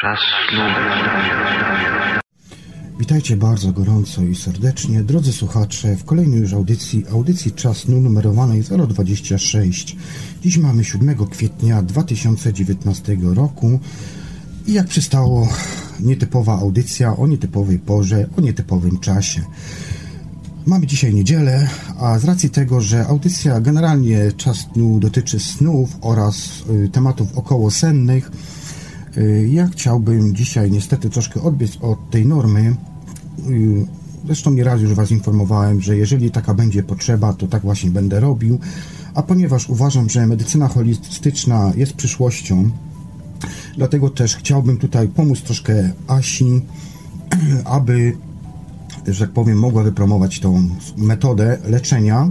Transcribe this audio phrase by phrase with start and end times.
[0.00, 0.18] Czas.
[2.98, 9.96] Witajcie bardzo gorąco i serdecznie, drodzy słuchacze, w kolejnej już audycji, audycji Czas numerowanej 026.
[10.42, 13.80] Dziś mamy 7 kwietnia 2019 roku
[14.66, 15.48] i jak przystało,
[16.00, 19.42] nietypowa audycja o nietypowej porze, o nietypowym czasie.
[20.66, 21.68] Mamy dzisiaj niedzielę,
[21.98, 28.30] a z racji tego, że audycja generalnie czas snu dotyczy snów oraz y, tematów okołosennych,
[28.30, 28.55] y,
[29.48, 32.76] ja chciałbym dzisiaj niestety troszkę odbiec od tej normy.
[33.50, 33.86] Y,
[34.26, 38.58] Zresztą nieraz już Was informowałem, że jeżeli taka będzie potrzeba, to tak właśnie będę robił.
[39.14, 42.70] A ponieważ uważam, że medycyna holistyczna jest przyszłością,
[43.76, 46.62] dlatego też chciałbym tutaj pomóc troszkę Asi,
[47.64, 48.16] aby
[49.06, 52.30] że tak powiem, mogła wypromować tą metodę leczenia.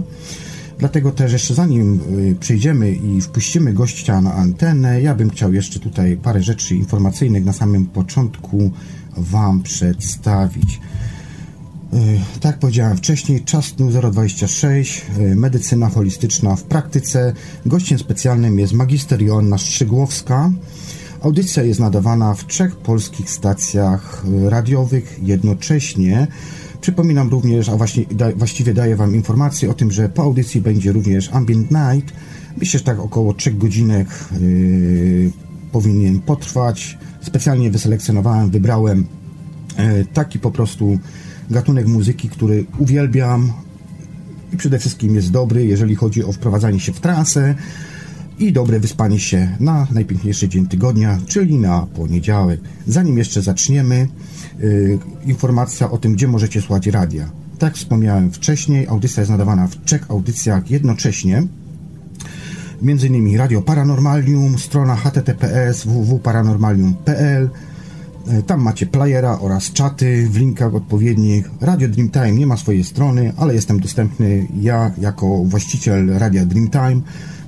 [0.78, 5.80] Dlatego też jeszcze zanim y, przejdziemy i wpuścimy gościa na antenę, ja bym chciał jeszcze
[5.80, 8.70] tutaj parę rzeczy informacyjnych na samym początku
[9.16, 10.80] Wam przedstawić.
[11.94, 17.32] Y, Tak jak powiedziałem wcześniej, czas snu 026, y, medycyna holistyczna w praktyce.
[17.66, 20.52] Gościem specjalnym jest magister Joanna Strzygłowska.
[21.22, 26.26] Audycja jest nadawana w trzech polskich stacjach radiowych jednocześnie.
[26.86, 30.92] Przypominam również, a właśnie, da, właściwie daję Wam informację o tym, że po audycji będzie
[30.92, 32.14] również Ambient Night.
[32.56, 34.08] Myślę, że tak około 3 godzinek
[34.40, 35.30] yy,
[35.72, 36.98] powinien potrwać.
[37.20, 39.06] Specjalnie wyselekcjonowałem, wybrałem
[39.76, 40.98] e, taki po prostu
[41.50, 43.52] gatunek muzyki, który uwielbiam
[44.52, 47.54] i przede wszystkim jest dobry, jeżeli chodzi o wprowadzanie się w trasę
[48.38, 52.60] i dobre wyspanie się na najpiękniejszy dzień tygodnia, czyli na poniedziałek.
[52.86, 54.08] Zanim jeszcze zaczniemy, yy,
[55.24, 57.30] informacja o tym, gdzie możecie słuchać radia.
[57.58, 61.42] Tak wspomniałem wcześniej, audycja jest nadawana w trzech audycjach jednocześnie.
[62.82, 67.50] Między innymi Radio Paranormalium, strona https www.paranormalium.pl
[68.28, 71.50] E, tam macie playera oraz czaty w linkach odpowiednich.
[71.60, 77.00] Radio Dreamtime nie ma swojej strony, ale jestem dostępny ja jako właściciel Radia Dreamtime.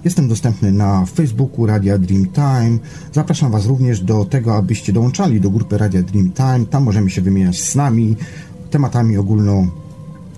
[0.04, 2.78] Jestem dostępny na Facebooku Radia Dreamtime.
[3.12, 6.66] Zapraszam Was również do tego, abyście dołączali do grupy Radia Dreamtime.
[6.70, 8.16] Tam możemy się wymieniać z nami
[8.70, 9.66] tematami ogólno,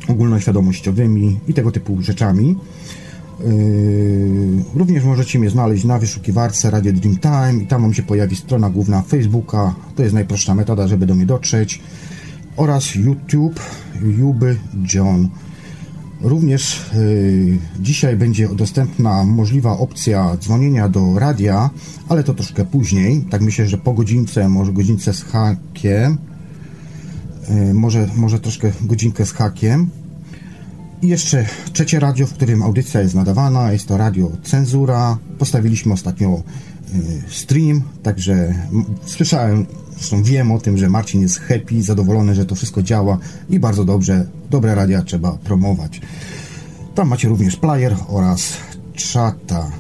[0.08, 2.56] ogólnoświadomościowymi i tego typu rzeczami.
[3.40, 8.70] Yy, Również możecie mnie znaleźć na wyszukiwarce Radio Dreamtime i tam wam się pojawi strona
[8.70, 9.74] główna Facebooka.
[9.96, 11.80] To jest najprostsza metoda, żeby do mnie dotrzeć.
[12.56, 13.60] Oraz YouTube,
[14.18, 14.56] Juby
[14.94, 15.28] John.
[16.20, 21.70] Również yy, dzisiaj będzie dostępna możliwa opcja dzwonienia do radia,
[22.08, 23.24] ale to troszkę później.
[23.30, 26.18] Tak myślę, że po godzince, może godzince z hakiem.
[27.48, 29.90] Yy, może, może troszkę godzinkę z hakiem.
[31.02, 35.18] I jeszcze trzecie radio, w którym audycja jest nadawana, jest to radio Cenzura.
[35.38, 36.42] Postawiliśmy ostatnio y,
[37.28, 38.54] stream, także
[39.06, 43.18] słyszałem, zresztą wiem o tym, że Marcin jest happy, zadowolony, że to wszystko działa
[43.50, 46.00] i bardzo dobrze, dobre radia trzeba promować.
[46.94, 48.56] Tam macie również player oraz
[48.94, 49.70] czata.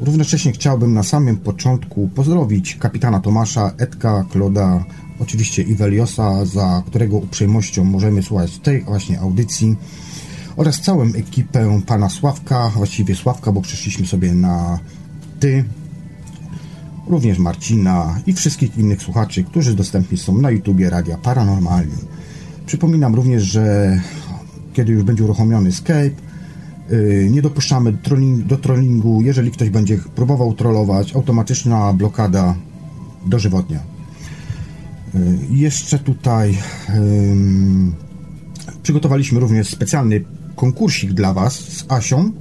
[0.00, 4.84] Równocześnie chciałbym na samym początku pozdrowić kapitana Tomasza, Edka, Kloda,
[5.18, 9.76] oczywiście Iweliosa, za którego uprzejmością możemy słuchać tej właśnie audycji
[10.56, 14.78] oraz całą ekipę pana Sławka, właściwie Sławka, bo przeszliśmy sobie na
[15.40, 15.64] ty,
[17.10, 21.98] również Marcina i wszystkich innych słuchaczy, którzy dostępni są na YouTubie Radia Paranormalium.
[22.66, 24.00] Przypominam również, że
[24.72, 26.10] kiedy już będzie uruchomiony Skype,
[26.90, 29.22] yy, nie dopuszczamy do, trolling, do trollingu.
[29.22, 32.54] Jeżeli ktoś będzie próbował trollować, automatyczna blokada
[33.26, 33.80] dożywotnia.
[35.14, 36.58] Yy, jeszcze tutaj
[38.82, 40.24] przygotowaliśmy również specjalny
[40.56, 42.32] konkursik dla Was z Asią.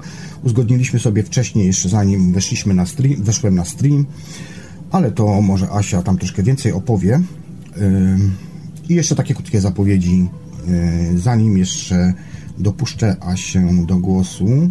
[0.43, 4.05] Uzgodniliśmy sobie wcześniej, jeszcze zanim weszliśmy na stream, weszłem na stream,
[4.91, 7.21] ale to może Asia tam troszkę więcej opowie.
[8.89, 10.29] I jeszcze takie krótkie zapowiedzi,
[11.11, 12.13] yy, zanim jeszcze
[12.57, 14.69] dopuszczę Asię do głosu.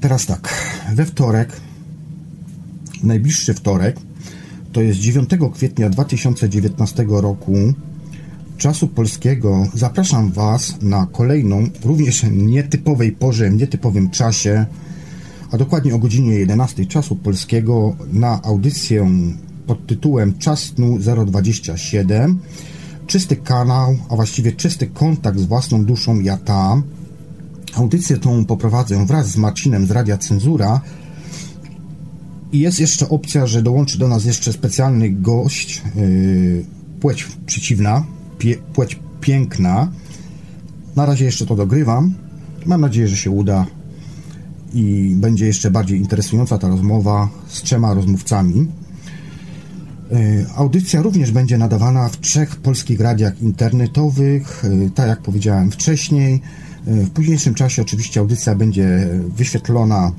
[0.00, 0.54] Teraz tak,
[0.94, 1.60] we wtorek,
[3.02, 3.96] najbliższy wtorek,
[4.72, 7.54] to jest 9 kwietnia 2019 roku
[8.58, 9.66] czasu polskiego.
[9.74, 14.66] Zapraszam Was na kolejną, również nietypowej porze, nietypowym czasie,
[15.52, 19.10] a dokładnie o godzinie 11 czasu polskiego na audycję
[19.66, 22.38] pod tytułem Czas snu 027.
[23.06, 26.82] Czysty kanał, a właściwie czysty kontakt z własną duszą ja tam.
[27.74, 30.80] Audycję tą poprowadzę wraz z Marcinem z Radia Cenzura,
[32.52, 36.64] i jest jeszcze opcja, że dołączy do nas jeszcze specjalny gość, yy,
[37.00, 38.04] płeć przeciwna,
[38.38, 39.92] pie, płeć piękna.
[40.96, 42.14] Na razie jeszcze to dogrywam.
[42.66, 43.66] Mam nadzieję, że się uda.
[44.74, 48.68] i będzie jeszcze bardziej interesująca ta rozmowa z trzema rozmówcami.
[50.12, 56.42] E, audycja również będzie nadawana w trzech polskich radiach internetowych, e, tak jak powiedziałem wcześniej.
[56.86, 60.12] E, w późniejszym czasie oczywiście audycja będzie wyświetlona,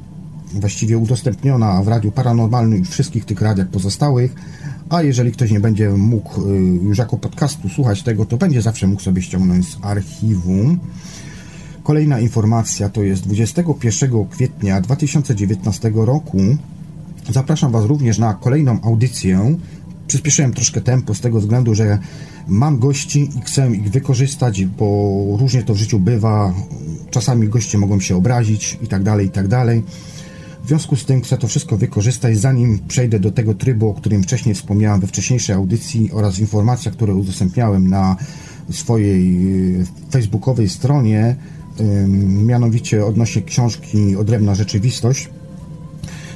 [0.53, 4.35] właściwie udostępniona w Radiu Paranormalnym i wszystkich tych radiach pozostałych,
[4.89, 6.47] a jeżeli ktoś nie będzie mógł
[6.83, 10.79] już jako podcastu słuchać tego, to będzie zawsze mógł sobie ściągnąć z archiwum.
[11.83, 16.37] Kolejna informacja to jest 21 kwietnia 2019 roku.
[17.29, 19.55] Zapraszam Was również na kolejną audycję
[20.09, 21.99] przyspieszyłem troszkę tempo z tego względu, że
[22.47, 24.87] mam gości i chcę ich wykorzystać, bo
[25.39, 26.53] różnie to w życiu bywa.
[27.09, 29.83] Czasami goście mogą się obrazić i tak dalej, i tak dalej.
[30.63, 34.23] W związku z tym chcę to wszystko wykorzystać, zanim przejdę do tego trybu, o którym
[34.23, 38.15] wcześniej wspomniałem we wcześniejszej audycji oraz informacjach, które udostępniałem na
[38.71, 39.37] swojej
[39.81, 41.35] e, facebookowej stronie,
[42.27, 45.29] mianowicie odnośnie książki Odrębna Rzeczywistość.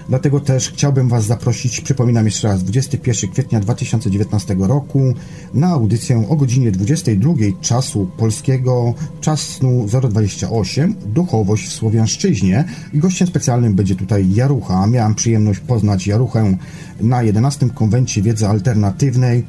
[0.09, 5.13] Dlatego też chciałbym Was zaprosić, przypominam jeszcze raz, 21 kwietnia 2019 roku
[5.53, 13.27] na audycję o godzinie 22 czasu polskiego, czas snu 028, duchowość w Słowiańszczyźnie i gościem
[13.27, 14.87] specjalnym będzie tutaj Jarucha.
[14.87, 16.57] Miałem przyjemność poznać Jaruchę
[17.01, 19.43] na 11 konwencie wiedzy alternatywnej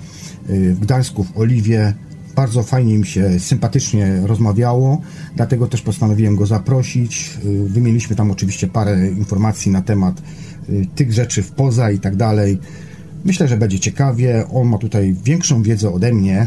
[0.50, 1.94] y, w Gdańsku w Oliwie
[2.36, 5.00] bardzo fajnie mi się sympatycznie rozmawiało,
[5.36, 7.38] dlatego też postanowiłem go zaprosić.
[7.44, 10.22] Y, wymieniliśmy tam oczywiście parę informacji na temat
[10.68, 12.58] y, tych rzeczy w poza i tak dalej.
[13.24, 14.44] Myślę, że będzie ciekawie.
[14.52, 16.46] On ma tutaj większą wiedzę ode mnie.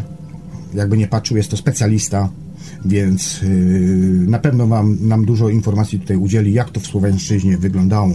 [0.73, 2.29] Jakby nie patrzył, jest to specjalista,
[2.85, 8.13] więc y, na pewno wam, nam dużo informacji tutaj udzieli, jak to w Słoweńszczyźnie wyglądało.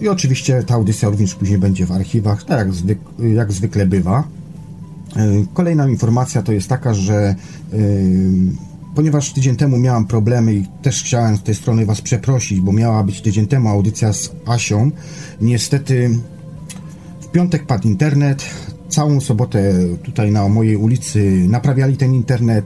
[0.00, 2.98] I oczywiście ta audycja również później będzie w archiwach, tak jak, zwyk
[3.34, 4.35] jak zwykle bywa.
[5.16, 7.34] E, kolejna informacja to jest taka, że e,
[8.94, 13.04] ponieważ tydzień temu miałam problemy i też chciałem z tej strony Was przeprosić, bo miała
[13.04, 14.90] być tydzień temu audycja z Asią.
[15.40, 16.18] Niestety
[17.20, 18.44] w piątek padł internet.
[18.88, 22.64] Całą sobotę tutaj na mojej ulicy naprawiali ten internet.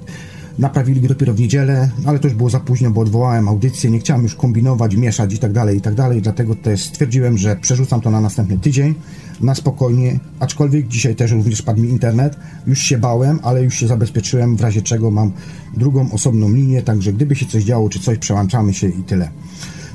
[0.59, 3.99] Naprawili go dopiero w niedzielę, ale to już było za późno, bo odwołałem audycję, nie
[3.99, 8.01] chciałem już kombinować, mieszać i tak dalej, i tak dalej, dlatego też stwierdziłem, że przerzucam
[8.01, 8.95] to na następny tydzień,
[9.41, 13.87] na spokojnie, aczkolwiek dzisiaj też również spadł mi internet, już się bałem, ale już się
[13.87, 15.33] zabezpieczyłem, w razie czego mam
[15.77, 19.31] drugą osobną linię, także gdyby się coś działo, czy coś, przełączamy się i tyle.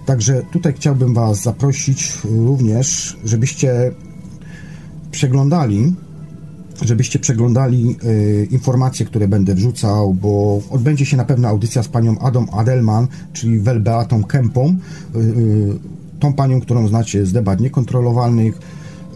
[0.05, 3.91] Także tutaj chciałbym Was zaprosić również, żebyście
[5.11, 5.93] przeglądali
[6.81, 12.19] żebyście przeglądali y, informacje, które będę wrzucał, bo odbędzie się na pewno audycja z panią
[12.19, 14.77] Adą Adelman, czyli Welbeatą Kempą,
[15.15, 15.79] y, y,
[16.19, 18.59] tą panią, którą znacie z debat niekontrolowalnych.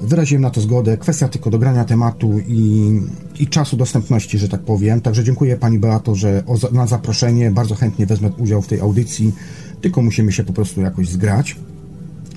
[0.01, 0.97] Wyraziłem na to zgodę.
[0.97, 2.91] Kwestia tylko dogrania tematu i,
[3.39, 5.01] i czasu dostępności, że tak powiem.
[5.01, 7.51] Także dziękuję Pani Beato, że o, na zaproszenie.
[7.51, 9.33] Bardzo chętnie wezmę udział w tej audycji.
[9.81, 11.55] Tylko musimy się po prostu jakoś zgrać.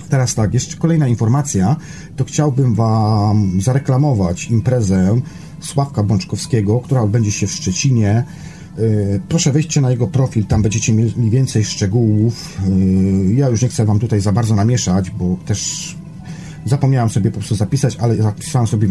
[0.09, 1.75] Teraz tak, jeszcze kolejna informacja,
[2.15, 5.21] to chciałbym Wam zareklamować imprezę
[5.59, 8.23] Sławka Bączkowskiego, która odbędzie się w Szczecinie.
[8.79, 12.61] Y, proszę wejście na jego profil, tam będziecie mieli więcej szczegółów.
[12.67, 15.95] Y, ja już nie chcę Wam tutaj za bardzo namieszać, bo też
[16.65, 18.87] zapomniałem sobie po prostu zapisać, ale zapisałem sobie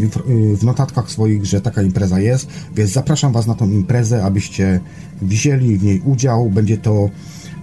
[0.57, 4.81] w notatkach swoich, że taka impreza jest, więc zapraszam Was na tą imprezę, abyście
[5.23, 6.51] wzięli w niej udział.
[6.51, 7.11] Będzie to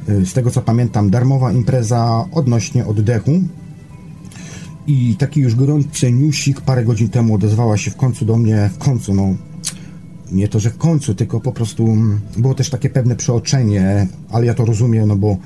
[0.10, 3.32] Y, z tego co pamiętam, darmowa impreza odnośnie oddechu.
[4.88, 8.78] I taki już gorący newsik parę godzin temu odezwała się w końcu do mnie, w
[8.78, 9.36] końcu, no
[10.32, 14.46] nie to, że w końcu, tylko po prostu mm, było też takie pewne przeoczenie, ale
[14.46, 15.38] ja to rozumiem, no bo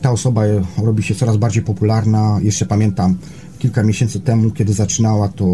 [0.00, 0.42] ta osoba
[0.82, 2.38] robi się coraz bardziej popularna.
[2.42, 3.16] Jeszcze pamiętam
[3.58, 5.46] kilka miesięcy temu, kiedy zaczynała, to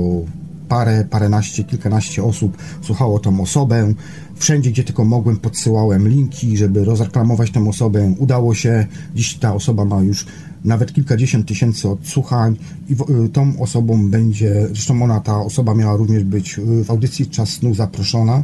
[0.69, 3.95] parę, paręnaście, kilkanaście osób słuchało tą osobę.
[4.35, 8.15] Wszędzie, gdzie tylko mogłem, podsyłałem linki, żeby rozreklamować tę osobę.
[8.19, 8.87] Udało się.
[9.15, 10.27] Dziś ta osoba ma już
[10.65, 12.57] nawet kilkadziesiąt tysięcy odsłuchań
[12.89, 17.27] i y, tą osobą będzie, zresztą ona, ta osoba miała również być y, w audycji
[17.27, 18.43] Czas Snu zaproszona,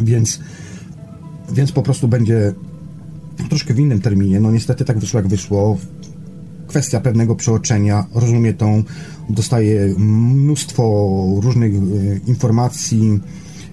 [0.00, 0.40] więc,
[1.52, 2.54] więc po prostu będzie
[3.48, 4.40] troszkę w innym terminie.
[4.40, 5.78] No niestety tak wyszło, jak wyszło
[6.66, 8.82] kwestia pewnego przeoczenia, rozumie tą,
[9.30, 10.82] dostaje mnóstwo
[11.42, 11.78] różnych e,
[12.26, 13.20] informacji,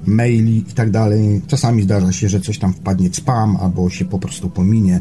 [0.08, 1.42] maili i tak dalej.
[1.48, 5.00] Czasami zdarza się, że coś tam wpadnie w spam albo się po prostu pominie.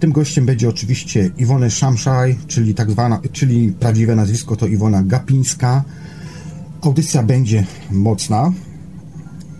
[0.00, 5.84] Tym gościem będzie oczywiście Iwona Szamszaj, czyli tak zwana, czyli prawdziwe nazwisko to Iwona Gapińska.
[6.80, 8.52] Audycja będzie mocna,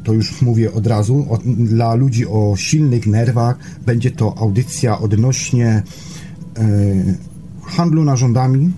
[0.06, 1.26] to już mówię od razu.
[1.44, 5.82] dla ludzi o silnych nerwach będzie to audycja odnośnie
[7.62, 8.72] handlu narządami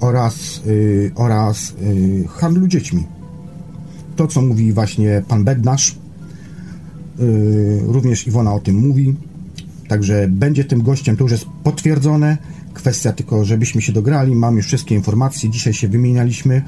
[0.00, 3.04] oraz, y, oraz y, handlu dziećmi.
[4.16, 5.96] To, co mówi właśnie pan Bednarz,
[7.20, 9.14] y, również Iwona o tym mówi.
[9.88, 12.38] Także będzie tym gościem, to już jest potwierdzone.
[12.74, 14.34] Kwestia tylko, żebyśmy się dograli.
[14.34, 15.50] Mam już wszystkie informacje.
[15.50, 16.62] Dzisiaj się wymienialiśmy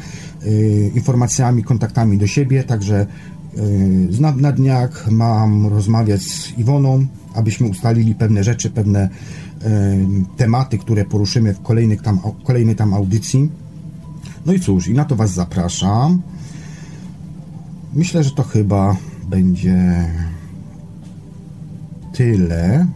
[0.46, 2.64] y, informacjami, kontaktami do siebie.
[2.64, 3.06] Także
[3.58, 9.66] y, na, na dniach mam rozmawiać z Iwoną, abyśmy ustalili pewne rzeczy, pewne y,
[10.36, 13.50] tematy, które poruszymy w kolejnych tam, kolejnej tam audycji.
[14.46, 16.22] No i cóż, i na to Was zapraszam.
[17.94, 18.96] Myślę, że to chyba
[19.28, 20.10] będzie
[22.12, 22.86] tyle.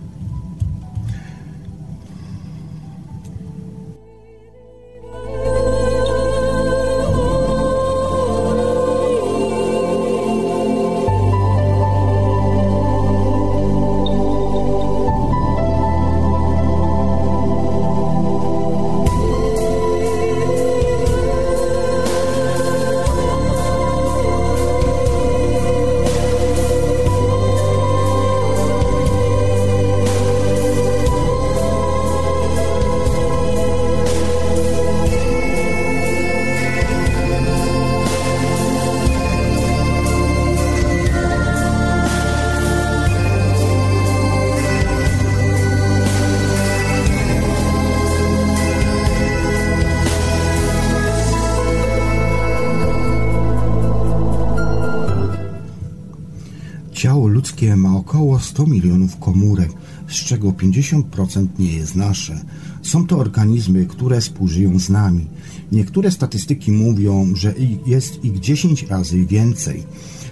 [60.58, 62.40] 50% nie jest nasze.
[62.82, 65.26] Są to organizmy, które współżyją z nami.
[65.72, 67.54] Niektóre statystyki mówią, że
[67.86, 69.82] jest ich 10 razy więcej.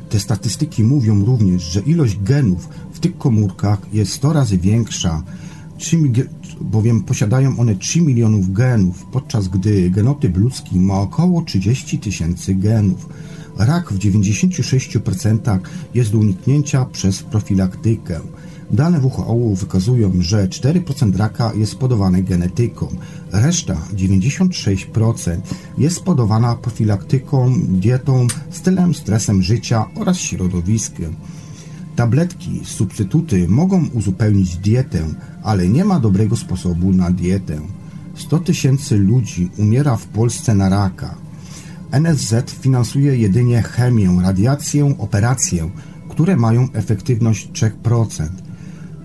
[0.09, 5.23] Te statystyki mówią również, że ilość genów w tych komórkach jest 100 razy większa,
[6.61, 13.09] bowiem posiadają one 3 milionów genów, podczas gdy genotyp ludzki ma około 30 tysięcy genów.
[13.59, 15.59] Rak w 96%
[15.95, 18.21] jest do uniknięcia przez profilaktykę.
[18.71, 22.89] Dane WHO wykazują, że 4% raka jest spowodowane genetyką,
[23.33, 25.41] reszta 96%
[25.79, 31.17] jest spowodowana profilaktyką, dietą, stylem, stresem życia oraz środowiskiem.
[31.97, 35.05] Tabletki, substytuty mogą uzupełnić dietę,
[35.43, 37.61] ale nie ma dobrego sposobu na dietę.
[38.17, 41.15] 100 tysięcy ludzi umiera w Polsce na raka.
[41.91, 45.71] NSZ finansuje jedynie chemię, radiację, operację,
[46.09, 48.46] które mają efektywność 3%.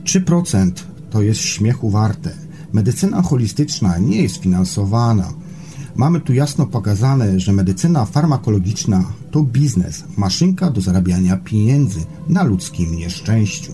[0.04, 0.72] 3%
[1.10, 2.34] to jest śmiechu warte.
[2.74, 5.34] Medycyna holistyczna nie jest finansowana.
[5.96, 12.96] Mamy tu jasno pokazane, że medycyna farmakologiczna to biznes, maszynka do zarabiania pieniędzy na ludzkim
[12.96, 13.72] nieszczęściu.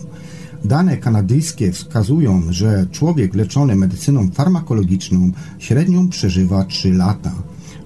[0.66, 7.32] Dane kanadyjskie wskazują, że człowiek leczony medycyną farmakologiczną średnio przeżywa 3 lata.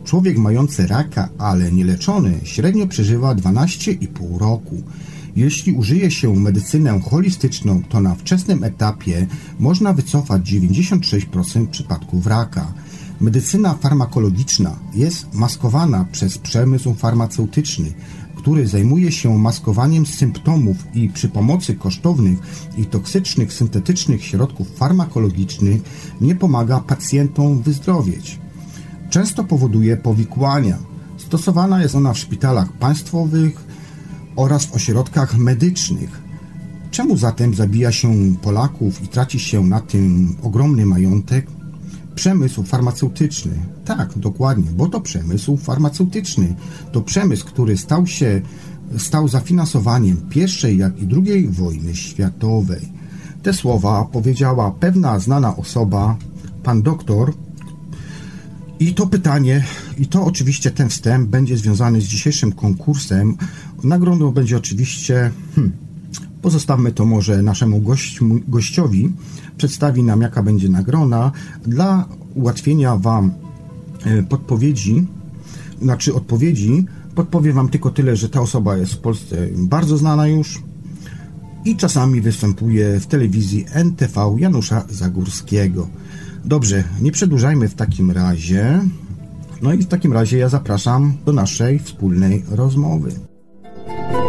[0.03, 4.83] Człowiek mający raka, ale nieleczony, średnio przeżywa 12,5 roku.
[5.35, 9.27] Jeśli użyje się medycynę holistyczną, to na wczesnym etapie
[9.59, 12.73] można wycofać 96% przypadków raka.
[13.21, 17.93] Medycyna farmakologiczna jest maskowana przez przemysł farmaceutyczny,
[18.35, 22.39] który zajmuje się maskowaniem symptomów i przy pomocy kosztownych
[22.77, 25.81] i toksycznych syntetycznych środków farmakologicznych
[26.21, 28.39] nie pomaga pacjentom wyzdrowieć.
[29.09, 30.77] Często powoduje powikłania.
[31.17, 33.70] Stosowana jest ona w szpitalach państwowych
[34.35, 36.21] oraz w ośrodkach medycznych.
[36.91, 41.47] Czemu zatem zabija się Polaków i traci się na tym ogromny majątek?
[42.15, 43.51] Przemysł farmaceutyczny.
[43.85, 46.55] Tak, dokładnie, bo to przemysł farmaceutyczny.
[46.91, 48.41] To przemysł, który stał się
[48.97, 52.89] stał za finansowaniem pierwszej jak i drugiej wojny światowej.
[53.43, 56.17] Te słowa powiedziała pewna znana osoba,
[56.63, 57.33] pan doktor
[58.79, 59.63] i to pytanie,
[59.97, 63.38] i to oczywiście ten wstęp będzie związany z dzisiejszym konkursem.
[63.83, 65.71] Nagrodą będzie oczywiście, hmm,
[66.41, 69.11] pozostawmy to może naszemu gość, gościowi,
[69.57, 71.31] przedstawi nam jaka będzie nagroda.
[71.63, 73.31] Dla ułatwienia Wam
[74.05, 75.05] e, podpowiedzi,
[75.81, 76.85] znaczy odpowiedzi,
[77.15, 80.61] podpowiem Wam tylko tyle, że ta osoba jest w Polsce bardzo znana już
[81.65, 85.88] i czasami występuje w telewizji NTV Janusza Zagórskiego.
[86.45, 88.79] Dobrze, nie przedłużajmy w takim razie.
[89.61, 93.30] No i w takim razie ja zapraszam do naszej wspólnej rozmowy.
[93.98, 94.20] Bye.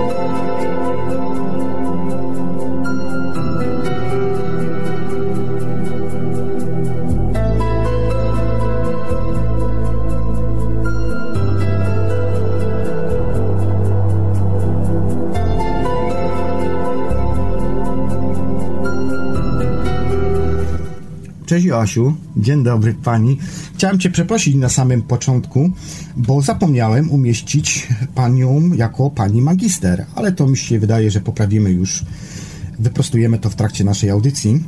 [21.52, 23.38] Cześć Joasiu, dzień dobry Pani.
[23.74, 25.70] Chciałem Cię przeprosić na samym początku,
[26.16, 32.04] bo zapomniałem umieścić Panią jako Pani magister, ale to mi się wydaje, że poprawimy już,
[32.78, 34.64] wyprostujemy to w trakcie naszej audycji.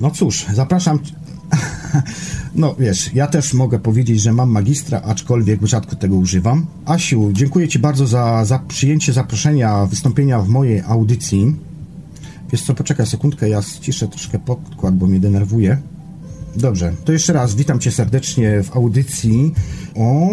[0.00, 0.98] No cóż, zapraszam.
[2.54, 6.66] No wiesz, ja też mogę powiedzieć, że mam magistra, aczkolwiek rzadko tego używam.
[6.86, 11.56] Asiu, dziękuję Ci bardzo za, za przyjęcie zaproszenia wystąpienia w mojej audycji.
[12.52, 15.78] Wiesz co, poczekaj sekundkę, ja ściszę troszkę podkład, bo mnie denerwuje.
[16.56, 19.52] Dobrze, to jeszcze raz witam Cię serdecznie w audycji
[19.96, 20.30] o...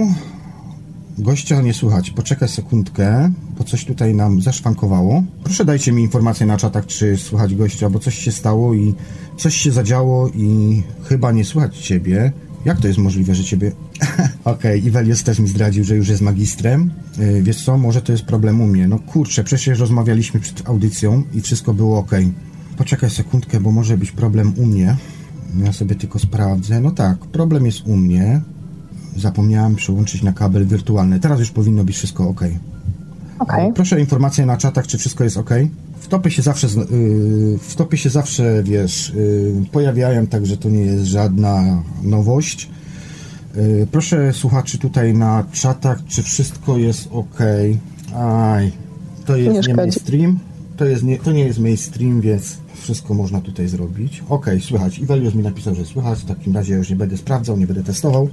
[1.17, 2.12] Gościa nie słuchać.
[2.12, 5.24] Poczekaj sekundkę, bo coś tutaj nam zaszwankowało.
[5.43, 8.93] Proszę dajcie mi informację na czatach, czy słuchać gościa, bo coś się stało i
[9.38, 12.32] coś się zadziało i chyba nie słuchać Ciebie.
[12.65, 13.72] Jak to jest możliwe, że Ciebie...
[14.43, 16.91] Okej, okay, Iwelius też mi zdradził, że już jest magistrem.
[17.17, 18.88] Yy, wiesz co, może to jest problem u mnie.
[18.88, 22.12] No kurczę, przecież rozmawialiśmy przed audycją i wszystko było ok.
[22.77, 24.98] Poczekaj sekundkę, bo może być problem u mnie.
[25.63, 26.81] Ja sobie tylko sprawdzę.
[26.81, 28.41] No tak, problem jest u mnie.
[29.17, 31.19] Zapomniałem przyłączyć na kabel wirtualny.
[31.19, 32.41] Teraz już powinno być wszystko ok.
[33.39, 33.74] Okay.
[33.74, 35.50] Proszę o informację na czatach, czy wszystko jest ok.
[36.00, 40.81] W topie się zawsze, yy, w topie się zawsze, wiesz, yy, pojawiają, także to nie
[40.81, 42.69] jest żadna nowość.
[43.55, 47.39] Yy, proszę słuchaczy tutaj na czatach, czy wszystko jest ok.
[48.15, 48.72] Aj,
[49.25, 50.39] to jest nie, nie mainstream.
[50.77, 54.24] To, jest nie, to nie jest mainstream, więc wszystko można tutaj zrobić.
[54.29, 55.00] Ok, słychać.
[55.00, 56.19] Iwelius mi napisał, że słychać.
[56.19, 58.29] W takim razie już nie będę sprawdzał, nie będę testował.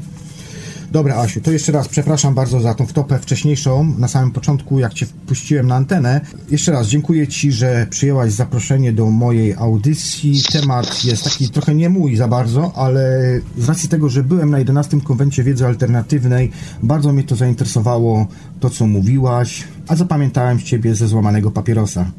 [0.90, 4.94] Dobra, Asiu, to jeszcze raz przepraszam bardzo za tą wtopę wcześniejszą, na samym początku, jak
[4.94, 6.20] Cię wpuściłem na antenę.
[6.50, 10.42] Jeszcze raz dziękuję Ci, że przyjęłaś zaproszenie do mojej audycji.
[10.52, 13.20] Temat jest taki trochę nie mój za bardzo, ale
[13.58, 16.50] z racji tego, że byłem na 11 konwencie wiedzy alternatywnej,
[16.82, 18.26] bardzo mnie to zainteresowało,
[18.60, 22.10] to co mówiłaś, a zapamiętałem Ciebie ze złamanego papierosa.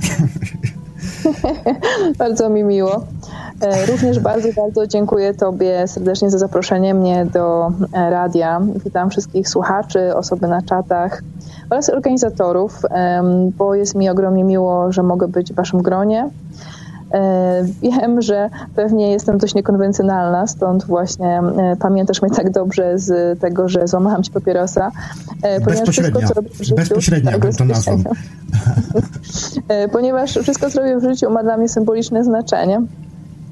[2.18, 3.04] bardzo mi miło.
[3.60, 8.60] E, również bardzo, bardzo dziękuję Tobie serdecznie za zaproszenie mnie do e, radia.
[8.84, 11.22] Witam wszystkich słuchaczy, osoby na czatach
[11.70, 12.82] oraz organizatorów,
[13.58, 16.30] bo jest mi ogromnie miło, że mogę być w Waszym gronie.
[17.12, 21.40] E, wiem, że pewnie jestem dość niekonwencjonalna, stąd właśnie
[21.80, 24.90] pamiętasz mnie tak dobrze z tego, że złamałam ci papierosa.
[25.64, 28.02] Ponieważ wszystko, życiu, bezpośrednio tak, to nazwą.
[29.92, 32.82] ponieważ wszystko, co robię w życiu ma dla mnie symboliczne znaczenie.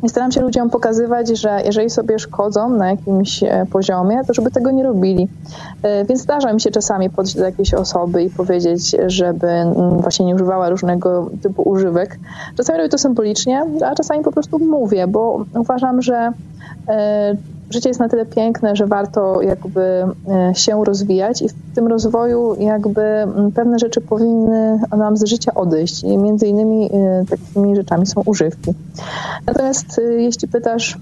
[0.02, 4.50] I staram się ludziom pokazywać, że jeżeli sobie szkodzą na jakimś e, poziomie, to żeby
[4.50, 5.28] tego nie robili.
[5.82, 10.26] E, więc zdarza mi się czasami podejść do jakiejś osoby i powiedzieć, żeby mm, właśnie
[10.26, 12.18] nie używała różnego typu używek.
[12.56, 16.32] Czasami robię to symbolicznie, a czasami po prostu mówię, bo uważam, że
[17.70, 22.56] życie jest na tyle piękne, że warto jakby e, się rozwijać i w tym rozwoju
[22.58, 28.22] jakby pewne rzeczy powinny nam z życia odejść i między innymi e, takimi rzeczami są
[28.26, 28.74] używki.
[29.46, 30.98] Natomiast e, jeśli pytasz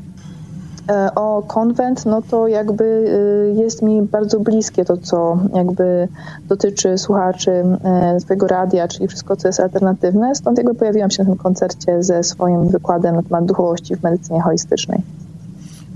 [1.14, 3.10] o konwent, no to jakby
[3.56, 6.08] jest mi bardzo bliskie to, co jakby
[6.48, 7.64] dotyczy słuchaczy
[8.24, 10.34] Twojego radia, czyli wszystko, co jest alternatywne.
[10.34, 14.40] Stąd jakby pojawiłam się na tym koncercie ze swoim wykładem na temat duchowości w medycynie
[14.40, 15.02] holistycznej.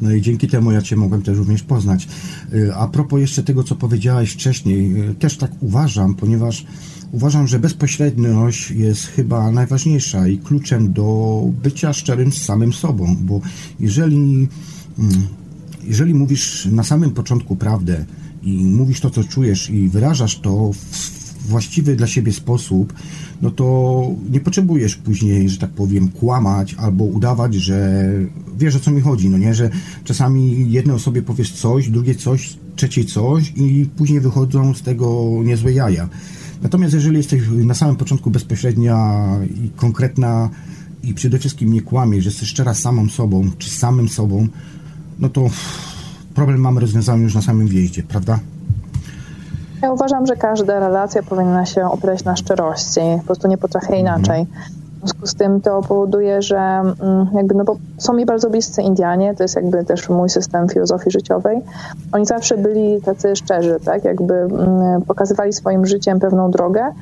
[0.03, 2.09] No i dzięki temu ja Cię mogłem też również poznać.
[2.53, 6.65] Y, a propos jeszcze tego, co powiedziałaś wcześniej, y, też tak uważam, ponieważ
[7.13, 13.41] uważam, że bezpośredniość jest chyba najważniejsza i kluczem do bycia szczerym z samym sobą, bo
[13.81, 14.49] jeżeli,
[14.99, 15.27] mm,
[15.85, 18.05] jeżeli mówisz na samym początku prawdę
[18.43, 21.18] i mówisz to, co czujesz i wyrażasz to w
[21.49, 22.93] właściwy dla siebie sposób,
[23.43, 28.09] no to nie potrzebujesz później, że tak powiem, kłamać albo udawać, że
[28.59, 29.71] wiesz o co mi chodzi, no nie, że
[30.05, 35.73] czasami jednej osobie powiesz coś, drugie coś, trzeciej coś i później wychodzą z tego niezłe
[35.73, 36.09] jaja.
[36.63, 39.29] Natomiast jeżeli jesteś na samym początku bezpośrednia
[39.65, 40.51] i konkretna
[41.03, 44.49] i przede wszystkim nie kłamiesz, że jesteś szczera samą sobą, czy samym sobą,
[45.19, 45.51] no to
[46.35, 48.41] problem mamy rozwiązany już na samym wjeździe, prawda?
[49.83, 53.01] Ja uważam, że każda relacja powinna się opierać na szczerości.
[53.19, 54.01] Po prostu nie potrafię mhm.
[54.01, 54.47] inaczej.
[54.97, 58.83] W związku z tym to powoduje, że mm, jakby, no bo są mi bardzo bliscy
[58.83, 61.61] Indianie, to jest jakby też mój system filozofii życiowej.
[62.13, 64.05] Oni zawsze byli tacy szczerzy, tak?
[64.05, 66.93] Jakby mm, pokazywali swoim życiem pewną drogę,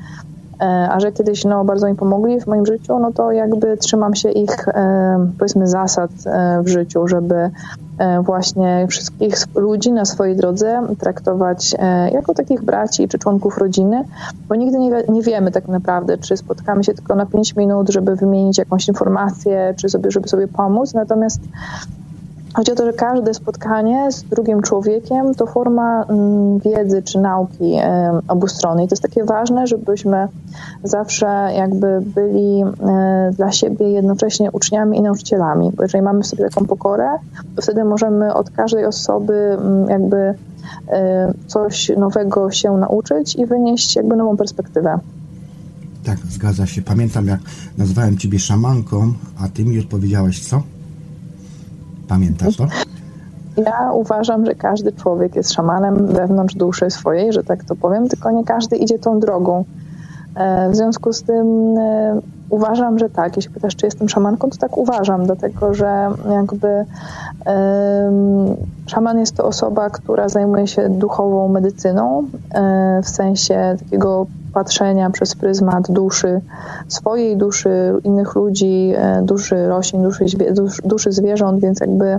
[0.65, 4.31] a że kiedyś no, bardzo mi pomogli w moim życiu, no to jakby trzymam się
[4.31, 7.51] ich e, powiedzmy zasad e, w życiu, żeby
[7.99, 14.05] E, właśnie wszystkich ludzi na swojej drodze traktować e, jako takich braci czy członków rodziny,
[14.49, 18.17] bo nigdy nie, nie wiemy tak naprawdę, czy spotkamy się tylko na 5 minut, żeby
[18.17, 20.95] wymienić jakąś informację, czy sobie, żeby sobie pomóc.
[20.95, 21.41] Natomiast
[22.57, 27.77] Chodzi o to, że każde spotkanie z drugim człowiekiem to forma mm, wiedzy czy nauki
[28.29, 28.89] obustronnej.
[28.89, 30.29] To jest takie ważne, żebyśmy
[30.85, 35.73] zawsze jakby byli e, dla siebie jednocześnie uczniami i nauczycielami.
[35.77, 37.09] Bo jeżeli mamy w sobie taką pokorę,
[37.57, 40.35] to wtedy możemy od każdej osoby mm, jakby
[40.89, 44.99] e, coś nowego się nauczyć i wynieść jakby nową perspektywę.
[46.05, 46.83] Tak, zgadza się.
[46.83, 47.41] Pamiętam, jak
[47.79, 50.63] nazwałem ciebie szamanką, a ty mi odpowiedziałaś co?
[52.09, 52.67] Pamiętasz to?
[53.57, 58.31] Ja uważam, że każdy człowiek jest szamanem wewnątrz duszy swojej, że tak to powiem, tylko
[58.31, 59.65] nie każdy idzie tą drogą.
[60.35, 63.37] E, w związku z tym e, uważam, że tak.
[63.37, 68.57] Jeśli pytasz, czy jestem szamanką, to tak uważam, dlatego że jakby um,
[68.87, 75.35] szaman jest to osoba, która zajmuje się duchową medycyną, e, w sensie takiego patrzenia przez
[75.35, 76.41] pryzmat duszy,
[76.89, 80.25] swojej duszy, innych ludzi, duszy roślin, duszy,
[80.85, 82.19] duszy zwierząt, więc jakby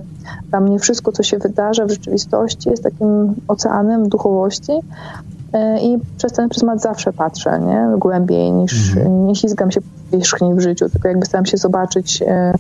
[0.50, 5.37] dla mnie wszystko, co się wydarza w rzeczywistości jest takim oceanem duchowości, E,
[5.82, 8.00] i przez ten pryzmat zawsze patrzę, nie?
[8.00, 9.28] Głębiej niż, mhm.
[9.28, 12.54] nie ślizgam się po wierzchni w życiu, tylko jakby staram się zobaczyć e,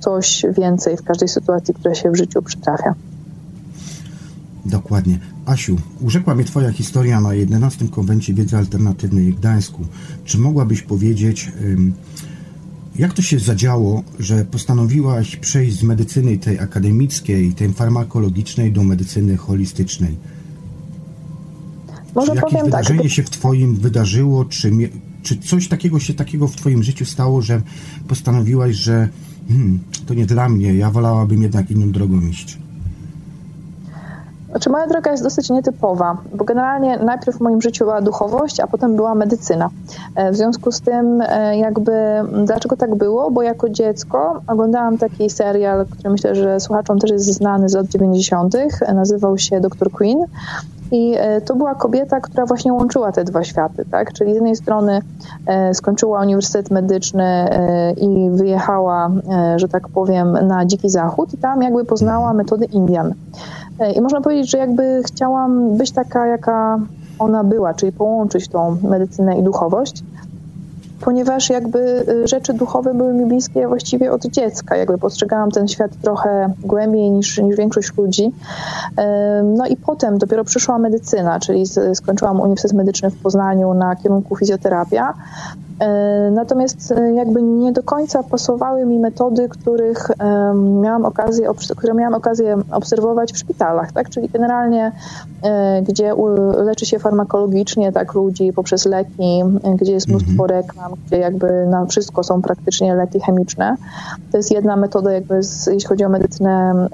[0.00, 2.94] coś więcej w każdej sytuacji, która się w życiu przytrafia.
[4.64, 5.18] Dokładnie.
[5.46, 9.82] Asiu, urzekła mnie Twoja historia na 11 konwencie wiedzy alternatywnej w Gdańsku.
[10.24, 11.52] Czy mogłabyś powiedzieć,
[12.96, 19.36] jak to się zadziało, że postanowiłaś przejść z medycyny tej akademickiej, tej farmakologicznej do medycyny
[19.36, 20.16] holistycznej?
[22.14, 24.70] Może czy jakieś powiem tak, wydarzenie się w Twoim wydarzyło, czy,
[25.22, 27.62] czy coś takiego się takiego w Twoim życiu stało, że
[28.08, 29.08] postanowiłaś, że
[29.48, 32.58] hmm, to nie dla mnie, ja wolałabym jednak inną drogą iść?
[34.50, 38.66] Znaczy moja droga jest dosyć nietypowa, bo generalnie najpierw w moim życiu była duchowość, a
[38.66, 39.70] potem była medycyna.
[40.14, 41.92] E, w związku z tym e, jakby
[42.44, 43.30] dlaczego tak było?
[43.30, 47.86] Bo jako dziecko oglądałam taki serial, który myślę, że słuchaczom też jest znany z lat
[47.86, 48.56] 90.
[48.94, 49.90] Nazywał się Dr.
[49.90, 50.26] Queen
[50.92, 54.12] i e, to była kobieta, która właśnie łączyła te dwa światy, tak?
[54.12, 55.02] Czyli z jednej strony
[55.46, 59.10] e, skończyła Uniwersytet Medyczny e, i wyjechała,
[59.56, 63.14] że tak powiem, na Dziki Zachód i tam jakby poznała metody Indian.
[63.96, 66.78] I można powiedzieć, że jakby chciałam być taka, jaka
[67.18, 70.02] ona była, czyli połączyć tą medycynę i duchowość
[71.00, 74.76] ponieważ jakby y, rzeczy duchowe były mi bliskie właściwie od dziecka.
[74.76, 78.32] Jakby postrzegałam ten świat trochę głębiej niż, niż większość ludzi.
[79.44, 81.64] No i potem dopiero przyszła medycyna, czyli
[81.94, 85.14] skończyłam Uniwersytet Medyczny w Poznaniu na kierunku fizjoterapia.
[85.80, 90.08] E, natomiast e, jakby nie do końca pasowały mi metody, których
[90.82, 94.10] miałam okazję, które miałam okazję obserwować w szpitalach, tak?
[94.10, 94.92] Czyli generalnie,
[95.42, 96.14] e, gdzie
[96.56, 99.42] leczy się farmakologicznie tak ludzi poprzez leki,
[99.76, 100.50] gdzie jest mnóstwo mhm.
[100.50, 103.76] reklam, gdzie jakby na wszystko są praktycznie leki chemiczne.
[104.32, 106.86] To jest jedna metoda, jakby z, jeśli chodzi o medycynę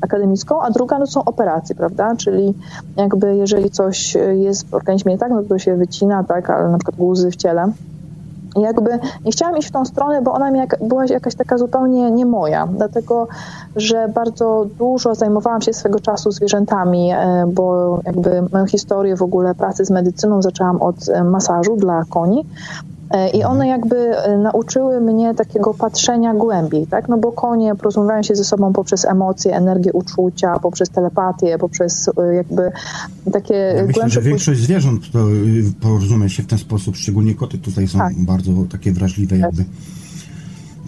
[0.00, 2.16] akademicką, a druga no, są operacje, prawda?
[2.16, 2.54] Czyli
[2.96, 6.96] jakby jeżeli coś jest w organizmie tak, no to się wycina, tak, ale na przykład
[6.96, 7.72] guzy w ciele
[8.56, 8.90] jakby
[9.24, 12.26] nie chciałam iść w tą stronę, bo ona mi jak, była jakaś taka zupełnie nie
[12.26, 13.28] moja, dlatego
[13.76, 19.54] że bardzo dużo zajmowałam się swego czasu zwierzętami, e, bo jakby moją historię w ogóle
[19.54, 22.46] pracy z medycyną zaczęłam od e, masażu dla koni.
[23.14, 27.08] E, I one jakby e, nauczyły mnie takiego patrzenia głębiej, tak?
[27.08, 32.34] No bo konie porozumiewają się ze sobą poprzez emocje, energię uczucia, poprzez telepatię, poprzez e,
[32.34, 32.72] jakby
[33.32, 35.02] takie ja Myślę, że większość zwierząt
[35.80, 38.14] porozumie się w ten sposób, szczególnie koty tutaj są tak.
[38.18, 39.64] bardzo takie wrażliwe jakby.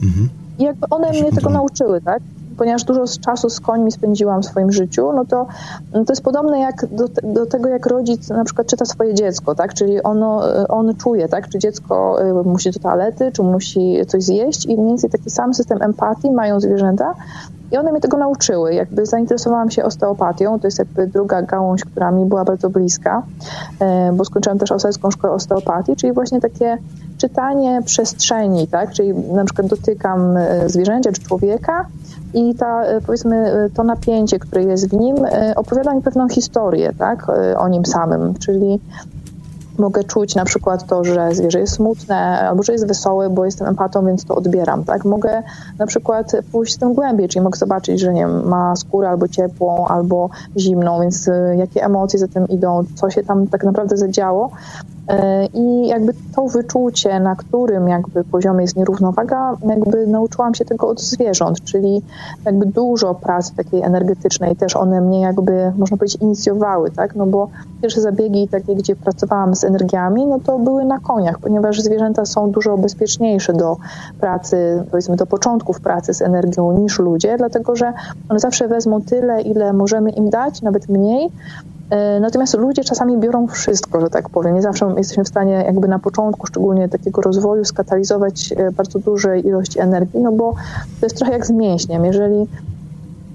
[0.02, 0.28] Mhm.
[0.58, 2.22] I jakby one mnie tego nauczyły, tak?
[2.56, 5.46] Ponieważ dużo czasu z końmi spędziłam w swoim życiu, no to,
[5.92, 9.54] no to jest podobne jak do, do, tego, jak rodzic na przykład czyta swoje dziecko,
[9.54, 9.74] tak?
[9.74, 11.48] Czyli ono, on czuje, tak?
[11.48, 15.54] Czy dziecko y, musi do toalety, czy musi coś zjeść i mniej więcej taki sam
[15.54, 17.14] system empatii mają zwierzęta,
[17.72, 18.74] i one mnie tego nauczyły.
[18.74, 23.22] Jakby zainteresowałam się osteopatią, to jest jakby druga gałąź, która mi była bardzo bliska,
[24.10, 26.78] y, bo skończyłam też Australijską Szkołę Osteopatii, czyli właśnie takie
[27.18, 28.92] czytanie przestrzeni, tak?
[28.92, 31.86] Czyli na przykład dotykam y, zwierzęcia czy człowieka
[32.34, 36.28] i ta, e, powiedzmy, e, to napięcie, które jest w nim, e, opowiada mi pewną
[36.28, 37.26] historię, tak,
[37.58, 38.80] o nim samym, czyli
[39.78, 43.66] mogę czuć na przykład to, że zwierzę jest smutne albo że jest wesołe, bo jestem
[43.66, 45.04] empatą, więc to odbieram, tak?
[45.04, 45.42] Mogę
[45.78, 49.86] na przykład pójść z tym głębiej, czyli mogę zobaczyć, że nie ma skórę albo ciepłą,
[49.86, 54.50] albo zimną, więc jakie emocje za tym idą, co się tam tak naprawdę zadziało
[55.54, 61.00] I jakby to wyczucie, na którym jakby poziomie jest nierównowaga, jakby nauczyłam się tego od
[61.00, 62.02] zwierząt, czyli
[62.44, 67.14] jakby dużo pracy takiej energetycznej też one mnie jakby, można powiedzieć, inicjowały, tak?
[67.14, 67.48] No bo
[67.82, 72.50] pierwsze zabiegi takie, gdzie pracowałam z energiami, no to były na koniach, ponieważ zwierzęta są
[72.50, 73.76] dużo bezpieczniejsze do
[74.20, 77.92] pracy, powiedzmy do początków pracy z energią niż ludzie, dlatego że
[78.28, 81.30] one zawsze wezmą tyle, ile możemy im dać, nawet mniej,
[81.75, 81.75] E,
[82.20, 84.54] natomiast ludzie czasami biorą wszystko, że tak powiem.
[84.54, 89.38] Nie zawsze jesteśmy w stanie jakby na początku, szczególnie takiego rozwoju, skatalizować e, bardzo duże
[89.40, 90.54] ilości energii, no bo
[91.00, 92.04] to jest trochę jak z mięśniem.
[92.04, 92.46] Jeżeli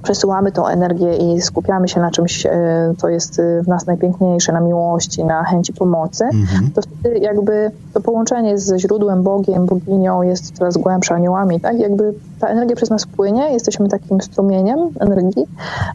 [0.03, 2.51] przesyłamy tą energię i skupiamy się na czymś, e,
[2.97, 6.71] co jest e, w nas najpiękniejsze, na miłości, na chęci pomocy, mhm.
[6.71, 11.79] to wtedy jakby to połączenie ze źródłem, Bogiem, boginią jest coraz głębsze, aniołami, tak?
[11.79, 15.45] Jakby ta energia przez nas płynie, jesteśmy takim strumieniem energii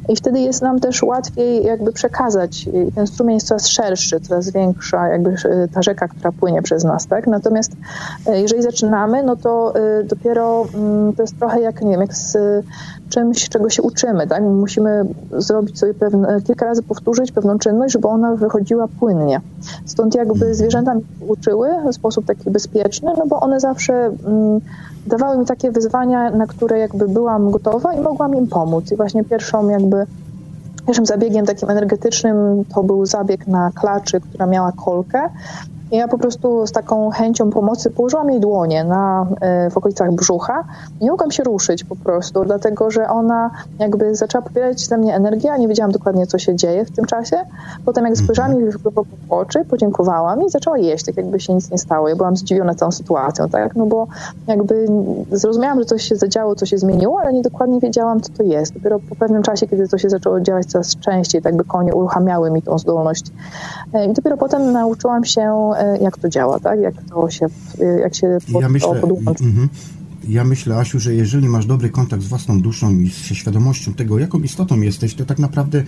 [0.09, 2.69] i wtedy jest nam też łatwiej jakby przekazać.
[2.95, 7.07] Ten strumień jest coraz szerszy, coraz większa, jakby e, ta rzeka, która płynie przez nas,
[7.07, 7.27] tak?
[7.27, 7.73] Natomiast
[8.27, 12.37] jeżeli zaczynamy, no to dopiero mm, to jest trochę jak, nie wiem, jak z
[13.09, 14.43] czymś, czego się uczymy, tak?
[14.43, 19.41] Musimy zrobić sobie pewne, kilka razy powtórzyć pewną czynność, żeby ona wychodziła płynnie.
[19.87, 20.55] Stąd jakby mhm.
[20.55, 24.61] zwierzęta mi uczyły w sposób taki bezpieczny, no bo one zawsze mm,
[25.07, 28.93] dawały mi takie wyzwania, na które jakby byłam gotowa i mogłam im pomóc.
[28.93, 30.07] I właśnie pierwszą jakby
[30.87, 35.29] Pierwszym zabiegiem takim energetycznym to był zabieg na klaczy, która miała kolkę
[35.91, 40.65] ja po prostu z taką chęcią pomocy położyłam jej dłonie na, e, w okolicach brzucha
[41.01, 45.15] i nie mogłam się ruszyć po prostu, dlatego że ona jakby zaczęła pobierać ze mnie
[45.15, 47.37] energię, a nie wiedziałam dokładnie, co się dzieje w tym czasie.
[47.85, 48.79] Potem jak spojrzałam jej w
[49.31, 52.09] oczy, podziękowałam i zaczęła jeść, tak jakby się nic nie stało.
[52.09, 53.77] Ja byłam zdziwiona całą sytuacją, tak?
[53.77, 54.07] No bo
[54.47, 54.87] jakby
[55.33, 58.75] zrozumiałam, że coś się zadziało, coś się zmieniło, ale nie dokładnie wiedziałam, co to jest.
[58.75, 62.51] Dopiero po pewnym czasie, kiedy to się zaczęło działać coraz częściej, tak by konie uruchamiały
[62.51, 63.27] mi tą zdolność.
[63.93, 66.81] E, I dopiero potem nauczyłam się jak to działa, tak?
[66.81, 67.47] Jak to się,
[68.03, 69.45] jak się pod, ja myślę, to podłączy.
[69.45, 69.69] Mm,
[70.29, 74.19] ja myślę, Asiu, że jeżeli masz dobry kontakt z własną duszą i z świadomością tego,
[74.19, 75.85] jaką istotą jesteś, to tak naprawdę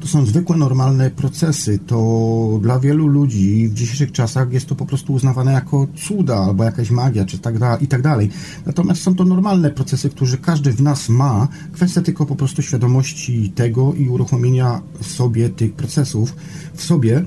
[0.00, 1.78] to są zwykłe, normalne procesy.
[1.86, 6.64] To dla wielu ludzi w dzisiejszych czasach jest to po prostu uznawane jako cuda albo
[6.64, 8.30] jakaś magia, czy tak da, i tak dalej.
[8.66, 11.48] Natomiast są to normalne procesy, które każdy w nas ma.
[11.72, 16.34] Kwestia tylko po prostu świadomości tego i uruchomienia sobie tych procesów
[16.74, 17.24] w sobie.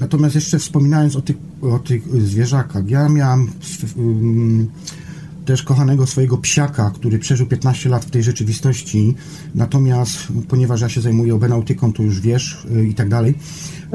[0.00, 3.50] Natomiast jeszcze wspominając o tych, o tych zwierzakach, ja miałem
[5.48, 9.14] też kochanego swojego psiaka, który przeżył 15 lat w tej rzeczywistości.
[9.54, 13.34] Natomiast, ponieważ ja się zajmuję obenautyką, to już wiesz y, i tak dalej.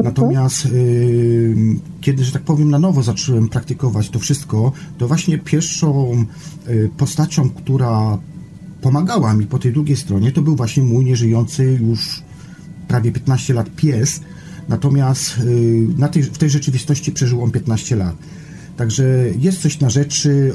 [0.04, 1.56] Natomiast y,
[2.02, 6.26] kiedy, że tak powiem, na nowo zacząłem praktykować to wszystko, to właśnie pierwszą
[6.68, 8.18] y, postacią, która
[8.82, 12.22] pomagała mi po tej drugiej stronie, to był właśnie mój nieżyjący już
[12.88, 14.22] prawie 15 lat pies.
[14.70, 15.42] Natomiast
[15.98, 18.16] na tej, w tej rzeczywistości przeżył on 15 lat.
[18.78, 19.04] Także
[19.40, 20.54] jest coś na rzeczy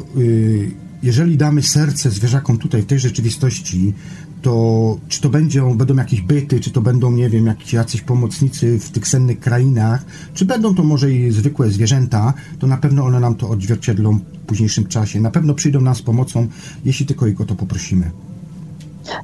[1.03, 3.95] jeżeli damy serce zwierzakom tutaj w tej rzeczywistości,
[4.43, 8.79] to czy to będzie, będą jakieś byty, czy to będą, nie wiem, jakieś, jacyś pomocnicy
[8.79, 13.21] w tych sennych krainach, czy będą to może i zwykłe zwierzęta, to na pewno one
[13.21, 15.21] nam to odzwierciedlą w późniejszym czasie.
[15.21, 16.47] Na pewno przyjdą nam z pomocą,
[16.85, 18.11] jeśli tylko ich o to poprosimy.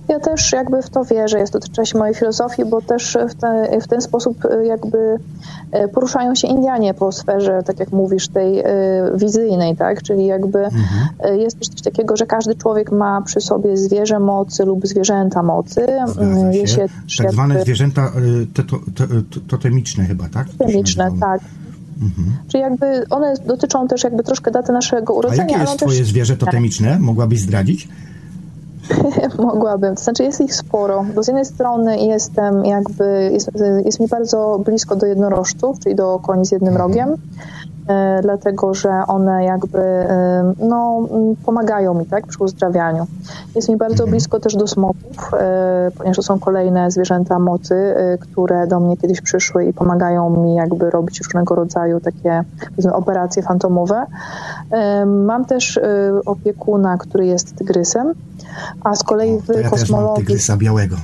[0.09, 3.79] Ja też jakby w to wierzę, jest to część mojej filozofii, bo też w, te,
[3.81, 8.61] w ten sposób y, jakby y, poruszają się Indianie po sferze, tak jak mówisz, tej
[8.61, 8.65] y,
[9.15, 10.03] wizyjnej, tak?
[10.03, 11.41] Czyli jakby mhm.
[11.41, 15.87] jest też coś takiego, że każdy człowiek ma przy sobie zwierzę mocy lub zwierzęta mocy.
[16.51, 16.77] Je się.
[16.79, 17.33] tak jakby...
[17.33, 18.13] zwane zwierzęta
[19.49, 20.49] totemiczne chyba, tak?
[20.49, 21.41] Totemiczne, tak.
[22.03, 22.37] Mhm.
[22.49, 25.45] Czyli jakby one dotyczą też jakby troszkę daty naszego urodzenia.
[25.45, 26.09] A jakie jest twoje też...
[26.09, 26.99] zwierzę totemiczne?
[26.99, 27.89] Mogłabyś zdradzić?
[29.39, 29.95] Mogłabym.
[29.95, 33.51] To znaczy jest ich sporo, bo z jednej strony jestem jakby, jest,
[33.85, 36.91] jest mi bardzo blisko do jednorożców, czyli do koni z jednym mhm.
[36.91, 37.17] rogiem,
[38.23, 41.09] dlatego że one jakby e, no,
[41.45, 43.07] pomagają mi tak, przy uzdrawianiu.
[43.55, 44.11] Jest mi bardzo mhm.
[44.11, 49.21] blisko też do smoków, e, ponieważ to są kolejne zwierzęta mocy, które do mnie kiedyś
[49.21, 52.45] przyszły i pomagają mi jakby robić różnego rodzaju takie
[52.93, 54.07] operacje fantomowe.
[55.07, 55.81] Mam też
[56.27, 58.15] opiekuna, który jest tygrysem,
[58.85, 60.27] a z kolei w ja kosmologii...
[60.27, 60.97] Też białego.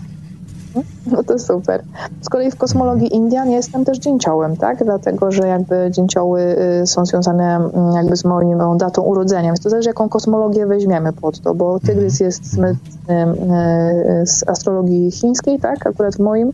[1.06, 1.82] No to super.
[2.20, 4.84] Z kolei w kosmologii Indian jestem też dzięciołem, tak?
[4.84, 9.42] Dlatego, że jakby dzięcioły y, są związane mm, jakby z moją datą urodzenia.
[9.48, 12.26] Więc to zależy, jaką kosmologię weźmiemy pod to, bo tygrys mhm.
[12.26, 15.86] jest z, y, z astrologii chińskiej, tak?
[15.86, 16.52] Akurat w moim, y,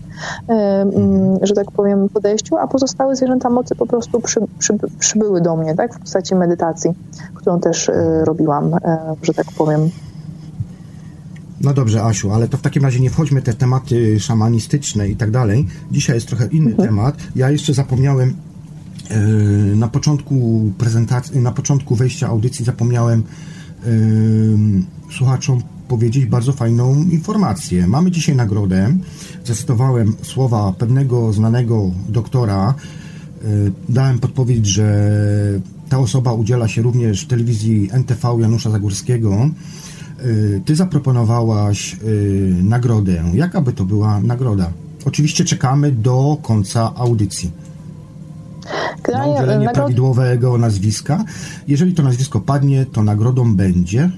[0.48, 5.56] mm, że tak powiem, podejściu, a pozostałe zwierzęta mocy po prostu przy, przy, przybyły do
[5.56, 5.94] mnie, tak?
[5.94, 6.94] W postaci medytacji,
[7.34, 7.90] którą też
[8.24, 8.76] robiłam,
[9.22, 9.90] że tak powiem,
[11.60, 15.30] no dobrze, Asiu, ale to w takim razie nie wchodźmy te tematy szamanistyczne i tak
[15.30, 15.66] dalej.
[15.90, 16.88] Dzisiaj jest trochę inny mhm.
[16.88, 17.16] temat.
[17.36, 18.34] Ja jeszcze zapomniałem
[19.10, 23.22] yy, na początku prezentacji, na początku wejścia audycji zapomniałem
[23.84, 23.92] yy,
[25.16, 27.86] słuchaczom powiedzieć bardzo fajną informację.
[27.86, 28.96] Mamy dzisiaj nagrodę.
[29.44, 32.74] Zacytowałem słowa pewnego znanego doktora.
[33.42, 35.10] Yy, dałem podpowiedź, że
[35.88, 39.50] ta osoba udziela się również w telewizji NTV Janusza Zagórskiego
[40.64, 43.24] ty zaproponowałaś y, nagrodę.
[43.34, 44.70] Jaka by to była nagroda?
[45.06, 47.50] Oczywiście czekamy do końca audycji.
[49.12, 51.24] Na udzielenie prawidłowego nazwiska.
[51.68, 54.10] Jeżeli to nazwisko padnie, to nagrodą będzie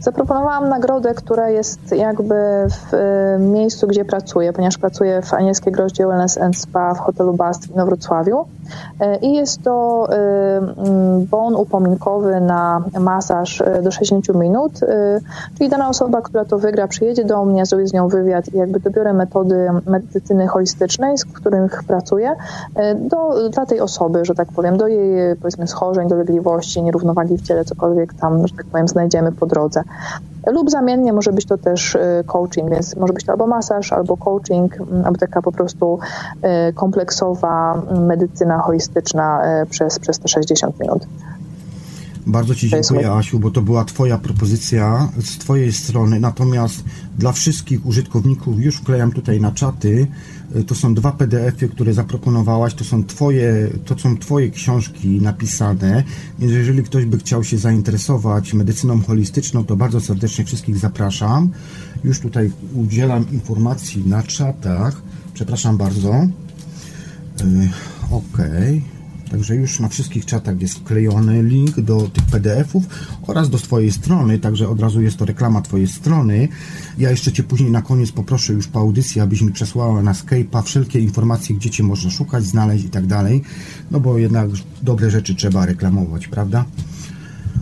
[0.00, 2.34] Zaproponowałam nagrodę, która jest jakby
[2.70, 7.34] w y, miejscu, gdzie pracuję, ponieważ pracuję w Anielskiej Groździe Wellness and Spa w hotelu
[7.34, 8.44] Bast w Wrocławiu.
[9.02, 14.72] Y, I jest to y, mm, bon upominkowy na masaż do 60 minut,
[15.58, 18.80] czyli dana osoba, która to wygra, przyjedzie do mnie, zrobię z nią wywiad i jakby
[18.80, 22.34] dobiorę metody medycyny holistycznej, z których pracuję,
[22.96, 27.64] do, dla tej osoby, że tak powiem, do jej powiedzmy schorzeń, dolegliwości, nierównowagi w ciele,
[27.64, 29.82] cokolwiek tam, że tak powiem, znajdziemy po drodze.
[30.46, 34.16] Lub zamiennie może być to też y, coaching, więc może być to albo masaż, albo
[34.16, 35.98] coaching, albo taka po prostu
[36.68, 41.06] y, kompleksowa medycyna holistyczna y, przez, przez te 60 minut.
[42.26, 46.20] Bardzo Ci dziękuję, Asiu, bo to była Twoja propozycja z Twojej strony.
[46.20, 46.84] Natomiast
[47.18, 50.06] dla wszystkich użytkowników już wklejam tutaj na czaty.
[50.66, 52.74] To są dwa PDF-y, które zaproponowałaś.
[52.74, 56.04] To są Twoje, to są Twoje książki napisane.
[56.38, 61.50] Więc jeżeli ktoś by chciał się zainteresować medycyną holistyczną, to bardzo serdecznie wszystkich zapraszam.
[62.04, 65.02] Już tutaj udzielam informacji na czatach.
[65.34, 66.10] Przepraszam bardzo.
[66.10, 67.68] Yy,
[68.10, 68.78] Okej.
[68.78, 68.97] Okay.
[69.30, 72.84] Także już na wszystkich czatach jest wklejony link do tych PDF-ów
[73.26, 76.48] oraz do Twojej strony, także od razu jest to reklama Twojej strony.
[76.98, 80.62] Ja jeszcze Cię później na koniec poproszę już po audycji, abyś mi przesłała na Skype'a
[80.62, 83.42] wszelkie informacje, gdzie Cię można szukać, znaleźć i tak dalej,
[83.90, 84.48] no bo jednak
[84.82, 86.64] dobre rzeczy trzeba reklamować, prawda?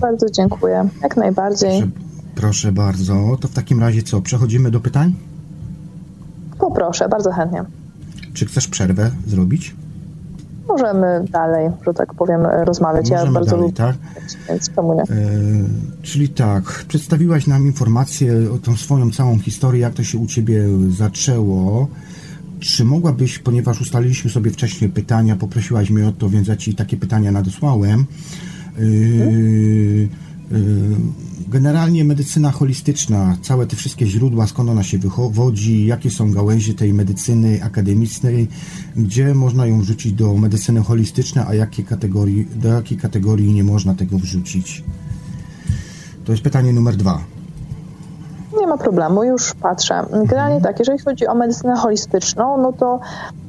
[0.00, 1.80] Bardzo dziękuję, jak najbardziej.
[1.80, 1.90] Proszę,
[2.34, 3.38] proszę bardzo.
[3.40, 5.14] To w takim razie co, przechodzimy do pytań?
[6.58, 7.64] Poproszę, bardzo chętnie.
[8.34, 9.74] Czy chcesz przerwę zrobić?
[10.68, 13.10] Możemy dalej, że tak powiem, rozmawiać.
[13.10, 13.96] Możemy ja bardzo dalej, lubię, tak?
[14.48, 15.02] więc czemu nie?
[15.02, 15.06] E,
[16.02, 20.64] czyli tak, przedstawiłaś nam informację o tą swoją całą historię, jak to się u Ciebie
[20.90, 21.88] zaczęło.
[22.60, 26.96] Czy mogłabyś, ponieważ ustaliliśmy sobie wcześniej pytania, poprosiłaś mnie o to, więc ja Ci takie
[26.96, 28.04] pytania nadesłałem.
[28.78, 30.08] Yy,
[31.48, 36.94] Generalnie medycyna holistyczna, całe te wszystkie źródła, skąd ona się wywodzi, jakie są gałęzie tej
[36.94, 38.48] medycyny akademickiej,
[38.96, 43.94] gdzie można ją wrzucić do medycyny holistycznej, a jakie kategorii, do jakiej kategorii nie można
[43.94, 44.84] tego wrzucić.
[46.24, 47.35] To jest pytanie numer dwa.
[48.66, 50.02] Nie ma problemu, już patrzę.
[50.10, 53.00] Generalnie tak, jeżeli chodzi o medycynę holistyczną, no to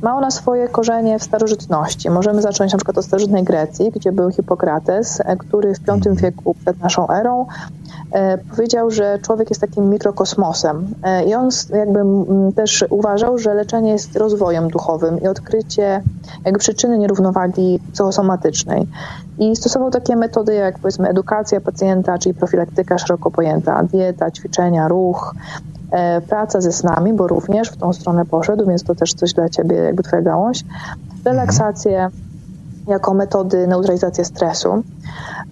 [0.01, 2.09] ma ona swoje korzenie w starożytności.
[2.09, 6.15] Możemy zacząć na przykład od starożytnej Grecji, gdzie był Hipokrates, e, który w V mhm.
[6.15, 7.45] wieku przed naszą erą
[8.51, 11.99] powiedział, że człowiek jest takim mikrokosmosem e, i on jakby
[12.55, 16.03] też uważał, że leczenie jest rozwojem duchowym i odkrycie
[16.45, 18.87] jakby przyczyny nierównowagi psychosomatycznej.
[19.39, 25.35] I stosował takie metody jak powiedzmy edukacja pacjenta, czyli profilaktyka szeroko pojęta, dieta, ćwiczenia, ruch,
[25.91, 29.49] e, praca ze snami, bo również w tą stronę poszedł, więc to też coś dla
[29.49, 30.63] ciebie, jakby twoja gałąź,
[31.25, 32.09] relaksację
[32.87, 34.83] jako metody neutralizacji stresu.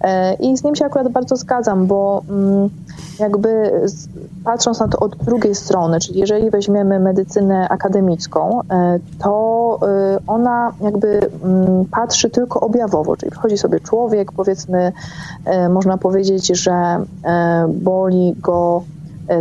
[0.00, 2.68] E, I z nim się akurat bardzo zgadzam, bo mm,
[3.18, 3.70] jakby
[4.44, 10.72] patrząc na to od drugiej strony, czyli jeżeli weźmiemy medycynę akademicką, e, to e, ona
[10.80, 14.92] jakby mm, patrzy tylko objawowo, czyli przychodzi sobie człowiek, powiedzmy,
[15.70, 17.04] można powiedzieć, że
[17.68, 18.82] boli go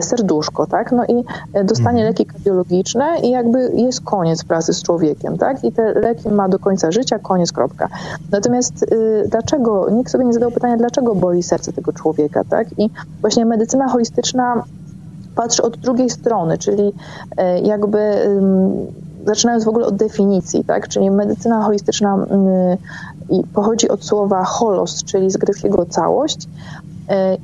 [0.01, 0.91] serduszko, tak?
[0.91, 2.07] No i e, dostanie mhm.
[2.07, 5.63] leki kardiologiczne i jakby jest koniec pracy z człowiekiem, tak?
[5.63, 7.87] I te leki ma do końca życia, koniec, kropka.
[8.31, 12.67] Natomiast y, dlaczego, nikt sobie nie zadał pytania, dlaczego boli serce tego człowieka, tak?
[12.77, 12.89] I
[13.21, 14.63] właśnie medycyna holistyczna
[15.35, 16.93] patrzy od drugiej strony, czyli y,
[17.63, 17.99] jakby
[19.25, 20.87] zaczynając w ogóle od definicji, tak?
[20.87, 22.25] Czyli medycyna holistyczna
[23.31, 26.94] y, pochodzi od słowa holos, czyli z greckiego całość, E,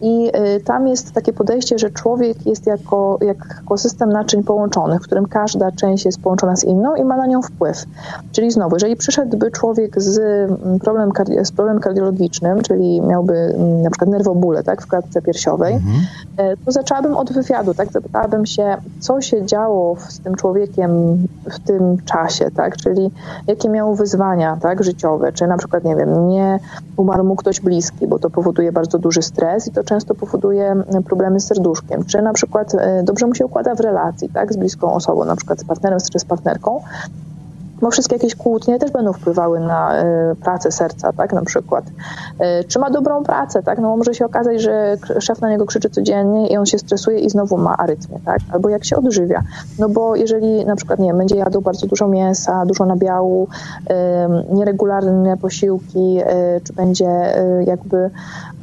[0.01, 5.03] I e, tam jest takie podejście, że człowiek jest jako, jako system naczyń połączonych, w
[5.03, 7.85] którym każda część jest połączona z inną i ma na nią wpływ.
[8.31, 11.11] Czyli znowu, jeżeli przyszedłby człowiek z, mm, problem,
[11.43, 15.95] z problemem kardiologicznym, czyli miałby mm, na przykład nerwobóle tak, w klatce piersiowej, mhm.
[16.37, 17.91] E, to zaczęłabym od wywiadu, tak?
[17.91, 20.91] Zapytałabym się, co się działo z tym człowiekiem
[21.45, 22.77] w tym czasie, tak?
[22.77, 23.11] Czyli
[23.47, 26.59] jakie miał wyzwania tak, życiowe, czy na przykład, nie wiem, nie
[26.97, 30.75] umarł mu ktoś bliski, bo to powoduje bardzo duży stres, stres i to często powoduje
[31.05, 32.05] problemy z serduszkiem.
[32.05, 35.35] Czy na przykład e, dobrze mu się układa w relacji tak, z bliską osobą, na
[35.35, 36.81] przykład z partnerem czy z partnerką,
[37.81, 41.85] bo wszystkie jakieś kłótnie też będą wpływały na y, pracę serca, tak, na przykład.
[41.87, 45.89] Y, czy ma dobrą pracę, tak, no może się okazać, że szef na niego krzyczy
[45.89, 49.43] codziennie i on się stresuje i znowu ma arytmię, tak, albo jak się odżywia,
[49.79, 53.47] no bo jeżeli na przykład, nie będzie jadł bardzo dużo mięsa, dużo nabiału,
[54.51, 56.21] y, nieregularne posiłki,
[56.63, 57.33] czy będzie
[57.65, 58.09] jakby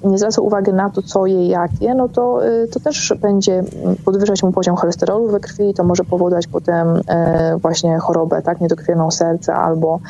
[0.05, 3.64] nie zwraca uwagi na to, co je, jak je, no to, y, to też będzie
[4.05, 8.61] podwyższać mu poziom cholesterolu we krwi i to może powodować potem e, właśnie chorobę, tak,
[8.61, 10.01] niedokrwioną urywają serce albo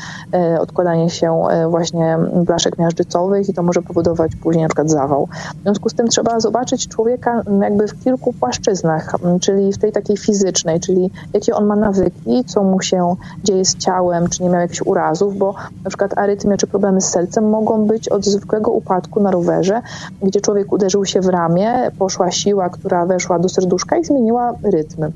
[0.60, 5.28] odkładanie się właśnie blaszek miażdżycowych i to może powodować później na przykład zawał.
[5.60, 10.16] W związku z tym trzeba zobaczyć człowieka jakby w kilku płaszczyznach, czyli w tej takiej
[10.16, 14.60] fizycznej, czyli jakie on ma nawyki, co mu się dzieje z ciałem, czy nie miał
[14.60, 19.20] jakichś urazów, bo na przykład arytmia czy problemy z sercem mogą być od zwykłego upadku
[19.20, 19.77] na rowerze,
[20.22, 25.12] gdzie człowiek uderzył się w ramię, poszła siła, która weszła do serduszka i zmieniła rytmy.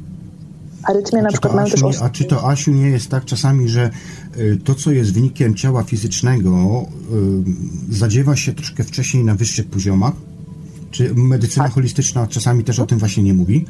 [0.82, 1.82] Arytmie na przykład mają też...
[1.82, 3.90] Nie, a czy to, Asiu, nie jest tak czasami, że
[4.36, 6.84] y, to, co jest wynikiem ciała fizycznego,
[7.90, 10.12] y, zadziewa się troszkę wcześniej na wyższych poziomach?
[10.90, 11.74] Czy medycyna tak.
[11.74, 13.66] holistyczna czasami też o tym właśnie nie mówi?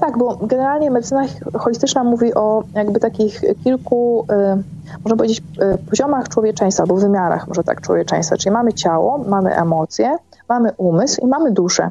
[0.00, 1.24] Tak, bo generalnie medycyna
[1.58, 4.62] holistyczna mówi o jakby takich kilku, y,
[5.04, 5.42] można powiedzieć,
[5.90, 8.36] poziomach człowieczeństwa, albo wymiarach, może tak, człowieczeństwa.
[8.36, 10.16] Czyli mamy ciało, mamy emocje,
[10.48, 11.90] mamy umysł i mamy duszę.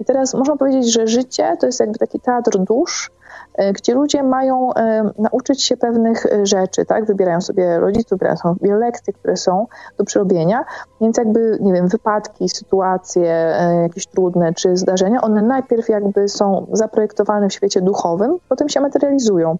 [0.00, 3.10] I teraz można powiedzieć, że życie to jest jakby taki teatr dusz,
[3.74, 7.04] gdzie ludzie mają e, nauczyć się pewnych e, rzeczy, tak?
[7.04, 9.66] Wybierają sobie rodziców, wybierają sobie lekcje, które są
[9.98, 10.64] do przerobienia,
[11.00, 17.48] więc jakby, nie wiem, wypadki, sytuacje jakieś trudne czy zdarzenia, one najpierw jakby są zaprojektowane
[17.48, 19.56] w świecie duchowym, potem się materializują.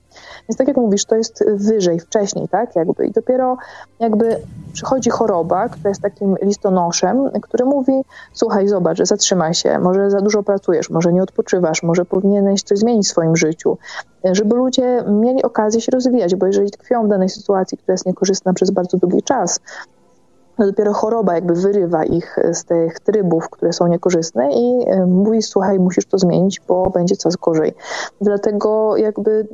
[0.48, 2.76] Więc tak jak mówisz, to jest wyżej, wcześniej, tak?
[2.76, 3.56] Jakby i dopiero
[4.00, 4.36] jakby
[4.72, 10.42] przychodzi choroba, która jest takim listonoszem, który mówi, słuchaj, zobacz, zatrzymaj się, może za dużo
[10.42, 13.78] pracujesz, może nie odpoczywasz, może powinieneś coś zmienić w swoim życiu,
[14.24, 18.52] żeby ludzie mieli okazję się rozwijać, bo jeżeli tkwią w danej sytuacji, która jest niekorzystna
[18.52, 19.60] przez bardzo długi czas,
[20.56, 25.78] to dopiero choroba jakby wyrywa ich z tych trybów, które są niekorzystne i mówi, słuchaj,
[25.78, 27.74] musisz to zmienić, bo będzie coraz gorzej.
[28.20, 29.48] Dlatego jakby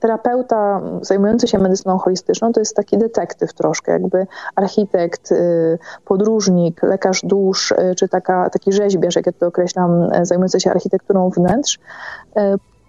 [0.00, 7.20] terapeuta zajmujący się medycyną holistyczną to jest taki detektyw troszkę, jakby architekt, y, podróżnik, lekarz
[7.24, 11.78] dusz, czy taka, taki rzeźbiarz, jak ja to określam, zajmujący się architekturą wnętrz,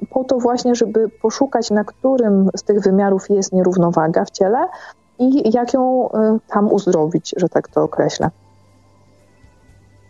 [0.10, 4.58] po to właśnie, żeby poszukać, na którym z tych wymiarów jest nierównowaga w ciele
[5.20, 6.10] i jak ją
[6.48, 8.30] tam uzdrowić, że tak to określę.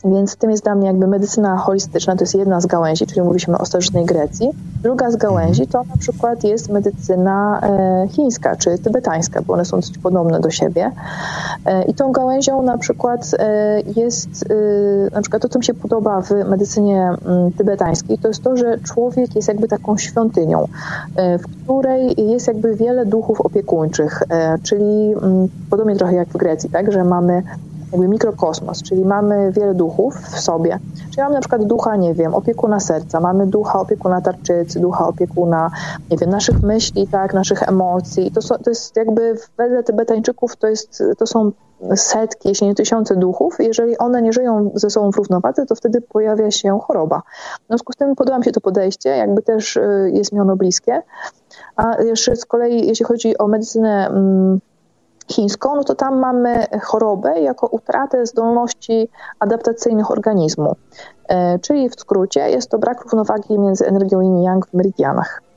[0.05, 3.57] Więc tym jest dla mnie jakby medycyna holistyczna, to jest jedna z gałęzi, czyli mówiliśmy
[3.57, 4.49] o starożytnej Grecji.
[4.83, 9.77] Druga z gałęzi to na przykład jest medycyna e, chińska czy tybetańska, bo one są
[9.77, 10.91] dość podobne do siebie.
[11.65, 14.29] E, I tą gałęzią na przykład e, jest,
[15.13, 18.79] na przykład to, co mi się podoba w medycynie mm, tybetańskiej, to jest to, że
[18.79, 20.67] człowiek jest jakby taką świątynią,
[21.15, 24.23] w której jest jakby wiele duchów opiekuńczych,
[24.63, 27.43] czyli mm, podobnie trochę jak w Grecji, tak, że mamy
[27.91, 30.79] jakby mikrokosmos, czyli mamy wiele duchów w sobie.
[31.11, 35.71] Czyli mamy na przykład ducha, nie wiem, opiekuna serca, mamy ducha opiekuna tarczycy, ducha opiekuna,
[36.11, 38.31] nie wiem, naszych myśli, tak, naszych emocji.
[38.31, 41.51] To, są, to jest jakby wedle Tybetańczyków to, jest, to są
[41.95, 43.55] setki, jeśli nie tysiące duchów.
[43.59, 47.21] Jeżeli one nie żyją ze sobą w równowadze, to wtedy pojawia się choroba.
[47.63, 50.55] W związku z tym podoba mi się to podejście, jakby też y, jest mi ono
[50.55, 51.01] bliskie.
[51.75, 54.59] A jeszcze z kolei, jeśli chodzi o medycynę mm,
[55.31, 59.09] chińską, no to tam mamy chorobę jako utratę zdolności
[59.39, 60.75] adaptacyjnych organizmu.
[61.27, 65.48] E, czyli w skrócie jest to brak równowagi między energią yin i yang w meridianach.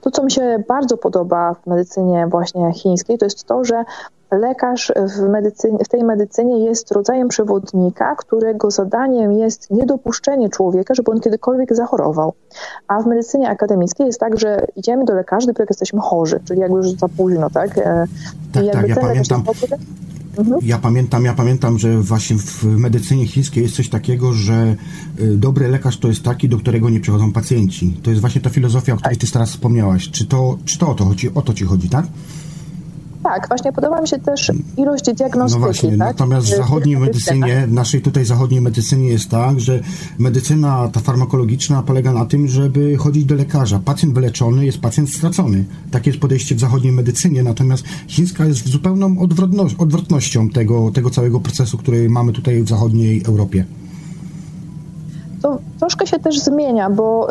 [0.00, 3.84] To, co mi się bardzo podoba w medycynie właśnie chińskiej, to jest to, że
[4.30, 11.10] lekarz w, medycynie, w tej medycynie jest rodzajem przewodnika, którego zadaniem jest niedopuszczenie człowieka, żeby
[11.10, 12.32] on kiedykolwiek zachorował.
[12.88, 16.60] A w medycynie akademickiej jest tak, że idziemy do lekarzy, dopiero jak jesteśmy chorzy, czyli
[16.60, 17.78] jakby już za późno, tak?
[17.78, 18.06] E,
[18.52, 19.44] tak, I tak, ja pamiętam.
[20.40, 20.58] Mhm.
[20.62, 24.76] Ja pamiętam, ja pamiętam, że właśnie w medycynie chińskiej jest coś takiego, że
[25.20, 27.96] y, dobry lekarz to jest taki, do którego nie przychodzą pacjenci.
[28.02, 30.10] To jest właśnie ta filozofia, o której ty teraz wspomniałaś.
[30.10, 31.34] Czy to, czy to o to chodzi?
[31.34, 32.06] O to ci chodzi, tak?
[33.22, 35.60] Tak, właśnie podoba mi się też ilość diagnostyki.
[35.60, 35.98] No właśnie, tak?
[35.98, 39.80] natomiast w zachodniej medycynie, w naszej tutaj zachodniej medycynie jest tak, że
[40.18, 43.80] medycyna ta farmakologiczna polega na tym, żeby chodzić do lekarza.
[43.84, 45.64] Pacjent wyleczony jest pacjent stracony.
[45.90, 49.16] Takie jest podejście w zachodniej medycynie, natomiast chińska jest zupełną
[49.78, 53.64] odwrotnością tego, tego całego procesu, który mamy tutaj w zachodniej Europie
[55.42, 57.28] to troszkę się też zmienia, bo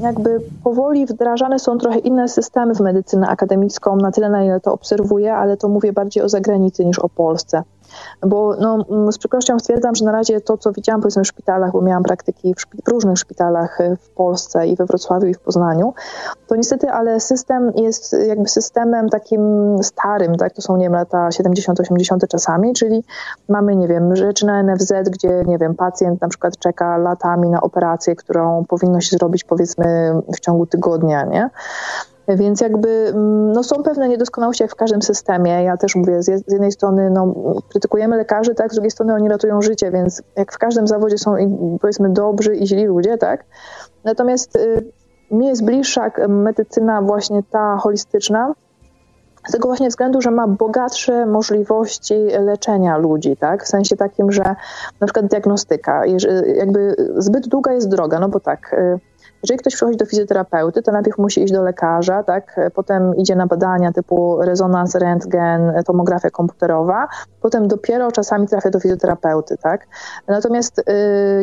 [0.00, 4.72] jakby powoli wdrażane są trochę inne systemy w medycynę akademicką, na tyle na ile to
[4.72, 7.62] obserwuję, ale to mówię bardziej o zagranicy niż o Polsce.
[8.26, 11.72] Bo no, mm, z przykrością stwierdzam, że na razie to, co widziałam powiedzmy w szpitalach,
[11.72, 15.34] bo miałam praktyki w, szpi- w różnych szpitalach e, w Polsce i we Wrocławiu i
[15.34, 15.94] w Poznaniu,
[16.46, 19.42] to niestety, ale system jest jakby systemem takim
[19.82, 20.52] starym, tak?
[20.52, 23.04] To są, nie wiem, lata 70, 80 czasami, czyli
[23.48, 27.60] mamy, nie wiem, rzeczy na NFZ, gdzie, nie wiem, pacjent na przykład czeka latami na
[27.60, 31.50] operację, którą powinno się zrobić powiedzmy w ciągu tygodnia, nie?
[32.28, 35.62] Więc jakby mm, no, są pewne niedoskonałości jak w każdym systemie.
[35.62, 37.34] Ja też mówię, z jednej strony no,
[37.70, 41.34] krytykujemy lekarzy, tak, z drugiej strony oni ratują życie, więc jak w każdym zawodzie są
[41.80, 43.44] powiedzmy dobrzy i źli ludzie, tak.
[44.04, 44.84] Natomiast y,
[45.30, 48.54] mi jest bliższa medycyna właśnie ta holistyczna,
[49.48, 53.64] z tego właśnie względu, że ma bogatsze możliwości leczenia ludzi, tak?
[53.64, 54.42] W sensie takim, że
[55.00, 56.02] na przykład diagnostyka,
[56.56, 58.98] jakby zbyt długa jest droga, no bo tak, y,
[59.44, 62.60] jeżeli ktoś przychodzi do fizjoterapeuty, to najpierw musi iść do lekarza, tak?
[62.74, 67.08] potem idzie na badania typu rezonans, rentgen, tomografia komputerowa,
[67.40, 69.56] potem dopiero czasami trafia do fizjoterapeuty.
[69.56, 69.86] Tak?
[70.28, 70.82] Natomiast y,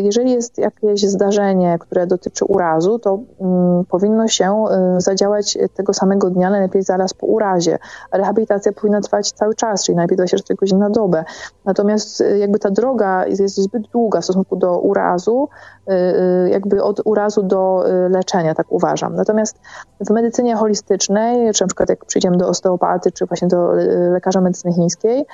[0.02, 4.66] jeżeli jest jakieś zdarzenie, które dotyczy urazu, to mm, powinno się
[4.98, 7.78] y, zadziałać tego samego dnia, najlepiej zaraz po urazie.
[8.12, 11.24] Rehabilitacja powinna trwać cały czas, czyli najlepiej 24 godziny na dobę.
[11.66, 15.50] Natomiast y, jakby ta droga jest zbyt długa w stosunku do urazu,
[16.48, 19.16] jakby od urazu do leczenia, tak uważam.
[19.16, 19.60] Natomiast
[20.00, 23.72] w medycynie holistycznej, czy na przykład jak przyjdziemy do osteopaty, czy właśnie do
[24.12, 25.26] lekarza medycyny chińskiej,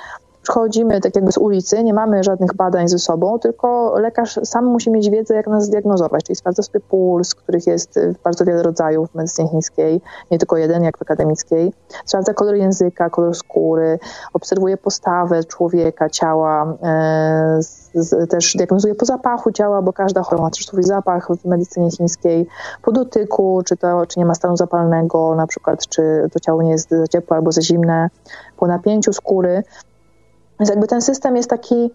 [0.48, 4.90] przychodzimy tak jakby z ulicy, nie mamy żadnych badań ze sobą, tylko lekarz sam musi
[4.90, 9.14] mieć wiedzę, jak nas zdiagnozować, czyli sprawdza sobie puls, których jest bardzo wiele rodzajów w
[9.14, 11.72] medycynie chińskiej, nie tylko jeden jak w akademickiej,
[12.04, 13.98] sprawdza kolor języka, kolor skóry,
[14.32, 20.50] obserwuje postawę człowieka, ciała, e, z, też diagnozuje po zapachu ciała, bo każda choroba ma
[20.50, 22.46] też swój zapach w medycynie chińskiej,
[22.82, 26.70] po dotyku, czy, to, czy nie ma stanu zapalnego, na przykład, czy to ciało nie
[26.70, 28.10] jest za ciepłe albo za zimne,
[28.56, 29.62] po napięciu skóry.
[30.60, 31.90] Więc jakby ten system jest taki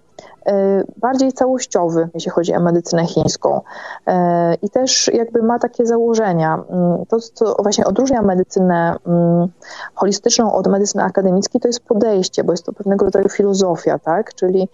[0.45, 3.61] e, bardziej całościowy, jeśli chodzi o medycynę chińską.
[4.07, 6.64] E, I też jakby ma takie założenia.
[6.70, 9.47] Mm, to, co właśnie odróżnia medycynę mm,
[9.95, 14.36] holistyczną od medycyny akademickiej, to jest podejście, bo jest to pewnego rodzaju filozofia, tak?
[14.36, 14.70] Czyli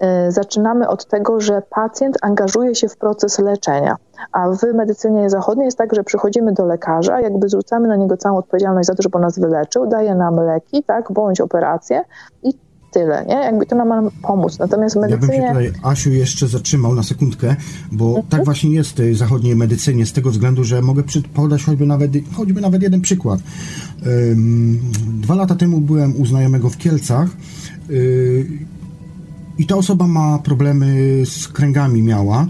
[0.00, 3.96] e, zaczynamy od tego, że pacjent angażuje się w proces leczenia.
[4.32, 8.38] A w medycynie zachodniej jest tak, że przychodzimy do lekarza, jakby zrzucamy na niego całą
[8.38, 12.04] odpowiedzialność za to, żeby on nas wyleczył, daje nam leki, tak, bądź operację
[12.42, 12.52] i
[12.94, 13.34] tyle, nie?
[13.34, 14.58] Jakby to nam ma pomóc.
[14.58, 15.36] Natomiast w medycynie...
[15.36, 17.56] Ja bym się tutaj, Asiu, jeszcze zatrzymał na sekundkę,
[17.92, 18.26] bo mhm.
[18.28, 21.02] tak właśnie jest w zachodniej medycynie, z tego względu, że mogę
[21.34, 23.40] podać choćby nawet, choćby nawet jeden przykład.
[25.22, 27.28] Dwa lata temu byłem u znajomego w Kielcach
[27.88, 28.46] yy,
[29.58, 30.86] i ta osoba ma problemy
[31.26, 32.46] z kręgami miała.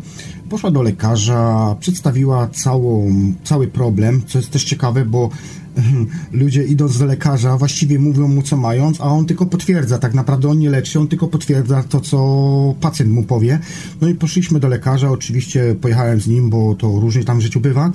[0.50, 3.12] Poszła do lekarza, przedstawiła całą,
[3.44, 5.30] cały problem, co jest też ciekawe, bo
[6.32, 10.48] ludzie idąc do lekarza właściwie mówią mu co mają, a on tylko potwierdza, tak naprawdę
[10.48, 13.58] on nie leczy, on tylko potwierdza to, co pacjent mu powie.
[14.00, 17.60] No i poszliśmy do lekarza, oczywiście pojechałem z nim, bo to różnie tam w życiu
[17.60, 17.92] bywa.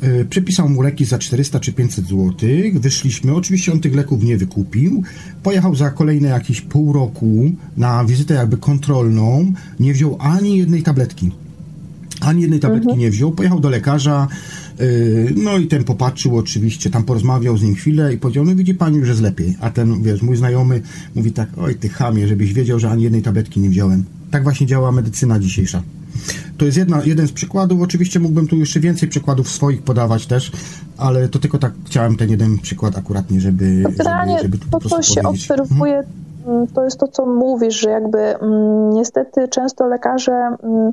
[0.00, 2.32] E, przepisał mu leki za 400 czy 500 zł.
[2.74, 3.34] Wyszliśmy.
[3.34, 5.02] Oczywiście on tych leków nie wykupił.
[5.42, 9.52] Pojechał za kolejne jakieś pół roku na wizytę jakby kontrolną.
[9.80, 11.30] Nie wziął ani jednej tabletki.
[12.22, 13.00] Ani jednej tabletki mhm.
[13.00, 13.32] nie wziął.
[13.32, 14.28] Pojechał do lekarza.
[14.80, 18.74] Yy, no i ten popatrzył oczywiście, tam porozmawiał z nim chwilę i powiedział, no widzi
[18.74, 19.56] pani, że jest lepiej.
[19.60, 20.82] A ten, wiesz, mój znajomy
[21.14, 24.04] mówi tak, oj ty chamie, żebyś wiedział, że ani jednej tabletki nie wziąłem.
[24.30, 25.82] Tak właśnie działa medycyna dzisiejsza.
[26.58, 27.80] To jest jedna, jeden z przykładów.
[27.80, 30.52] Oczywiście mógłbym tu jeszcze więcej przykładów swoich podawać też,
[30.96, 35.02] ale to tylko tak chciałem ten jeden przykład akuratnie, żeby, Generalnie żeby, żeby to, co
[35.02, 36.02] się obserwuje,
[36.38, 36.66] mhm.
[36.66, 40.92] to jest to, co mówisz, że jakby mm, niestety często lekarze mm,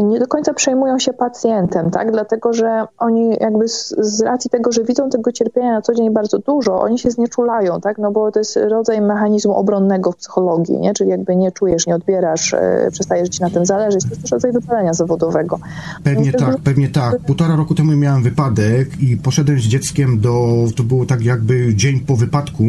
[0.00, 2.12] nie do końca przejmują się pacjentem, tak?
[2.12, 6.10] Dlatego, że oni jakby z, z, racji tego, że widzą tego cierpienia na co dzień
[6.10, 7.98] bardzo dużo, oni się znieczulają, tak?
[7.98, 10.94] No bo to jest rodzaj mechanizmu obronnego w psychologii, nie?
[10.94, 14.02] Czyli jakby nie czujesz, nie odbierasz, e, przestajesz ci na tym zależeć.
[14.02, 15.58] To jest też rodzaj wypalenia zawodowego.
[16.04, 17.18] Pewnie tak, pewnie tak.
[17.18, 22.00] Półtora roku temu miałem wypadek i poszedłem z dzieckiem do, to było tak jakby dzień
[22.00, 22.64] po wypadku,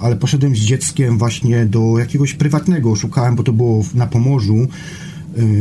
[0.00, 4.66] ale poszedłem z dzieckiem właśnie do jakiegoś prywatnego, szukałem, bo to było na Pomorzu,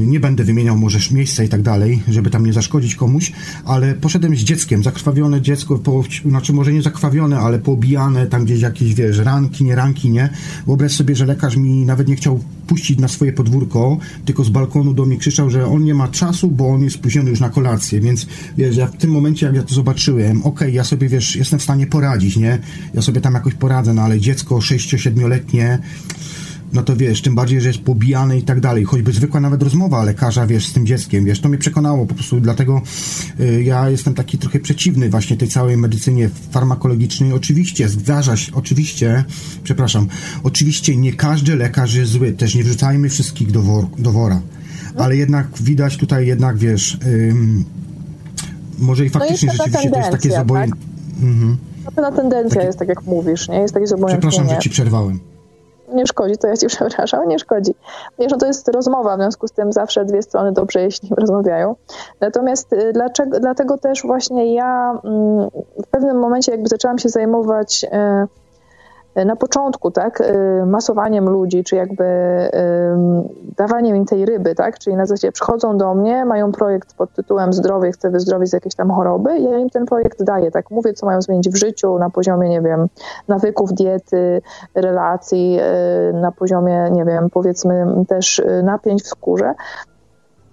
[0.05, 3.31] nie będę wymieniał możesz miejsca i tak dalej, żeby tam nie zaszkodzić komuś,
[3.65, 8.61] ale poszedłem z dzieckiem, zakrwawione dziecko, po, znaczy może nie zakrwawione, ale poobijane, tam gdzieś
[8.61, 10.29] jakieś, wiesz, ranki, nie ranki, nie.
[10.65, 14.93] Wyobraź sobie, że lekarz mi nawet nie chciał puścić na swoje podwórko, tylko z balkonu
[14.93, 17.99] do mnie krzyczał, że on nie ma czasu, bo on jest spóźniony już na kolację,
[17.99, 21.35] więc wiesz, ja w tym momencie, jak ja to zobaczyłem, okej, okay, ja sobie, wiesz,
[21.35, 22.59] jestem w stanie poradzić, nie?
[22.93, 25.79] Ja sobie tam jakoś poradzę, no ale dziecko 6-7-letnie,
[26.73, 28.83] no to wiesz, tym bardziej, że jest pobijany i tak dalej.
[28.83, 32.39] Choćby zwykła nawet rozmowa lekarza, wiesz, z tym dzieckiem, wiesz, to mnie przekonało po prostu,
[32.39, 32.81] dlatego
[33.39, 37.33] y, ja jestem taki trochę przeciwny właśnie tej całej medycynie farmakologicznej.
[37.33, 39.23] Oczywiście, zdarza się, oczywiście,
[39.63, 40.07] przepraszam,
[40.43, 44.41] oczywiście nie każdy lekarz jest zły, też nie wrzucajmy wszystkich do, wor, do wora,
[44.97, 47.65] ale jednak widać tutaj jednak, wiesz, ym,
[48.79, 50.75] może i no faktycznie no rzeczywiście to jest takie zobojętne.
[50.75, 51.23] Tak?
[51.23, 51.57] Mhm.
[51.95, 52.67] Pewna tendencja takie...
[52.67, 53.55] jest, tak jak mówisz, nie?
[53.55, 54.31] Jest takie zobojętnienie.
[54.31, 55.30] Przepraszam, że ci przerwałem
[55.93, 57.75] nie szkodzi, to ja ci przepraszam, nie szkodzi.
[58.19, 61.75] Wiesz, no to jest rozmowa, w związku z tym zawsze dwie strony dobrze, jeśli rozmawiają.
[62.19, 65.49] Natomiast y, dlaczego, dlatego też właśnie ja mm,
[65.85, 68.40] w pewnym momencie jakby zaczęłam się zajmować y,
[69.15, 70.23] na początku, tak,
[70.65, 72.05] masowaniem ludzi, czy jakby
[73.57, 77.53] dawaniem im tej ryby, tak, czyli na zasadzie przychodzą do mnie, mają projekt pod tytułem
[77.53, 81.05] zdrowie, chcę wyzdrowić z jakiejś tam choroby, ja im ten projekt daję, tak, mówię, co
[81.05, 82.87] mają zmienić w życiu na poziomie, nie wiem,
[83.27, 84.41] nawyków, diety,
[84.75, 85.59] relacji,
[86.13, 89.53] na poziomie, nie wiem, powiedzmy też napięć w skórze,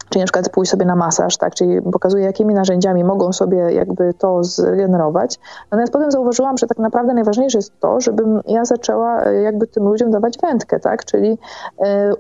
[0.09, 4.15] czyli na przykład pójść sobie na masaż, tak, czyli pokazuje, jakimi narzędziami mogą sobie jakby
[4.15, 5.39] to zregenerować.
[5.71, 9.85] Natomiast potem zauważyłam, że tak naprawdę najważniejsze jest to, żebym ja zaczęła e, jakby tym
[9.85, 11.37] ludziom dawać wędkę, tak, czyli y,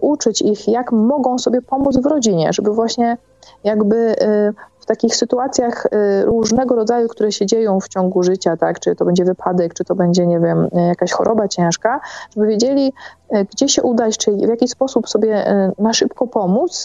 [0.00, 3.16] uczyć ich, jak mogą sobie pomóc w rodzinie, żeby właśnie
[3.64, 4.54] jakby y,
[4.88, 9.24] takich sytuacjach y, różnego rodzaju, które się dzieją w ciągu życia, tak, czy to będzie
[9.24, 12.00] wypadek, czy to będzie, nie wiem, jakaś choroba ciężka,
[12.36, 12.92] żeby wiedzieli,
[13.36, 16.84] y, gdzie się udać, czy w jaki sposób sobie y, na szybko pomóc,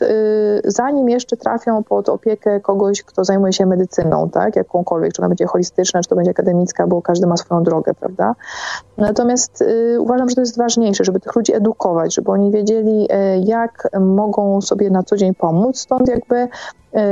[0.63, 5.45] zanim jeszcze trafią pod opiekę kogoś, kto zajmuje się medycyną, tak, jakąkolwiek, czy ona będzie
[5.45, 8.35] holistyczna, czy to będzie akademicka, bo każdy ma swoją drogę, prawda.
[8.97, 9.63] Natomiast
[9.99, 13.07] uważam, że to jest ważniejsze, żeby tych ludzi edukować, żeby oni wiedzieli,
[13.43, 16.47] jak mogą sobie na co dzień pomóc, stąd jakby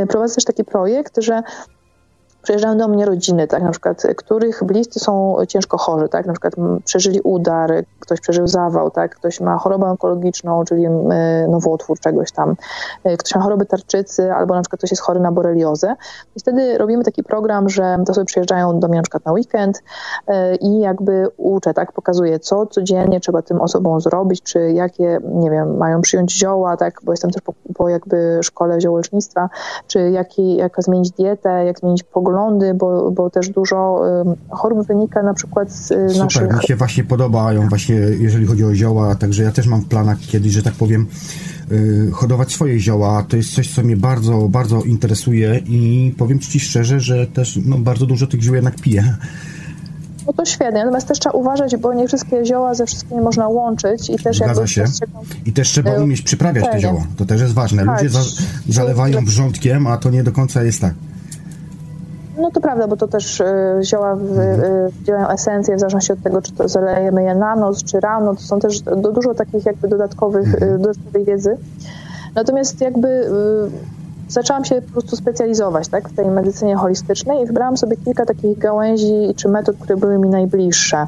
[0.09, 1.41] prowadzę też taki projekt, że
[2.41, 6.53] przyjeżdżają do mnie rodziny, tak, na przykład, których bliscy są ciężko chorzy, tak, na przykład
[6.85, 10.87] przeżyli udar, ktoś przeżył zawał, tak, ktoś ma chorobę onkologiczną, czyli
[11.49, 12.55] nowotwór czegoś tam,
[13.03, 15.95] e, ktoś ma chorobę tarczycy, albo na przykład ktoś jest chory na boreliozę.
[16.35, 19.83] I wtedy robimy taki program, że to sobie przyjeżdżają do mnie na przykład na weekend
[20.27, 25.51] e, i jakby uczę, tak, pokazuję, co codziennie trzeba tym osobom zrobić, czy jakie, nie
[25.51, 29.49] wiem, mają przyjąć zioła, tak, bo jestem też po, po jakby szkole ziołecznictwa,
[29.87, 34.01] czy jaki, jaka zmienić dietę, jak zmienić pogodę, poglądy, bo, bo też dużo
[34.49, 36.53] chorób wynika na przykład z y, Super, naszych...
[36.53, 40.19] mi się właśnie podobają właśnie, jeżeli chodzi o zioła, także ja też mam w planach
[40.19, 41.07] kiedyś, że tak powiem,
[41.71, 43.25] y, hodować swoje zioła.
[43.29, 47.77] To jest coś, co mnie bardzo, bardzo interesuje i powiem Ci szczerze, że też no,
[47.77, 49.15] bardzo dużo tych ziół jednak piję.
[50.27, 54.09] No to świetnie, natomiast też trzeba uważać, bo nie wszystkie zioła ze wszystkimi można łączyć
[54.09, 54.83] i też Zgadza się.
[55.45, 57.03] I też trzeba y, umieć przyprawiać te zioła.
[57.17, 57.83] To też jest ważne.
[57.83, 58.09] Ludzie tak.
[58.09, 58.21] za,
[58.69, 60.93] zalewają wrzątkiem, a to nie do końca jest tak.
[62.41, 63.45] No to prawda, bo to też y,
[63.83, 67.83] zioła w, y, działają esencje w zależności od tego, czy to zalejemy je na noc,
[67.83, 68.35] czy rano.
[68.35, 71.57] To są też do, dużo takich jakby dodatkowych, y, dodatkowej wiedzy.
[72.35, 73.29] Natomiast jakby
[74.29, 78.57] zaczęłam się po prostu specjalizować tak, w tej medycynie holistycznej i wybrałam sobie kilka takich
[78.57, 81.07] gałęzi czy metod, które były mi najbliższe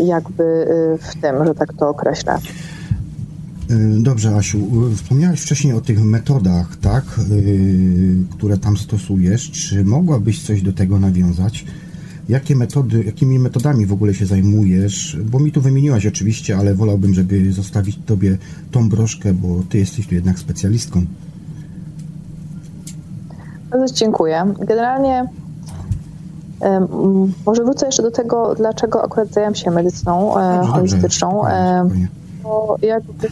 [0.00, 0.66] jakby
[1.00, 2.38] w tym, że tak to określę.
[3.70, 4.58] Y, dobrze, Asiu.
[4.92, 9.50] Y, wspomniałeś wcześniej o tych metodach, tak, y, które tam stosujesz.
[9.50, 11.64] Czy mogłabyś coś do tego nawiązać?
[12.28, 15.18] Jakie metody, jakimi metodami w ogóle się zajmujesz?
[15.24, 18.38] Bo mi tu wymieniłaś oczywiście, ale wolałbym, żeby zostawić Tobie
[18.70, 21.06] tą broszkę, bo Ty jesteś tu jednak specjalistką.
[23.70, 24.54] Bardzo dziękuję.
[24.60, 25.28] Generalnie
[27.46, 31.42] może wrócę jeszcze do tego, dlaczego akurat zajęłam się medycyną e, dobrze, holistyczną.
[31.82, 32.08] Dobrze,
[32.48, 33.28] bo jakby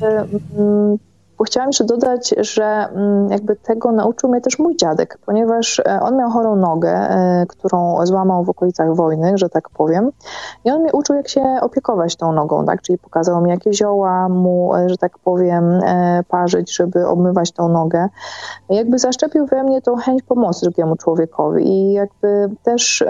[0.58, 0.98] mm,
[1.38, 6.00] bo chciałam jeszcze dodać, że mm, jakby tego nauczył mnie też mój dziadek, ponieważ e,
[6.00, 10.10] on miał chorą nogę, e, którą złamał w okolicach wojny, że tak powiem.
[10.64, 12.82] I on mnie uczył, jak się opiekować tą nogą, tak?
[12.82, 15.80] Czyli pokazał mi, jakie zioła mu, e, że tak powiem,
[16.28, 18.08] parzyć, żeby obmywać tą nogę.
[18.68, 23.04] Jakby zaszczepił we mnie tą chęć pomocy drugiemu człowiekowi i jakby też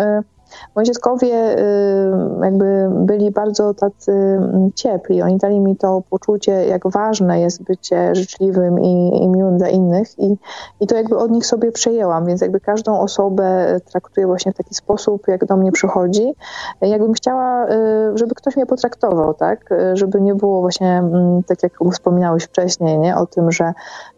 [0.77, 5.23] Moi dziadkowie y, jakby byli bardzo tacy mm, ciepli.
[5.23, 10.19] Oni dali mi to poczucie, jak ważne jest bycie życzliwym i, i miłym dla innych
[10.19, 10.37] i,
[10.81, 14.75] i to jakby od nich sobie przejęłam, więc jakby każdą osobę traktuję właśnie w taki
[14.75, 16.35] sposób, jak do mnie przychodzi.
[16.81, 19.71] Jakbym chciała, y, żeby ktoś mnie potraktował, tak?
[19.95, 23.17] Żeby nie było właśnie, mm, tak jak wspominałeś wcześniej, nie?
[23.17, 23.73] o tym, że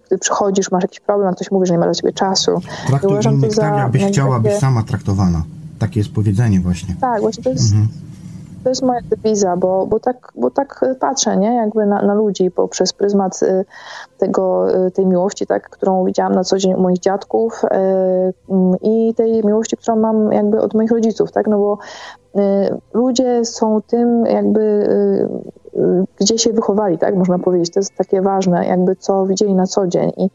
[0.07, 2.61] gdy przychodzisz, masz jakiś problem, a ktoś mówi, że nie ma dla ciebie czasu.
[2.87, 5.43] Traktuj innych tak, jakbyś chciała być sama traktowana.
[5.79, 6.95] Takie jest powiedzenie właśnie.
[7.01, 7.89] Tak, właśnie to jest, mhm.
[8.65, 11.55] to jest moja dewiza, bo, bo, tak, bo tak patrzę, nie?
[11.55, 13.65] Jakby na, na ludzi poprzez pryzmat y,
[14.19, 15.71] tego, y, tej miłości, tak?
[15.71, 17.69] którą widziałam na co dzień u moich dziadków y,
[18.83, 21.47] i tej miłości, którą mam jakby od moich rodziców, tak?
[21.47, 21.79] No bo
[22.95, 24.89] ludzie są tym jakby
[26.17, 27.71] gdzie się wychowali, tak można powiedzieć.
[27.75, 30.13] To jest takie ważne, jakby co widzieli na co dzień.
[30.17, 30.31] I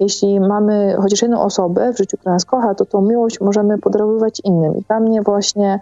[0.00, 4.40] jeśli mamy chociaż jedną osobę w życiu, która nas kocha, to tą miłość możemy podarowywać
[4.44, 4.76] innym.
[4.76, 5.80] I dla mnie właśnie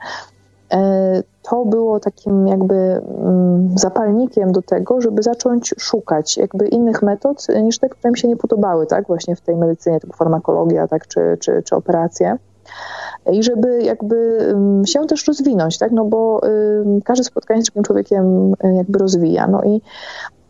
[0.73, 7.47] e, to było takim jakby mm, zapalnikiem do tego, żeby zacząć szukać jakby innych metod
[7.63, 11.07] niż te, które mi się nie podobały, tak, właśnie w tej medycynie, typu farmakologia, tak,
[11.07, 12.39] czy, czy, czy operacje
[13.33, 14.49] i żeby jakby
[14.87, 15.93] się też rozwinąć, tak?
[15.93, 16.41] No bo
[17.05, 19.47] każde spotkanie z drugim człowiekiem y, jakby rozwija.
[19.47, 19.81] No i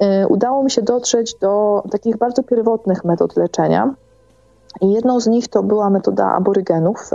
[0.02, 3.94] y, udało mi się dotrzeć do takich bardzo pierwotnych metod leczenia,
[4.80, 7.10] I jedną z nich to była metoda aborygenów,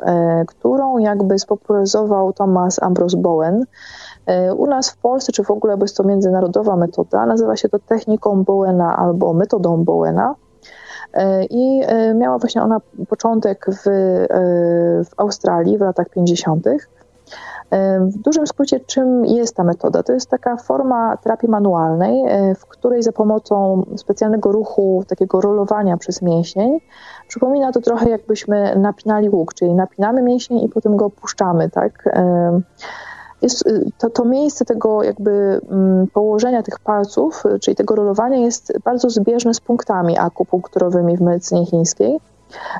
[0.48, 3.66] którą jakby spopularyzował Thomas Ambrose Bowen.
[4.58, 7.80] U nas w Polsce, czy w ogóle, bo jest to międzynarodowa metoda, nazywa się to
[7.80, 10.36] techniką Bowena albo metodą Bowena.
[11.14, 14.28] E, I e, miała właśnie ona początek w, e,
[15.04, 16.68] w Australii w latach 50.
[18.02, 20.04] W dużym skrócie, czym jest ta metoda?
[20.04, 22.24] To jest taka forma terapii manualnej,
[22.56, 26.80] w której za pomocą specjalnego ruchu, takiego rolowania przez mięsień,
[27.28, 32.10] przypomina to trochę jakbyśmy napinali łuk, czyli napinamy mięsień i potem go opuszczamy, tak?
[33.42, 38.38] Jest, y, to, to miejsce tego jakby mm, położenia tych palców, y, czyli tego rolowania
[38.38, 42.20] jest bardzo zbieżne z punktami akupunkturowymi w medycynie chińskiej,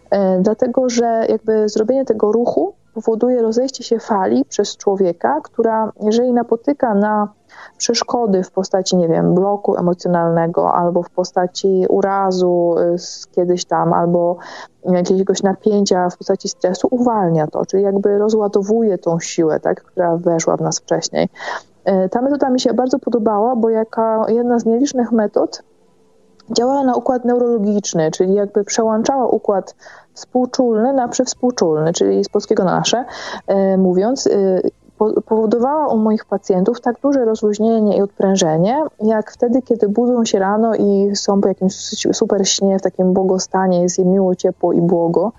[0.10, 6.34] e, dlatego że jakby zrobienie tego ruchu powoduje rozejście się fali przez człowieka, która jeżeli
[6.34, 7.28] napotyka na
[7.80, 12.96] przeszkody w postaci, nie wiem, bloku emocjonalnego albo w postaci urazu y,
[13.32, 14.38] kiedyś tam, albo
[14.86, 20.58] jakiegoś napięcia w postaci stresu, uwalnia to, czyli jakby rozładowuje tą siłę, tak, która weszła
[20.58, 21.30] w nas wcześniej.
[22.06, 25.64] Y, ta metoda mi się bardzo podobała, bo jaka jedna z nielicznych metod
[26.52, 29.76] działała na układ neurologiczny, czyli jakby przełączała układ
[30.14, 33.06] współczulny na przywspółczulny, czyli z polskiego na nasze,
[33.74, 34.30] y, mówiąc,
[35.26, 40.76] powodowała u moich pacjentów tak duże rozluźnienie i odprężenie, jak wtedy, kiedy budzą się rano
[40.76, 41.74] i są po jakimś
[42.14, 45.32] super śnie, w takim błogostanie, jest im miło, ciepło i błogo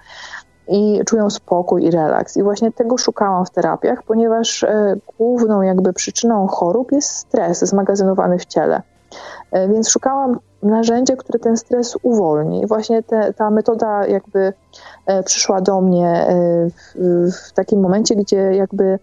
[0.70, 2.36] i czują spokój i relaks.
[2.36, 8.38] I właśnie tego szukałam w terapiach, ponieważ e, główną jakby przyczyną chorób jest stres zmagazynowany
[8.38, 8.82] w ciele.
[9.52, 12.66] E, więc szukałam narzędzia, które ten stres uwolni.
[12.66, 14.52] Właśnie te, ta metoda jakby
[15.06, 16.26] e, przyszła do mnie
[16.70, 18.98] w, w takim momencie, gdzie jakby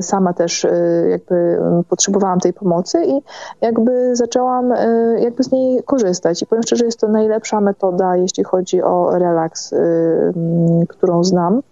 [0.00, 0.70] sama też e,
[1.10, 1.58] jakby
[1.88, 3.22] potrzebowałam tej pomocy i
[3.60, 4.86] jakby zaczęłam e,
[5.20, 6.42] jakby z niej korzystać.
[6.42, 9.74] I powiem szczerze, jest to najlepsza metoda, jeśli chodzi o relaks,
[10.88, 11.62] którą znam.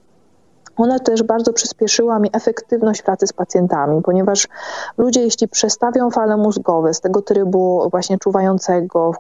[0.77, 4.49] Ona też bardzo przyspieszyła mi efektywność pracy z pacjentami, ponieważ
[4.99, 9.13] ludzie, jeśli przestawią fale mózgowe z tego trybu właśnie czuwającego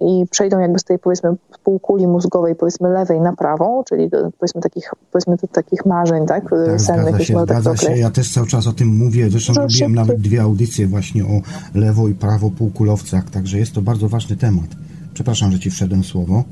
[0.00, 4.60] i przejdą jakby z tej powiedzmy półkuli mózgowej, powiedzmy lewej na prawą, czyli do, powiedzmy
[4.60, 6.44] takich, powiedzmy do takich marzeń, tak?
[6.50, 7.96] tak sennych, zgadza się, zgadza się.
[7.96, 9.30] Ja też cały czas o tym mówię.
[9.30, 11.40] Zresztą to robiłem nawet dwie audycje właśnie o
[11.74, 14.66] lewo i prawo półkulowcach, także jest to bardzo ważny temat.
[15.14, 16.44] Przepraszam, że ci wszedłem słowo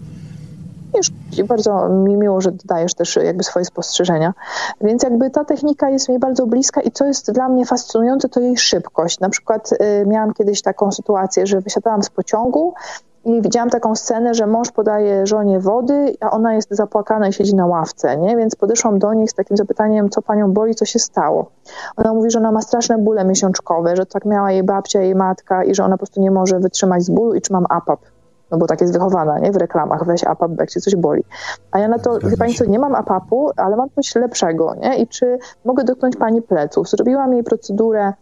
[1.38, 4.34] i bardzo mi miło, że dodajesz też jakby swoje spostrzeżenia.
[4.80, 8.40] Więc jakby ta technika jest mi bardzo bliska i co jest dla mnie fascynujące, to
[8.40, 9.20] jej szybkość.
[9.20, 12.74] Na przykład y, miałam kiedyś taką sytuację, że wysiadałam z pociągu
[13.24, 17.54] i widziałam taką scenę, że mąż podaje żonie wody, a ona jest zapłakana i siedzi
[17.54, 18.36] na ławce, nie?
[18.36, 21.50] Więc podeszłam do nich z takim zapytaniem, co panią boli, co się stało.
[21.96, 25.64] Ona mówi, że ona ma straszne bóle miesiączkowe, że tak miała jej babcia, jej matka
[25.64, 28.00] i że ona po prostu nie może wytrzymać z bólu i czy mam APAP
[28.50, 29.52] no bo tak jest wychowana, nie?
[29.52, 31.24] W reklamach, weź APAP, jak cię coś boli.
[31.70, 34.98] A ja na to, wie pani co, nie mam APAP-u, ale mam coś lepszego, nie?
[34.98, 36.88] I czy mogę dotknąć pani pleców?
[36.88, 38.12] Zrobiłam jej procedurę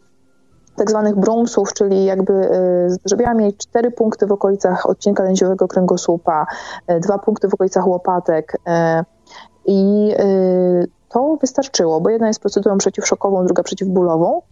[0.76, 6.46] tak zwanych brumsów, czyli jakby y, zrobiłam jej cztery punkty w okolicach odcinka lędziowego kręgosłupa,
[6.90, 9.04] y, dwa punkty w okolicach łopatek y,
[9.66, 14.42] i y, to wystarczyło, bo jedna jest procedurą przeciwszokową, druga przeciwbólową.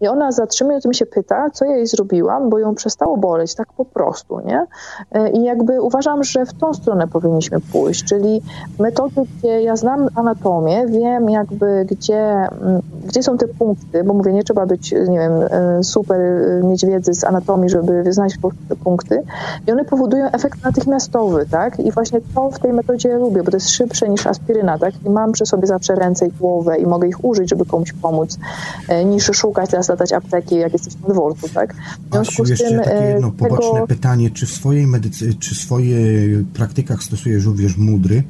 [0.00, 3.16] I ona za trzy minuty mi się pyta, co ja jej zrobiłam, bo ją przestało
[3.16, 4.66] boleć, tak po prostu, nie?
[5.12, 8.42] E, I jakby uważam, że w tą stronę powinniśmy pójść, czyli
[8.78, 14.32] metody, gdzie ja znam anatomię, wiem jakby gdzie, mm, gdzie są te punkty, bo mówię,
[14.32, 18.34] nie trzeba być, nie wiem, e, super, e, mieć wiedzy z anatomii, żeby znać
[18.68, 19.22] te punkty
[19.68, 21.80] i one powodują efekt natychmiastowy, tak?
[21.80, 24.94] I właśnie to w tej metodzie lubię, bo to jest szybsze niż aspiryna, tak?
[25.06, 28.38] I mam przy sobie zawsze ręce i głowę i mogę ich użyć, żeby komuś pomóc,
[29.04, 31.74] niż szukać teraz latać apteki, jak jesteśmy na dworcu, tak?
[32.10, 33.86] W Asiu, jeszcze tym, takie jedno e, poboczne tego...
[33.86, 35.34] pytanie, czy w swojej medycy...
[35.34, 38.22] czy w swojej praktykach stosujesz również mudry?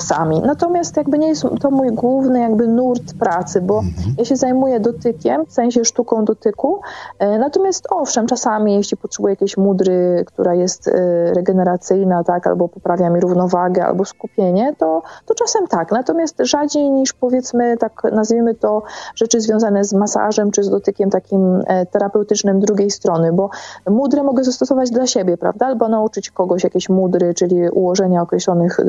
[0.00, 0.40] Czasami.
[0.40, 4.14] Natomiast jakby nie jest to mój główny jakby nurt pracy, bo mhm.
[4.18, 6.80] ja się zajmuję dotykiem, w sensie sztuką dotyku.
[7.18, 10.92] E, natomiast owszem, czasami jeśli potrzebuję jakiejś mudry, która jest e,
[11.34, 15.92] regeneracyjna, tak, albo poprawia mi równowagę, albo skupienie, to, to czasem tak.
[15.92, 18.82] Natomiast rzadziej niż powiedzmy, tak nazwijmy to,
[19.14, 23.50] rzeczy związane z masażem czy z dotykiem takim e, terapeutycznym drugiej strony, bo
[23.90, 25.66] mudrę mogę zastosować dla siebie, prawda?
[25.66, 28.80] Albo nauczyć kogoś jakieś mudry, czyli ułożenia określonych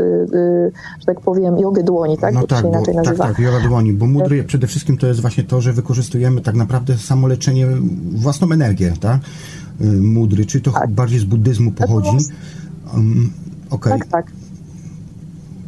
[0.99, 2.33] że tak powiem, jogę dłoni, tak?
[2.33, 3.27] No tak, bo, inaczej tak, nazywa.
[3.27, 6.97] tak, yoga dłoni, bo mudry przede wszystkim to jest właśnie to, że wykorzystujemy tak naprawdę
[6.97, 7.67] samoleczenie,
[8.11, 9.21] własną energię, tak?
[9.81, 10.91] Y, mudry, czy to tak.
[10.91, 12.17] bardziej z buddyzmu pochodzi?
[12.93, 13.31] Um,
[13.69, 13.99] Okay.
[13.99, 14.31] Tak, tak.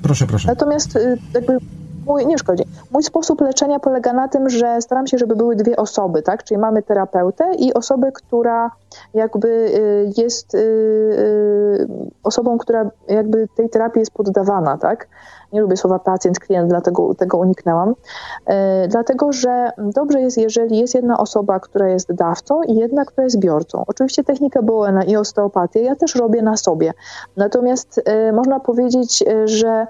[0.01, 0.47] Proszę, proszę.
[0.47, 0.97] Natomiast
[1.33, 1.57] jakby
[2.05, 2.63] mój, nie szkodzi.
[2.91, 6.43] Mój sposób leczenia polega na tym, że staram się, żeby były dwie osoby, tak?
[6.43, 8.71] Czyli mamy terapeutę i osobę, która
[9.13, 11.87] jakby y, jest y, y,
[12.23, 15.07] osobą, która jakby tej terapii jest poddawana, tak?
[15.53, 17.95] Nie lubię słowa pacjent, klient, dlatego tego uniknęłam.
[18.87, 23.39] Dlatego, że dobrze jest, jeżeli jest jedna osoba, która jest dawcą i jedna, która jest
[23.39, 23.83] biorcą.
[23.87, 26.93] Oczywiście technikę Bowena i osteopatię ja też robię na sobie.
[27.37, 28.01] Natomiast
[28.33, 29.87] można powiedzieć, że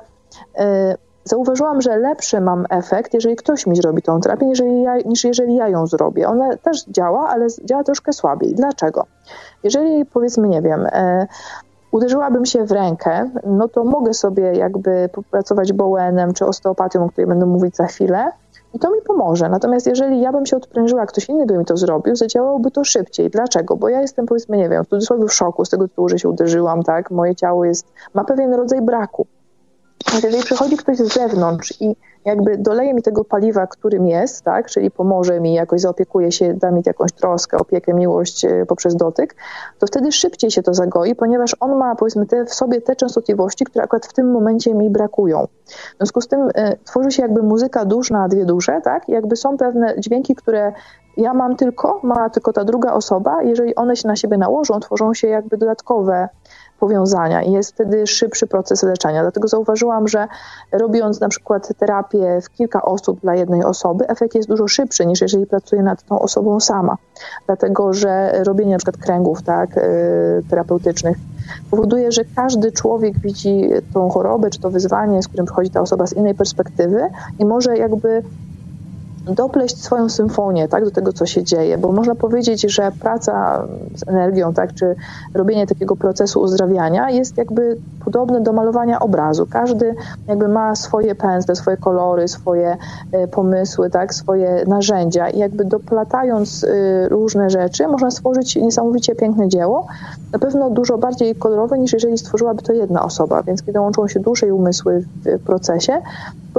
[1.24, 5.56] zauważyłam, że lepszy mam efekt, jeżeli ktoś mi zrobi tą terapię, jeżeli ja, niż jeżeli
[5.56, 6.28] ja ją zrobię.
[6.28, 8.56] Ona też działa, ale działa troszkę słabiej.
[8.56, 9.06] Dlaczego?
[9.64, 11.28] Jeżeli powiedzmy, nie wiem, e,
[11.92, 17.28] uderzyłabym się w rękę, no to mogę sobie jakby popracować bowenem czy osteopatią, o której
[17.28, 18.32] będę mówić za chwilę,
[18.74, 19.50] i to mi pomoże.
[19.50, 23.30] Natomiast jeżeli ja bym się odprężyła, ktoś inny by mi to zrobił, zadziałałoby to szybciej.
[23.30, 23.76] Dlaczego?
[23.76, 26.30] Bo ja jestem, powiedzmy, nie wiem, w cudzysłowie w szoku z tego tytułu, że się
[26.30, 27.12] uderzyłam, tak?
[27.12, 29.28] Moje ciało jest, ma pewien rodzaj braku.
[30.14, 31.96] Jeżeli przychodzi ktoś z zewnątrz i
[32.26, 36.72] jakby doleje mi tego paliwa, którym jest, tak, czyli pomoże mi, jakoś zaopiekuje się, da
[36.72, 39.36] mi jakąś troskę, opiekę, miłość e, poprzez dotyk,
[39.80, 43.66] to wtedy szybciej się to zagoi, ponieważ on ma powiedzmy te, w sobie te częstotliwości,
[43.66, 45.48] które akurat w tym momencie mi brakują.
[45.66, 49.12] W związku z tym y, tworzy się jakby muzyka dusz na dwie dusze, tak, I
[49.12, 50.74] jakby są pewne dźwięki, które
[51.18, 55.14] ja mam tylko, ma tylko ta druga osoba, jeżeli one się na siebie nałożą, tworzą
[55.14, 56.30] się jakby dodatkowe
[56.80, 59.22] powiązania i jest wtedy szybszy proces leczenia.
[59.22, 60.28] Dlatego zauważyłam, że
[60.72, 65.22] robiąc na przykład terapię w kilka osób dla jednej osoby, efekt jest dużo szybszy niż
[65.22, 66.98] jeżeli pracuję nad tą osobą sama.
[67.46, 69.82] Dlatego, że robienie na przykład kręgów tak, y,
[70.50, 71.18] terapeutycznych
[71.72, 76.08] powoduje, że każdy człowiek widzi tą chorobę czy to wyzwanie, z którym przychodzi ta osoba
[76.08, 77.10] z innej perspektywy
[77.40, 78.24] i może jakby
[79.30, 83.64] dopleść swoją symfonię tak, do tego, co się dzieje, bo można powiedzieć, że praca
[83.96, 84.96] z energią, tak, czy
[85.34, 89.48] robienie takiego procesu uzdrawiania jest jakby podobne do malowania obrazu.
[89.50, 89.96] Każdy
[90.28, 92.78] jakby ma swoje pędzle, swoje kolory, swoje
[93.12, 99.48] e, pomysły, tak, swoje narzędzia i jakby doplatając e, różne rzeczy można stworzyć niesamowicie piękne
[99.48, 99.88] dzieło,
[100.34, 104.20] na pewno dużo bardziej kolorowe niż jeżeli stworzyłaby to jedna osoba, więc kiedy łączą się
[104.20, 106.02] dusze i umysły w procesie,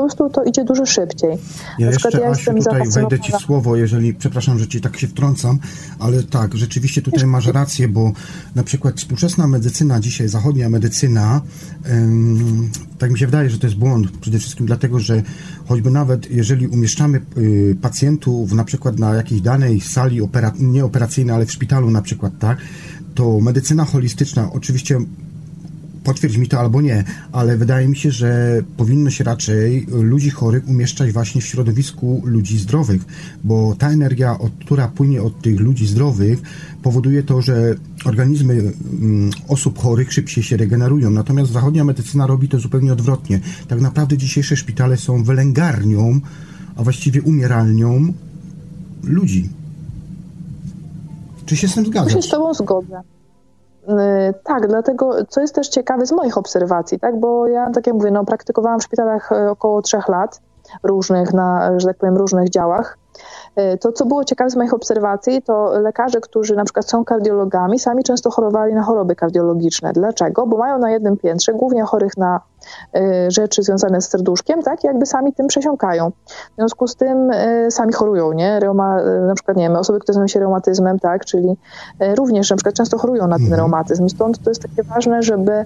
[0.01, 1.30] prostu to idzie dużo szybciej.
[1.78, 4.96] Ja na jeszcze, ja Asiu, tutaj wejdę Ci w słowo, jeżeli, przepraszam, że Ci tak
[4.96, 5.59] się wtrącam,
[5.98, 8.12] ale tak, rzeczywiście tutaj masz rację, bo
[8.55, 11.40] na przykład współczesna medycyna dzisiaj, zachodnia medycyna,
[11.90, 15.22] ym, tak mi się wydaje, że to jest błąd, przede wszystkim dlatego, że
[15.68, 21.36] choćby nawet jeżeli umieszczamy y, pacjentów na przykład na jakiejś danej sali opera, nie operacyjnej,
[21.36, 22.59] ale w szpitalu na przykład, tak,
[23.14, 24.98] to medycyna holistyczna oczywiście
[26.05, 30.68] potwierdź mi to albo nie, ale wydaje mi się, że powinno się raczej ludzi chorych
[30.68, 33.05] umieszczać właśnie w środowisku ludzi zdrowych,
[33.44, 36.42] bo ta energia, która płynie od tych ludzi zdrowych,
[36.82, 37.74] powoduje to, że
[38.05, 41.11] organizmy mm, osób chorych szybciej się regenerują.
[41.11, 43.40] Natomiast zachodnia medycyna robi to zupełnie odwrotnie.
[43.68, 46.20] Tak naprawdę dzisiejsze szpitale są wylęgarnią,
[46.76, 48.12] a właściwie umieralnią
[49.03, 49.48] ludzi.
[51.46, 52.14] Czy się z tym zgadzasz?
[52.14, 53.01] Ja się z Tobą zgodzę.
[53.89, 57.97] Y, tak, dlatego, co jest też ciekawe z moich obserwacji, tak, bo ja, tak jak
[57.97, 60.41] mówię, no, praktykowałam w szpitalach y, około trzech lat,
[60.83, 62.99] różnych, na, że tak powiem, różnych działach.
[63.59, 67.78] Y, to, co było ciekawe z moich obserwacji, to lekarze, którzy na przykład są kardiologami,
[67.78, 69.93] sami często chorowali na choroby kardiologiczne.
[69.93, 70.47] Dlaczego?
[70.47, 72.41] Bo mają na jednym piętrze głównie chorych na
[73.29, 76.11] rzeczy związane z serduszkiem, tak, jakby sami tym przesiąkają.
[76.11, 78.61] W związku z tym y, sami chorują, nie?
[78.61, 81.57] Reuma, y, na przykład, nie wiem, osoby, które zajmują się reumatyzmem, tak, czyli
[82.17, 83.61] również na przykład często chorują na ten mhm.
[83.61, 84.09] reumatyzm.
[84.09, 85.65] Stąd to jest takie ważne, żeby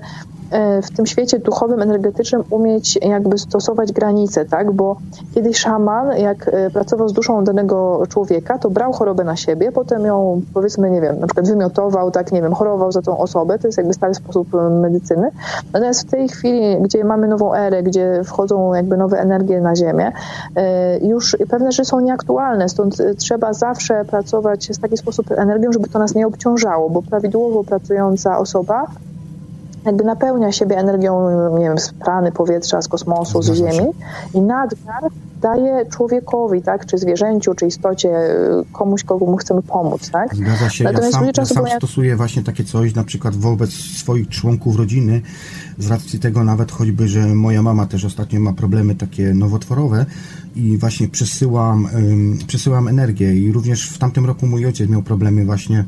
[0.82, 4.96] w tym świecie duchowym, energetycznym umieć jakby stosować granice, tak, bo
[5.34, 10.42] kiedyś szaman, jak pracował z duszą danego człowieka, to brał chorobę na siebie, potem ją,
[10.54, 13.78] powiedzmy, nie wiem, na przykład wymiotował, tak, nie wiem, chorował za tą osobę, to jest
[13.78, 15.30] jakby stary sposób medycyny.
[15.72, 20.12] Natomiast w tej chwili, gdzie mamy nową erę, gdzie wchodzą jakby nowe energie na Ziemię,
[20.56, 25.88] e, już pewne rzeczy są nieaktualne, stąd trzeba zawsze pracować w taki sposób energią, żeby
[25.88, 28.86] to nas nie obciążało, bo prawidłowo pracująca osoba
[29.86, 33.90] jakby napełnia siebie energią, nie wiem, z prany powietrza, z kosmosu, z Ziemi
[34.34, 35.02] i nadmiar
[35.42, 38.10] daje człowiekowi, tak, czy zwierzęciu, czy istocie,
[38.72, 40.36] komuś, kogo mu chcemy pomóc, tak?
[40.36, 40.84] Zgadza się.
[40.84, 45.22] Natomiast ja sam, ja sam stosuję właśnie takie coś, na przykład wobec swoich członków rodziny,
[45.78, 50.06] z racji tego nawet choćby, że moja mama też ostatnio ma problemy takie nowotworowe
[50.56, 51.88] i właśnie przesyłam,
[52.46, 55.84] przesyłam energię i również w tamtym roku mój ojciec miał problemy właśnie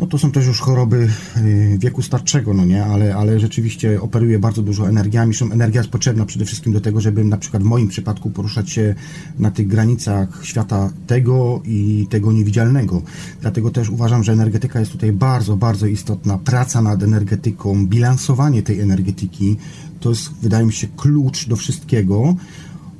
[0.00, 4.38] no to są też już choroby y, wieku starczego, no nie, ale, ale rzeczywiście operuje
[4.38, 5.34] bardzo dużo energiami.
[5.34, 8.70] Zresztą energia jest potrzebna przede wszystkim do tego, żeby na przykład w moim przypadku poruszać
[8.70, 8.94] się
[9.38, 13.02] na tych granicach świata tego i tego niewidzialnego.
[13.40, 16.38] Dlatego też uważam, że energetyka jest tutaj bardzo, bardzo istotna.
[16.38, 19.56] Praca nad energetyką, bilansowanie tej energetyki,
[20.00, 22.34] to jest, wydaje mi się, klucz do wszystkiego.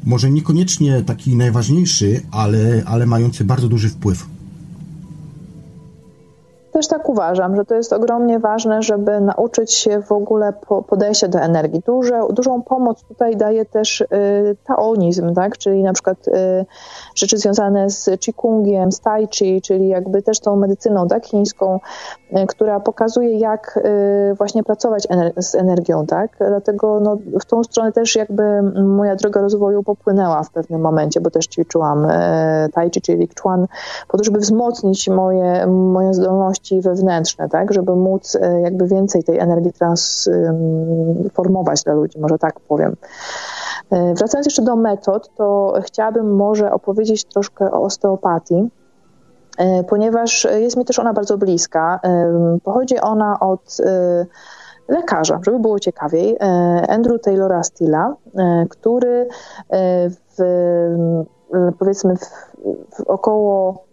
[0.05, 4.40] Może niekoniecznie taki najważniejszy, ale, ale mający bardzo duży wpływ.
[6.73, 10.53] Też tak uważam, że to jest ogromnie ważne, żeby nauczyć się w ogóle
[10.89, 11.83] podejścia do energii.
[11.87, 14.07] Duże, dużą pomoc tutaj daje też y,
[14.65, 15.59] taonizm, tak?
[15.59, 16.67] czyli na przykład y,
[17.21, 21.81] rzeczy związane z Qigongiem, z Tai Chi, czyli jakby też tą medycyną tak, chińską,
[22.33, 23.81] y, która pokazuje, jak
[24.31, 26.07] y, właśnie pracować ener z energią.
[26.07, 26.37] Tak?
[26.39, 31.31] Dlatego no, w tą stronę też jakby moja droga rozwoju popłynęła w pewnym momencie, bo
[31.31, 32.09] też ćwiczyłam y,
[32.75, 33.67] Tai Chi, czyli Chuan,
[34.09, 39.39] po to, żeby wzmocnić moje, moje zdolności wewnętrzne, tak, żeby móc e, jakby więcej tej
[39.39, 42.97] energii transformować dla ludzi, może tak powiem.
[43.91, 48.69] E, wracając jeszcze do metod, to chciałabym może opowiedzieć troszkę o osteopatii,
[49.59, 52.01] e, ponieważ jest mi też ona bardzo bliska.
[52.65, 53.77] Pochodzi ona od
[54.89, 56.37] lekarza, żeby było ciekawiej,
[56.89, 58.15] Andrew Taylora Steela,
[58.71, 59.29] który
[60.39, 60.43] w,
[61.79, 62.25] powiedzmy w,
[62.97, 63.85] w około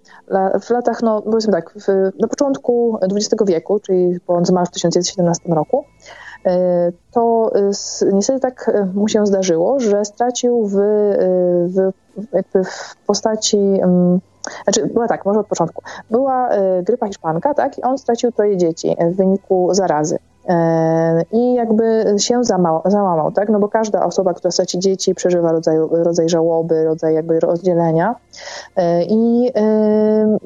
[0.62, 1.88] w latach, no powiedzmy tak, w,
[2.20, 6.27] na początku XX wieku, czyli po zmarł w 1917 roku, e,
[7.12, 7.52] to
[8.14, 10.82] niestety tak e, mu się zdarzyło, że stracił w, e,
[11.68, 11.92] w,
[12.34, 13.80] jakby w postaci
[14.64, 15.84] znaczy, była tak, może od początku.
[16.12, 16.50] Była
[16.84, 20.20] grypa hiszpanka, tak, i on stracił troje dzieci w wyniku zarazy.
[20.48, 22.44] E, i jakby się
[22.86, 23.50] załamał, tak?
[23.50, 28.16] No bo każda osoba, która straci dzieci, przeżywa rodzaj, rodzaj żałoby, rodzaj jakby rozdzielenia
[28.76, 30.38] e, i e,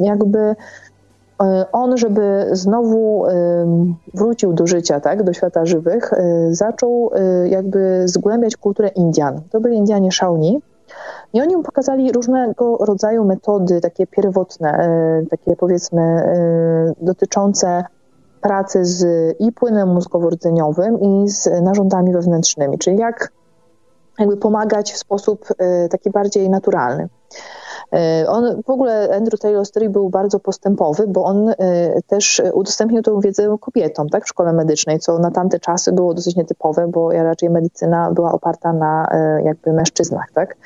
[0.00, 0.56] jakby
[1.72, 3.24] on, żeby znowu
[4.14, 6.10] wrócił do życia, tak, do świata żywych,
[6.50, 7.10] zaczął
[7.44, 9.40] jakby zgłębiać kulturę Indian.
[9.50, 10.60] To byli Indianie Shawnee.
[11.32, 14.88] I oni mu pokazali różnego rodzaju metody, takie pierwotne,
[15.30, 16.22] takie powiedzmy
[17.00, 17.84] dotyczące
[18.40, 19.06] pracy z
[19.40, 23.32] i płynem mózgowo-rdzeniowym i z narządami wewnętrznymi, czyli jak
[24.18, 27.08] jakby pomagać w sposób e, taki bardziej naturalny.
[27.92, 31.54] E, on w ogóle Andrew Taylor Story był bardzo postępowy, bo on e,
[32.06, 36.36] też udostępnił tę wiedzę kobietom tak, w szkole medycznej, co na tamte czasy było dosyć
[36.36, 40.56] nietypowe, bo raczej medycyna była oparta na e, jakby mężczyznach, tak?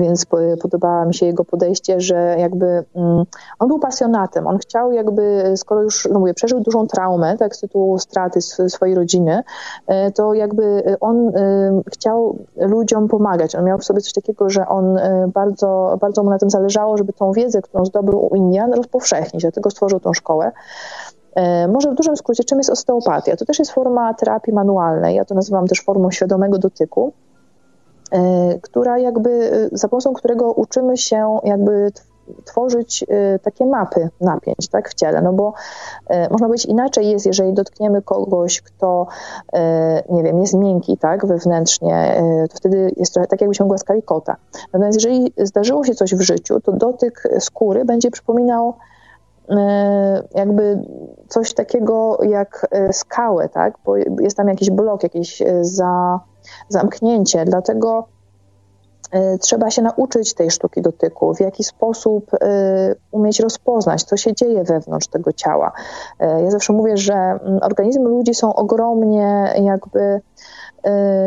[0.00, 0.26] Więc
[0.62, 3.24] podobało mi się jego podejście, że jakby mm,
[3.58, 7.60] on był pasjonatem, on chciał jakby, skoro już, no mówię, przeżył dużą traumę, tak, z
[7.60, 9.42] tytułu straty swojej rodziny,
[10.14, 11.32] to jakby on
[11.92, 13.54] chciał ludziom pomagać.
[13.54, 14.98] On miał w sobie coś takiego, że on
[15.34, 19.70] bardzo, bardzo mu na tym zależało, żeby tą wiedzę, którą zdobył u Indian, rozpowszechnić, dlatego
[19.70, 20.52] stworzył tą szkołę.
[21.34, 23.36] E, może w dużym skrócie, czym jest osteopatia?
[23.36, 27.12] To też jest forma terapii manualnej, ja to nazywam też formą świadomego dotyku,
[28.10, 31.92] e, która jakby, za pomocą którego uczymy się jakby
[32.44, 35.52] tworzyć y, takie mapy napięć tak, w ciele, no bo
[36.10, 39.06] y, można powiedzieć inaczej jest, jeżeli dotkniemy kogoś, kto
[39.56, 39.58] y,
[40.10, 44.36] nie wiem, jest miękki tak, wewnętrznie, to wtedy jest trochę tak, jakbyśmy głaskali kota.
[44.72, 48.74] Natomiast jeżeli zdarzyło się coś w życiu, to dotyk skóry będzie przypominał
[50.34, 50.82] jakby
[51.28, 53.74] coś takiego jak skałę, tak?
[53.84, 56.20] bo jest tam jakiś blok, jakieś za,
[56.68, 58.08] zamknięcie, dlatego
[59.40, 64.64] trzeba się nauczyć tej sztuki dotyku, w jaki sposób e, umieć rozpoznać, co się dzieje
[64.64, 65.72] wewnątrz tego ciała.
[66.20, 70.20] E, ja zawsze mówię, że mm, organizmy ludzi są ogromnie jakby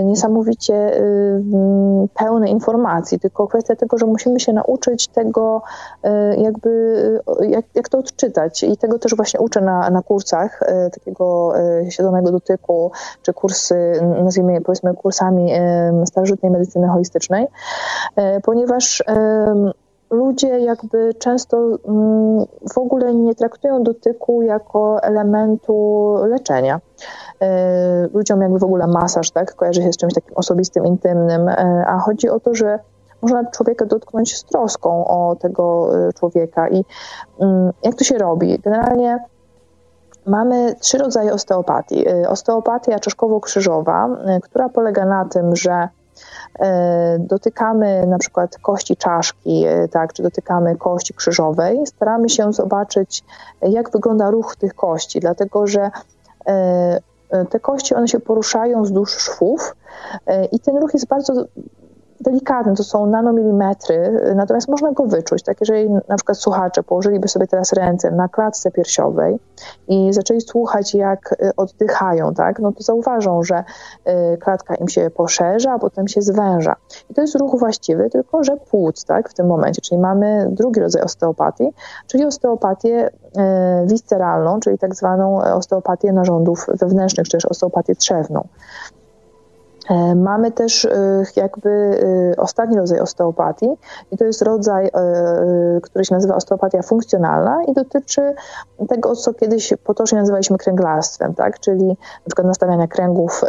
[0.04, 1.44] niesamowicie y,
[2.14, 5.62] pełne informacji, tylko kwestia tego, że musimy się nauczyć tego,
[6.06, 8.64] y, jakby, jak, jak to odczytać.
[8.64, 10.60] I tego też właśnie uczę na, na kursach
[10.94, 11.54] takiego
[11.90, 12.92] świadomego dotyku,
[13.22, 13.92] czy kursy,
[14.24, 15.52] nazwijmy powiedzmy kursami
[16.06, 17.48] starożytnej medycyny holistycznej,
[18.44, 19.04] ponieważ
[20.10, 26.80] ludzie jakby często mm, w ogóle nie traktują dotyku jako elementu leczenia.
[27.42, 31.86] E, ludziom jakby w ogóle masaż, tak, kojarzy się z czymś takim osobistym, intymnym, e,
[31.88, 32.80] a chodzi o to, że
[33.22, 36.86] można człowieka dotknąć z troską o tego e, człowieka i
[37.40, 38.60] mm, jak to się robi?
[38.60, 39.20] Generalnie
[40.26, 42.06] mamy trzy rodzaje osteopatii.
[42.28, 44.10] Osteopatia czaszkowo-krzyżowa,
[44.44, 45.88] która polega na tym, że
[47.20, 53.24] dotykamy na przykład kości czaszki, tak, czy dotykamy kości krzyżowej, staramy się zobaczyć,
[53.62, 55.92] jak wygląda ruch tych kości, dlatego że
[57.50, 59.76] te kości one się poruszają wzdłuż szwów
[60.52, 61.46] i ten ruch jest bardzo
[62.22, 65.44] delikatny, to są nanomilimetry, natomiast można go wyczuć.
[65.44, 69.40] Tak, jeżeli na przykład słuchacze położyliby sobie teraz ręce na klatce piersiowej
[69.88, 73.64] i zaczęli słuchać, jak y, oddychają, tak, no to zauważą, że
[74.34, 76.76] y, klatka im się poszerza, a potem się zwęża.
[77.10, 80.80] I to jest ruch właściwy, tylko że płuc, tak, w tym momencie, czyli mamy drugi
[80.80, 81.74] rodzaj osteopatii,
[82.08, 88.48] czyli osteopatię y, visceralną, czyli tak zwaną osteopatię narządów wewnętrznych, czy też osteopatię trzewną.
[89.90, 93.70] E, mamy też e, jakby e, ostatni rodzaj osteopatii
[94.12, 94.92] i to jest rodzaj,
[95.82, 98.34] który się nazywa osteopatia funkcjonalna i dotyczy
[98.90, 101.60] tego, co kiedyś potocznie nazywaliśmy kręglarstwem, tak?
[101.60, 103.42] czyli na przykład nastawiania kręgów,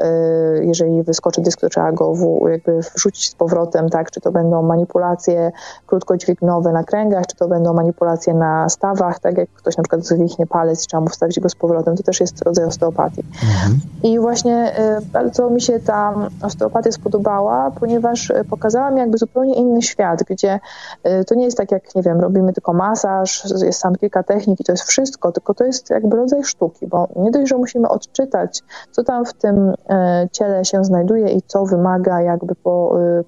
[0.60, 2.14] jeżeli wyskoczy dysk, to trzeba go
[2.48, 4.10] jakby wrzucić z powrotem, tak?
[4.10, 5.52] czy to będą manipulacje
[5.86, 10.46] krótkodźwignowe na kręgach, czy to będą manipulacje na stawach, tak jak ktoś na przykład zwichnie
[10.46, 13.24] palec, trzeba mu wstawić go z powrotem, to też jest rodzaj osteopatii.
[13.42, 13.80] Mhm.
[14.02, 14.72] I właśnie
[15.12, 20.60] bardzo mi się ta osteopatia spodobała, ponieważ e, pokazała mi jakby zupełnie inny świat, gdzie
[21.02, 24.60] e, to nie jest tak jak, nie wiem, robimy tylko masaż, jest tam kilka technik
[24.60, 27.88] i to jest wszystko, tylko to jest jakby rodzaj sztuki, bo nie dość, że musimy
[27.88, 32.54] odczytać, co tam w tym e, ciele się znajduje i co wymaga jakby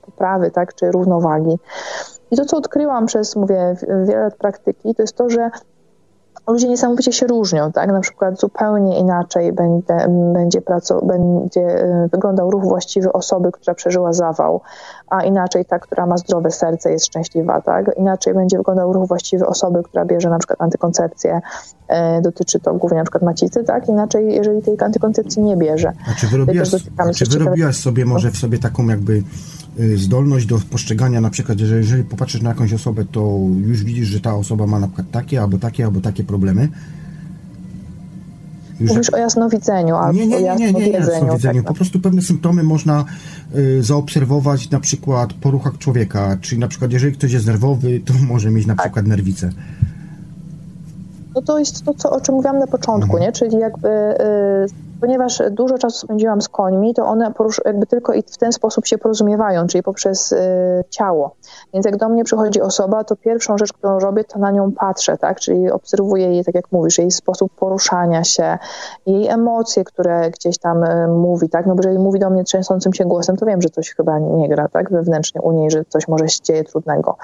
[0.02, 1.58] poprawy, tak, czy równowagi.
[2.30, 5.50] I to, co odkryłam przez, mówię, wiele lat praktyki, to jest to, że
[6.52, 7.92] ludzie niesamowicie się różnią, tak?
[7.92, 14.12] Na przykład zupełnie inaczej będzie, będzie, praco, będzie e, wyglądał ruch właściwy osoby, która przeżyła
[14.12, 14.60] zawał,
[15.08, 17.90] a inaczej ta, która ma zdrowe serce, jest szczęśliwa, tak?
[17.96, 21.40] Inaczej będzie wyglądał ruch właściwy osoby, która bierze na przykład antykoncepcję,
[21.88, 23.88] e, dotyczy to głównie na przykład macicy, tak?
[23.88, 25.92] Inaczej, jeżeli tej antykoncepcji nie bierze.
[26.12, 26.70] A czy wyrobiłaś,
[27.16, 29.59] czy wyrobiłaś sobie może w sobie taką jakby Y,
[29.96, 34.20] zdolność do postrzegania, na przykład, że jeżeli popatrzysz na jakąś osobę, to już widzisz, że
[34.20, 36.68] ta osoba ma na przykład takie, albo takie, albo takie problemy.
[38.80, 41.62] Już Mówisz o jasnowidzeniu albo nie, nie, nie, nie, nie, nie, jasnowidzeniu.
[41.62, 41.68] Tak.
[41.68, 43.04] Po prostu pewne symptomy można
[43.56, 48.14] y, zaobserwować na przykład po ruchach człowieka, czyli na przykład jeżeli ktoś jest nerwowy, to
[48.32, 48.84] może mieć na tak.
[48.84, 49.50] przykład nerwicę.
[51.34, 53.22] No to jest to, co, o czym mówiłam na początku, mhm.
[53.22, 53.32] nie?
[53.32, 57.32] czyli jakby y, ponieważ dużo czasu spędziłam z końmi, to one
[57.64, 60.38] jakby tylko i w ten sposób się porozumiewają, czyli poprzez y,
[60.90, 61.34] ciało.
[61.74, 65.18] Więc jak do mnie przychodzi osoba, to pierwszą rzecz, którą robię, to na nią patrzę,
[65.18, 65.40] tak?
[65.40, 68.58] Czyli obserwuję jej, tak jak mówisz, jej sposób poruszania się,
[69.06, 71.66] jej emocje, które gdzieś tam y, mówi, tak?
[71.66, 74.48] No bo jeżeli mówi do mnie trzęsącym się głosem, to wiem, że coś chyba nie
[74.48, 74.90] gra, tak?
[74.90, 77.16] Wewnętrznie u niej, że coś może się dzieje trudnego.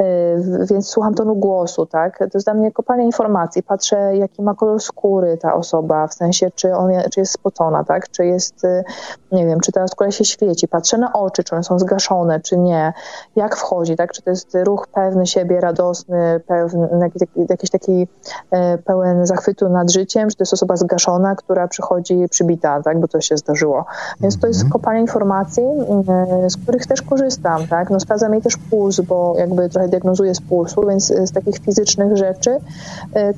[0.00, 2.18] Y, więc słucham tonu głosu, tak?
[2.18, 3.62] To jest dla mnie kopanie informacji.
[3.62, 8.10] Patrzę, jaki ma kolor skóry ta osoba, w sensie, czy on czy jest spocona, tak?
[8.10, 8.84] Czy jest, y,
[9.32, 10.68] nie wiem, czy ta skóra się świeci.
[10.68, 12.92] Patrzę na oczy, czy one są zgaszone, czy nie.
[13.36, 14.12] Jak wchodzi, tak?
[14.12, 17.10] Czy to jest ruch pewny siebie, radosny, pewny,
[17.48, 18.08] jakiś taki
[18.50, 23.00] e, pełen zachwytu nad życiem, czy to jest osoba zgaszona, która przychodzi przybita, tak?
[23.00, 23.84] Bo to się zdarzyło.
[24.20, 24.72] Więc to jest mhm.
[24.72, 25.64] kopanie informacji,
[26.08, 27.90] e, z których też korzystam, tak?
[27.90, 32.16] No sprawdzam jej też puls, bo jakby trochę diagnozuję z pulsu, więc z takich fizycznych
[32.16, 32.58] rzeczy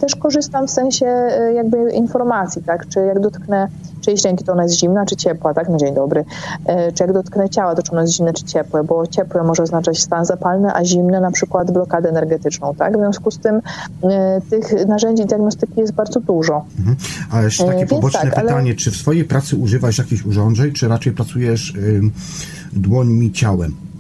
[0.01, 1.07] też korzystam w sensie
[1.55, 2.89] jakby informacji, tak?
[2.89, 3.62] Czy jak dotknę
[4.01, 5.69] czyjejś ręki, to ona jest zimna czy ciepła, tak?
[5.69, 6.25] Na dzień dobry.
[6.67, 9.63] E, czy jak dotknę ciała, to czy ono jest zimne czy ciepłe, bo ciepłe może
[9.63, 12.93] oznaczać stan zapalny, a zimne na przykład blokadę energetyczną, tak?
[12.93, 13.61] W związku z tym
[14.03, 16.65] e, tych narzędzi diagnostyki jest bardzo dużo.
[16.79, 16.97] Mhm.
[17.31, 18.75] A jeszcze takie e, poboczne tak, pytanie, ale...
[18.75, 21.75] czy w swojej pracy używasz jakichś urządzeń, czy raczej pracujesz
[22.73, 23.92] dłońmi, ciałem?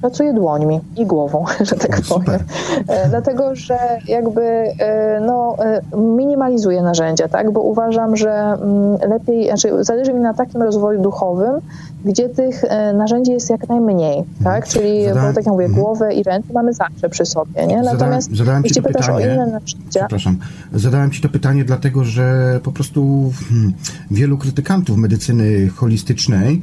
[0.00, 2.40] Pracuję dłońmi i głową, że tak powiem.
[2.88, 3.78] E, dlatego, że
[4.08, 7.50] jakby e, no, e, minimalizuję narzędzia, tak?
[7.50, 11.60] bo uważam, że mm, lepiej, znaczy zależy mi na takim rozwoju duchowym,
[12.04, 12.62] gdzie tych
[12.94, 14.64] narzędzi jest jak najmniej, tak?
[14.64, 14.72] Mhm.
[14.72, 15.84] Czyli, zadałem, bo tak jak mówię, mhm.
[15.84, 17.82] głowę i ręce mamy zawsze przy sobie, nie?
[17.82, 20.00] Natomiast zadałem, zadałem jeśli pytasz pytanie, o inne narzędzia...
[20.00, 20.38] Przepraszam,
[20.74, 23.72] zadałem Ci to pytanie dlatego, że po prostu hmm,
[24.10, 26.62] wielu krytykantów medycyny holistycznej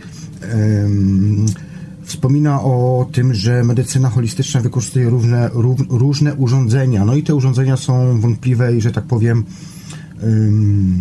[2.13, 5.49] Wspomina o tym, że medycyna holistyczna wykorzystuje różne,
[5.89, 7.05] różne urządzenia.
[7.05, 9.43] No i te urządzenia są wątpliwej, że tak powiem,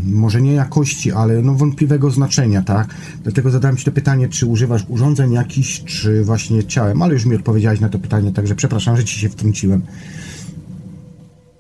[0.05, 2.95] może nie jakości, ale no wątpliwego znaczenia, tak?
[3.23, 7.37] Dlatego zadałem Ci to pytanie, czy używasz urządzeń jakichś, czy właśnie ciałem, ale już mi
[7.37, 9.83] odpowiedziałeś na to pytanie, także przepraszam, że Ci się wtrąciłem.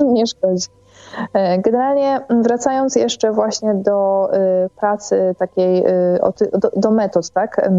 [0.00, 0.66] Nie szkodzi.
[1.34, 6.18] E, generalnie wracając jeszcze właśnie do y, pracy takiej, y,
[6.76, 7.70] do, metod, tak,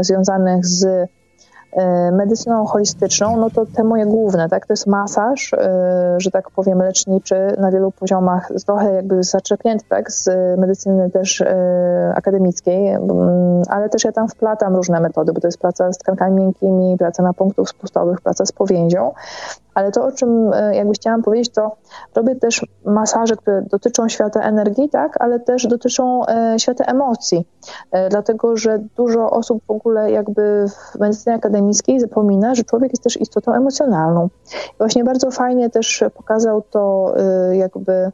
[0.00, 1.10] związanych z
[1.72, 6.50] E, medycyną holistyczną, no to te moje główne, tak, to jest masaż, e, że tak
[6.50, 10.28] powiem, leczniczy na wielu poziomach, trochę jakby zaczepnięty, tak, z
[10.60, 12.96] medycyny też e, akademickiej,
[13.68, 17.22] ale też ja tam wplatam różne metody, bo to jest praca z tkankami miękkimi, praca
[17.22, 19.12] na punktów spustowych, praca z powięzią,
[19.74, 21.76] ale to, o czym jakby chciałam powiedzieć, to
[22.14, 26.22] robię też masaże, które dotyczą świata energii, tak, ale też dotyczą
[26.58, 27.46] świata emocji,
[28.10, 33.20] dlatego, że dużo osób w ogóle jakby w medycynie akademickiej zapomina, że człowiek jest też
[33.20, 34.28] istotą emocjonalną.
[34.72, 37.14] I właśnie bardzo fajnie też pokazał to
[37.52, 38.10] jakby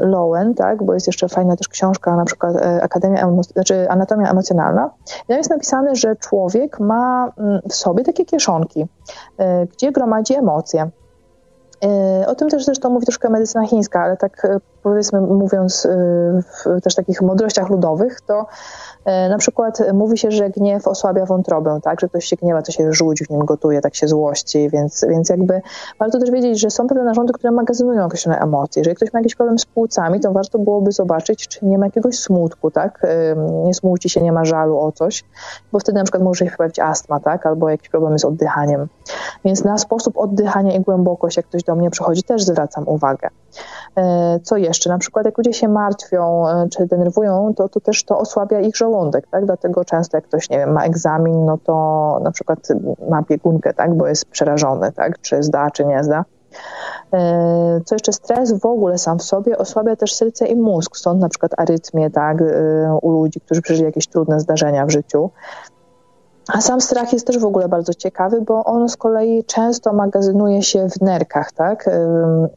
[0.00, 4.90] Lowen, tak, bo jest jeszcze fajna też książka, na przykład y, Akademia, znaczy Anatomia Emocjonalna.
[5.06, 8.86] I tam jest napisane, że człowiek ma mm, w sobie takie kieszonki,
[9.72, 10.90] gdzie gromadzi emocje.
[12.26, 14.46] O tym też zresztą mówi troszkę medycyna chińska, ale tak
[14.82, 15.88] powiedzmy mówiąc
[16.42, 18.46] w też takich mądrościach ludowych, to
[18.91, 22.00] E, na przykład mówi się, że gniew osłabia wątrobę, tak?
[22.00, 25.28] Że ktoś się gniewa, to się żółć w nim gotuje, tak się złości, więc, więc
[25.28, 25.60] jakby
[25.98, 28.80] warto też wiedzieć, że są pewne narządy, które magazynują określone emocje.
[28.80, 32.18] Jeżeli ktoś ma jakiś problem z płucami, to warto byłoby zobaczyć, czy nie ma jakiegoś
[32.18, 33.06] smutku, tak?
[33.64, 35.24] Nie smuci się, nie ma żalu o coś,
[35.72, 37.46] bo wtedy na przykład może się pojawić astma, tak?
[37.46, 38.88] Albo jakiś problem z oddychaniem.
[39.44, 43.28] Więc na sposób oddychania i głębokość, jak ktoś do mnie przychodzi, też zwracam uwagę.
[43.96, 44.90] E, co jeszcze?
[44.90, 48.76] Na przykład jak ludzie się martwią e, czy denerwują, to, to też to osłabia ich
[48.76, 49.46] żołądek, tak?
[49.46, 52.68] Dlatego często jak ktoś, nie wiem, ma egzamin, no to na przykład
[53.10, 53.94] ma biegunkę, tak?
[53.94, 55.20] Bo jest przerażony, tak?
[55.20, 56.24] Czy zda, czy nie zda.
[57.12, 61.20] E, co jeszcze stres w ogóle sam w sobie osłabia też serce i mózg, stąd
[61.20, 62.38] na przykład arytmie tak,
[63.02, 65.30] u ludzi, którzy przeżyli jakieś trudne zdarzenia w życiu.
[66.48, 70.62] A sam strach jest też w ogóle bardzo ciekawy, bo on z kolei często magazynuje
[70.62, 71.90] się w nerkach, tak?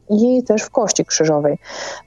[0.08, 1.58] I też w kości krzyżowej.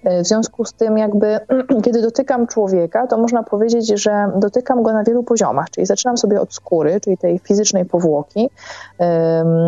[0.05, 1.39] W związku z tym, jakby,
[1.85, 6.41] kiedy dotykam człowieka, to można powiedzieć, że dotykam go na wielu poziomach, czyli zaczynam sobie
[6.41, 8.49] od skóry, czyli tej fizycznej powłoki.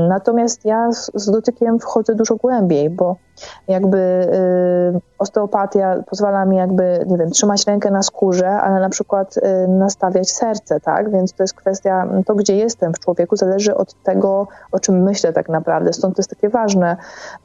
[0.09, 3.15] Natomiast ja z dotykiem wchodzę dużo głębiej, bo
[3.67, 9.37] jakby y, osteopatia pozwala mi jakby, nie wiem, trzymać rękę na skórze, ale na przykład
[9.37, 11.11] y, nastawiać serce, tak?
[11.11, 15.33] Więc to jest kwestia, to gdzie jestem w człowieku zależy od tego, o czym myślę
[15.33, 15.93] tak naprawdę.
[15.93, 16.97] Stąd to jest takie ważne,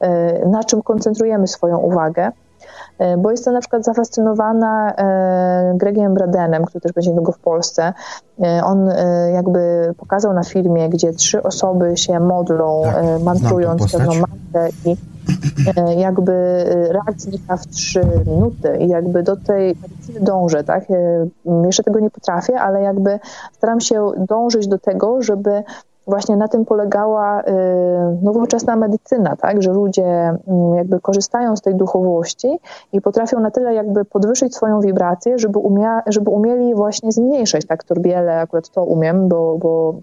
[0.03, 0.07] y,
[0.47, 2.31] na czym koncentrujemy swoją uwagę.
[3.17, 4.93] Bo jestem na przykład zafascynowana
[5.75, 7.93] Gregiem Bradenem, który też będzie niedługo w Polsce.
[8.63, 8.89] On
[9.33, 14.97] jakby pokazał na filmie, gdzie trzy osoby się modlą, tak, mantrując pewną mantrę i
[15.77, 20.91] E, jakby e, reakcja w trzy minuty i jakby do tej medycyny dążę, tak?
[20.91, 21.27] E,
[21.65, 23.19] jeszcze tego nie potrafię, ale jakby
[23.51, 25.63] staram się dążyć do tego, żeby
[26.07, 27.43] właśnie na tym polegała
[28.21, 32.59] nowoczesna medycyna, tak, że ludzie mm, jakby korzystają z tej duchowości
[32.93, 37.83] i potrafią na tyle jakby podwyższyć swoją wibrację, żeby, umia, żeby umieli właśnie zmniejszyć, tak,
[37.83, 39.95] torbiele, akurat to umiem, bo, bo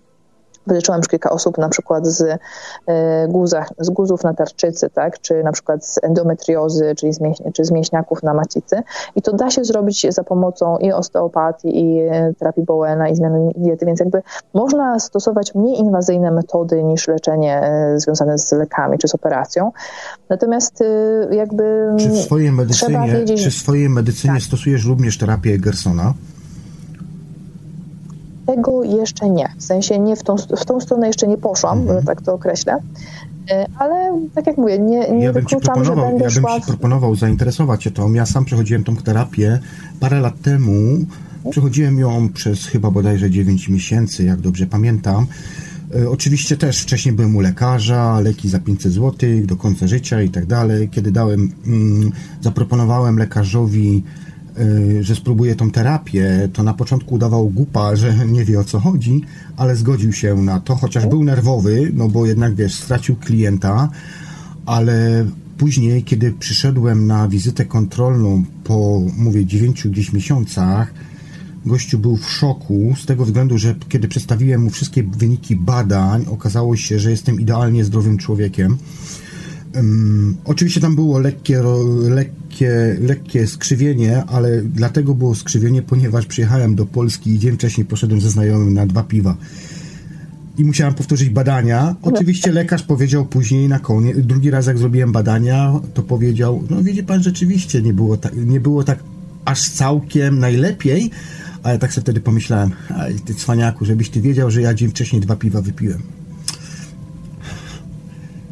[0.66, 2.38] Wyleczyłam już kilka osób na przykład z,
[2.86, 5.20] e, guzach, z guzów na tarczycy, tak?
[5.20, 8.82] czy na przykład z endometriozy, czyli z, mięśnie, czy z mięśniaków na macicy.
[9.16, 13.52] I to da się zrobić za pomocą i osteopatii, i e, terapii Bowena, i zmiany
[13.56, 14.22] diety, więc jakby
[14.54, 19.72] można stosować mniej inwazyjne metody niż leczenie e, związane z lekami czy z operacją.
[20.28, 20.84] Natomiast
[21.30, 24.42] jakby czy w swojej medycynie, wiedzieć, czy w swojej medycynie tak.
[24.42, 26.14] stosujesz również terapię Gersona?
[28.46, 29.48] Tego jeszcze nie.
[29.58, 32.04] W sensie nie w tą, w tą stronę jeszcze nie poszłam, mhm.
[32.04, 32.78] tak to określę.
[33.50, 37.14] E, ale tak jak mówię, nie, nie ja bym ci proponował, Ja bym ci proponował
[37.14, 38.12] zainteresować się tą.
[38.12, 39.58] Ja sam przechodziłem tą terapię
[40.00, 40.98] parę lat temu.
[41.50, 45.26] Przechodziłem ją przez chyba bodajże 9 miesięcy, jak dobrze pamiętam.
[45.96, 50.28] E, oczywiście też wcześniej byłem u lekarza, leki za 500 zł do końca życia i
[50.28, 50.88] tak dalej.
[50.88, 54.02] Kiedy dałem, mm, zaproponowałem lekarzowi
[55.00, 59.22] że spróbuje tą terapię, to na początku udawał głupa, że nie wie o co chodzi,
[59.56, 63.88] ale zgodził się na to, chociaż był nerwowy, no bo jednak wiesz, stracił klienta,
[64.66, 65.26] ale
[65.58, 70.94] później, kiedy przyszedłem na wizytę kontrolną po, mówię, 9 gdzieś miesiącach,
[71.66, 76.76] gościu był w szoku z tego względu, że kiedy przedstawiłem mu wszystkie wyniki badań, okazało
[76.76, 78.78] się, że jestem idealnie zdrowym człowiekiem.
[79.74, 81.62] Um, oczywiście tam było lekkie,
[82.08, 82.43] lekkie,
[83.00, 88.30] lekkie skrzywienie, ale dlatego było skrzywienie, ponieważ przyjechałem do Polski i dzień wcześniej poszedłem ze
[88.30, 89.36] znajomym na dwa piwa.
[90.58, 91.96] I musiałem powtórzyć badania.
[92.02, 97.02] Oczywiście lekarz powiedział później na koniec, drugi raz jak zrobiłem badania, to powiedział, no widzi
[97.02, 98.98] pan, rzeczywiście nie było tak, nie było tak
[99.44, 101.10] aż całkiem najlepiej,
[101.62, 102.70] ale tak sobie wtedy pomyślałem,
[103.24, 106.02] ty cwaniaku, żebyś ty wiedział, że ja dzień wcześniej dwa piwa wypiłem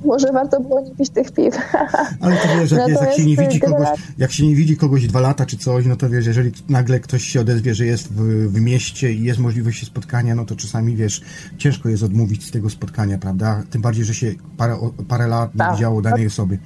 [0.04, 1.54] może warto było nie pić tych piw.
[2.20, 3.88] Ale to wiesz, jak, jest, jak, się nie widzi kogoś,
[4.18, 7.22] jak się nie widzi kogoś dwa lata czy coś, no to wiesz, jeżeli nagle ktoś
[7.22, 8.22] się odezwie, że jest w,
[8.52, 11.22] w mieście i jest możliwość spotkania, no to czasami wiesz,
[11.58, 13.62] ciężko jest odmówić z tego spotkania, prawda?
[13.70, 14.26] Tym bardziej, że się
[14.56, 14.76] parę,
[15.08, 15.72] parę lat nie tak.
[15.72, 16.58] widziało danej osoby.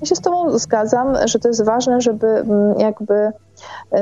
[0.00, 3.14] Ja się z Tobą zgadzam, że to jest ważne, żeby mm, jakby.
[3.92, 3.98] Yy,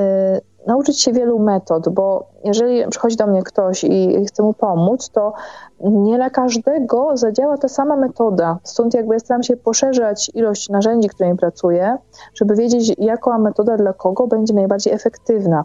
[0.66, 5.32] nauczyć się wielu metod, bo jeżeli przychodzi do mnie ktoś i chce mu pomóc, to
[5.80, 8.58] nie dla każdego zadziała ta sama metoda.
[8.62, 11.96] Stąd jakby ja staram się poszerzać ilość narzędzi, którymi pracuję,
[12.34, 15.64] żeby wiedzieć, jaka metoda dla kogo będzie najbardziej efektywna.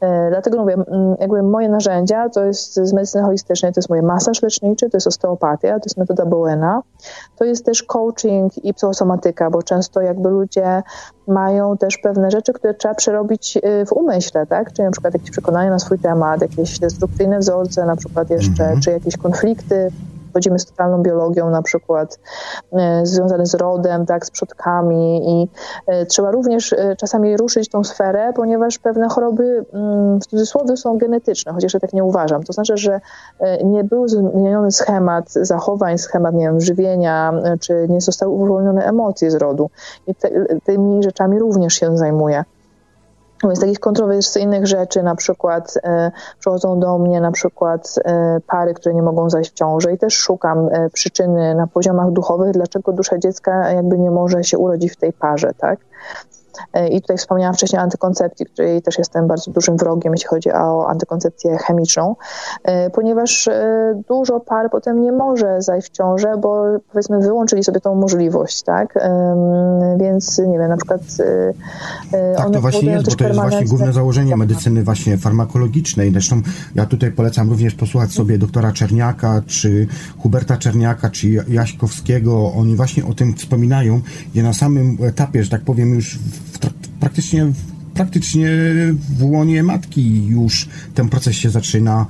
[0.00, 0.76] E, dlatego mówię,
[1.20, 5.06] jakby moje narzędzia to jest z medycyny holistycznej, to jest mój masaż leczniczy, to jest
[5.06, 6.82] osteopatia, to jest metoda Bowena,
[7.36, 10.82] to jest też coaching i psychosomatyka, bo często jakby ludzie
[11.26, 14.72] mają też pewne rzeczy, które trzeba przerobić y, w umyśle, tak?
[14.72, 18.76] Czyli na przykład jakieś przekonania na swój temat, jakieś destrukcyjne wzorce, na przykład jeszcze, mm
[18.76, 18.84] -hmm.
[18.84, 19.47] czy jakieś konflikty
[20.30, 22.18] wchodzimy z totalną biologią na przykład,
[23.02, 25.48] związane z rodem, tak, z przodkami i
[26.08, 31.74] trzeba również czasami ruszyć tą sferę, ponieważ pewne choroby mm, w cudzysłowie są genetyczne, chociaż
[31.74, 32.44] ja tak nie uważam.
[32.44, 33.00] To znaczy, że
[33.64, 39.34] nie był zmieniony schemat zachowań, schemat, nie wiem, żywienia, czy nie zostały uwolnione emocje z
[39.34, 39.70] rodu.
[40.06, 40.30] I te,
[40.64, 42.44] tymi rzeczami również się zajmuję.
[43.52, 48.94] Z takich kontrowersyjnych rzeczy na przykład e, przychodzą do mnie na przykład e, pary, które
[48.94, 53.18] nie mogą zajść w ciąży i też szukam e, przyczyny na poziomach duchowych, dlaczego dusza
[53.18, 55.78] dziecka jakby nie może się urodzić w tej parze, tak?
[56.72, 60.52] E, I tutaj wspomniałam wcześniej o antykoncepcji, której też jestem bardzo dużym wrogiem, jeśli chodzi
[60.52, 62.16] o antykoncepcję chemiczną,
[62.64, 67.80] e, ponieważ e, dużo par potem nie może zajść w ciążę, bo powiedzmy wyłączyli sobie
[67.80, 68.94] tą możliwość, tak?
[69.98, 71.00] Więc nie wiem, na przykład.
[72.36, 76.12] Tak, to właśnie jest, bo to jest właśnie główne założenie medycyny właśnie farmakologicznej.
[76.12, 76.42] Zresztą
[76.74, 79.86] ja tutaj polecam również posłuchać sobie doktora Czerniaka, czy
[80.18, 82.52] Huberta Czerniaka, czy Jaśkowskiego.
[82.52, 84.00] Oni właśnie o tym wspominają,
[84.32, 86.18] gdzie na samym etapie, że tak powiem, już
[87.00, 87.52] praktycznie
[87.98, 88.48] praktycznie
[89.18, 92.06] w łonie matki już ten proces się zaczyna.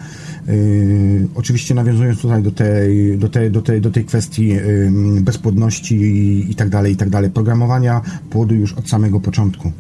[0.47, 4.91] Yy, oczywiście nawiązując tutaj do tej, do tej, do tej, do tej kwestii yy,
[5.21, 8.01] bezpłodności i, i tak dalej, i tak dalej, programowania
[8.31, 9.73] płodu już od samego początku.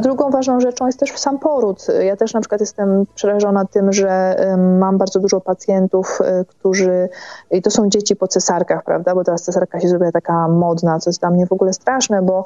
[0.00, 1.86] Drugą ważną rzeczą jest też sam poród.
[2.00, 4.36] Ja też na przykład jestem przerażona tym, że
[4.78, 7.08] mam bardzo dużo pacjentów, y, którzy,
[7.50, 11.10] i to są dzieci po cesarkach, prawda, bo teraz cesarka się zrobiła taka modna, co
[11.10, 12.44] jest dla mnie w ogóle straszne, bo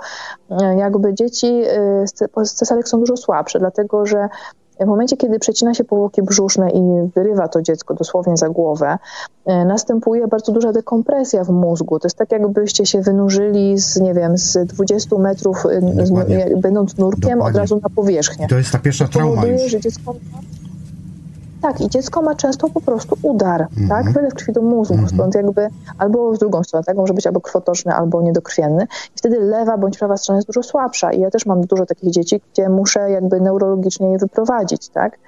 [0.51, 1.62] y, jakby dzieci
[2.37, 4.29] y, z cesarek są dużo słabsze, dlatego że
[4.85, 6.81] w momencie, kiedy przecina się powłoki brzuszne i
[7.15, 8.98] wyrywa to dziecko dosłownie za głowę,
[9.47, 11.98] e, następuje bardzo duża dekompresja w mózgu.
[11.98, 16.12] To jest tak, jakbyście się wynurzyli z, nie wiem, z 20 metrów, e, z,
[16.61, 17.48] będąc nurkiem Dokładnie.
[17.48, 18.47] od razu na powierzchnię.
[18.47, 19.73] I to jest ta pierwsza to trauma powoduje, już.
[19.73, 20.15] że dziecko
[21.62, 23.89] tak, i dziecko ma często po prostu udar, mm -hmm.
[23.89, 24.12] tak?
[24.12, 25.15] Wylew krwi do mózgu, mm -hmm.
[25.15, 25.69] stąd jakby
[25.99, 26.97] albo w drugą stronę, tak?
[26.97, 28.85] Może być albo krwotoczny, albo niedokrwienny.
[28.85, 31.12] I wtedy lewa bądź prawa strona jest dużo słabsza.
[31.12, 35.19] I ja też mam dużo takich dzieci, gdzie muszę jakby neurologicznie je wyprowadzić, tak?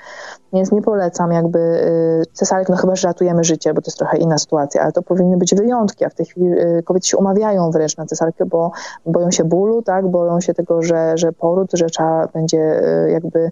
[0.52, 4.16] Więc nie polecam jakby y, cesarek, no chyba, że ratujemy życie, bo to jest trochę
[4.16, 7.70] inna sytuacja, ale to powinny być wyjątki, a w tej chwili y, kobiety się umawiają
[7.70, 8.72] wręcz na cesarkę, bo
[9.06, 10.08] boją się bólu, tak?
[10.08, 13.50] Boją się tego, że, że poród, że trzeba będzie y, jakby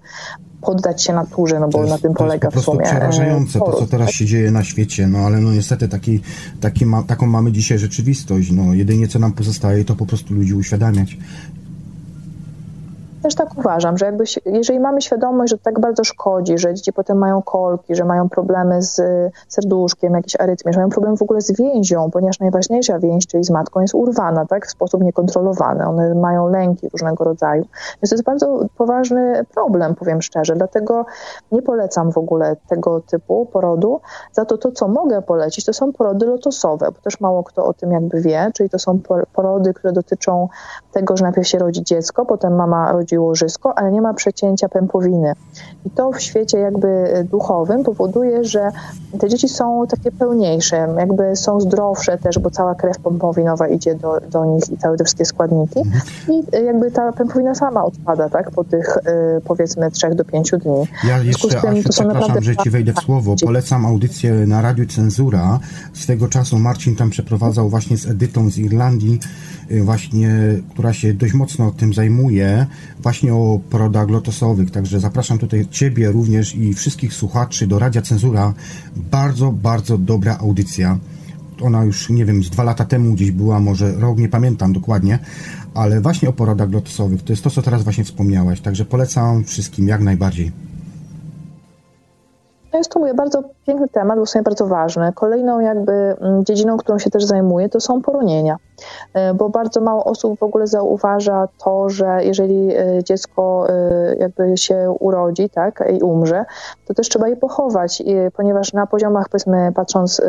[0.61, 2.77] poddać się naturze, no bo jest, na tym polega w sumie.
[2.79, 6.21] To jest przerażające, to co teraz się dzieje na świecie, no ale no niestety taki,
[6.61, 10.55] taki ma, taką mamy dzisiaj rzeczywistość, no jedynie co nam pozostaje to po prostu ludzi
[10.55, 11.17] uświadamiać
[13.23, 17.19] też tak uważam, że jakby, jeżeli mamy świadomość, że tak bardzo szkodzi, że dzieci potem
[17.19, 19.03] mają kolki, że mają problemy z
[19.49, 23.51] serduszkiem, jakieś arytmie, że mają problem w ogóle z więzią, ponieważ najważniejsza więź, czyli z
[23.51, 25.87] matką, jest urwana, tak, w sposób niekontrolowany.
[25.87, 27.65] One mają lęki różnego rodzaju.
[28.03, 31.07] Więc to jest bardzo poważny problem, powiem szczerze, dlatego
[31.53, 34.01] nie polecam w ogóle tego typu porodu.
[34.33, 37.73] Za to to, co mogę polecić, to są porody lotosowe, bo też mało kto o
[37.73, 38.99] tym jakby wie, czyli to są
[39.33, 40.49] porody, które dotyczą
[40.93, 45.33] tego, że najpierw się rodzi dziecko, potem mama rodzi łożysko, ale nie ma przecięcia pępowiny.
[45.85, 46.89] I to w świecie jakby
[47.31, 48.71] duchowym powoduje, że
[49.21, 54.21] te dzieci są takie pełniejsze, jakby są zdrowsze też, bo cała krew pępowinowa idzie do,
[54.31, 55.81] do nich i całe te wszystkie składniki.
[56.29, 60.87] I jakby ta pępowina sama odpada, tak, po tych y, powiedzmy 3 do 5 dni.
[61.09, 63.35] Ja jeszcze, tym, Asiu, to przepraszam, że ci wejdę w słowo.
[63.45, 65.59] Polecam audycję na Radiu Cenzura.
[65.93, 69.21] Swego czasu Marcin tam przeprowadzał właśnie z Edytą z Irlandii
[69.83, 70.31] właśnie,
[70.71, 72.67] która się dość mocno tym zajmuje,
[73.03, 74.71] właśnie o porodach lotosowych.
[74.71, 78.55] Także zapraszam tutaj Ciebie również i wszystkich słuchaczy do Radia Cenzura.
[78.97, 80.99] Bardzo, bardzo dobra audycja.
[81.61, 85.19] Ona już, nie wiem, z dwa lata temu gdzieś była, może rok, nie pamiętam dokładnie,
[85.75, 87.23] ale właśnie o porodach lotosowych.
[87.23, 88.61] To jest to, co teraz właśnie wspomniałeś.
[88.61, 90.70] Także polecam wszystkim jak najbardziej.
[92.71, 95.13] To jest to mówię, bardzo piękny temat, bo są bardzo ważny.
[95.13, 98.57] Kolejną jakby mm, dziedziną, którą się też zajmuję, to są poronienia.
[99.15, 104.57] E, bo bardzo mało osób w ogóle zauważa to, że jeżeli e, dziecko e, jakby
[104.57, 106.45] się urodzi, tak, i umrze,
[106.87, 108.03] to też trzeba je pochować,
[108.37, 110.23] ponieważ na poziomach, powiedzmy, patrząc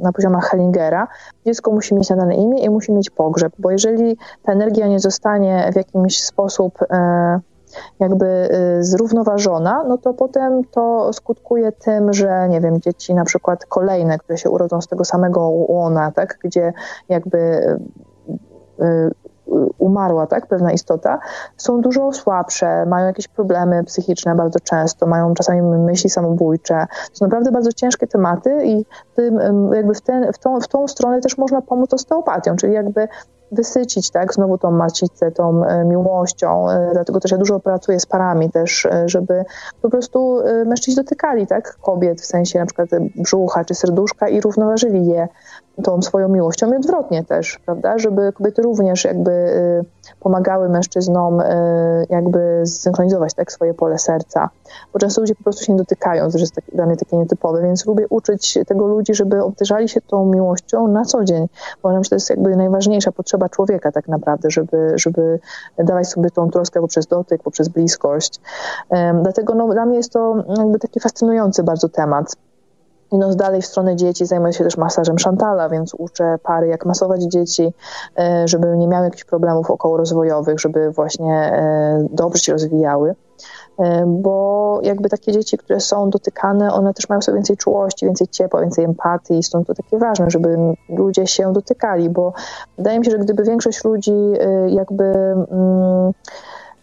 [0.00, 1.08] na poziomach Hellingera,
[1.46, 5.70] dziecko musi mieć nadane imię i musi mieć pogrzeb, bo jeżeli ta energia nie zostanie
[5.72, 6.78] w jakimś sposób
[8.00, 8.26] jakby
[8.78, 14.18] y, zrównoważona, no to potem to skutkuje tym, że nie wiem, dzieci na przykład kolejne,
[14.18, 16.72] które się urodzą z tego samego łona, tak, gdzie
[17.08, 19.10] jakby y, y,
[19.78, 21.18] umarła, tak, pewna istota,
[21.56, 26.86] są dużo słabsze, mają jakieś problemy psychiczne bardzo często, mają czasami myśli samobójcze.
[27.10, 28.84] To są naprawdę bardzo ciężkie tematy i
[29.72, 33.08] jakby w, ten, w, tą, w tą stronę też można pomóc osteopatią, czyli jakby
[33.54, 38.86] wysycić, tak, znowu tą macicę, tą miłością, dlatego też ja dużo pracuję z parami też,
[39.06, 39.44] żeby
[39.82, 45.06] po prostu mężczyźni dotykali, tak, kobiet, w sensie na przykład brzucha czy serduszka i równoważyli
[45.06, 45.28] je
[45.82, 49.84] tą swoją miłością i odwrotnie też, prawda, żeby kobiety również jakby y,
[50.20, 51.44] pomagały mężczyznom y,
[52.10, 54.48] jakby zsynchronizować tak swoje pole serca,
[54.92, 57.62] bo często ludzie po prostu się nie dotykają, to jest tak, dla mnie takie nietypowe,
[57.62, 61.48] więc lubię uczyć tego ludzi, żeby obdarzali się tą miłością na co dzień,
[61.82, 65.40] bo uważam, że to jest jakby najważniejsza potrzeba człowieka tak naprawdę, żeby, żeby
[65.78, 68.40] dawać sobie tą troskę poprzez dotyk, poprzez bliskość.
[69.22, 72.36] Dlatego no, dla mnie jest to jakby taki fascynujący bardzo temat.
[73.12, 77.22] Idąc dalej w stronę dzieci, zajmuję się też masażem Chantala, więc uczę pary, jak masować
[77.22, 77.72] dzieci,
[78.18, 83.14] e, żeby nie miały jakichś problemów okołorozwojowych, żeby właśnie e, dobrze się rozwijały.
[83.78, 88.28] E, bo jakby takie dzieci, które są dotykane, one też mają sobie więcej czułości, więcej
[88.28, 90.56] ciepła, więcej empatii, stąd to takie ważne, żeby
[90.88, 92.32] ludzie się dotykali, bo
[92.78, 94.14] wydaje mi się, że gdyby większość ludzi
[94.68, 95.04] jakby.
[95.04, 96.12] Mm,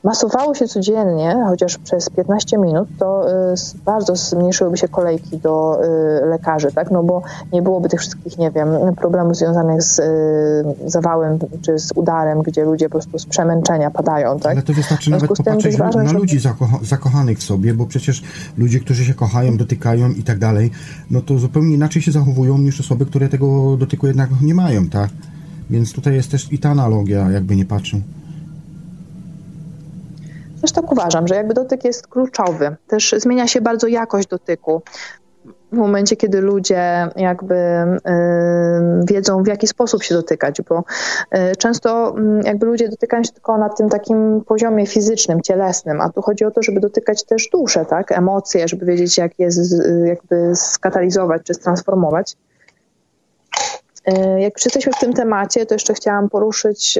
[0.03, 3.55] masowało się codziennie, chociaż przez 15 minut, to y,
[3.85, 5.79] bardzo zmniejszyłyby się kolejki do
[6.23, 6.91] y, lekarzy, tak?
[6.91, 7.21] No bo
[7.53, 12.65] nie byłoby tych wszystkich, nie wiem, problemów związanych z y, zawałem czy z udarem, gdzie
[12.65, 14.51] ludzie po prostu z przemęczenia padają, tak?
[14.51, 18.23] Ale to wystarczy nawet popatrzeć ważne, na ludzi zakocha zakochanych w sobie, bo przecież
[18.57, 20.71] ludzie, którzy się kochają, dotykają i tak dalej,
[21.11, 25.09] no to zupełnie inaczej się zachowują niż osoby, które tego dotyku jednak nie mają, tak?
[25.69, 28.01] Więc tutaj jest też i ta analogia, jakby nie patrzą.
[30.61, 32.75] Też tak uważam, że jakby dotyk jest kluczowy.
[32.87, 34.81] Też zmienia się bardzo jakość dotyku
[35.71, 37.99] w momencie, kiedy ludzie jakby y,
[39.09, 40.83] wiedzą, w jaki sposób się dotykać, bo
[41.35, 46.09] y, często y, jakby ludzie dotykają się tylko na tym takim poziomie fizycznym, cielesnym, a
[46.09, 49.49] tu chodzi o to, żeby dotykać też duszę, tak, emocje, żeby wiedzieć, jak je
[50.05, 52.37] jakby skatalizować czy transformować.
[54.37, 56.99] Jak już jesteśmy w tym temacie, to jeszcze chciałam poruszyć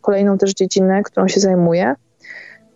[0.00, 1.94] kolejną też dziedzinę, którą się zajmuję,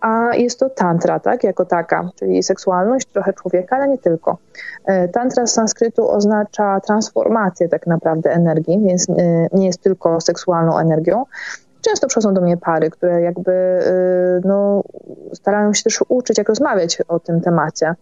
[0.03, 4.39] a jest to tantra, tak, jako taka, czyli seksualność trochę człowieka, ale nie tylko.
[4.85, 9.15] E, tantra z sanskrytu oznacza transformację tak naprawdę energii, więc e,
[9.53, 11.25] nie jest tylko seksualną energią,
[11.83, 14.83] często przychodzą do mnie pary, które jakby y, no,
[15.35, 17.95] starają się też uczyć, jak rozmawiać o tym temacie,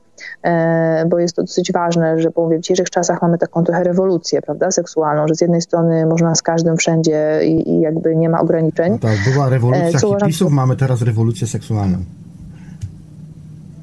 [0.43, 4.70] e, bo jest to dosyć ważne, że w dzisiejszych czasach mamy taką trochę rewolucję, prawda,
[4.70, 8.93] seksualną, że z jednej strony można z każdym wszędzie i, i jakby nie ma ograniczeń.
[8.93, 11.98] No tak, była rewolucja e, hipisów, mamy teraz rewolucję seksualną.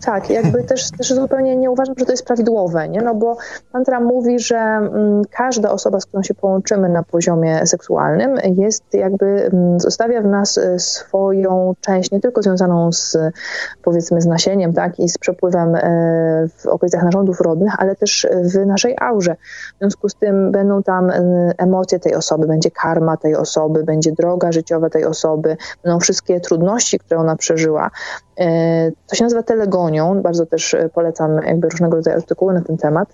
[0.08, 3.02] Tak, jakby też, też zupełnie nie uważam, że to jest prawidłowe, nie?
[3.02, 3.38] No bo
[3.74, 9.26] Tantra mówi, że mm, każda osoba, z którą się połączymy na poziomie seksualnym, jest jakby,
[9.26, 13.18] mm, zostawia w nas e, swoją część, nie tylko związaną z
[13.84, 15.82] powiedzmy z nasieniem, tak, i z przepływem e,
[16.58, 19.36] w okolicach narządów rodnych, ale też w naszej aurze.
[19.76, 24.12] W związku z tym będą tam e, emocje tej osoby, będzie karma tej osoby, będzie
[24.12, 27.90] droga życiowa tej osoby, będą wszystkie trudności, które ona przeżyła.
[29.08, 33.10] To się nazywa telegonią, bardzo też e, polecam jakby różnego rodzaju artykuły na ten temat.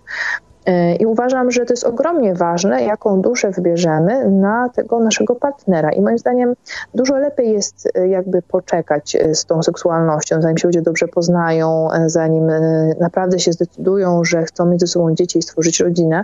[0.65, 5.91] E, I uważam, że to jest ogromnie ważne, jaką duszę wybierzemy na tego naszego partnera.
[5.91, 6.53] I moim zdaniem
[6.93, 12.51] dużo lepiej jest e, jakby poczekać z tą seksualnością, zanim się ludzie dobrze poznają, zanim
[12.99, 16.23] naprawdę się zdecydują, że chcą mieć ze sobą dzieci i stworzyć rodzinę,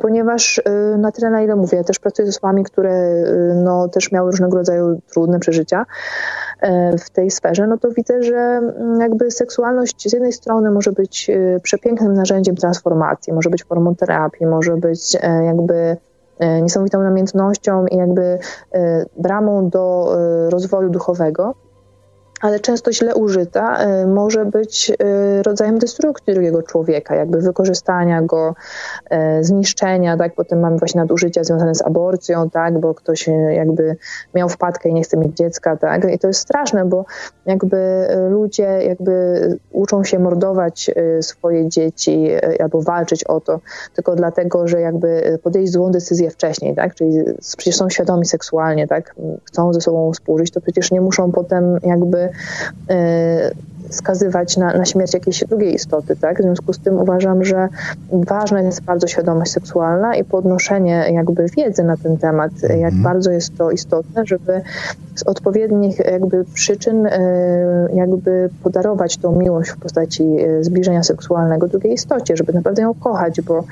[0.00, 0.62] ponieważ
[0.98, 3.24] na tyle, na ile mówię, też pracuję z osobami, które
[3.54, 5.86] no, też miały różnego rodzaju trudne przeżycia
[6.60, 10.92] E, w tej sferze, no to widzę, że mm, jakby seksualność z jednej strony może
[10.92, 15.96] być e, przepięknym narzędziem transformacji, może być formą terapii, może być e, jakby
[16.62, 18.38] niesamowitą namiętnością i jakby
[19.16, 20.16] bramą do
[20.50, 21.54] rozwoju duchowego
[22.40, 28.54] ale często źle użyta y, może być y, rodzajem destrukcji drugiego człowieka, jakby wykorzystania go,
[29.12, 30.34] y, zniszczenia, tak?
[30.34, 32.78] Potem mamy właśnie nadużycia związane z aborcją, tak?
[32.80, 33.96] Bo ktoś jakby
[34.34, 36.12] miał wpadkę i nie chce mieć dziecka, tak?
[36.12, 37.04] I to jest straszne, bo
[37.46, 40.90] jakby ludzie jakby uczą się mordować
[41.20, 42.28] swoje dzieci
[42.60, 43.60] albo walczyć o to,
[43.94, 46.94] tylko dlatego, że jakby podjęli złą decyzję wcześniej, tak?
[46.94, 47.24] Czyli
[47.56, 49.14] przecież są świadomi seksualnie, tak?
[49.44, 52.27] Chcą ze sobą współżyć, to przecież nie muszą potem jakby
[52.88, 53.52] Y,
[53.90, 56.16] skazywać na, na śmierć jakiejś drugiej istoty.
[56.16, 56.38] Tak?
[56.38, 57.68] W związku z tym uważam, że
[58.12, 63.02] ważna jest bardzo świadomość seksualna i podnoszenie jakby wiedzy na ten temat, jak mhm.
[63.02, 64.60] bardzo jest to istotne, żeby
[65.14, 67.10] z odpowiednich jakby przyczyn y,
[67.94, 73.40] jakby podarować tą miłość w postaci y, zbliżenia seksualnego drugiej istocie, żeby naprawdę ją kochać,
[73.40, 73.64] bo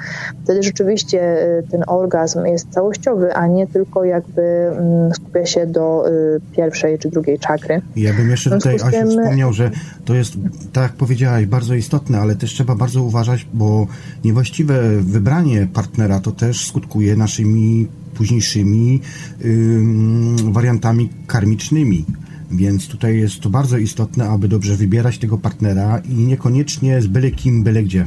[0.44, 1.36] wtedy rzeczywiście
[1.70, 6.04] ten orgazm jest całościowy, a nie tylko jakby mm, skupia się do
[6.52, 7.80] pierwszej czy drugiej czakry.
[7.96, 9.70] Ja bym jeszcze tutaj Asiu wspomniał, że
[10.06, 10.32] To jest,
[10.72, 13.86] tak jak powiedziałaś, bardzo istotne, ale też trzeba bardzo uważać, bo
[14.24, 19.00] niewłaściwe wybranie partnera to też skutkuje naszymi późniejszymi
[19.40, 22.04] yy, wariantami karmicznymi.
[22.50, 27.30] Więc tutaj jest to bardzo istotne, aby dobrze wybierać tego partnera i niekoniecznie z byle
[27.30, 28.06] kim, byle gdzie.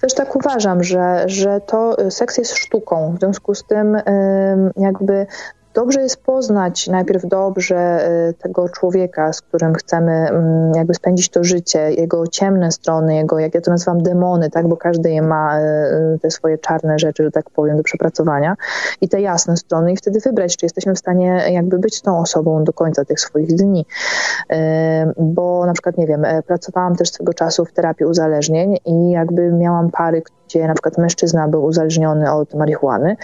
[0.00, 3.14] Też tak uważam, że, że to seks jest sztuką.
[3.16, 3.96] W związku z tym
[4.76, 5.26] jakby
[5.78, 11.44] dobrze jest poznać najpierw dobrze y, tego człowieka, z którym chcemy mm, jakby spędzić to
[11.44, 15.60] życie, jego ciemne strony, jego, jak ja to nazywam, demony, tak, bo każdy je ma
[15.60, 18.56] y, y, te swoje czarne rzeczy, że tak powiem, do przepracowania
[19.00, 22.64] i te jasne strony i wtedy wybrać, czy jesteśmy w stanie jakby być tą osobą
[22.64, 23.86] do końca tych swoich dni.
[25.16, 29.90] Bo na przykład, nie wiem, pracowałam też swego czasu w terapii uzależnień i jakby miałam
[29.90, 33.16] pary, gdzie na przykład mężczyzna był uzależniony od marihuany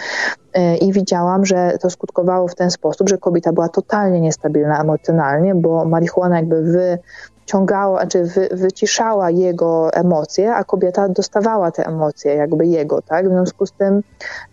[0.53, 5.55] e, i widziałam, że to skutkowało w ten sposób, że kobieta była totalnie niestabilna emocjonalnie,
[5.55, 6.97] bo marihuana jakby wy
[7.45, 13.25] ciągała, znaczy wy, wyciszała jego emocje, a kobieta dostawała te emocje jakby jego, tak?
[13.25, 14.01] W związku z tym,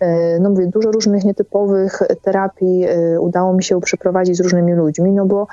[0.01, 5.13] e, no mówię, dużo różnych nietypowych terapii e, udało mi się przeprowadzić z różnymi ludźmi,
[5.13, 5.47] no bo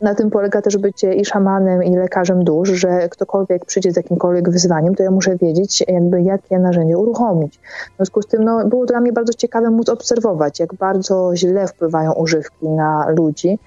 [0.00, 4.50] na tym polega też bycie i szamanem, i lekarzem dusz, że ktokolwiek przyjdzie z jakimkolwiek
[4.50, 7.60] wyzwaniem, to ja muszę wiedzieć jakby jakie narzędzie uruchomić.
[7.92, 11.66] W związku z tym, no, było dla mnie bardzo ciekawe móc obserwować, jak bardzo źle
[11.66, 13.58] wpływają używki na ludzi,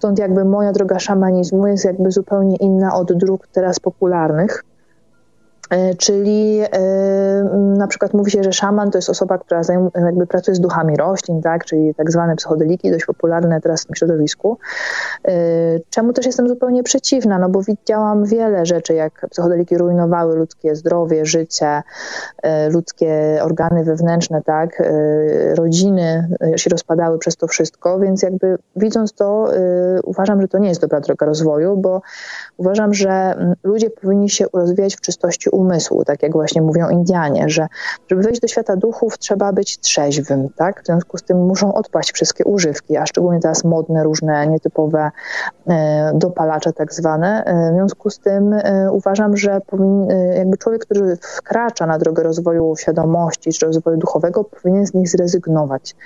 [0.00, 4.64] Stąd jakby moja droga szamanizmu jest jakby zupełnie inna od dróg teraz popularnych.
[5.70, 6.80] E, czyli e,
[7.54, 9.60] na przykład mówi się, że szaman to jest osoba, która
[9.94, 11.64] jakby pracuje z duchami roślin, tak?
[11.64, 14.58] czyli tak zwane psychodeliki, dość popularne teraz w tym środowisku.
[15.24, 15.32] E,
[15.90, 21.26] czemu też jestem zupełnie przeciwna, no bo widziałam wiele rzeczy, jak psychodeliki rujnowały ludzkie zdrowie,
[21.26, 21.82] życie,
[22.70, 24.82] ludzkie organy wewnętrzne, tak?
[25.54, 29.48] rodziny się rozpadały przez to wszystko, więc jakby widząc to
[30.04, 32.02] uważam, że to nie jest dobra droga rozwoju, bo
[32.60, 37.66] uważam, że ludzie powinni się rozwijać w czystości umysłu, tak jak właśnie mówią Indianie, że
[38.08, 40.82] żeby wejść do świata duchów trzeba być trzeźwym, tak?
[40.82, 45.10] W związku z tym muszą odpaść wszystkie używki, a szczególnie teraz modne, różne nietypowe
[45.68, 47.44] e, dopalacze tak zwane.
[47.44, 49.60] E, w związku z tym e, uważam, że
[50.34, 55.96] jakby człowiek, który wkracza na drogę rozwoju świadomości czy rozwoju duchowego, powinien z nich zrezygnować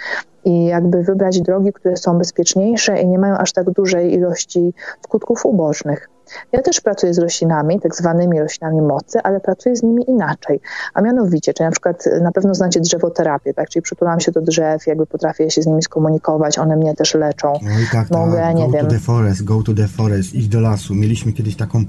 [0.44, 4.74] i jakby wybrać drogi, które są bezpieczniejsze i nie mają aż tak dużej ilości
[5.05, 6.14] skutków ubocznych.
[6.52, 10.61] Ja też pracuję z roślinami, tak zwanymi roślinami mocy, ale pracuję z nimi inaczej.
[10.94, 13.69] A mianowicie, czy na przykład na pewno znacie drzewoterapię, tak?
[13.69, 17.52] Czyli przytulam się do drzew, jakby potrafię się z nimi skomunikować, one mnie też leczą.
[17.62, 18.56] No i tak, Mogę, tak.
[18.56, 18.86] nie go wiem.
[18.86, 20.94] to the forest, go to the forest, idź do lasu.
[20.94, 21.85] Mieliśmy kiedyś taką,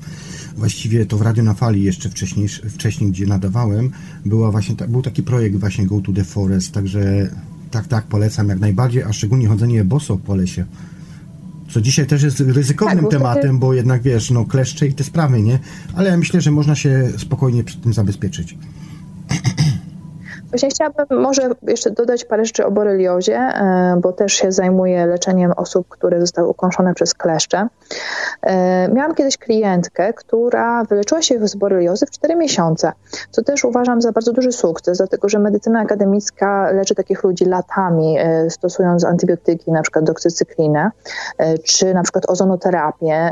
[0.57, 3.91] właściwie to w Radio na Fali jeszcze wcześniej, wcześniej gdzie nadawałem,
[4.26, 6.99] była właśnie, był taki projekt właśnie go to the forest, także
[7.72, 10.65] tak, tak, polecam jak najbardziej, a szczególnie chodzenie boso po lesie.
[11.76, 15.41] Co dzisiaj też jest ryzykownym tak, tematem, bo jednak wiesz, no kleszcze i te sprawy,
[15.41, 15.60] nie?
[15.95, 18.57] Ale ja myślę, że można się spokojnie przed tym zabezpieczyć.
[20.56, 25.52] Właśnie chciałabym może jeszcze dodać parę rzeczy o boreliozie, e, bo też się zajmuję leczeniem
[25.52, 27.68] osób, które zostały ukąszone przez kleszcze.
[28.41, 32.91] E, miałam kiedyś klientkę, która wyleczyła się z boreliozy w 4 miesiące,
[33.32, 38.18] co też uważam za bardzo duży sukces, dlatego że medycyna akademicka leczy takich ludzi latami,
[38.19, 40.91] e, stosując antybiotyki, na przykład doksycyklinę,
[41.64, 43.30] czy na przykład ozonoterapię,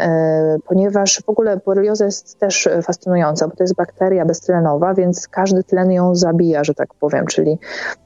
[0.67, 5.91] ponieważ w ogóle borelioza jest też fascynująca, bo to jest bakteria beztlenowa, więc każdy tlen
[5.91, 7.59] ją zabija, że tak powiem powiem, czyli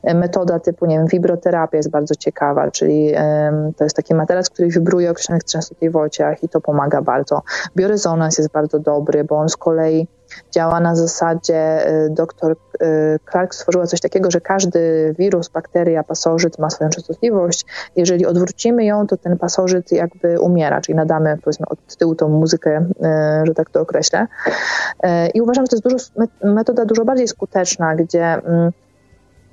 [0.03, 3.13] metoda typu, nie wiem, wibroterapia jest bardzo ciekawa, czyli
[3.77, 7.41] to jest taki materac, który wibruje o określonych częstotliwościach i to pomaga bardzo.
[7.75, 10.07] Biorezonans jest bardzo dobry, bo on z kolei
[10.51, 16.59] działa na zasadzie, y, doktor y, Clark stworzyła coś takiego, że każdy wirus, bakteria, pasożyt
[16.59, 17.65] ma swoją częstotliwość.
[17.95, 22.85] Jeżeli odwrócimy ją, to ten pasożyt jakby umiera, czyli nadamy powiedzmy od tyłu tą muzykę,
[23.43, 24.27] że tak to określę.
[25.33, 28.71] I uważam, że to jest dużo, metoda dużo bardziej skuteczna, gdzie mm,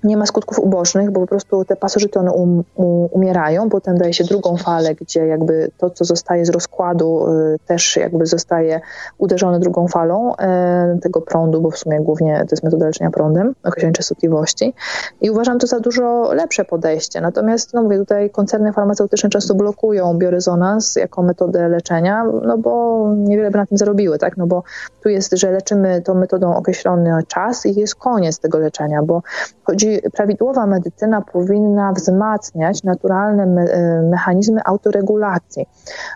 [0.04, 4.12] nie ma skutków ubocznych, bo po prostu te pasożyty one um, um, umierają, potem daje
[4.12, 8.80] się drugą falę, gdzie jakby to, co zostaje z rozkładu, y, też jakby zostaje
[9.18, 13.54] uderzone drugą falą y, tego prądu, bo w sumie głównie to jest metoda leczenia prądem,
[13.64, 14.74] określenia częstotliwości
[15.20, 17.20] i uważam to za dużo lepsze podejście.
[17.20, 23.50] Natomiast, no mówię, tutaj koncerny farmaceutyczne często blokują biorezonans jako metodę leczenia, no bo niewiele
[23.50, 24.62] by na tym zarobiły, tak, no bo
[25.02, 29.22] tu jest, że leczymy tą metodą określony czas i jest koniec tego leczenia, bo
[29.64, 33.64] chodzi prawidłowa medycyna powinna wzmacniać naturalne me
[34.02, 35.66] mechanizmy autoregulacji,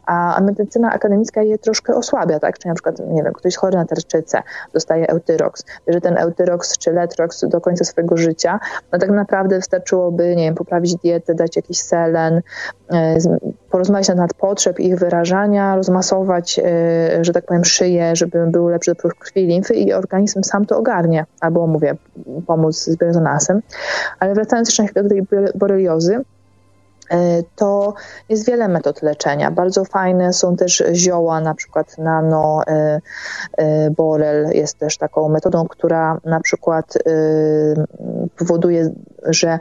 [0.07, 2.59] a medycyna akademicka je troszkę osłabia, tak?
[2.59, 4.43] Czyli na przykład, nie wiem, ktoś chory na tarczycę,
[4.73, 8.61] dostaje eutyrox, bierze ten eutyrox czy letrox do końca swojego życia,
[8.93, 12.43] no tak naprawdę wystarczyłoby, nie wiem, poprawić dietę, dać jakiś selen,
[12.93, 13.17] e,
[13.71, 18.91] porozmawiać na temat potrzeb ich wyrażania, rozmasować, e, że tak powiem, szyję, żeby był lepszy
[18.91, 21.97] dopływ krwi, limfy i organizm sam to ogarnie, albo mówię,
[22.47, 23.63] pomóc z biorezonasem.
[24.19, 25.23] Ale wracając jeszcze do tej
[25.55, 26.21] boreliozy,
[27.57, 27.95] to
[28.29, 29.51] jest wiele metod leczenia.
[29.51, 33.01] Bardzo fajne są też zioła, na przykład nano e,
[33.57, 36.99] e, borel jest też taką metodą, która na przykład
[38.39, 38.91] powoduje,
[39.27, 39.59] że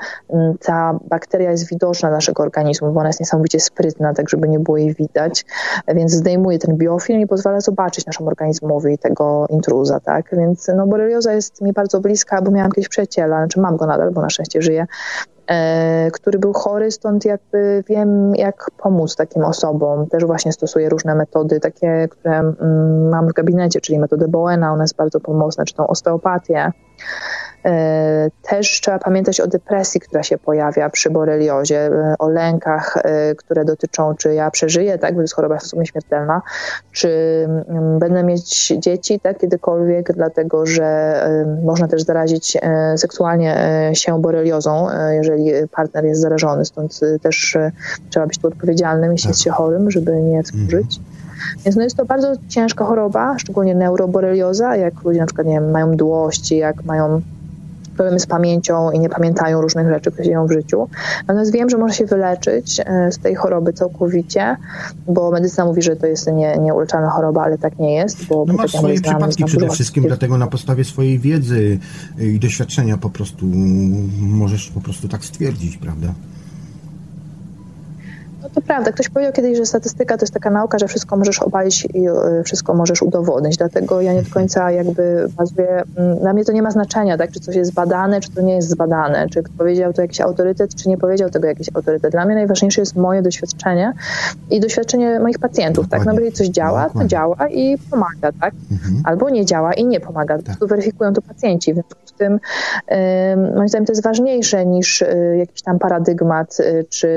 [0.62, 4.78] ta bakteria jest widoczna naszego organizmu, bo ona jest niesamowicie sprytna, tak żeby nie było
[4.78, 5.46] jej widać,
[5.88, 10.30] więc zdejmuje ten biofilm i pozwala zobaczyć naszemu organizmowi tego intruza, tak?
[10.32, 14.12] Więc no, borelioza jest mi bardzo bliska, bo miałam kiedyś przyjaciela, znaczy mam go nadal,
[14.12, 14.88] bo na szczęście żyje,
[15.37, 15.37] E,
[16.14, 20.08] który był chory, stąd jakby wiem, jak pomóc takim osobom.
[20.08, 24.84] Też właśnie stosuję różne metody, takie, które mm, mam w gabinecie, czyli metodę Bowena, ona
[24.84, 26.72] jest bardzo pomocna, czy tą osteopatię.
[27.68, 33.36] E, też trzeba pamiętać o depresji, która się pojawia przy boreliozie, e, o lękach, e,
[33.36, 36.42] które dotyczą, czy ja przeżyję, tak, bo to jest choroba w sumie śmiertelna,
[36.92, 37.10] czy
[37.70, 40.88] mm, będę mieć dzieci, tak, kiedykolwiek, dlatego że
[41.64, 42.58] można też zarazić
[42.96, 43.56] seksualnie
[43.94, 47.58] się boreliozą, jeżeli partner jest zarażony, stąd też
[48.10, 50.98] trzeba być tu odpowiedzialnym, jeśli jest się chorym, żeby nie współżyć.
[50.98, 51.17] Mhm.
[51.66, 55.72] Więc no jest to bardzo ciężka choroba, szczególnie neuroborelioza, jak ludzie na przykład nie wiem,
[55.72, 57.22] mają mdłości, jak mają
[57.98, 60.90] problemy z pamięcią i nie pamiętają różnych rzeczy, które się dzieją w życiu.
[61.28, 64.58] Natomiast wiem, że można się wyleczyć e, z tej choroby całkowicie,
[65.08, 68.26] bo medycyna mówi, że to jest nie, nieuleczalna choroba, ale tak nie jest.
[68.26, 71.80] Bo no masz swoje znam, przypadki znam przede wszystkim, dlatego na podstawie swojej wiedzy
[72.20, 73.46] i doświadczenia po prostu
[74.20, 76.08] możesz po prostu tak stwierdzić, prawda?
[78.58, 78.92] To prawda.
[78.92, 82.44] Ktoś powiedział kiedyś, że statystyka to jest taka nauka, że wszystko możesz obalić i e,
[82.44, 83.58] wszystko możesz udowodnić.
[83.58, 85.84] Dlatego ja nie do końca jakby bazuję.
[85.98, 87.32] Mm, dla mnie to nie ma znaczenia, tak?
[87.32, 89.30] Czy coś jest zbadane, czy to nie jest zbadane.
[89.30, 92.12] Czy powiedział to jakiś autorytet, czy nie powiedział tego jakiś autorytet.
[92.12, 93.94] Dla mnie najważniejsze jest moje doświadczenie
[94.50, 96.06] i doświadczenie moich pacjentów, Dokładnie.
[96.06, 96.14] tak?
[96.16, 97.02] No, jeżeli coś działa, Dokładnie.
[97.02, 98.54] to działa i pomaga, tak?
[98.72, 99.02] Mhm.
[99.04, 100.36] Albo nie działa i nie pomaga.
[100.36, 100.46] Po tak.
[100.46, 101.72] prostu weryfikują to pacjenci.
[101.74, 102.40] W związku z tym
[103.56, 107.08] moim zdaniem to jest ważniejsze niż e, jakiś tam paradygmat, e, czy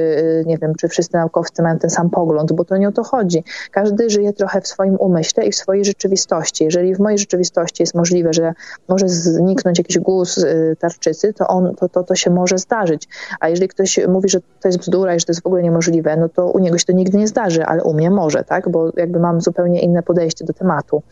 [0.47, 1.30] nie wiem, czy wszyscy naukowcy
[1.63, 3.45] mają ten sam pogląd, bo to nie o to chodzi.
[3.71, 6.65] Każdy żyje trochę w swoim umyśle i w swojej rzeczywistości.
[6.65, 8.53] Jeżeli w mojej rzeczywistości jest możliwe, że
[8.89, 13.09] może zniknąć jakiś guz y, tarczycy, to, on, to, to, to się może zdarzyć.
[13.41, 16.17] A jeżeli ktoś mówi, że to jest bzdura i że to jest w ogóle niemożliwe,
[16.17, 18.69] no to u niego się to nigdy nie zdarzy, ale u mnie może, tak?
[18.69, 21.03] Bo jakby mam zupełnie inne podejście do tematu.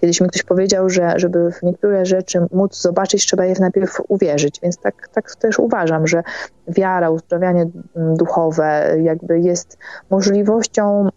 [0.00, 4.60] Kiedyś mi ktoś powiedział, że żeby w niektóre rzeczy móc zobaczyć, trzeba je najpierw uwierzyć,
[4.62, 6.22] więc tak, tak też uważam, że
[6.68, 7.66] wiara, uzdrawianie
[7.96, 9.78] duchowe jakby jest
[10.10, 11.08] możliwością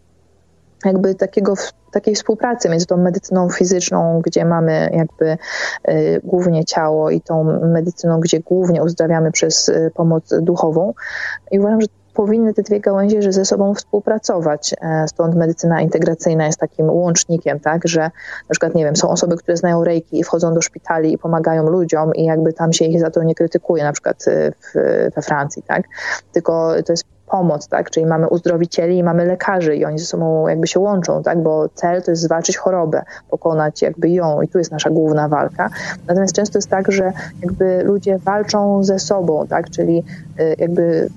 [0.84, 1.54] jakby takiego,
[1.92, 5.38] takiej współpracy między tą medycyną fizyczną, gdzie mamy jakby
[5.88, 10.94] y, głównie ciało i tą medycyną, gdzie głównie uzdrawiamy przez y, pomoc duchową.
[11.50, 14.74] I uważam, że powinny te dwie gałęzie ze sobą współpracować.
[14.80, 19.36] E, stąd medycyna integracyjna jest takim łącznikiem, tak, że na przykład, nie wiem, są osoby,
[19.36, 23.00] które znają rejki i wchodzą do szpitali i pomagają ludziom i jakby tam się ich
[23.00, 24.74] za to nie krytykuje, na przykład e, w,
[25.14, 25.82] we Francji, tak,
[26.32, 27.90] tylko to jest pomoc, tak?
[27.90, 31.42] Czyli mamy uzdrowicieli i mamy lekarzy i oni ze sobą jakby się łączą, tak?
[31.42, 35.70] Bo cel to jest zwalczyć chorobę, pokonać jakby ją i tu jest nasza główna walka.
[36.06, 37.12] Natomiast często jest tak, że
[37.42, 39.70] jakby ludzie walczą ze sobą, tak?
[39.70, 40.04] Czyli
[40.40, 41.08] y, jakby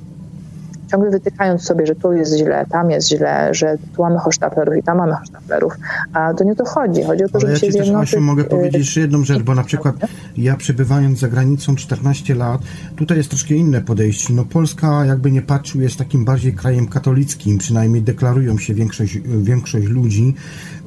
[0.92, 4.84] ciągle wytykając sobie, że tu jest źle, tam jest źle, że tu mamy hosztaplerów i
[4.84, 5.74] tam mamy hosztaplerów.
[6.14, 7.04] A to nie o to chodzi.
[7.04, 8.12] Chodzi o to, żeby ja się zjednoczyć.
[8.12, 9.96] Też, mogę powiedzieć jeszcze jedną rzecz, bo na przykład
[10.38, 12.62] ja przebywając za granicą 14 lat,
[12.96, 14.34] tutaj jest troszkę inne podejście.
[14.34, 19.88] No Polska, jakby nie patrzył, jest takim bardziej krajem katolickim, przynajmniej deklarują się większość, większość
[19.88, 20.36] ludzi,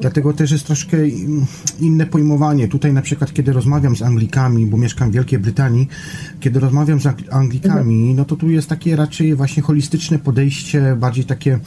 [0.00, 0.96] dlatego też jest troszkę
[1.80, 2.68] inne pojmowanie.
[2.68, 5.88] Tutaj na przykład, kiedy rozmawiam z Anglikami, bo mieszkam w Wielkiej Brytanii,
[6.40, 11.24] kiedy rozmawiam z Anglikami, no to tu jest takie raczej właśnie holistyczne holistyczne podejście, bardziej
[11.24, 11.58] takie,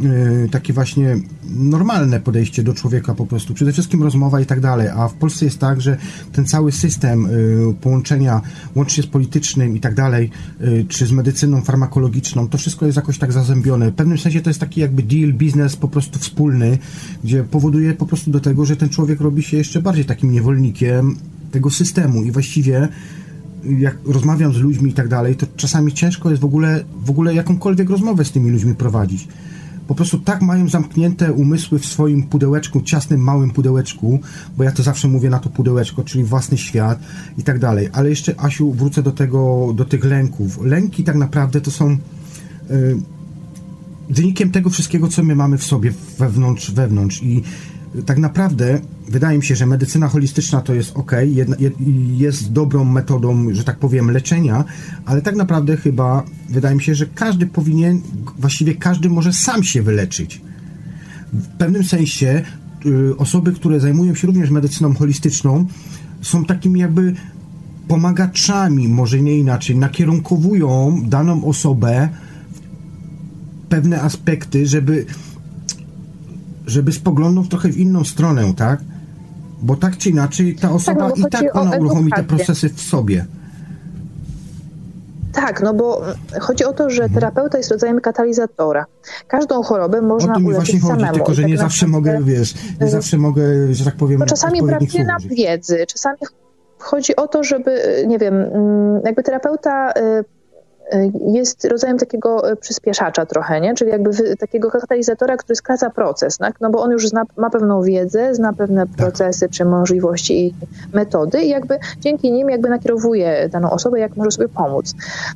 [0.00, 1.16] yy, takie właśnie
[1.56, 3.54] normalne podejście do człowieka po prostu.
[3.54, 4.88] Przede wszystkim rozmowa i tak dalej.
[4.88, 5.96] A w Polsce jest tak, że
[6.32, 8.40] ten cały system yy, połączenia,
[8.74, 10.30] łącznie z politycznym i tak dalej,
[10.60, 13.90] yy, czy z medycyną farmakologiczną, to wszystko jest jakoś tak zazębione.
[13.90, 16.78] W pewnym sensie to jest taki jakby deal, biznes po prostu wspólny,
[17.24, 21.16] gdzie powoduje po prostu do tego, że ten człowiek robi się jeszcze bardziej takim niewolnikiem
[21.50, 22.88] tego systemu i właściwie
[23.78, 27.34] jak rozmawiam z ludźmi i tak dalej, to czasami ciężko jest w ogóle, w ogóle
[27.34, 29.28] jakąkolwiek rozmowę z tymi ludźmi prowadzić.
[29.86, 34.20] po prostu tak mają zamknięte umysły w swoim pudełeczku, ciasnym, małym pudełeczku,
[34.56, 36.98] bo ja to zawsze mówię na to pudełeczko, czyli własny świat
[37.38, 37.88] i tak dalej.
[37.92, 40.58] Ale jeszcze, Asiu, wrócę do tego, do tych lęków.
[40.62, 41.90] Lęki tak naprawdę to są
[42.70, 42.96] y,
[44.10, 47.42] wynikiem tego wszystkiego, co my mamy w sobie wewnątrz, wewnątrz i
[48.06, 51.12] tak naprawdę wydaje mi się, że medycyna holistyczna to jest ok,
[52.16, 54.64] jest dobrą metodą, że tak powiem, leczenia,
[55.04, 58.00] ale tak naprawdę chyba wydaje mi się, że każdy powinien,
[58.38, 60.40] właściwie każdy może sam się wyleczyć.
[61.32, 62.42] W pewnym sensie
[62.86, 65.66] y, osoby, które zajmują się również medycyną holistyczną,
[66.22, 67.14] są takimi jakby
[67.88, 72.08] pomagaczami, może nie inaczej, nakierunkowują daną osobę
[73.68, 75.06] pewne aspekty, żeby
[76.66, 78.80] żeby spoglądnął trochę w inną stronę, tak?
[79.62, 82.80] Bo tak czy inaczej ta osoba tak, no i tak ona uruchomi te procesy w
[82.80, 83.26] sobie.
[85.32, 86.02] Tak, no bo
[86.40, 87.14] chodzi o to, że mhm.
[87.14, 88.86] terapeuta jest rodzajem katalizatora.
[89.28, 91.14] Każdą chorobę można o to mi właśnie chodzi, samemu.
[91.14, 94.20] Tylko, że tak nie zawsze mogę, wiesz, nie zawsze mogę, że tak powiem...
[94.20, 96.18] Bo czasami brakuje nam wiedzy, czasami
[96.78, 100.24] chodzi o to, żeby, nie wiem, mm, jakby terapeuta Y,
[101.26, 103.74] jest rodzajem takiego y, przyspieszacza trochę, nie?
[103.74, 106.60] czyli jakby takiego katalizatora, który skraca proces, tak?
[106.60, 108.96] no bo on już zna, ma pewną wiedzę, zna pewne tak.
[108.96, 110.54] procesy czy możliwości i
[110.92, 114.94] metody i jakby dzięki nim jakby nakierowuje daną osobę, jak może sobie pomóc.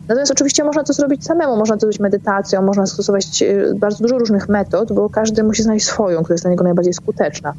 [0.09, 4.19] Natomiast oczywiście można to zrobić samemu, można to zrobić medytacją, można stosować y, bardzo dużo
[4.19, 7.55] różnych metod, bo każdy musi znaleźć swoją, która jest dla niego najbardziej skuteczna.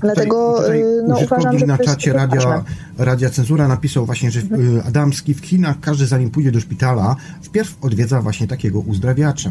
[0.00, 2.64] Dlatego tutaj y, no, uważam, że na czacie radia,
[2.98, 4.82] radia Cenzura napisał właśnie, że mhm.
[4.86, 9.50] Adamski w Chinach każdy zanim pójdzie do szpitala, wpierw odwiedza właśnie takiego uzdrawiacza.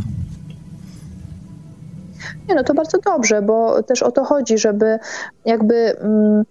[2.50, 5.00] Nie, no to bardzo dobrze, bo też o to chodzi, żeby
[5.46, 6.44] jakby mm,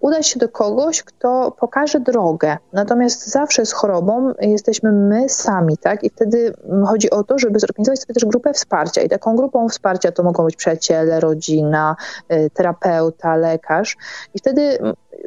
[0.00, 2.56] udać się do kogoś, kto pokaże drogę.
[2.72, 6.04] Natomiast zawsze z chorobą jesteśmy my sami, tak?
[6.04, 6.54] I wtedy
[6.86, 9.02] chodzi o to, żeby zorganizować sobie też grupę wsparcia.
[9.02, 11.96] I taką grupą wsparcia to mogą być przyjaciele, rodzina,
[12.32, 13.96] y, terapeuta, lekarz.
[14.34, 14.78] I wtedy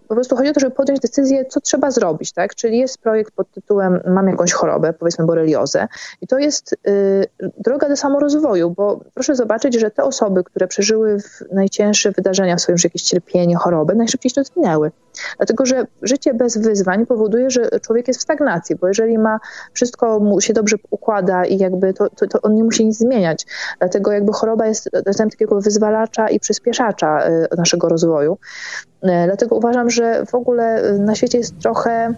[0.08, 2.56] po prostu chodzi o to, żeby podjąć decyzję, co trzeba zrobić, tak?
[2.56, 5.88] Czyli jest projekt pod tytułem Mam jakąś chorobę, powiedzmy boreliozę
[6.22, 7.26] i to jest y,
[7.58, 11.18] droga do samorozwoju, bo proszę zobaczyć, że te osoby, które przeżyły
[11.52, 14.42] najcięższe wydarzenia w swoim życiu, jakieś cierpienie, chorobę, najszybciej się
[15.38, 19.40] Dlatego, że życie bez wyzwań powoduje, że człowiek jest w stagnacji, bo jeżeli ma
[19.74, 23.46] wszystko mu się dobrze układa i jakby to, to, to on nie musi nic zmieniać.
[23.80, 28.38] Dlatego jakby choroba jest rodzajem takiego wyzwalacza i przyspieszacza y, naszego rozwoju.
[29.04, 32.14] Y, dlatego uważam, że w ogóle na świecie jest trochę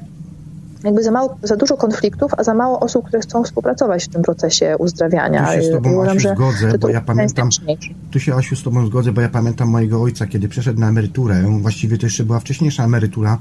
[0.83, 4.21] jakby za, mało, za dużo konfliktów, a za mało osób, które chcą współpracować w tym
[4.21, 5.47] procesie uzdrawiania.
[5.47, 7.49] Tu się z tobą, Asiu, zgodzę, bo ja pamiętam,
[8.11, 11.59] tu się, Asiu, z tobą zgodzę, bo ja pamiętam mojego ojca, kiedy przeszedł na emeryturę,
[11.61, 13.37] właściwie to jeszcze była wcześniejsza emerytura,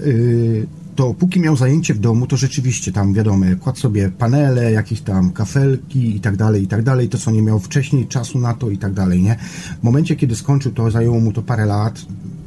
[0.00, 0.66] yy,
[0.96, 5.32] to póki miał zajęcie w domu, to rzeczywiście tam, wiadomo, kładł sobie panele, jakieś tam
[5.32, 8.70] kafelki i tak dalej, i tak dalej, to co nie miał wcześniej czasu na to
[8.70, 9.36] i tak dalej, nie?
[9.80, 12.00] W momencie, kiedy skończył, to zajęło mu to parę lat,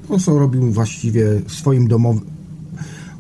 [0.08, 2.22] to co robił właściwie swoim domowym,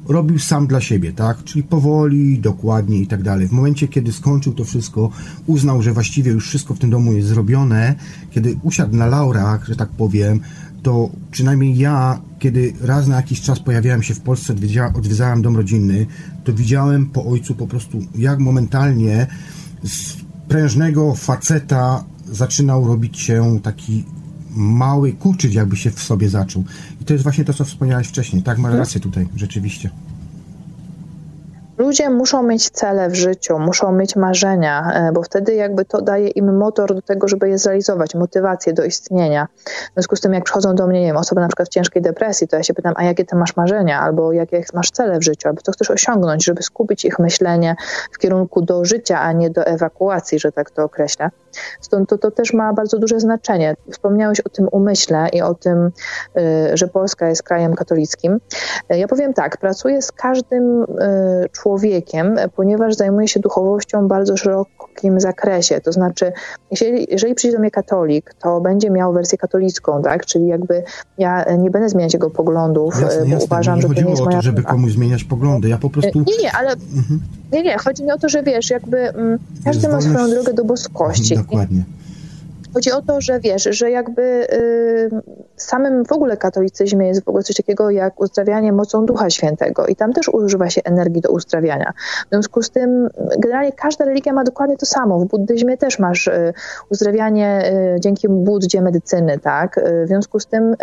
[0.07, 1.43] robił sam dla siebie, tak?
[1.43, 3.47] Czyli powoli, dokładnie i tak dalej.
[3.47, 5.09] W momencie, kiedy skończył to wszystko,
[5.45, 7.95] uznał, że właściwie już wszystko w tym domu jest zrobione,
[8.31, 10.39] kiedy usiadł na laurach, że tak powiem,
[10.83, 14.55] to przynajmniej ja, kiedy raz na jakiś czas pojawiałem się w Polsce,
[14.93, 16.05] odwiedzałem dom rodzinny,
[16.43, 19.27] to widziałem po ojcu po prostu, jak momentalnie
[19.83, 20.17] z
[20.47, 24.03] prężnego faceta zaczynał robić się taki
[24.55, 26.63] mały kurczyk jakby się w sobie zaczął.
[27.01, 28.43] I to jest właśnie to, co wspomniałeś wcześniej.
[28.43, 29.89] Tak, masz rację tutaj, rzeczywiście.
[31.77, 36.27] Ludzie muszą mieć cele w życiu, muszą mieć marzenia, e, bo wtedy jakby to daje
[36.27, 39.47] im motor do tego, żeby je zrealizować, motywację do istnienia.
[39.65, 42.01] W związku z tym, jak przychodzą do mnie, nie wiem, osoby na przykład w ciężkiej
[42.01, 45.23] depresji, to ja się pytam, a jakie ty masz marzenia, albo jakie masz cele w
[45.23, 47.75] życiu, albo co chcesz osiągnąć, żeby skupić ich myślenie
[48.11, 51.29] w kierunku do życia, a nie do ewakuacji, że tak to określę.
[51.81, 53.75] Stąd to, to też ma bardzo duże znaczenie.
[53.91, 55.91] Wspomniałeś o tym umyśle i o tym,
[56.37, 58.39] y, że Polska jest krajem katolickim.
[58.89, 60.85] E, ja powiem tak, pracuję z każdym
[61.51, 65.81] człowiekiem, człowiekiem, ponieważ zajmuje się duchowością w bardzo szerokim zakresie.
[65.81, 66.31] To znaczy,
[66.71, 70.25] jeżeli, jeżeli przyjdzie do mnie katolik, to będzie miał wersję katolicką, tak?
[70.25, 70.83] Czyli jakby
[71.17, 73.45] ja nie będę zmieniać jego poglądów, jasne, bo jasne.
[73.45, 74.37] uważam, że to nie jest moja...
[74.37, 75.69] o to, żeby komuś zmieniać poglądy.
[75.69, 76.19] Ja po prostu...
[76.19, 76.71] Nie, nie, ale...
[76.71, 77.21] Mhm.
[77.51, 80.65] Nie, nie, chodzi mi o to, że wiesz, jakby mm, każdy ma swoją drogę do
[80.65, 81.35] boskości.
[81.35, 81.83] Dokładnie.
[82.73, 85.09] Chodzi o to, że wiesz, że jakby y,
[85.55, 89.95] samym w ogóle katolicyzmie jest w ogóle coś takiego jak uzdrawianie mocą Ducha Świętego i
[89.95, 91.93] tam też używa się energii do uzdrawiania.
[92.25, 93.09] W związku z tym
[93.39, 95.19] generalnie każda religia ma dokładnie to samo.
[95.19, 96.53] W buddyzmie też masz y,
[96.89, 99.79] uzdrawianie y, dzięki buddzie medycyny, tak?
[100.05, 100.75] W związku z tym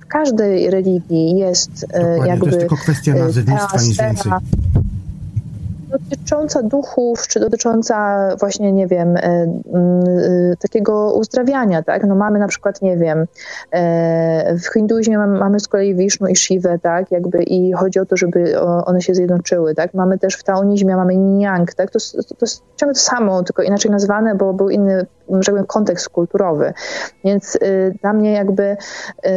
[0.00, 2.40] w każdej religii jest Dokładnie, jakby...
[2.40, 4.32] To jest tylko kwestia nazewnictwa, nic więcej.
[5.90, 9.48] Dotycząca duchów, czy dotycząca właśnie, nie wiem, e, e,
[10.58, 12.04] takiego uzdrawiania, tak?
[12.04, 13.26] No mamy na przykład, nie wiem,
[13.70, 17.10] e, w hinduizmie mamy z kolei Wisznu i Shivę, tak?
[17.10, 19.94] Jakby i chodzi o to, żeby one się zjednoczyły, tak?
[19.94, 21.90] Mamy też w taoizmie, mamy Yang, tak?
[21.90, 21.98] To,
[22.28, 25.06] to, to jest ciągle to samo, tylko inaczej nazwane, bo był inny
[25.40, 26.72] że kontekst kulturowy.
[27.24, 29.30] Więc y, dla mnie jakby y,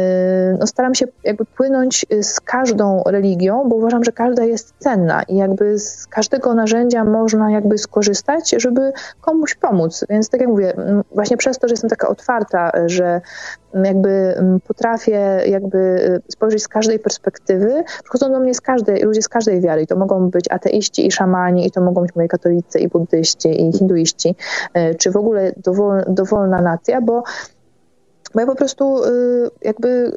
[0.60, 5.36] no staram się jakby płynąć z każdą religią, bo uważam, że każda jest cenna i
[5.36, 10.04] jakby z każdego narzędzia można jakby skorzystać, żeby komuś pomóc.
[10.10, 10.74] Więc tak jak mówię,
[11.14, 13.20] właśnie przez to, że jestem taka otwarta, że
[13.74, 14.34] jakby
[14.68, 19.60] potrafię jakby y, spojrzeć z każdej perspektywy, przychodzą do mnie z każdej, ludzie z każdej
[19.60, 22.88] wiary i to mogą być ateiści i szamani i to mogą być moi katolicy i
[22.88, 24.34] buddyści i hinduiści,
[24.98, 25.52] czy w ogóle
[25.90, 27.22] dowolni dowolna nacja, bo,
[28.34, 30.12] bo ja po prostu y, jakby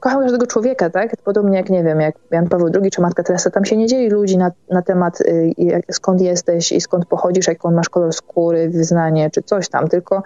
[0.00, 1.16] kocham każdego człowieka, tak?
[1.24, 4.10] Podobnie jak, nie wiem, jak Jan Paweł II czy Matka Teresa, tam się nie dzieli
[4.10, 8.12] ludzi na, na temat y, jak, skąd jesteś i skąd pochodzisz, jak on masz kolor
[8.12, 10.22] skóry, wyznanie czy coś tam, tylko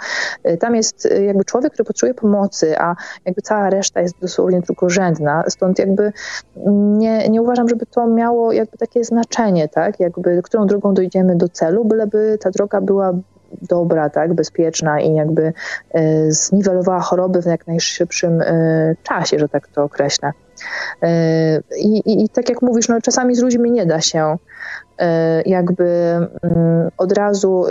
[0.48, 2.94] y, tam jest jakby człowiek, który potrzebuje pomocy, a
[3.24, 6.12] jakby cała reszta jest dosłownie drugorzędna, stąd jakby
[6.76, 10.00] nie, nie uważam, żeby to miało jakby takie znaczenie, tak?
[10.00, 13.12] Jakby którą drogą dojdziemy do celu, byleby ta droga była
[13.62, 15.52] dobra, tak, bezpieczna i jakby
[15.90, 20.32] e, zniwelowała choroby w jak najszybszym e, czasie, że tak to określę.
[21.02, 24.36] E, I, i, I, tak jak mówisz, no czasami z ludźmi nie da się
[25.46, 25.84] jakby
[26.42, 27.64] mm, od razu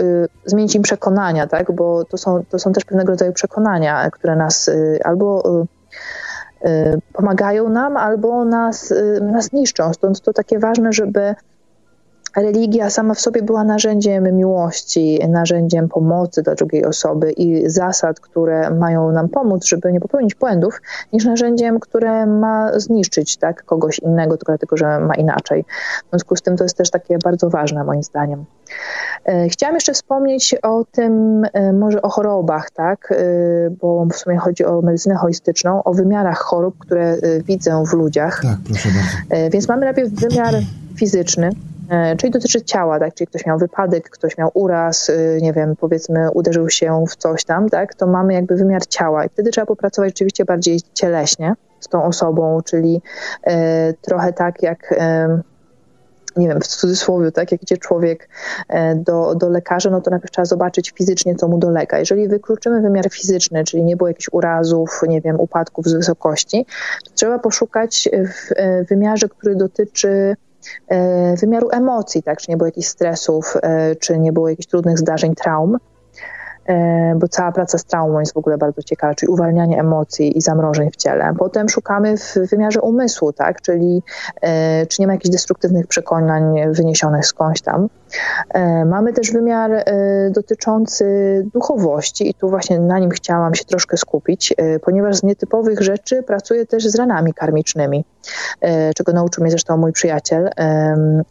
[0.46, 1.72] zmienić im przekonania, tak?
[1.72, 4.72] bo to są, to są też pewnego rodzaju przekonania, które nas
[5.04, 5.44] albo
[7.14, 9.94] pomagają nam, albo nas, nas niszczą.
[9.94, 11.36] Stąd to takie ważne, żeby
[12.36, 18.70] religia sama w sobie była narzędziem miłości, narzędziem pomocy dla drugiej osoby i zasad, które
[18.70, 20.82] mają nam pomóc, żeby nie popełnić błędów,
[21.14, 25.66] niż narzędziem, które ma zniszczyć tak, kogoś innego, tylko dlatego, że ma inaczej.
[26.06, 28.46] W związku z tym to jest też takie bardzo ważne moim zdaniem.
[29.26, 33.16] E, chciałam jeszcze wspomnieć o tym, e, może o chorobach, tak, e,
[33.70, 38.42] bo w sumie chodzi o medycynę holistyczną, o wymiarach chorób, które widzę w ludziach.
[38.42, 39.52] Tak, proszę bardzo.
[39.52, 40.54] Więc mamy najpierw wymiar
[40.96, 41.50] fizyczny,
[42.18, 43.14] czyli dotyczy ciała, tak?
[43.14, 47.46] Czyli ktoś miał wypadek, ktoś miał uraz, y, nie wiem, powiedzmy uderzył się w coś
[47.46, 47.96] tam, tak?
[47.96, 52.62] To mamy jakby wymiar ciała i wtedy trzeba popracować rzeczywiście bardziej cieleśnie z tą osobą,
[52.66, 53.02] czyli
[53.44, 55.42] e, trochę tak jak e,
[56.38, 58.30] nie wiem, w cudzysłowie, tak, jak idzie człowiek
[58.96, 62.00] do, do lekarza, no to najpierw trzeba zobaczyć fizycznie, co mu dolega.
[62.00, 66.66] Jeżeli wykluczymy wymiar fizyczny, czyli nie było jakichś urazów, nie wiem, upadków z wysokości,
[67.06, 68.54] to trzeba poszukać w
[68.90, 70.49] wymiarze, który dotyczy E,
[71.42, 72.38] wymiaru emocji, tak?
[72.38, 75.78] Czy nie było jakichś stresów, e, czy nie było jakichś trudnych zdarzeń, traum.
[76.66, 80.42] E, bo cała praca z traumą jest w ogóle bardzo ciekawa, czyli uwalnianie emocji i
[80.42, 81.34] zamrożeń w ciele.
[81.38, 83.62] Potem szukamy w wymiarze umysłu, tak?
[83.62, 84.04] czyli
[84.42, 87.90] e, czy nie ma jakichś destruktywnych przekonań wyniesionych skądś tam.
[88.50, 89.86] E, mamy też wymiar
[90.32, 91.06] dotyczący
[91.54, 96.66] duchowości i tu właśnie na nim chciałam się troszkę skupić, ponieważ z nietypowych rzeczy pracuję
[96.66, 98.06] też z ranami karmicznymi,
[98.96, 100.50] czego nauczył mnie zresztą mój przyjaciel.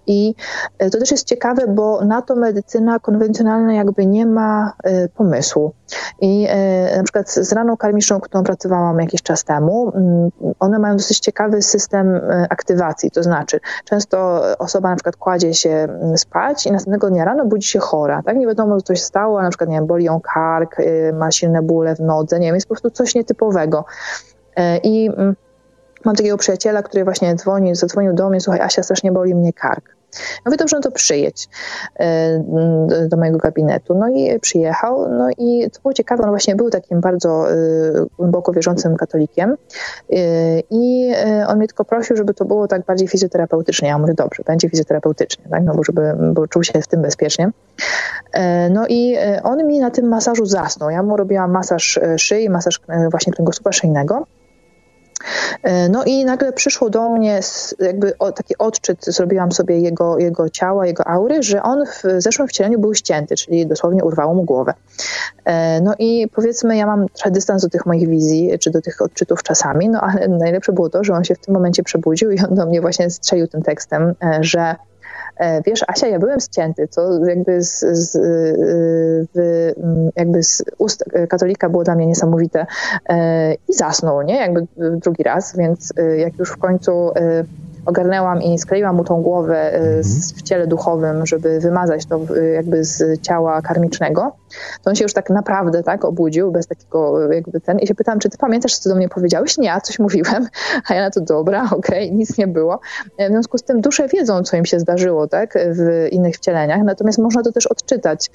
[0.06, 0.34] I
[0.78, 4.72] to też jest ciekawe, bo na to medycyna konwencjonalna jakby nie ma
[5.14, 5.72] pomysłu.
[6.20, 10.30] I e, na przykład z raną karmiczną, którą pracowałam jakiś czas temu, mm,
[10.60, 15.70] one mają dosyć ciekawy system e, aktywacji, to znaczy często osoba na przykład kładzie się
[15.70, 18.36] mm, spać i następnego dnia rano budzi się chora, tak?
[18.36, 21.62] Nie wiadomo, co się stało, na przykład, nie wiem, boli ją kark, y, ma silne
[21.62, 23.84] bóle w nodze, nie wiem, jest po prostu coś nietypowego.
[24.56, 25.36] E, I mm,
[26.04, 29.97] mam takiego przyjaciela, który właśnie dzwoni, zadzwonił do mnie, słuchaj, Asia, strasznie boli mnie kark.
[30.14, 31.48] Ja mówię, dobrze, no to przyjedź
[31.96, 33.94] e, do mojego gabinetu.
[33.94, 37.54] No i przyjechał, no i to było ciekawe, on właśnie był takim bardzo e,
[38.18, 40.16] głęboko wierzącym katolikiem e,
[40.70, 41.12] i
[41.46, 43.88] on mnie tylko prosił, żeby to było tak bardziej fizjoterapeutycznie.
[43.88, 45.64] Ja mówię, dobrze, będzie fizjoterapeutycznie, tak?
[45.64, 47.50] no bo, żeby, bo czuł się w tym bezpiecznie.
[48.70, 50.90] No i on mi na tym masażu zasnął.
[50.90, 52.80] Ja mu robiłam masaż szyi, masaż
[53.10, 54.26] właśnie kręgosłupa szyjnego.
[55.62, 57.40] E, no i nagle przyszło do mnie
[57.78, 62.78] jakby taki odczyt, zrobiłam sobie jego, jego ciała, jego aury, że on w zeszłym wcieleniu
[62.78, 64.74] był ścięty, czyli dosłownie urwało mu głowę.
[65.44, 69.02] E, no i powiedzmy, ja mam trochę dystans do tych moich wizji, czy do tych
[69.02, 72.40] odczytów czasami, no ale najlepsze było to, że on się w tym momencie przebudził i
[72.40, 74.76] on do mnie właśnie strzelił tym tekstem, e, że
[75.66, 78.14] wiesz, Asia, ja byłem ścięty, co jakby z, z,
[79.36, 79.74] y,
[80.16, 82.66] jakby z ust katolika było dla mnie niesamowite
[83.08, 84.36] e, i zasnął, nie?
[84.36, 87.44] Jakby drugi raz, więc y, jak już w końcu y,
[87.88, 90.02] ogarnęłam i skleiłam mu tą głowę mhm.
[90.36, 92.20] w ciele duchowym, żeby wymazać to
[92.54, 94.32] jakby z ciała karmicznego,
[94.82, 98.18] to on się już tak naprawdę tak obudził, bez takiego jakby ten i się pytałam,
[98.18, 99.58] czy ty pamiętasz, co do mnie powiedziałeś?
[99.58, 100.48] Nie, ja coś mówiłem,
[100.88, 102.80] a ja na to dobra, okej, okay, nic nie było.
[103.18, 107.18] W związku z tym dusze wiedzą, co im się zdarzyło, tak, w innych wcieleniach, natomiast
[107.18, 108.30] można to też odczytać.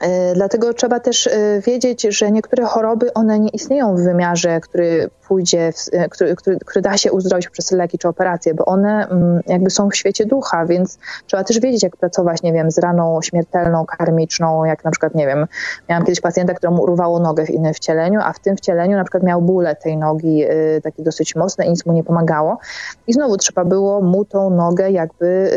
[0.00, 5.10] E, dlatego trzeba też e, wiedzieć, że niektóre choroby, one nie istnieją w wymiarze, który
[5.28, 9.08] pójdzie, w, e, który, który, który, da się uzdrowić przez leki czy operacje, bo one
[9.08, 12.78] mm, jakby są w świecie ducha, więc trzeba też wiedzieć, jak pracować, nie wiem, z
[12.78, 15.46] raną śmiertelną, karmiczną, jak na przykład, nie wiem,
[15.88, 19.22] miałam kiedyś pacjenta, któremu urwało nogę w innym wcieleniu, a w tym wcieleniu na przykład
[19.22, 22.58] miał bóle tej nogi y, takie dosyć mocne i nic mu nie pomagało.
[23.06, 25.50] I znowu trzeba było mu tą nogę jakby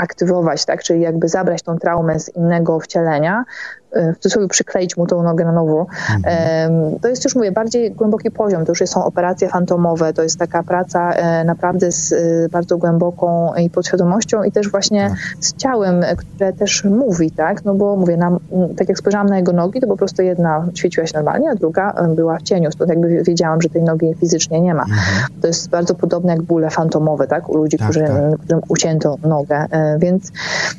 [0.00, 0.82] aktywować, tak?
[0.82, 3.44] czyli jakby zabrać tą traumę z innego wcielenia,
[3.92, 5.86] w cudzysłowie przykleić mu tą nogę na nowo.
[6.16, 6.98] Mhm.
[6.98, 8.64] To jest już, mówię, bardziej głęboki poziom.
[8.64, 10.12] To już są operacje fantomowe.
[10.12, 15.08] To jest taka praca e, naprawdę z e, bardzo głęboką i podświadomością i też właśnie
[15.08, 15.44] tak.
[15.44, 17.64] z ciałem, które też mówi, tak?
[17.64, 18.38] No bo mówię, nam,
[18.76, 21.92] tak jak spojrzałam na jego nogi, to po prostu jedna świeciła się normalnie, a druga
[21.92, 22.72] e, była w cieniu.
[22.72, 24.82] Stąd jakby wiedziałam, że tej nogi fizycznie nie ma.
[24.82, 25.26] Mhm.
[25.40, 27.48] To jest bardzo podobne jak bóle fantomowe, tak?
[27.48, 28.40] U ludzi, tak, którzy, tak.
[28.40, 29.66] którym ucięto nogę.
[29.98, 30.32] Więc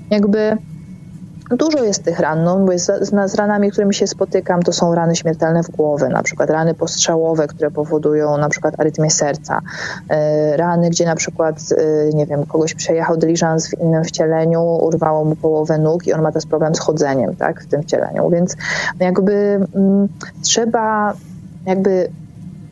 [0.10, 0.58] jakby
[1.52, 5.16] Dużo jest tych ran, no, bo z, z ranami, którymi się spotykam, to są rany
[5.16, 9.62] śmiertelne w głowie, na przykład rany postrzałowe, które powodują na przykład arytmię serca,
[10.10, 15.26] e, rany, gdzie na przykład, e, nie wiem, kogoś przejechał dyliżans w innym wcieleniu, urwało
[15.26, 18.56] mu połowę nóg i on ma też problem z chodzeniem, tak, w tym wcieleniu, więc
[19.00, 20.08] jakby m, mm,
[20.42, 21.14] trzeba
[21.66, 22.10] jakby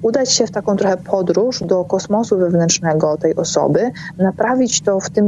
[0.01, 5.25] udać się w taką trochę podróż do kosmosu wewnętrznego tej osoby, naprawić to w tym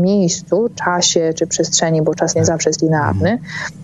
[0.00, 2.46] miejscu, czasie czy przestrzeni, bo czas nie tak.
[2.46, 3.38] zawsze jest linearny,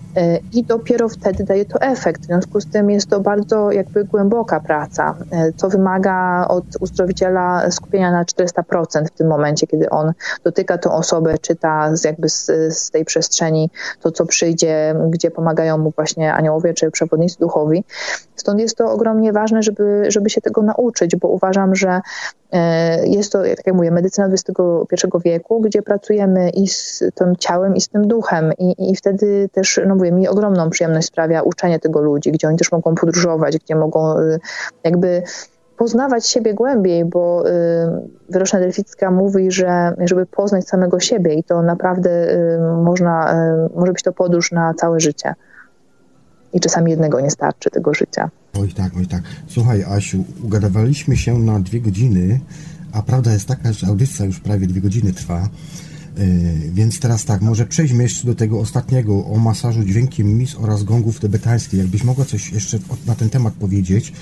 [0.53, 2.21] i dopiero wtedy daje to efekt.
[2.21, 7.71] W związku z tym jest to bardzo jakby głęboka praca, e, co wymaga od uzdrowiciela
[7.71, 10.13] skupienia na 400% w tym momencie, kiedy on
[10.43, 12.45] dotyka tą osobę, czyta z jakby z,
[12.77, 13.69] z tej przestrzeni
[14.01, 17.83] to, co przyjdzie, gdzie pomagają mu właśnie aniołowie czy przewodnicy duchowi.
[18.35, 22.01] Stąd jest to ogromnie ważne, żeby, żeby się tego nauczyć, bo uważam, że e,
[23.03, 27.81] jest to, tak jak mówię, medycyna XXI wieku, gdzie pracujemy i z tym ciałem, i
[27.81, 28.51] z tym duchem.
[28.57, 32.57] I, i wtedy też no, mówię, mi ogromną przyjemność sprawia uczenie tego ludzi, gdzie oni
[32.57, 34.39] też mogą podróżować, gdzie mogą y,
[34.83, 35.23] jakby
[35.77, 37.51] poznawać siebie głębiej, bo y,
[38.29, 43.35] Wyroczna Delficka mówi, że żeby poznać samego siebie i to naprawdę y, można,
[43.75, 45.33] może być to podróż na całe życie.
[46.53, 48.29] I czasami jednego nie starczy tego życia.
[48.53, 49.23] Oj tak, oj tak.
[49.47, 52.39] Słuchaj Asiu, ugadawaliśmy się na dwie godziny,
[52.91, 55.49] a prawda jest taka, że audycja już prawie dwie godziny trwa.
[56.17, 56.23] E,
[56.73, 61.19] więc teraz tak, może przejdźmy jeszcze do tego ostatniego o masażu dźwiękiem mis oraz gongów
[61.19, 61.79] tybetańskich.
[61.79, 64.13] Jakbyś mogła coś jeszcze na ten temat powiedzieć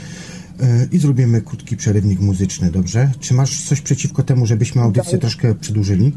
[0.60, 3.12] e, i zrobimy krótki przerywnik muzyczny, dobrze?
[3.20, 6.14] Czy masz coś przeciwko temu, żebyśmy audycję troszkę przedłużyli?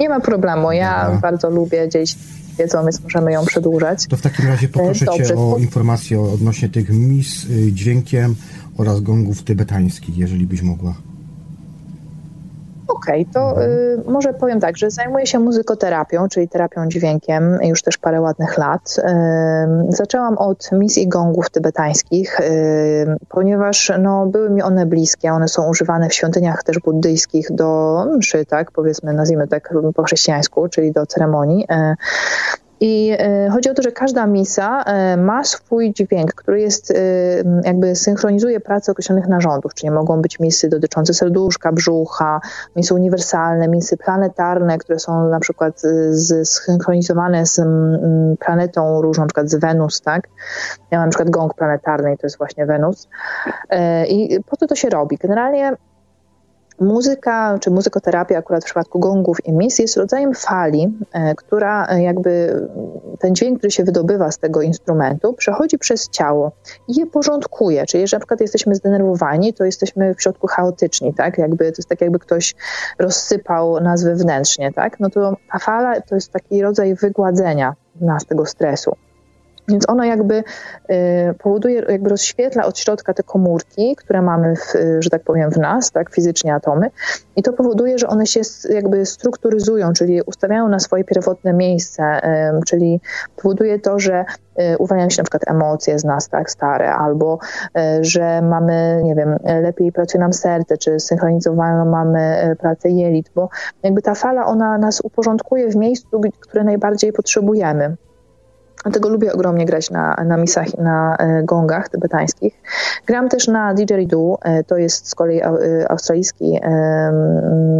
[0.00, 0.72] Nie ma problemu.
[0.72, 1.20] Ja Dobra.
[1.20, 2.16] bardzo lubię dzielić
[2.58, 4.06] wiedzą, więc możemy ją przedłużać.
[4.06, 5.24] To w takim razie poproszę Dobrze.
[5.24, 8.34] Cię o informację odnośnie tych mis y, dźwiękiem
[8.76, 10.94] oraz gongów tybetańskich, jeżeli byś mogła.
[12.96, 17.82] Okej, okay, to y, może powiem tak, że zajmuję się muzykoterapią, czyli terapią dźwiękiem już
[17.82, 18.96] też parę ładnych lat.
[18.98, 19.02] Y,
[19.88, 25.32] zaczęłam od misji gongów tybetańskich, y, ponieważ no, były mi one bliskie.
[25.32, 30.68] One są używane w świątyniach też buddyjskich do mszy, tak, powiedzmy, nazwijmy tak po chrześcijańsku,
[30.68, 31.66] czyli do ceremonii.
[32.84, 36.94] I e, chodzi o to, że każda misa e, ma swój dźwięk, który jest, e,
[37.64, 42.40] jakby synchronizuje pracę określonych narządów, czyli mogą być misy dotyczące serduszka, brzucha,
[42.76, 45.82] misy uniwersalne, misy planetarne, które są na przykład
[46.44, 47.60] zsynchronizowane z
[48.38, 50.28] planetą różną, na przykład z Wenus, tak?
[50.90, 53.08] Ja mam na przykład gong planetarny i to jest właśnie Wenus.
[54.08, 55.16] I po co to się robi?
[55.16, 55.76] Generalnie
[56.82, 62.02] Muzyka, czy muzykoterapia akurat w przypadku gongów i mis jest rodzajem fali, e, która e,
[62.02, 62.60] jakby
[63.18, 66.52] ten dźwięk, który się wydobywa z tego instrumentu, przechodzi przez ciało
[66.88, 67.86] i je porządkuje.
[67.86, 71.38] Czyli jeżeli na przykład jesteśmy zdenerwowani, to jesteśmy w środku chaotyczni, tak?
[71.38, 72.54] Jakby, to jest tak jakby ktoś
[72.98, 75.00] rozsypał nas wewnętrznie, tak?
[75.00, 78.96] No to ta fala to jest taki rodzaj wygładzenia nas tego stresu.
[79.68, 80.34] Więc ono jakby
[80.90, 85.56] y, powoduje, jakby rozświetla od środka te komórki, które mamy, w, że tak powiem, w
[85.56, 86.90] nas, tak, fizycznie atomy,
[87.36, 88.40] i to powoduje, że one się
[88.70, 92.20] jakby strukturyzują, czyli ustawiają na swoje pierwotne miejsce,
[92.66, 93.00] czyli
[93.36, 94.24] powoduje to, że
[94.74, 97.38] y, uwalniają się na przykład emocje z nas, tak, stare, albo
[97.78, 103.48] y, że mamy, nie wiem, lepiej pracuje nam serce, czy synchronizowaną mamy pracę jelit, bo
[103.82, 107.96] jakby ta fala, ona nas uporządkuje w miejscu, które najbardziej potrzebujemy.
[108.82, 112.62] Dlatego lubię ogromnie grać na, na misach i na e, gongach tybetańskich.
[113.06, 115.50] Gram też na didgeridoo, e, to jest z kolei e,
[115.88, 116.60] australijski,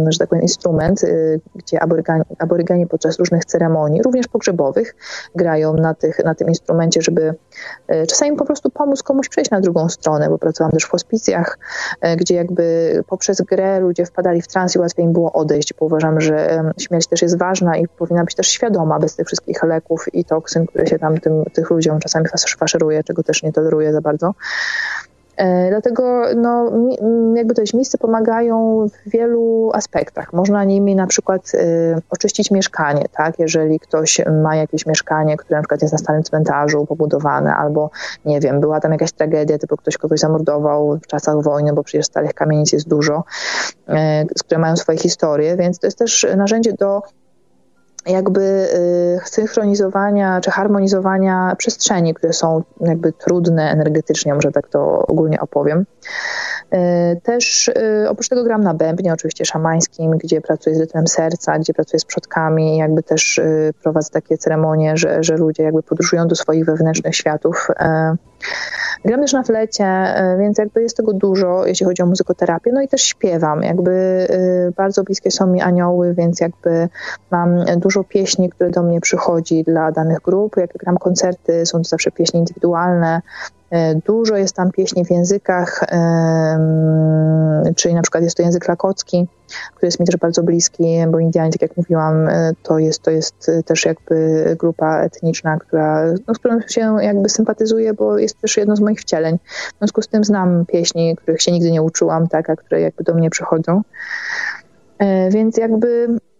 [0.07, 1.01] że tak powiem, instrument,
[1.55, 4.95] gdzie aboryganie, aboryganie podczas różnych ceremonii, również pogrzebowych,
[5.35, 7.33] grają na, tych, na tym instrumencie, żeby
[8.09, 11.57] czasami po prostu pomóc komuś przejść na drugą stronę, bo pracowałam też w hospicjach,
[12.17, 16.21] gdzie jakby poprzez grę ludzie wpadali w trans i łatwiej im było odejść, bo uważam,
[16.21, 20.25] że śmierć też jest ważna i powinna być też świadoma bez tych wszystkich leków i
[20.25, 22.25] toksyn, które się tam tym, tych ludziom czasami
[22.57, 24.33] faszeruje, czego też nie toleruję za bardzo.
[25.37, 26.71] E, dlatego no,
[27.35, 30.33] jakby to jest, miejsce pomagają w wielu aspektach.
[30.33, 33.39] Można nimi na przykład y, oczyścić mieszkanie, tak?
[33.39, 37.89] Jeżeli ktoś ma jakieś mieszkanie, które na przykład jest na starym cmentarzu pobudowane, albo
[38.25, 42.05] nie wiem, była tam jakaś tragedia, typu ktoś kogoś zamordował w czasach wojny, bo przecież
[42.05, 43.23] starych kamienic jest dużo,
[43.89, 43.93] y,
[44.45, 47.01] które mają swoje historie, więc to jest też narzędzie do
[48.05, 55.39] jakby y, synchronizowania czy harmonizowania przestrzeni, które są jakby trudne energetycznie, może tak to ogólnie
[55.39, 55.85] opowiem.
[56.73, 61.59] Y, też y, oprócz tego gram na bębnie, oczywiście szamańskim, gdzie pracuję z rytmem serca,
[61.59, 63.41] gdzie pracuję z przodkami, jakby też
[63.83, 67.67] prowadzę takie ceremonie, że, że ludzie jakby podróżują do swoich wewnętrznych światów.
[69.05, 69.85] Gram też na flecie,
[70.39, 74.27] więc jakby jest tego dużo, jeśli chodzi o muzykoterapię, no i też śpiewam, jakby
[74.77, 76.89] bardzo bliskie są mi anioły, więc jakby
[77.31, 80.57] mam dużo pieśni, które do mnie przychodzi dla danych grup.
[80.57, 83.21] Jak gram koncerty, są to zawsze pieśni indywidualne.
[83.73, 85.85] E, dużo jest tam pieśni w językach,
[87.75, 89.27] czyli na przykład jest to język lakocki,
[89.75, 93.11] który jest mi też bardzo bliski, bo Indianie, tak jak mówiłam, e, to jest, to
[93.11, 98.57] jest też jakby grupa etniczna, która, no, z którą się jakby sympatyzuję, bo jest też
[98.57, 99.37] jedno z moich wcieleń.
[99.75, 103.03] W związku z tym znam pieśni, których się nigdy nie uczyłam, tak, a które jakby
[103.03, 103.81] do mnie przychodzą.
[104.99, 106.32] E, więc jakby E,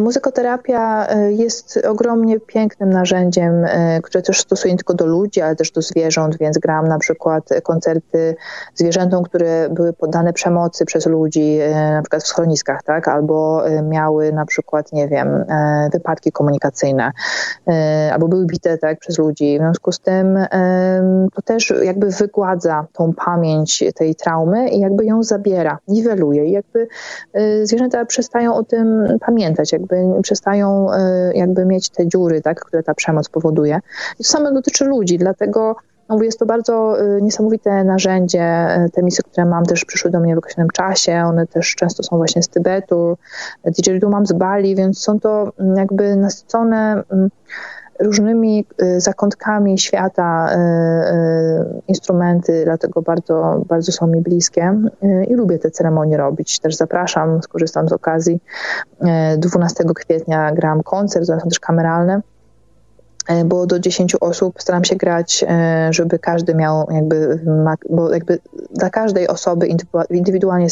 [0.00, 5.56] muzykoterapia e, jest ogromnie pięknym narzędziem, e, które też stosuję nie tylko do ludzi, ale
[5.56, 8.36] też do zwierząt, więc gram na przykład koncerty
[8.74, 13.08] zwierzętom, które były poddane przemocy przez ludzi, na przykład w schroniskach, tak?
[13.08, 15.44] albo miały na przykład, nie wiem,
[15.92, 17.12] wypadki komunikacyjne,
[18.12, 19.58] albo były bite tak, przez ludzi.
[19.58, 20.38] W związku z tym
[21.34, 26.88] to też jakby wygładza tą pamięć tej traumy i jakby ją zabiera, niweluje i jakby
[27.62, 32.94] zwierzęta przestają o tym pamiętać jakby przestają e, jakby mieć te dziury, tak, które ta
[32.94, 33.80] przemoc powoduje.
[34.20, 35.76] I to samo dotyczy ludzi, dlatego
[36.08, 38.42] no, jest to bardzo e, niesamowite narzędzie.
[38.42, 41.24] E, te misje, które mam, też przyszły do mnie w określonym czasie.
[41.26, 43.16] One też często są właśnie z Tybetu.
[43.64, 47.02] Didgeridoo mam z Bali, więc są to jakby nasycone
[48.00, 54.80] różnymi y, zakątkami świata y, y, instrumenty, dlatego bardzo, bardzo są mi bliskie
[55.28, 56.60] i lubię te ceremonie robić.
[56.60, 58.40] Też zapraszam, skorzystam z okazji.
[59.38, 62.20] 12 kwietnia gram koncert, są też kameralne
[63.44, 65.44] bo do 10 osób staram się grać,
[65.90, 67.40] żeby każdy miał jakby,
[67.90, 68.38] bo jakby
[68.70, 69.68] dla każdej osoby
[70.10, 70.66] indywidualnie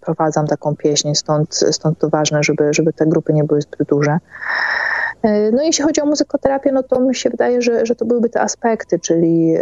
[0.00, 4.18] prowadzam taką pieśń, stąd, stąd to ważne, żeby, żeby te grupy nie były zbyt duże.
[5.24, 8.30] E, no jeśli chodzi o muzykoterapię, no to mi się wydaje, że, że to byłyby
[8.30, 9.54] te aspekty, czyli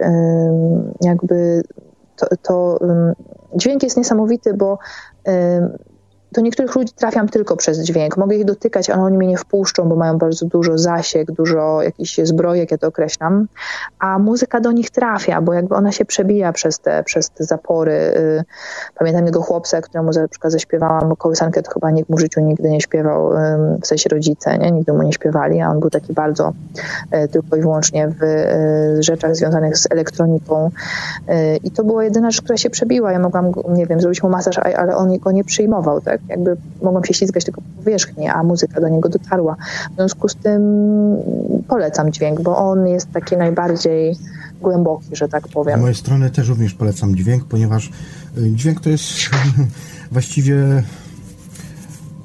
[1.01, 1.63] jakby
[2.17, 2.79] to, to
[3.57, 4.79] dźwięk jest niesamowity, bo
[6.33, 8.17] do niektórych ludzi trafiam tylko przez dźwięk.
[8.17, 12.21] Mogę ich dotykać, ale oni mnie nie wpuszczą, bo mają bardzo dużo zasięg, dużo jakichś
[12.23, 13.47] zbrojek, ja to określam.
[13.99, 17.93] A muzyka do nich trafia, bo jakby ona się przebija przez te, przez te zapory.
[17.93, 18.45] Y,
[18.99, 22.71] pamiętam tego chłopca, któremu na przykład zaśpiewałam kołysankę, to chyba nikt mu w życiu nigdy
[22.71, 23.31] nie śpiewał,
[23.83, 24.71] w sensie rodzice, nie?
[24.71, 26.53] nigdy mu nie śpiewali, a on był taki bardzo
[27.15, 30.71] y, tylko i wyłącznie w y, rzeczach związanych z elektroniką.
[31.65, 33.13] I to była jedyna rzecz, która się przebiła.
[33.13, 36.22] Ja mogłam, nie wiem, zrobić mu masaż, ale on go nie przyjmował, tak?
[36.29, 39.57] Jakby mogłam się ślizgać tylko po powierzchni, a muzyka do niego dotarła.
[39.93, 40.63] W związku z tym
[41.69, 44.17] polecam dźwięk, bo on jest taki najbardziej
[44.61, 45.79] głęboki, że tak powiem.
[45.79, 47.91] Z mojej strony też również polecam dźwięk, ponieważ
[48.39, 49.05] y, dźwięk to jest
[50.13, 50.83] właściwie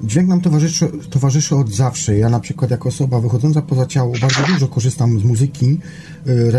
[0.02, 2.18] Dźwięk nam towarzyszy, towarzyszy od zawsze.
[2.18, 5.80] Ja na przykład jako osoba wychodząca poza ciało bardzo dużo korzystam z muzyki
[6.26, 6.50] y,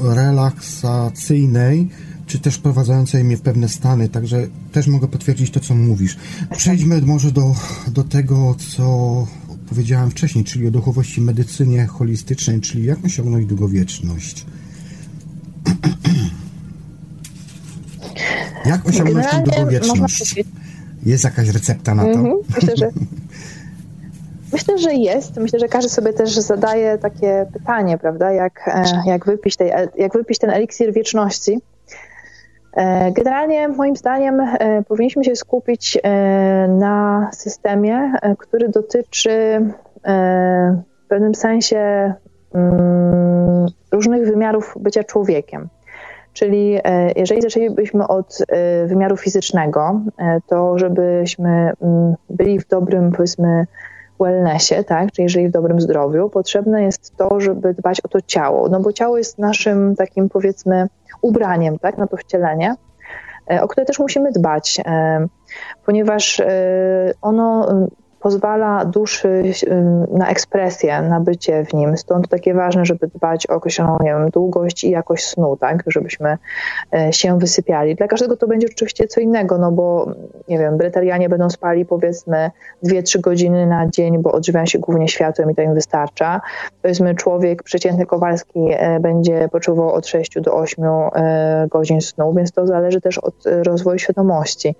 [0.00, 1.90] relaksacyjnej,
[2.26, 6.16] czy też wprowadzającej mnie w pewne stany, także też mogę potwierdzić to, co mówisz.
[6.56, 7.54] Przejdźmy może do,
[7.88, 9.26] do tego, co
[9.68, 14.46] powiedziałem wcześniej, czyli o duchowości medycynie holistycznej, czyli jak osiągnąć długowieczność.
[18.66, 20.34] jak osiągnąć tę długowieczność?
[21.06, 22.08] Jest jakaś recepta na to?
[22.08, 22.90] Mhm, myślę, że
[24.52, 25.36] Myślę, że jest.
[25.36, 28.32] Myślę, że każdy sobie też zadaje takie pytanie, prawda?
[28.32, 31.58] Jak, e, jak, wypić, tej, jak wypić ten eliksir wieczności.
[32.76, 39.60] E, generalnie moim zdaniem e, powinniśmy się skupić e, na systemie, który dotyczy
[41.04, 42.14] w pewnym sensie
[42.54, 45.68] mm, różnych wymiarów bycia człowiekiem.
[46.32, 46.78] Czyli
[47.16, 48.38] jeżeli zaczęlibyśmy od
[48.86, 50.00] wymiaru fizycznego,
[50.46, 53.66] to żebyśmy mm, byli w dobrym, powiedzmy,
[54.20, 58.68] wellnessie, tak, czyli jeżeli w dobrym zdrowiu, potrzebne jest to, żeby dbać o to ciało,
[58.68, 60.86] no bo ciało jest naszym takim, powiedzmy,
[61.26, 62.74] ubraniem, tak, na to wcielenie,
[63.60, 64.80] o które też musimy dbać,
[65.86, 66.42] ponieważ
[67.22, 67.68] ono
[68.26, 69.42] pozwala duszy
[70.12, 71.96] na ekspresję, na bycie w nim.
[71.96, 75.82] Stąd takie ważne, żeby dbać o określoną nie wiem, długość i jakość snu, tak?
[75.86, 76.38] żebyśmy
[76.94, 77.94] e, się wysypiali.
[77.94, 80.12] Dla każdego to będzie oczywiście co innego, no bo
[80.48, 82.50] nie wiem, bretarianie będą spali powiedzmy
[82.84, 86.40] 2-3 godziny na dzień, bo odżywiają się głównie światłem i to im wystarcza.
[86.82, 92.52] Powiedzmy człowiek przeciętny Kowalski e, będzie potrzebował od 6 do 8 e, godzin snu, więc
[92.52, 94.74] to zależy też od rozwoju świadomości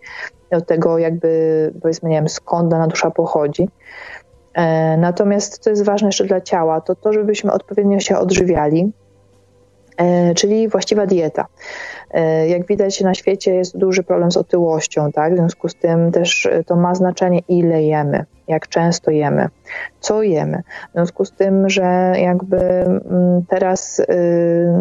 [0.51, 3.69] od tego jakby, powiedzmy, nie wiem, skąd dana dusza pochodzi.
[4.55, 8.93] E, natomiast co jest ważne jeszcze dla ciała, to to, żebyśmy odpowiednio się odżywiali,
[10.35, 11.47] czyli właściwa dieta.
[12.11, 15.33] E, jak widać na świecie jest duży problem z otyłością, tak?
[15.33, 19.49] w związku z tym też to ma znaczenie ile jemy, jak często jemy,
[20.01, 20.63] co jemy.
[20.89, 24.05] W związku z tym, że jakby mm, teraz y,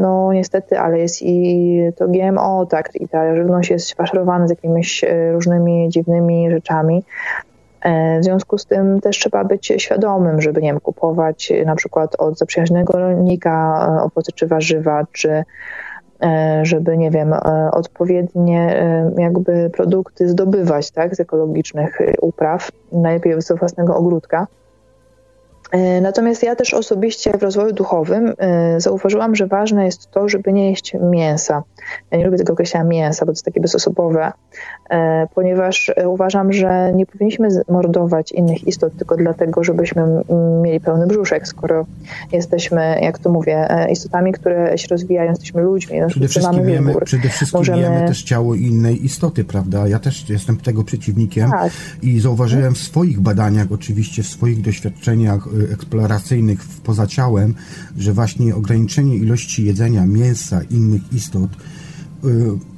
[0.02, 5.06] no niestety, ale jest i to GMO, tak, i ta żywność jest faszerowana z jakimiś
[5.32, 7.04] różnymi dziwnymi rzeczami,
[7.54, 7.55] e,
[8.20, 12.38] w związku z tym też trzeba być świadomym, żeby nie wiem, kupować na przykład od
[12.38, 15.44] zaprzyjaźnionego rolnika e, owoce czy warzywa, czy
[16.24, 23.41] E, żeby, nie wiem, e, odpowiednie e, jakby produkty zdobywać, tak, z ekologicznych upraw, najlepiej
[23.41, 24.48] z własnego ogródka.
[25.76, 30.54] E, natomiast ja też osobiście w rozwoju duchowym e, zauważyłam, że ważne jest to, żeby
[30.54, 31.64] nie jeść mięsa.
[32.12, 34.32] Ja nie lubię tego określenia mięsa, bo to jest takie bezosobowe,
[34.90, 40.04] e, ponieważ uważam, że nie powinniśmy mordować innych istot tylko dlatego, żebyśmy
[40.62, 41.86] mieli pełny brzuszek, skoro
[42.32, 46.02] jesteśmy, jak to mówię, istotami, które się rozwijają, jesteśmy ludźmi.
[46.02, 47.82] No, przede wszystkim, wiemy, przede wszystkim Możemy...
[47.82, 49.88] wiemy też ciało innej istoty, prawda?
[49.88, 51.72] Ja też jestem tego przeciwnikiem tak.
[52.02, 57.54] i zauważyłem w swoich badaniach, oczywiście w swoich doświadczeniach eksploracyjnych poza ciałem,
[57.98, 62.28] że właśnie ograniczenie ilości jedzenia mięsa innych istot y,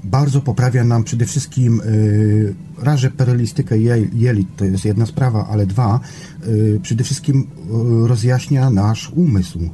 [0.03, 3.77] bardzo poprawia nam przede wszystkim y, raże perylistykę
[4.13, 5.99] jelit, to jest jedna sprawa, ale dwa,
[6.47, 7.47] y, przede wszystkim
[8.07, 9.69] rozjaśnia nasz umysł.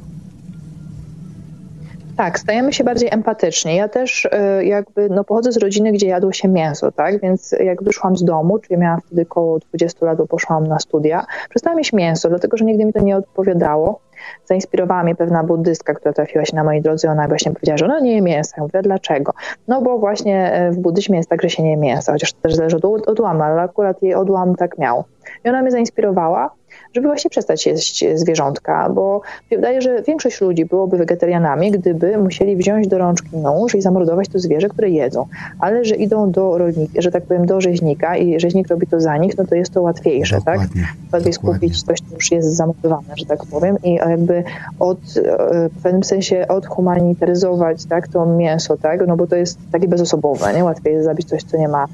[2.16, 3.76] Tak, stajemy się bardziej empatyczni.
[3.76, 4.28] Ja też
[4.62, 7.20] jakby no, pochodzę z rodziny, gdzie jadło się mięso, tak?
[7.20, 11.26] Więc jak wyszłam z domu, czyli miałam wtedy około 20 lat, bo poszłam na studia,
[11.50, 14.00] przestałam jeść mięso, dlatego że nigdy mi to nie odpowiadało.
[14.44, 17.10] Zainspirowała mnie pewna buddystka, która trafiła się na mojej drodze.
[17.10, 18.54] Ona właśnie powiedziała, że ona nie je mięsa.
[18.56, 19.32] Ja mówię, dlaczego?
[19.68, 22.54] No bo właśnie w buddhyzmie jest tak, że się nie je mięsa, chociaż to też
[22.54, 25.04] zależy od odłamu, ale akurat jej odłam tak miał.
[25.44, 26.50] I ona mnie zainspirowała
[26.94, 32.88] żeby właśnie przestać jeść zwierzątka, bo wydaje, że większość ludzi byłoby wegetarianami, gdyby musieli wziąć
[32.88, 35.26] do rączki nóż i zamordować to zwierzę, które jedzą.
[35.58, 39.16] Ale że idą do rolnika, że tak powiem, do rzeźnika i rzeźnik robi to za
[39.16, 40.60] nich, no to jest to łatwiejsze, tak?
[40.60, 41.12] dokładnie, tak?
[41.12, 44.44] Łatwiej skupić coś, co już jest zamordowane, że tak powiem, i jakby
[44.78, 49.06] od, e, w pewnym sensie odhumanitaryzować, tak, to mięso, tak?
[49.06, 50.64] No bo to jest takie bezosobowe, nie?
[50.64, 51.86] Łatwiej jest zabić coś, co nie ma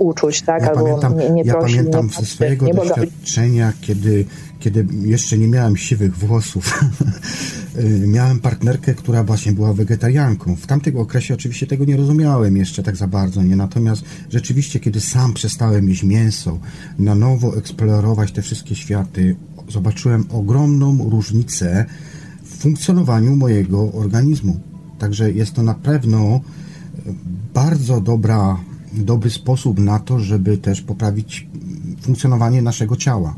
[0.00, 0.62] uczuć, tak?
[0.62, 4.24] Ja Albo pamiętam, nie, nie ja prosi, pamiętam nie ze swojego nie doświadczenia, kiedy,
[4.60, 6.80] kiedy jeszcze nie miałem siwych włosów,
[8.16, 10.56] miałem partnerkę, która właśnie była wegetarianką.
[10.56, 13.56] W tamtym okresie oczywiście tego nie rozumiałem jeszcze tak za bardzo, nie?
[13.56, 16.58] Natomiast rzeczywiście, kiedy sam przestałem jeść mięso,
[16.98, 19.36] na nowo eksplorować te wszystkie światy,
[19.68, 21.86] zobaczyłem ogromną różnicę
[22.42, 24.60] w funkcjonowaniu mojego organizmu.
[24.98, 26.40] Także jest to na pewno
[27.54, 28.56] bardzo dobra
[28.92, 31.46] dobry sposób na to, żeby też poprawić
[32.02, 33.34] funkcjonowanie naszego ciała.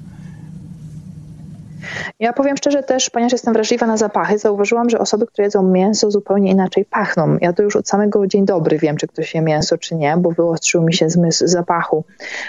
[2.20, 6.10] Ja powiem szczerze też, ponieważ jestem wrażliwa na zapachy, zauważyłam, że osoby, które jedzą mięso
[6.10, 7.36] zupełnie inaczej pachną.
[7.40, 10.30] Ja to już od samego dzień dobry wiem, czy ktoś je mięso, czy nie, bo
[10.30, 12.04] wyostrzył mi się zmysł zapachu.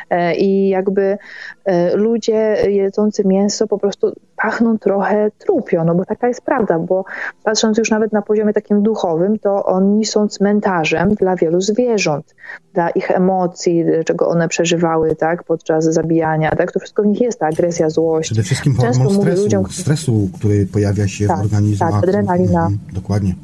[0.10, 1.18] E, I jakby
[1.66, 7.06] e, ludzie jedzący mięso po prostu pachną trochę trupio, no bo taka jest prawda, bo
[7.44, 12.36] patrząc już nawet na poziomie takim duchowym, to oni są cmentarzem dla wielu zwierząt,
[12.74, 17.40] dla ich emocji, czego one przeżywały, tak, podczas zabijania, tak, to wszystko w nich jest,
[17.40, 18.28] ta agresja, złość.
[18.28, 21.78] Przede wszystkim hormon stresu, ludziom, stresu, który pojawia się tak, w organizmie.
[21.78, 22.66] Tak, adrenalina.
[22.66, 23.36] Mhm, dokładnie.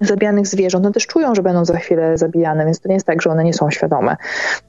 [0.00, 3.22] Zabijanych zwierząt, no też czują, że będą za chwilę zabijane, więc to nie jest tak,
[3.22, 4.16] że one nie są świadome.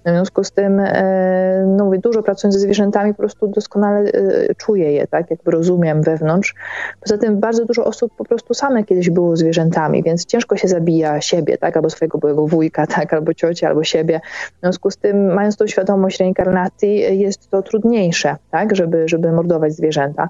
[0.05, 4.55] W związku z tym, e, no mówię, dużo pracując ze zwierzętami, po prostu doskonale e,
[4.55, 6.55] czuję je, tak, jakby rozumiem wewnątrz.
[7.01, 11.21] Poza tym bardzo dużo osób po prostu same kiedyś było zwierzętami, więc ciężko się zabija
[11.21, 14.21] siebie, tak, albo swojego byłego wujka, tak, albo cioci, albo siebie.
[14.57, 19.73] W związku z tym, mając tą świadomość reinkarnacji, jest to trudniejsze, tak, żeby, żeby mordować
[19.73, 20.29] zwierzęta.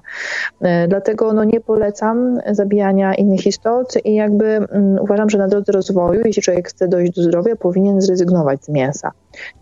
[0.60, 5.72] E, dlatego no, nie polecam zabijania innych istot i jakby mm, uważam, że na drodze
[5.72, 9.10] rozwoju, jeśli człowiek chce dojść do zdrowia, powinien zrezygnować z mięsa.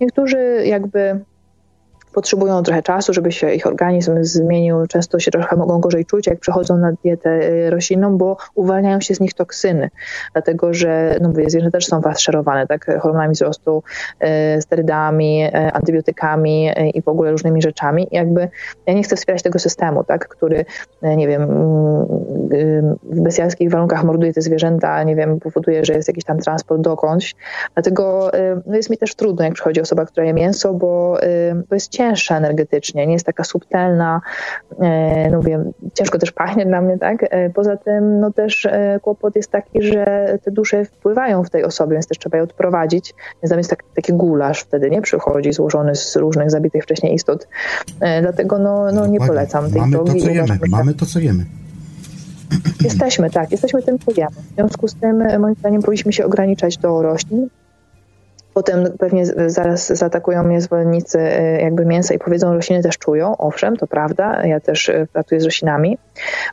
[0.00, 1.20] Niektórzy jakby
[2.18, 4.86] potrzebują trochę czasu, żeby się ich organizm zmienił.
[4.86, 9.14] Często się trochę mogą gorzej czuć, jak przechodzą na dietę y, roślinną, bo uwalniają się
[9.14, 9.90] z nich toksyny,
[10.32, 13.82] dlatego że no zwierzęta też są faszerowane tak, hormonami wzrostu,
[14.56, 18.08] y, sterydami, y, antybiotykami i w ogóle różnymi rzeczami.
[18.10, 18.48] I jakby
[18.86, 20.64] ja nie chcę wspierać tego systemu, tak, który,
[21.02, 21.48] nie wiem,
[23.02, 27.34] w bestialskich warunkach morduje te zwierzęta, nie wiem, powoduje, że jest jakiś tam transport dokądś.
[27.74, 28.30] Dlatego
[28.66, 31.18] no jest mi też trudno, jak przychodzi osoba, która je mięso, bo
[31.68, 34.20] to jest cięższa energetycznie, nie jest taka subtelna,
[34.80, 37.24] e, no wiem, ciężko też pachnie dla mnie, tak?
[37.30, 41.64] E, poza tym, no też e, kłopot jest taki, że te dusze wpływają w tej
[41.64, 45.02] osobie, więc też trzeba je odprowadzić, więc tam jest tak, taki gulasz wtedy, nie?
[45.02, 47.48] Przychodzi złożony z różnych zabitych wcześniej istot.
[48.20, 50.20] Dlatego no, no nie polecam tej Mamy drogi.
[50.20, 50.58] To, co jemy.
[50.68, 51.44] Mamy to, co jemy.
[52.84, 54.30] Jesteśmy, tak, jesteśmy tym, co jemy.
[54.52, 57.48] W związku z tym, moim zdaniem, powinniśmy się ograniczać do roślin,
[58.58, 63.36] Potem pewnie zaraz zaatakują mnie zwolennicy e, jakby mięsa i powiedzą, że rośliny też czują.
[63.36, 64.46] Owszem, to prawda.
[64.46, 65.98] Ja też e, pracuję z roślinami.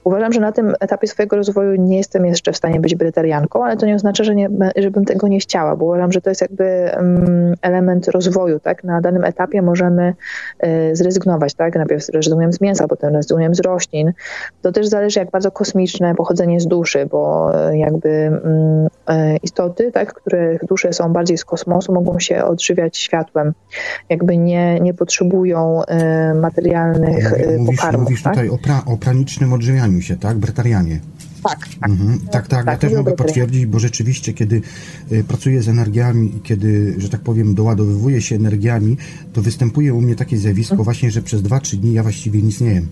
[0.03, 3.77] Uważam, że na tym etapie swojego rozwoju nie jestem jeszcze w stanie być brytarianką, ale
[3.77, 6.64] to nie oznacza, że nie, żebym tego nie chciała, bo uważam, że to jest jakby
[6.64, 8.60] mm, element rozwoju.
[8.60, 8.84] Tak?
[8.84, 10.14] Na danym etapie możemy
[10.60, 11.53] e, zrezygnować.
[11.53, 11.76] Tak?
[11.76, 14.14] Najpierw rezygnujemy z mięsa, potem rezygnujemy z roślin.
[14.61, 18.88] To też zależy, jak bardzo kosmiczne pochodzenie z duszy, bo jakby mm,
[19.44, 23.53] istoty, tak, których dusze są bardziej z kosmosu, mogą się odżywiać światłem.
[24.09, 28.03] Jakby nie, nie potrzebują y, materialnych y, mówisz, pokarmów.
[28.03, 28.34] Mówisz tak?
[28.34, 30.38] tutaj o, pra, o pranicznym odżywianiu się, tak?
[30.38, 30.99] Bretarianie.
[31.43, 31.89] Tak, tak.
[31.89, 32.19] Mhm.
[32.19, 32.65] tak, tak, tak.
[32.65, 34.61] Ja też mogę potwierdzić, bo rzeczywiście, kiedy
[35.11, 38.97] y, pracuję z energiami i kiedy, że tak powiem, doładowywuję się energiami,
[39.34, 40.84] to występuje u mnie takie zjawisko mhm.
[40.84, 42.88] właśnie, że przez 2-3 dni ja właściwie nic nie jem.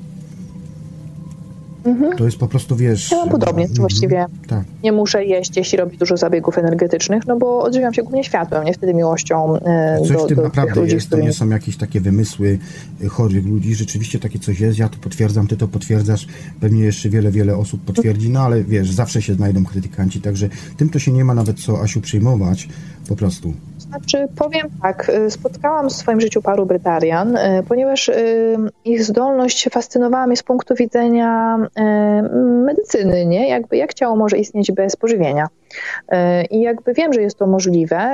[1.86, 2.18] Mhm.
[2.18, 3.12] To jest po prostu, wiesz...
[3.12, 3.80] Ja mam podobnie, mhm.
[3.80, 4.64] właściwie tak.
[4.84, 8.74] nie muszę jeść, jeśli robi dużo zabiegów energetycznych, no bo odżywiam się głównie światłem, nie
[8.74, 11.78] wtedy miłością e, Coś do, w tym do naprawdę ludzi, jest, to nie są jakieś
[11.78, 12.60] takie wymysły
[13.04, 16.28] e, chorych ludzi, rzeczywiście takie coś jest, ja to potwierdzam, ty to potwierdzasz,
[16.60, 20.90] pewnie jeszcze wiele, wiele osób potwierdzi, no ale wiesz, zawsze się znajdą krytykanci, także tym
[20.90, 22.70] to się nie ma nawet co, Asiu, przejmować,
[23.08, 23.54] po prostu.
[23.94, 29.70] Znaczy, powiem tak, y, spotkałam w swoim życiu paru Brytarian, y, ponieważ y, ich zdolność
[29.72, 31.58] fascynowała mnie z punktu widzenia
[32.66, 33.50] medycyny, nie?
[33.50, 35.48] Jakby jak ciało może istnieć bez pożywienia.
[36.52, 38.12] I jakby wiem, że jest to możliwe,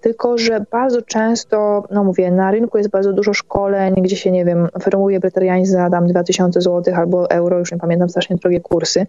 [0.00, 4.44] tylko że bardzo często, no mówię, na rynku jest bardzo dużo szkoleń, gdzie się, nie
[4.44, 9.06] wiem, oferuje bretarianizm za dam 2000 zł albo euro, już nie pamiętam, strasznie drogie kursy,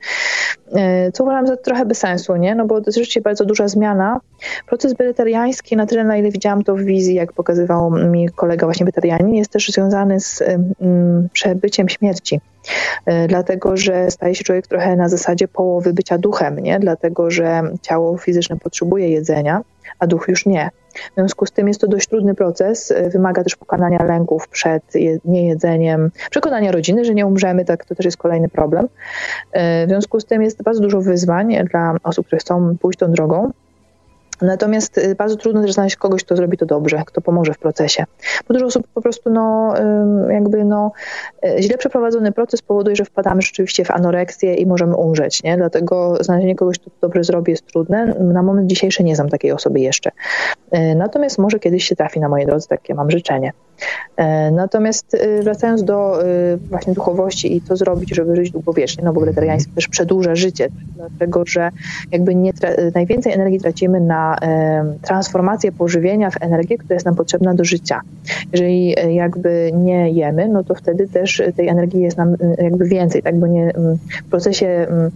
[1.13, 2.55] co uważam za trochę bez sensu, nie?
[2.55, 4.19] No bo to jest rzeczywiście bardzo duża zmiana.
[4.67, 8.85] Proces bretariański, na tyle na ile widziałam to w wizji, jak pokazywał mi kolega właśnie
[8.85, 10.43] bretarianin, jest też związany z
[11.33, 12.41] przebyciem śmierci.
[13.05, 16.79] E, dlatego że staje się człowiek trochę na zasadzie połowy bycia duchem, nie?
[16.79, 17.46] dlatego że
[17.81, 19.61] ciało fizyczne potrzebuje jedzenia,
[19.99, 20.69] a duch już nie.
[21.11, 24.83] W związku z tym jest to dość trudny proces, wymaga też pokonania lęków przed
[25.25, 28.87] niejedzeniem, przekonania rodziny, że nie umrzemy, tak to też jest kolejny problem.
[29.53, 33.51] W związku z tym jest bardzo dużo wyzwań dla osób, które chcą pójść tą drogą.
[34.41, 38.03] Natomiast y, bardzo trudno też znaleźć kogoś, kto zrobi to dobrze, kto pomoże w procesie.
[38.47, 39.73] Bo dużo osób po prostu, no,
[40.29, 40.91] jakby, no,
[41.45, 45.57] y, źle przeprowadzony proces powoduje, że wpadamy rzeczywiście w anoreksję i możemy umrzeć, nie?
[45.57, 48.05] Dlatego znalezienie kogoś, kto to dobrze zrobi jest trudne.
[48.19, 50.11] Na moment dzisiejszy nie znam takiej osoby jeszcze.
[50.75, 53.51] Y, natomiast może kiedyś się trafi na mojej drodze, takie mam życzenie.
[54.17, 59.13] E, natomiast y, wracając do y, właśnie duchowości i co zrobić, żeby żyć długowiecznie, no
[59.13, 61.69] bo wegetariaństwo też przedłuża życie, dlatego że
[62.11, 62.53] jakby nie
[62.95, 64.37] najwięcej energii tracimy na
[65.01, 68.01] transformację pożywienia w energię, która jest nam potrzebna do życia.
[68.51, 73.23] Jeżeli e, jakby nie jemy, no to wtedy też tej energii jest nam jakby więcej,
[73.23, 73.73] tak, bo nie
[74.25, 75.11] w procesie Y,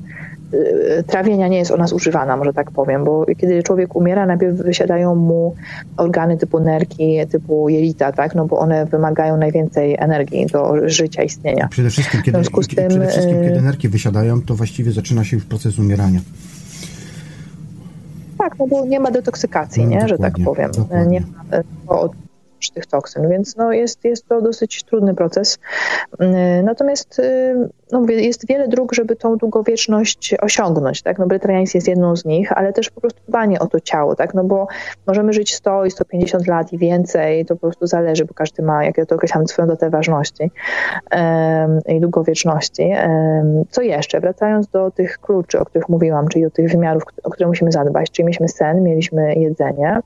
[1.07, 5.15] trawienia nie jest o nas używana, może tak powiem, bo kiedy człowiek umiera, najpierw wysiadają
[5.15, 5.55] mu
[5.97, 11.67] organy typu nerki, typu jelita, tak, no bo one wymagają najwięcej energii do życia, istnienia.
[11.67, 12.37] Przede wszystkim, kiedy,
[12.75, 16.19] tym, przede wszystkim, kiedy y, nerki wysiadają, to właściwie zaczyna się już proces umierania.
[18.37, 20.71] Tak, no bo nie ma detoksykacji, no, nie, że tak powiem.
[21.07, 21.95] Nie ma,
[22.69, 25.59] tych toksyn, więc no jest, jest to dosyć trudny proces.
[26.63, 27.21] Natomiast
[27.91, 31.19] no mówię, jest wiele dróg, żeby tą długowieczność osiągnąć, tak?
[31.19, 34.33] No bretarianizm jest jedną z nich, ale też po prostu dbanie o to ciało, tak?
[34.33, 34.67] No bo
[35.07, 38.85] możemy żyć 100 i 150 lat i więcej, to po prostu zależy, bo każdy ma,
[38.85, 40.51] jak ja to określam, swoją datę ważności
[41.87, 42.93] i długowieczności.
[43.69, 44.19] Co jeszcze?
[44.19, 48.11] Wracając do tych kluczy, o których mówiłam, czyli do tych wymiarów, o które musimy zadbać,
[48.11, 49.99] czyli mieliśmy sen, mieliśmy jedzenie,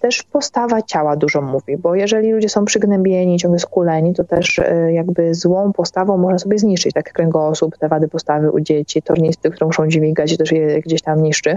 [0.00, 4.92] też postawa ciała dużo mówi, bo jeżeli ludzie są przygnębieni, ciągle skuleni, to też e,
[4.92, 9.66] jakby złą postawą można sobie zniszczyć, tak kręgosłup, te wady postawy u dzieci, tornisty, które
[9.66, 11.56] muszą dźwigać, też je gdzieś tam niszczy.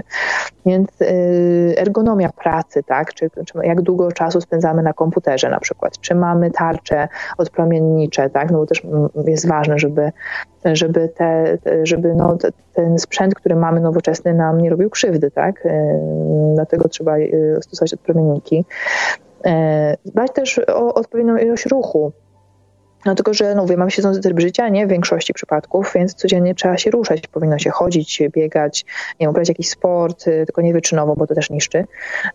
[0.66, 1.06] Więc e,
[1.78, 6.50] ergonomia pracy, tak, czy, czy jak długo czasu spędzamy na komputerze na przykład, czy mamy
[6.50, 7.08] tarcze
[7.38, 8.82] odpromiennicze, tak, no bo też
[9.26, 10.12] jest ważne, żeby
[10.72, 12.38] żeby, te, żeby no,
[12.72, 15.68] ten sprzęt, który mamy nowoczesny nam nie robił krzywdy, tak?
[16.54, 17.14] Dlatego trzeba
[17.60, 18.64] stosować odpowiedniki.
[19.46, 22.12] E, dbać też o odpowiednią ilość ruchu.
[23.06, 26.54] No tylko, że no, mówię, mamy siedzący tryb życia, nie w większości przypadków, więc codziennie
[26.54, 28.84] trzeba się ruszać, powinno się chodzić, biegać,
[29.20, 31.84] nie wiem, uprawiać jakiś sport, y, tylko nie wyczynowo, bo to też niszczy.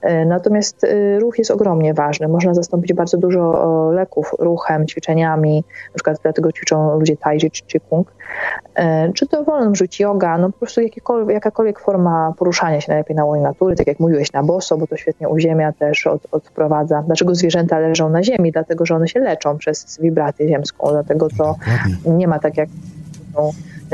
[0.01, 2.27] E, natomiast y, ruch jest ogromnie ważny.
[2.27, 8.13] Można zastąpić bardzo dużo leków ruchem, ćwiczeniami, na przykład dlatego ćwiczą ludzie tai czy kung.
[9.13, 10.81] Czy to wolno rzuć yoga, no po prostu
[11.29, 14.97] jakakolwiek forma poruszania się najlepiej na łonie natury, tak jak mówiłeś, na boso, bo to
[14.97, 17.03] świetnie uziemia też, od, odprowadza.
[17.05, 18.51] Dlaczego zwierzęta leżą na ziemi?
[18.51, 21.55] Dlatego, że one się leczą przez wibrację ziemską, dlatego to
[22.05, 22.69] nie ma tak jak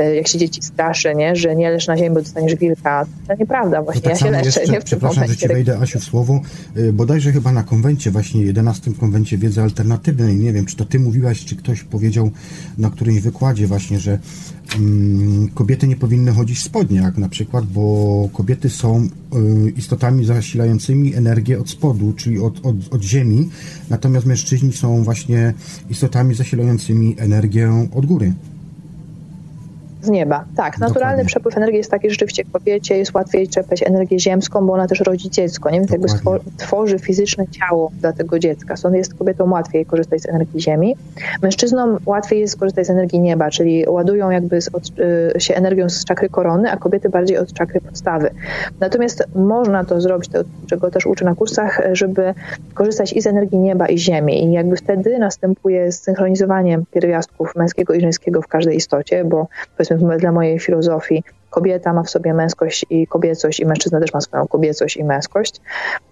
[0.02, 1.36] jak się dzieci straszy, nie?
[1.36, 3.06] że nie leż na ziemi, bo dostaniesz wilka.
[3.28, 4.46] To nieprawda, właśnie tak ja się leczę.
[4.46, 4.80] Jeszcze, nie?
[4.80, 6.40] W przepraszam, że ci wejdę, Asiu, w słowo.
[6.76, 10.98] E, bodajże chyba na konwencie, właśnie 11 konwencie wiedzy alternatywnej, nie wiem, czy to ty
[10.98, 12.30] mówiłaś, czy ktoś powiedział
[12.78, 14.18] na którymś wykładzie właśnie, że
[14.74, 19.08] um, kobiety nie powinny chodzić w spodniach na przykład, bo kobiety są
[19.66, 23.50] y, istotami zasilającymi energię od spodu, czyli od, od, od ziemi,
[23.90, 25.54] natomiast mężczyźni są właśnie
[25.90, 28.32] istotami zasilającymi energię od góry
[30.02, 30.44] z nieba.
[30.56, 31.24] Tak, naturalny Dokładnie.
[31.24, 35.00] przepływ energii jest taki, że rzeczywiście kobiecie jest łatwiej czerpać energię ziemską, bo ona też
[35.00, 35.78] rodzi dziecko, nie?
[35.78, 36.08] Więc jakby
[36.56, 38.76] tworzy fizyczne ciało dla tego dziecka.
[38.76, 40.96] Stąd jest kobietą łatwiej korzystać z energii ziemi.
[41.42, 44.82] Mężczyznom łatwiej jest korzystać z energii nieba, czyli ładują jakby z, od,
[45.36, 48.30] y, się energią z czakry korony, a kobiety bardziej od czakry podstawy.
[48.80, 52.34] Natomiast można to zrobić, to, czego też uczę na kursach, żeby
[52.74, 58.00] korzystać i z energii nieba i ziemi i jakby wtedy następuje zsynchronizowanie pierwiastków męskiego i
[58.00, 59.46] żeńskiego w każdej istocie, bo
[59.88, 64.20] powiedzmy dla mojej filozofii kobieta ma w sobie męskość i kobiecość i mężczyzna też ma
[64.20, 65.60] swoją kobiecość i męskość.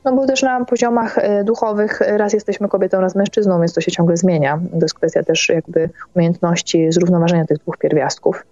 [0.05, 3.91] No bo też na poziomach e, duchowych raz jesteśmy kobietą, raz mężczyzną, więc to się
[3.91, 4.61] ciągle zmienia.
[4.71, 8.47] To jest kwestia też jakby umiejętności zrównoważenia tych dwóch pierwiastków.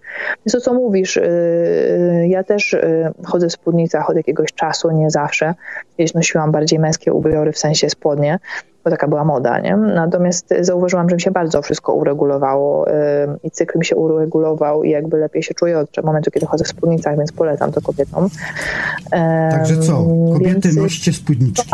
[0.45, 1.23] Więc to, co mówisz, e,
[2.27, 5.53] ja też e, chodzę w spódnicach od jakiegoś czasu, nie zawsze.
[5.97, 8.39] Kiedyś nosiłam bardziej męskie ubiory, w sensie spodnie,
[8.85, 9.77] bo taka była moda, nie?
[9.77, 12.85] Natomiast zauważyłam, że mi się bardzo wszystko uregulowało
[13.43, 16.67] i cykl mi się uregulował i jakby lepiej się czuję od momentu, kiedy chodzę w
[16.67, 18.29] spódnicach, więc polecam to kobietom.
[19.51, 20.03] Także co?
[20.33, 20.77] Kobiety więc...
[20.77, 21.71] noście spódniczki.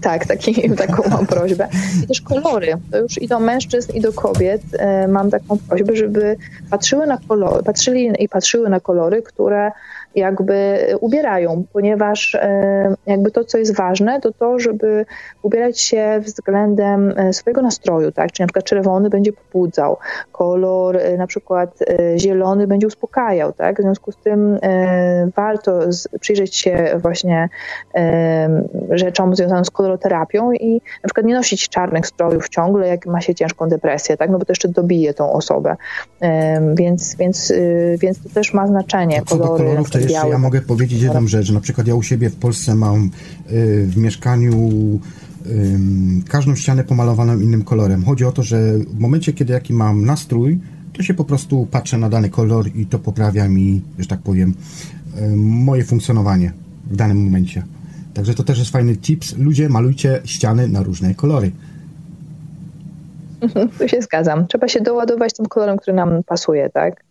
[0.00, 1.68] Tak, taki, taką mam prośbę.
[2.04, 2.74] I też kolory.
[2.90, 4.62] To już i do mężczyzn, i do kobiet
[5.08, 6.36] mam taką prośbę, żeby
[6.70, 9.72] patrzyły na kolory, patrzyli i patrzyły na kolory, które
[10.14, 15.06] jakby ubierają, ponieważ e, jakby to, co jest ważne, to to, żeby
[15.48, 18.32] ubierać się względem e, swojego nastroju, tak?
[18.32, 19.96] Czyli na przykład czerwony będzie pobudzał,
[20.32, 21.78] kolor e, na przykład
[22.16, 23.78] zielony będzie uspokajał, tak?
[23.78, 24.58] W związku z tym
[25.36, 25.80] warto
[26.20, 27.48] przyjrzeć się właśnie
[28.90, 33.34] rzeczom związanym z koloroterapią i na przykład nie nosić czarnych strojów ciągle, jak ma się
[33.34, 34.30] ciężką depresję, tak?
[34.30, 35.76] No bo to jeszcze dobije tą osobę.
[36.74, 37.52] Więc, więc,
[37.98, 39.22] więc to też ma znaczenie.
[39.22, 42.74] Kolory, to jeszcze ja mogę powiedzieć jedną rzecz, na przykład ja u siebie w Polsce
[42.74, 43.10] mam
[43.84, 44.70] w mieszkaniu
[46.28, 48.04] każdą ścianę pomalowaną innym kolorem.
[48.04, 50.60] Chodzi o to, że w momencie, kiedy jaki mam nastrój,
[50.92, 54.54] to się po prostu patrzę na dany kolor i to poprawia mi, że tak powiem,
[55.36, 56.52] moje funkcjonowanie
[56.90, 57.62] w danym momencie.
[58.14, 59.36] Także to też jest fajny tips.
[59.36, 61.50] Ludzie, malujcie ściany na różne kolory.
[63.78, 64.46] Tu się zgadzam.
[64.46, 67.08] Trzeba się doładować tym kolorem, który nam pasuje, tak?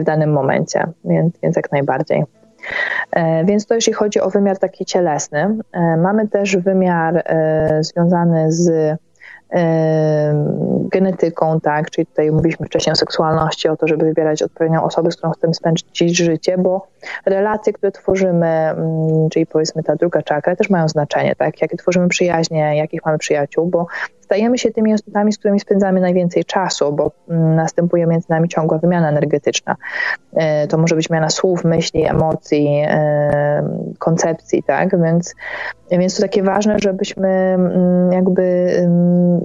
[0.00, 2.22] w danym momencie, więc, więc jak najbardziej.
[3.12, 5.58] E, więc to jeśli chodzi o wymiar taki cielesny.
[5.72, 8.96] E, mamy też wymiar e, związany z
[10.90, 15.16] genetyką, tak, czyli tutaj mówiliśmy wcześniej o seksualności, o to, żeby wybierać odpowiednią osobę, z
[15.16, 16.86] którą chcemy spędzić życie, bo
[17.26, 22.08] relacje, które tworzymy, mm, czyli powiedzmy ta druga czakra, też mają znaczenie, tak, jakie tworzymy
[22.08, 23.86] przyjaźnie, jakich mamy przyjaciół, bo
[24.32, 28.78] stajemy się tymi istotami, z którymi spędzamy najwięcej czasu, bo mm, następuje między nami ciągła
[28.78, 29.76] wymiana energetyczna.
[30.32, 33.62] E, to może być wymiana słów, myśli, emocji, e,
[33.98, 35.02] koncepcji, tak?
[35.02, 35.34] Więc,
[35.90, 38.42] więc to takie ważne, żebyśmy mm, jakby,
[38.78, 39.40] mm,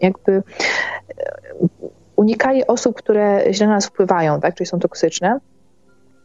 [0.00, 0.42] jakby
[2.16, 4.54] unikali osób, które źle na nas wpływają, tak?
[4.54, 5.40] czyli są toksyczne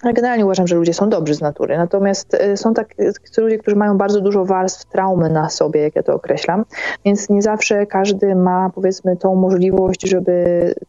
[0.04, 1.78] generalnie uważam, że ludzie są dobrzy z natury.
[1.78, 2.96] Natomiast y, są tak
[3.38, 6.66] ludzie, którzy mają bardzo dużo warstw traumy na sobie, jak ja to określam.
[7.06, 10.34] Więc nie zawsze każdy ma, powiedzmy, tą możliwość, żeby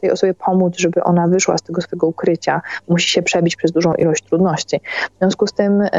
[0.01, 2.61] tej osobie pomóc, żeby ona wyszła z tego swojego ukrycia.
[2.89, 4.81] Musi się przebić przez dużą ilość trudności.
[5.15, 5.91] W związku z tym y,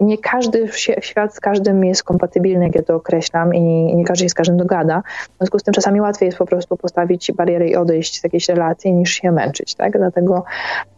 [0.00, 0.68] nie każdy
[1.00, 4.56] świat z każdym jest kompatybilny, jak ja to określam, i nie każdy się z każdym
[4.56, 5.02] dogada.
[5.34, 8.48] W związku z tym czasami łatwiej jest po prostu postawić bariery i odejść z jakiejś
[8.48, 9.74] relacji, niż się męczyć.
[9.74, 9.98] Tak?
[9.98, 10.44] Dlatego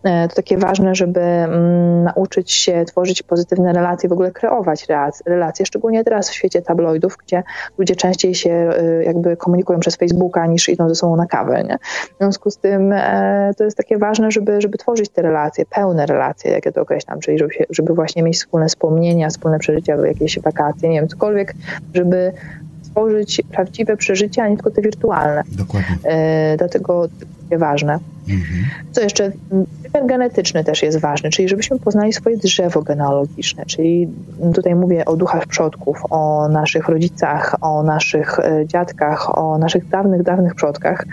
[0.02, 4.86] e, to takie ważne, żeby mm, nauczyć się tworzyć pozytywne relacje, w ogóle kreować
[5.26, 7.42] relacje, szczególnie teraz w świecie tabloidów, gdzie
[7.78, 11.64] ludzie częściej się e, jakby komunikują przez Facebooka, niż idą ze sobą na kawę.
[11.64, 11.78] Nie?
[12.14, 16.06] W związku z tym e, to jest takie ważne, żeby, żeby tworzyć te relacje, pełne
[16.06, 19.58] relacje, jak ja to określam, czyli żeby, się, żeby właśnie mieć wspólne społeczeństwo, wspomnienia, wspólne
[19.58, 21.54] przeżycia, jakieś wakacje, nie wiem, cokolwiek,
[21.94, 22.32] żeby
[22.82, 25.42] stworzyć prawdziwe przeżycia, a nie tylko te wirtualne.
[25.52, 25.96] Dokładnie.
[26.04, 27.14] E, dlatego to
[27.50, 27.98] jest ważne.
[28.28, 28.64] Mhm.
[28.92, 29.32] Co jeszcze?
[29.82, 34.08] Wymiar genetyczny też jest ważny, czyli żebyśmy poznali swoje drzewo genealogiczne, czyli
[34.54, 40.22] tutaj mówię o duchach przodków, o naszych rodzicach, o naszych e, dziadkach, o naszych dawnych,
[40.22, 41.04] dawnych przodkach.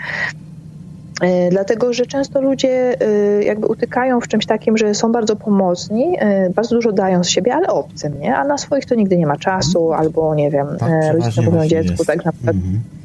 [1.20, 6.16] E, dlatego, że często ludzie e, jakby utykają w czymś takim, że są bardzo pomocni,
[6.18, 8.36] e, bardzo dużo dają z siebie, ale obcym, nie?
[8.36, 11.92] A na swoich to nigdy nie ma czasu, albo nie wiem, tak, rodzice mówią dziecku,
[11.92, 12.06] jest.
[12.06, 12.56] tak na przykład.
[12.56, 12.97] Mm -hmm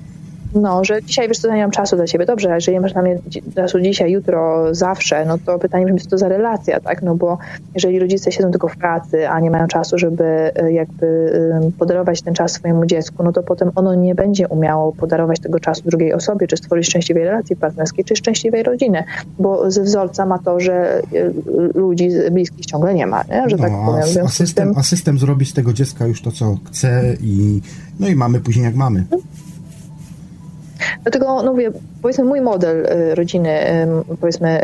[0.55, 2.25] no, że dzisiaj wiesz co, nie mam czasu dla ciebie.
[2.25, 3.19] Dobrze, ale jeżeli masz na mnie
[3.55, 7.01] czasu dzisiaj, jutro, zawsze, no to pytanie brzmi, co to za relacja, tak?
[7.01, 7.38] No bo
[7.75, 10.23] jeżeli rodzice siedzą tylko w pracy, a nie mają czasu, żeby
[10.55, 11.34] e, jakby
[11.80, 15.81] podarować ten czas swojemu dziecku, no to potem ono nie będzie umiało podarować tego czasu
[15.85, 19.03] drugiej osobie, czy stworzyć szczęśliwej relacji partnerskiej, czy szczęśliwej rodziny,
[19.39, 21.01] bo ze wzorca ma to, że e,
[21.73, 23.49] ludzi bliskich ciągle nie ma, nie?
[23.49, 24.25] że no, tak powiem.
[24.25, 27.61] A system, a system zrobi z tego dziecka już to, co chce i
[27.99, 29.05] no i mamy później jak mamy.
[31.03, 31.72] Dlatego no mówię,
[32.03, 33.59] powiedzmy mój model y, rodziny,
[34.21, 34.61] powiedzmy,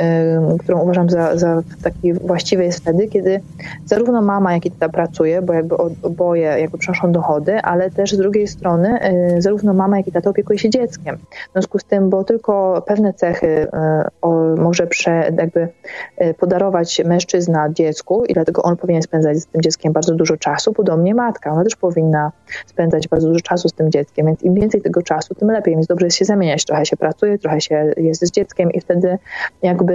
[0.59, 3.41] którą uważam za, za taki właściwy jest wtedy, kiedy
[3.85, 8.17] zarówno mama, jak i tata pracuje, bo jakby oboje jakby przynoszą dochody, ale też z
[8.17, 8.99] drugiej strony
[9.37, 11.17] y, zarówno mama, jak i tata opiekuje się dzieckiem.
[11.17, 15.67] W związku z tym, bo tylko pewne cechy y, może prze, jakby
[16.37, 21.15] podarować mężczyzna dziecku i dlatego on powinien spędzać z tym dzieckiem bardzo dużo czasu, podobnie
[21.15, 22.31] matka, ona też powinna
[22.65, 25.87] spędzać bardzo dużo czasu z tym dzieckiem, więc im więcej tego czasu, tym lepiej, więc
[25.87, 26.65] dobrze jest się zamieniać.
[26.65, 29.17] Trochę się pracuje, trochę się jest z dzieckiem i wtedy
[29.61, 29.93] jakby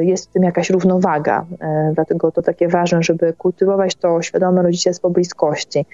[0.00, 1.46] y, jest w tym jakaś równowaga.
[1.90, 5.86] Y, dlatego to takie ważne, żeby kultywować to świadome rodzicielstwo bliskości.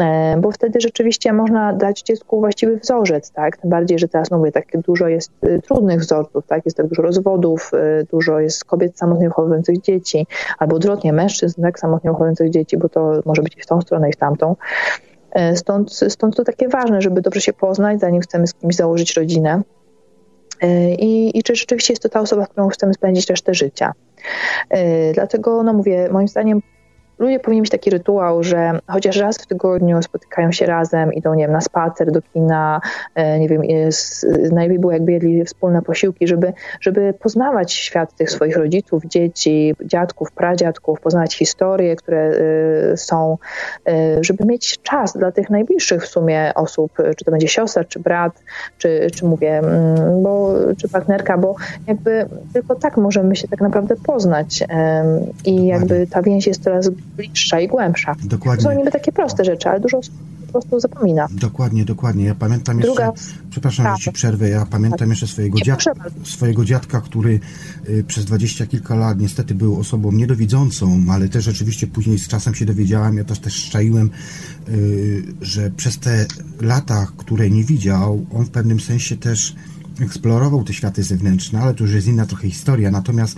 [0.00, 0.02] Y,
[0.40, 3.56] bo wtedy rzeczywiście można dać dziecku właściwy wzorzec, tak?
[3.56, 5.32] Tym bardziej, że teraz, no mówię, tak dużo jest
[5.64, 6.64] trudnych wzorców, tak?
[6.64, 7.70] Jest tak dużo rozwodów,
[8.10, 10.26] dużo jest kobiet samotnie wychowujących dzieci,
[10.58, 11.78] albo odwrotnie, mężczyzn, tak?
[11.78, 14.56] Samotnie wychowujących dzieci, bo to może być i w tą stronę, i w tamtą.
[15.54, 19.62] Stąd, stąd to takie ważne, żeby dobrze się poznać, zanim chcemy z kimś założyć rodzinę.
[20.62, 23.92] E, I, I czy rzeczywiście jest to ta osoba, z którą chcemy spędzić resztę życia.
[24.70, 26.62] E, dlatego, no mówię, moim zdaniem
[27.22, 31.44] ludzie powinni mieć taki rytuał, że chociaż raz w tygodniu spotykają się razem, idą, nie
[31.44, 32.80] wiem, na spacer, do kina,
[33.14, 38.30] e, nie wiem, jest, najlepiej było jakby jedli wspólne posiłki, żeby, żeby poznawać świat tych
[38.30, 42.30] swoich rodziców, dzieci, dziadków, pradziadków, poznawać historie, które
[42.92, 43.38] y, są,
[43.88, 48.00] y, żeby mieć czas dla tych najbliższych w sumie osób, czy to będzie siostra, czy
[48.00, 48.42] brat,
[48.78, 51.54] czy, czy mówię, mm, bo, czy partnerka, bo
[51.86, 54.64] jakby tylko tak możemy się tak naprawdę poznać
[55.44, 58.14] i jakby ta więź jest coraz bliższa i głębsza.
[58.24, 58.64] Dokładnie.
[58.64, 60.14] To są niby takie proste rzeczy, ale dużo osób
[60.52, 61.28] po prostu zapomina.
[61.30, 62.24] Dokładnie, dokładnie.
[62.24, 63.12] Ja pamiętam jeszcze, Druga...
[63.50, 63.98] przepraszam, tak.
[63.98, 65.08] że ci przerwę, ja pamiętam tak.
[65.08, 65.84] jeszcze swojego, dziad...
[66.24, 67.40] swojego dziadka, który
[67.88, 72.54] y, przez dwadzieścia kilka lat niestety był osobą niedowidzącą, ale też rzeczywiście później z czasem
[72.54, 74.10] się dowiedziałem, ja też też szczaiłem,
[74.68, 76.26] y, że przez te
[76.60, 79.54] lata, które nie widział, on w pewnym sensie też
[80.00, 82.90] eksplorował te światy zewnętrzne, ale to już jest inna trochę historia.
[82.90, 83.36] Natomiast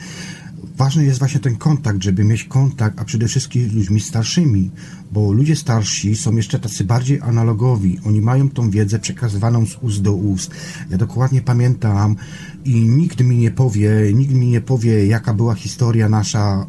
[0.76, 4.70] ważny jest właśnie ten kontakt, żeby mieć kontakt, a przede wszystkim z ludźmi starszymi,
[5.14, 7.98] bo ludzie starsi są jeszcze tacy bardziej analogowi.
[8.06, 10.50] Oni mają tą wiedzę przekazywaną z ust do ust.
[10.90, 12.16] Ja dokładnie pamiętam
[12.64, 16.66] i nikt mi nie powie, nikt mi nie powie, jaka była historia nasza,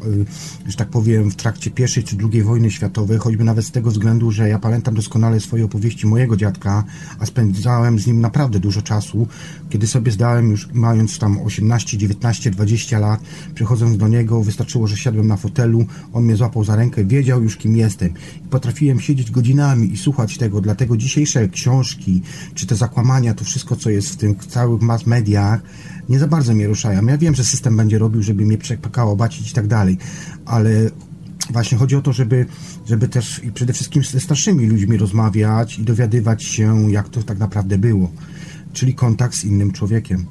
[0.66, 3.90] y, że tak powiem, w trakcie pierwszej czy drugiej wojny światowej, choćby nawet z tego
[3.90, 6.84] względu, że ja pamiętam doskonale swoje opowieści mojego dziadka,
[7.18, 9.26] a spędzałem z nim naprawdę dużo czasu,
[9.70, 13.20] kiedy sobie zdałem już, mając tam 18, 19, 20 lat,
[13.54, 17.56] przychodząc do niego, wystarczyło, że siadłem na fotelu, on mnie złapał za rękę, wiedział już
[17.56, 18.14] kim jestem.
[18.50, 22.22] Potrafiłem siedzieć godzinami i słuchać tego, dlatego dzisiejsze książki,
[22.54, 25.62] czy te zakłamania, to wszystko, co jest w tym całych mass mediach,
[26.08, 27.06] nie za bardzo mnie ruszają.
[27.06, 29.98] Ja wiem, że system będzie robił, żeby mnie przepakało, bacić i tak dalej,
[30.44, 30.90] ale
[31.50, 32.46] właśnie chodzi o to, żeby,
[32.86, 37.38] żeby też i przede wszystkim ze starszymi ludźmi rozmawiać i dowiadywać się, jak to tak
[37.38, 38.10] naprawdę było.
[38.72, 40.26] Czyli kontakt z innym człowiekiem.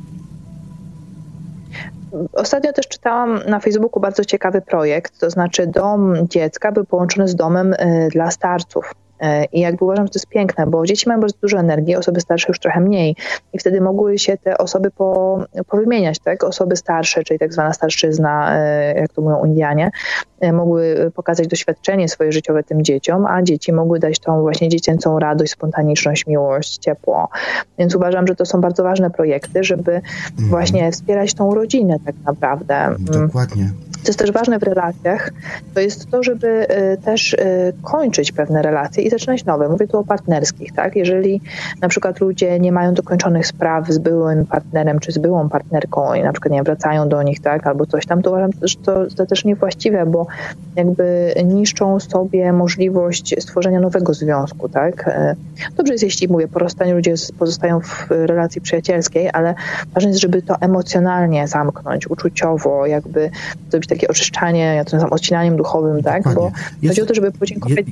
[2.34, 7.36] Ostatnio też czytałam na Facebooku bardzo ciekawy projekt, to znaczy dom dziecka był połączony z
[7.36, 8.94] domem y, dla starców.
[9.20, 12.22] E, I jakby uważam, że to jest piękne, bo dzieci mają bardzo dużo energii, osoby
[12.22, 13.16] starsze już trochę mniej.
[13.54, 16.44] I wtedy mogły się te osoby po, powymieniać, tak?
[16.44, 19.92] Osoby starsze, czyli tak zwana starszyzna, e, jak to mówią Indianie,
[20.40, 25.20] e, mogły pokazać doświadczenie swoje życiowe tym dzieciom, a dzieci mogły dać tą właśnie dziecięcą
[25.20, 27.30] radość, spontaniczność, miłość, ciepło.
[27.78, 30.50] Więc uważam, że to są bardzo ważne projekty, żeby mhm.
[30.50, 32.96] właśnie wspierać tą rodzinę tak naprawdę.
[33.00, 33.70] Dokładnie.
[34.06, 35.32] Co jest też ważne w relacjach,
[35.74, 36.66] to jest to, żeby
[37.06, 37.36] też
[37.84, 39.70] kończyć pewne relacje i zaczynać nowe.
[39.70, 40.96] Mówię tu o partnerskich, tak?
[40.96, 41.42] Jeżeli
[41.82, 46.24] na przykład ludzie nie mają dokończonych spraw z byłym partnerem czy z byłą partnerką i
[46.24, 47.68] na przykład nie wracają do nich, tak?
[47.68, 50.28] Albo coś tam, to uważam, że to, to też niewłaściwe, bo
[50.76, 55.08] jakby niszczą sobie możliwość stworzenia nowego związku, tak?
[55.08, 55.36] E,
[55.78, 59.56] dobrze jest, jeśli mówię, po rozstaniu ludzie pozostają w relacji przyjacielskiej, ale
[59.94, 63.30] ważne jest, żeby to emocjonalnie zamknąć, uczuciowo, jakby
[63.70, 66.24] zrobić takie oczyszczanie, ja to nazywam odcinaniem duchowym, tak?
[66.24, 66.42] Dokładnie.
[66.42, 66.52] Bo
[66.82, 67.84] jest, chodzi o to, żeby podziękować je,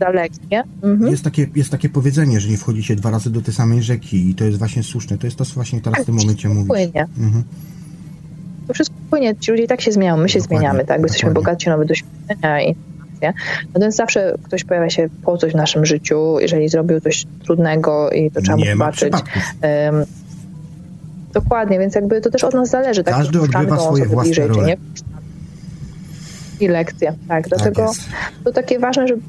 [0.49, 0.63] za.
[0.83, 1.11] Mhm.
[1.11, 4.29] Jest, takie, jest takie powiedzenie, że nie wchodzi się dwa razy do tej samej rzeki
[4.29, 5.17] i to jest właśnie słuszne.
[5.17, 6.67] To jest to, co właśnie teraz w tym tak, momencie mówisz.
[6.67, 7.05] Płynie.
[7.19, 7.43] Mhm.
[8.67, 9.35] To wszystko płynie.
[9.35, 11.01] Ci ludzie i tak się zmieniają, my się dokładnie, zmieniamy, tak?
[11.01, 12.75] Bo jesteśmy bogaci nowe doświadczenia i
[13.73, 18.31] Natomiast zawsze ktoś pojawia się po coś w naszym życiu, jeżeli zrobił coś trudnego i
[18.31, 19.13] to trzeba mu zobaczyć.
[19.13, 20.05] Um,
[21.33, 23.03] dokładnie, więc jakby to też od nas zależy.
[23.03, 23.13] Tak?
[23.13, 24.75] Każdy odgrywa swoje własne role.
[26.59, 27.13] I lekcje.
[27.27, 29.21] Tak, dlatego tak to takie ważne, żeby,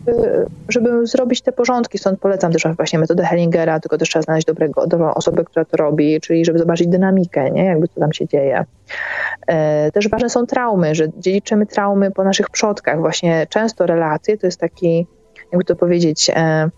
[0.69, 1.99] żeby zrobić te porządki.
[1.99, 5.77] Stąd polecam też właśnie metodę Hellingera, tylko też trzeba znaleźć dobrego, dobrą osobę, która to
[5.77, 7.65] robi, czyli żeby zobaczyć dynamikę, nie?
[7.65, 8.65] jakby co tam się dzieje.
[9.47, 12.99] E, też ważne są traumy, że dziedziczymy traumy po naszych przodkach.
[13.01, 15.07] Właśnie często relacje to jest taki,
[15.53, 16.71] jakby to powiedzieć, E,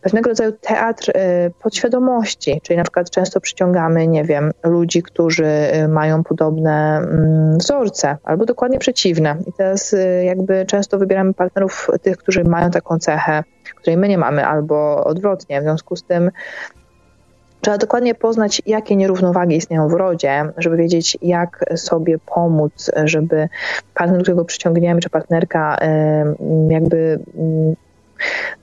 [0.00, 5.88] pewnego rodzaju teatr e, podświadomości, czyli na przykład często przyciągamy, nie wiem, ludzi, którzy e,
[5.88, 9.36] mają podobne mm, wzorce, albo dokładnie przeciwne.
[9.46, 13.44] I teraz jakby często wybieramy partnerów tych, którzy mają taką cechę,
[13.76, 15.60] której my nie mamy, albo odwrotnie.
[15.60, 16.30] W związku z tym
[17.60, 23.48] Trzeba dokładnie poznać, jakie nierównowagi istnieją w rodzie, żeby wiedzieć, jak sobie pomóc, żeby
[23.94, 25.78] partner, którego przyciągniemy, czy partnerka
[26.68, 27.76] jakby mm,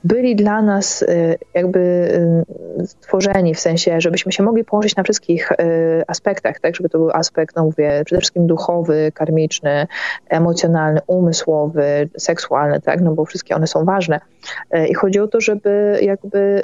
[0.04, 5.52] byli dla nas y, jakby y, stworzeni w sensie, żebyśmy się mogli położyć na wszystkich
[5.52, 5.56] y,
[6.08, 9.88] aspektach, tak, żeby to był aspekt, no mówię, przede wszystkim duchowy, karmiczny,
[10.30, 14.20] emocjonalny, umysłowy, seksualny, tak, no bo wszystkie one są ważne.
[14.90, 16.62] I chodzi o to, żeby jakby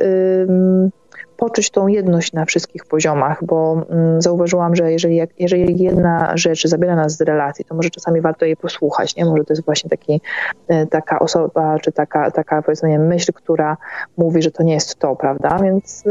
[1.40, 6.96] poczuć tą jedność na wszystkich poziomach, bo mm, zauważyłam, że jeżeli, jeżeli jedna rzecz zabiera
[6.96, 9.26] nas z relacji, to może czasami warto jej posłuchać, nie?
[9.26, 10.22] Może to jest właśnie taki,
[10.68, 13.78] e, taka osoba, czy taka, taka powiedzmy myśl, która
[14.18, 15.60] mówi, że to nie jest to, prawda?
[15.64, 16.04] Więc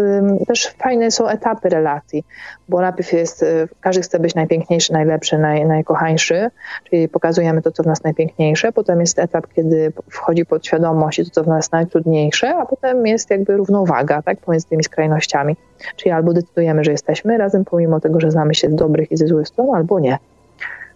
[0.46, 2.24] też fajne są etapy relacji,
[2.68, 6.50] bo najpierw jest, e, każdy chce być najpiękniejszy, najlepszy, naj, najkochańszy,
[6.90, 11.30] czyli pokazujemy to, co w nas najpiękniejsze, potem jest etap, kiedy wchodzi podświadomość i to,
[11.30, 15.17] co w nas najtrudniejsze, a potem jest jakby równowaga, tak, pomiędzy tymi skrajnościami
[15.96, 19.26] Czyli albo decydujemy, że jesteśmy razem, pomimo tego, że znamy się z dobrych i ze
[19.26, 20.18] złych stron, albo nie.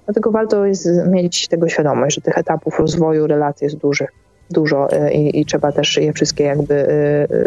[0.05, 4.13] Dlatego warto jest mieć tego świadomość, że tych etapów rozwoju relacji jest dużych,
[4.51, 6.89] dużo y, i, i, trzeba też je wszystkie jakby y,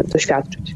[0.00, 0.74] y, doświadczyć.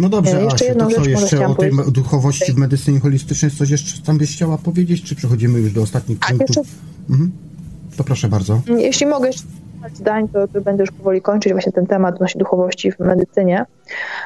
[0.00, 4.02] No dobrze, jeszcze Asiu, to co jeszcze o tej duchowości w medycynie holistycznej, coś jeszcze
[4.02, 6.56] tam byś chciała powiedzieć, czy przechodzimy już do ostatnich punktów?
[6.56, 6.72] Jeszcze...
[7.10, 7.32] Mhm.
[7.96, 8.60] To proszę bardzo.
[8.78, 9.30] Jeśli mogę
[9.92, 13.64] zdań, to, to będę już powoli kończyć właśnie ten temat odnośnie duchowości w medycynie.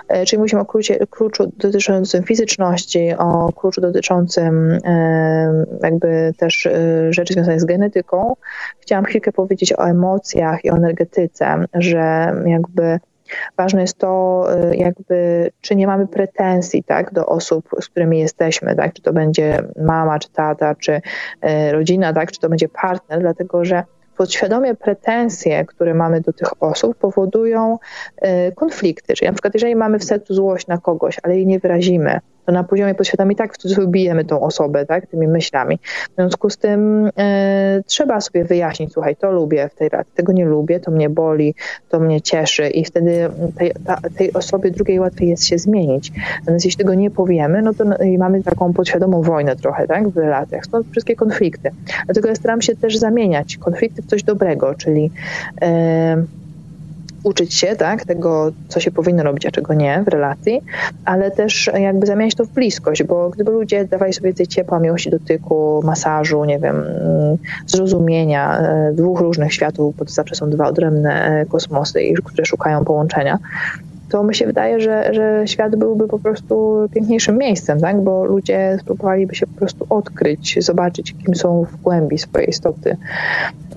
[0.09, 7.13] E, czyli mówimy o kluczu, kluczu dotyczącym fizyczności, o kluczu dotyczącym e, jakby też e,
[7.13, 8.37] rzeczy związanych z genetyką.
[8.81, 12.99] Chciałam chwilkę powiedzieć o emocjach i o energetyce, że jakby
[13.57, 18.93] Ważne jest to, jakby, czy nie mamy pretensji tak, do osób, z którymi jesteśmy, tak,
[18.93, 21.01] czy to będzie mama, czy tata, czy
[21.71, 23.83] rodzina, tak, czy to będzie partner, dlatego że
[24.23, 27.79] podświadomie pretensje, które mamy do tych osób, powodują
[28.49, 29.15] y, konflikty.
[29.15, 32.53] Czyli na przykład, jeżeli mamy w sercu złość na kogoś, ale jej nie wyrazimy, to
[32.53, 35.79] na poziomie podświadomie tak w bijemy tą osobę, tak, tymi myślami.
[36.13, 40.33] W związku z tym e, trzeba sobie wyjaśnić, słuchaj, to lubię w tej relacji, tego
[40.33, 41.55] nie lubię, to mnie boli,
[41.89, 43.29] to mnie cieszy i wtedy
[43.59, 46.13] tej, ta, tej osobie drugiej łatwiej jest się zmienić.
[46.41, 47.85] Natomiast jeśli tego nie powiemy, no to
[48.19, 50.65] mamy taką podświadomą wojnę trochę, tak, w relacjach.
[50.65, 51.71] Stąd wszystkie konflikty.
[52.05, 55.11] Dlatego ja staram się też zamieniać konflikty w coś dobrego, czyli
[55.63, 56.25] e,
[57.23, 60.61] uczyć się tak, tego, co się powinno robić, a czego nie w relacji,
[61.05, 65.11] ale też jakby zamieniać to w bliskość, bo gdyby ludzie dawali sobie tej ciepła, miłości
[65.11, 67.37] dotyku, masażu, nie wiem, mm,
[67.67, 72.85] zrozumienia e, dwóch różnych światów, bo to zawsze są dwa odrębne e, kosmosy, które szukają
[72.85, 73.39] połączenia,
[74.13, 78.05] to mi się wydaje, że, że świat byłby po prostu piękniejszym miejscem, tak?
[78.05, 82.97] bo ludzie spróbowaliby się po prostu odkryć, zobaczyć, kim są w głębi swojej istoty.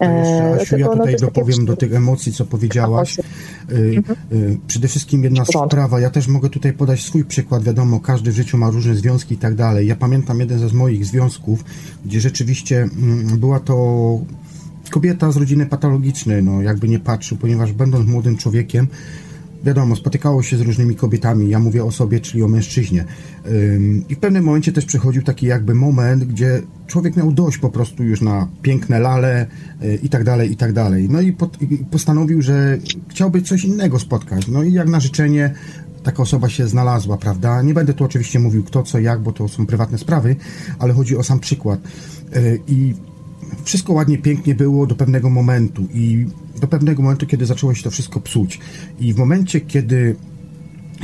[0.02, 1.68] E, Asiu, ja no, tutaj no, dopowiem takie...
[1.68, 3.20] do tych emocji, co powiedziałaś.
[3.20, 3.24] Y,
[3.72, 4.18] mhm.
[4.32, 8.36] Y, przede wszystkim jedna sprawa, ja też mogę tutaj podać swój przykład, wiadomo, każdy w
[8.36, 9.88] życiu ma różne związki i tak dalej.
[9.88, 11.64] Ja pamiętam jeden ze z moich związków,
[12.06, 13.76] gdzie rzeczywiście mm, była to
[14.90, 18.88] kobieta z rodziny patologicznej, no jakby nie patrzył, ponieważ będąc młodym człowiekiem,
[19.66, 23.06] wiadomo, spotykało się z różnymi kobietami, ja mówię o sobie, czyli o mężczyźnie.
[24.10, 28.04] I w pewnym momencie też przychodził taki jakby moment, gdzie człowiek miał dość po prostu
[28.04, 29.48] już na piękne lale
[29.84, 31.08] y, i tak dalej, i tak dalej.
[31.10, 31.36] No i
[31.92, 32.78] postanowił, że
[33.10, 34.48] chciałby coś innego spotkać.
[34.48, 35.54] No i jak na życzenie
[36.04, 37.62] taka osoba się znalazła, prawda?
[37.62, 40.36] Nie będę tu oczywiście mówił kto, co, jak, bo to są prywatne sprawy,
[40.80, 41.80] ale chodzi o sam przykład.
[42.36, 42.94] Y, I
[43.64, 46.26] wszystko ładnie, pięknie było do pewnego momentu i
[46.62, 48.60] do pewnego momentu, kiedy zaczęło się to wszystko psuć.
[49.00, 50.16] I w momencie, kiedy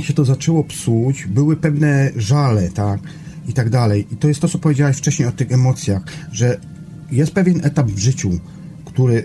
[0.02, 3.00] się to zaczęło psuć, były pewne żale, tak,
[3.48, 4.08] i tak dalej.
[4.12, 6.60] I to jest to, co powiedziałeś wcześniej o tych emocjach, że
[7.12, 8.40] jest pewien etap w życiu,
[8.86, 9.24] który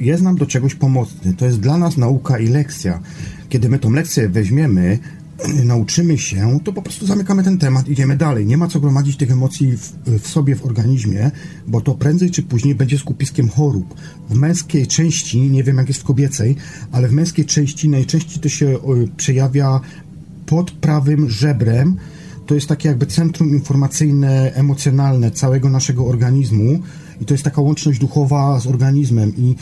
[0.00, 1.34] jest nam do czegoś pomocny.
[1.34, 3.00] To jest dla nas nauka i lekcja.
[3.48, 4.98] Kiedy my tą lekcję weźmiemy,
[5.64, 8.46] nauczymy się, to po prostu zamykamy ten temat, idziemy dalej.
[8.46, 11.30] Nie ma co gromadzić tych emocji w, w, sobie, w organizmie,
[11.66, 13.94] bo to prędzej czy później będzie skupiskiem chorób.
[14.30, 16.56] W męskiej części, nie wiem jak jest w kobiecej,
[16.92, 18.78] ale w męskiej części najczęściej to się
[19.16, 19.80] przejawia
[20.46, 21.96] pod prawym żebrem.
[22.46, 26.82] To jest takie jakby centrum informacyjne, emocjonalne całego naszego organizmu
[27.20, 29.54] i to jest taka łączność duchowa z organizmem i,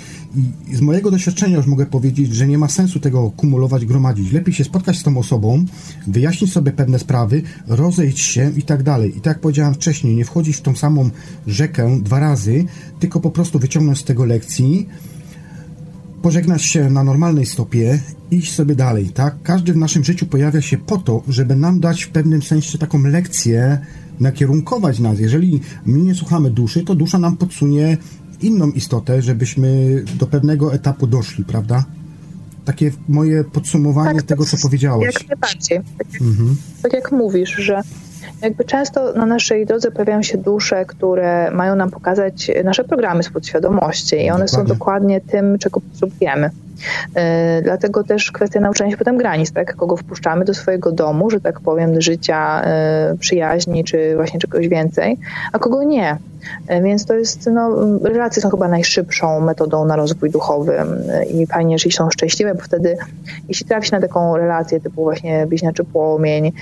[0.68, 4.32] i z mojego doświadczenia już mogę powiedzieć, że nie ma sensu tego kumulować, gromadzić.
[4.32, 5.64] Lepiej się spotkać z tą osobą,
[6.06, 9.10] wyjaśnić sobie pewne sprawy, rozejść się i tak dalej.
[9.10, 11.10] I tak jak powiedziałem wcześniej, nie wchodzić w tą samą
[11.46, 12.64] rzekę dwa razy,
[13.00, 14.88] tylko po prostu wyciągnąć z tego lekcji,
[16.22, 19.36] pożegnać się na normalnej stopie, iść sobie dalej, tak?
[19.42, 23.02] Każdy w naszym życiu pojawia się po to, żeby nam dać w pewnym sensie taką
[23.02, 23.78] lekcję,
[24.20, 25.18] nakierunkować nas.
[25.18, 27.96] Jeżeli my nie słuchamy duszy, to dusza nam podsunie
[28.42, 31.84] inną istotę, żebyśmy do pewnego etapu doszli, prawda?
[32.64, 35.14] Takie moje podsumowanie tak, tego, co powiedziałeś.
[35.14, 35.80] Jak najbardziej.
[35.98, 36.56] Tak, mhm.
[36.82, 37.82] tak jak mówisz, że
[38.42, 43.30] jakby często na naszej drodze pojawiają się dusze, które mają nam pokazać nasze programy z
[43.30, 44.48] podświadomości i one dokładnie.
[44.48, 46.50] są dokładnie tym, czego potrzebujemy.
[47.14, 49.76] E, dlatego też kwestia nauczenia się potem granic, tak?
[49.76, 55.18] Kogo wpuszczamy do swojego domu, że tak powiem, życia, e, przyjaźni, czy właśnie czegoś więcej,
[55.52, 56.16] a kogo nie.
[56.66, 60.72] E, więc to jest, no, relacje są chyba najszybszą metodą na rozwój duchowy
[61.34, 62.96] i fajnie, jeżeli są szczęśliwe, bo wtedy,
[63.48, 66.52] jeśli trafi się na taką relację typu właśnie bliźniaczy płomień,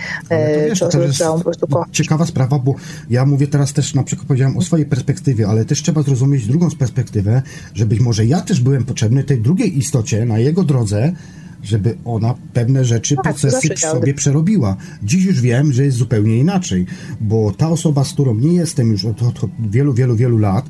[0.68, 1.86] wiesz, czy osobę, którą po prostu kocha.
[1.92, 2.74] Ciekawa sprawa, bo
[3.10, 6.68] ja mówię teraz też, na przykład powiedziałem o swojej perspektywie, ale też trzeba zrozumieć drugą
[6.78, 7.42] perspektywę,
[7.74, 11.12] że być może ja też byłem potrzebny tej drugiej istocie na jego drodze,
[11.64, 14.76] żeby ona pewne rzeczy, tak, procesy w sobie przerobiła.
[15.02, 16.86] Dziś już wiem, że jest zupełnie inaczej,
[17.20, 20.68] bo ta osoba, z którą nie jestem już od, od, od wielu, wielu, wielu lat,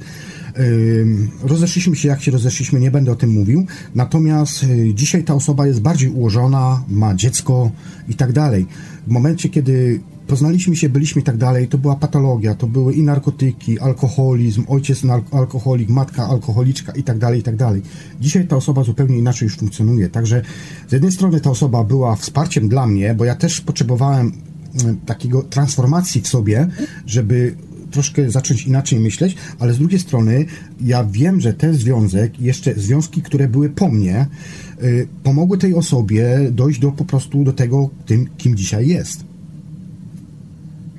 [1.43, 3.67] rozeszliśmy się, jak się rozeszliśmy, nie będę o tym mówił.
[3.95, 7.71] Natomiast yy, dzisiaj ta osoba jest bardziej ułożona, ma dziecko
[8.09, 8.67] i tak dalej.
[9.07, 13.03] W momencie, kiedy poznaliśmy się, byliśmy i tak dalej, to była patologia, to były i
[13.03, 17.83] narkotyki, alkoholizm, ojciec alkoholik, matka alkoholiczka i tak dalej, i tak dalej.
[18.21, 20.43] Dzisiaj ta osoba zupełnie inaczej już funkcjonuje, także
[20.89, 24.33] z jednej strony ta osoba była wsparciem dla mnie, bo ja też potrzebowałem
[24.83, 26.69] mm, takiego transformacji w sobie,
[27.07, 27.55] żeby
[27.91, 30.45] troszkę zacząć inaczej myśleć, ale z drugiej strony
[30.81, 34.27] ja wiem, że ten związek, jeszcze związki, które były po mnie,
[34.83, 39.34] y, pomogły tej osobie dojść do po prostu do tego, tym, kim dzisiaj jest.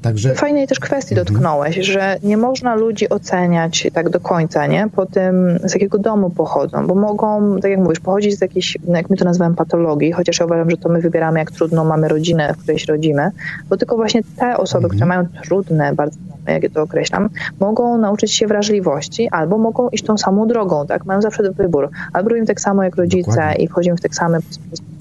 [0.05, 0.35] Także...
[0.35, 1.25] Fajnej też kwestii mhm.
[1.25, 4.87] dotknąłeś, że nie można ludzi oceniać tak do końca, nie?
[4.95, 9.09] Po tym, z jakiego domu pochodzą, bo mogą, tak jak mówisz, pochodzić z jakiejś, jak
[9.09, 12.53] my to nazywamy, patologii, chociaż ja uważam, że to my wybieramy, jak trudno mamy rodzinę,
[12.53, 13.31] w której się rodzimy,
[13.69, 14.89] bo tylko właśnie te osoby, mhm.
[14.89, 16.17] które mają trudne, bardzo
[16.47, 21.05] jak ja to określam, mogą nauczyć się wrażliwości albo mogą iść tą samą drogą, tak?
[21.05, 21.89] Mają zawsze wybór.
[22.13, 23.63] Albo robimy tak samo jak rodzice Dokładnie.
[23.63, 24.39] i wchodzimy w tak same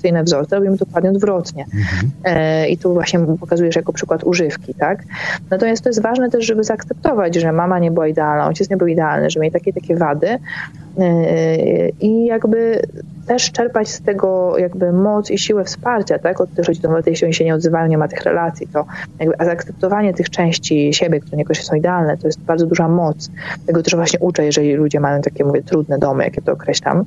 [0.08, 1.65] inne wzorce, robimy dokładnie odwrotnie.
[1.65, 2.10] Mhm.
[2.24, 4.93] E, I tu właśnie pokazujesz jako przykład używki, tak?
[5.50, 8.86] Natomiast to jest ważne też, żeby zaakceptować, że mama nie była idealna, ojciec nie był
[8.86, 10.39] idealny, że mieli takie takie wady
[12.00, 12.82] i jakby
[13.26, 16.40] też czerpać z tego jakby moc i siłę wsparcia, tak?
[16.40, 18.84] Od tych rodziców, nawet jeśli oni się nie odzywają, nie ma tych relacji, to
[19.20, 23.31] jakby zaakceptowanie tych części siebie, które niekoniecznie są idealne, to jest bardzo duża moc.
[23.66, 27.05] Tego też właśnie uczę, jeżeli ludzie mają takie, mówię, trudne domy, jak ja to określam.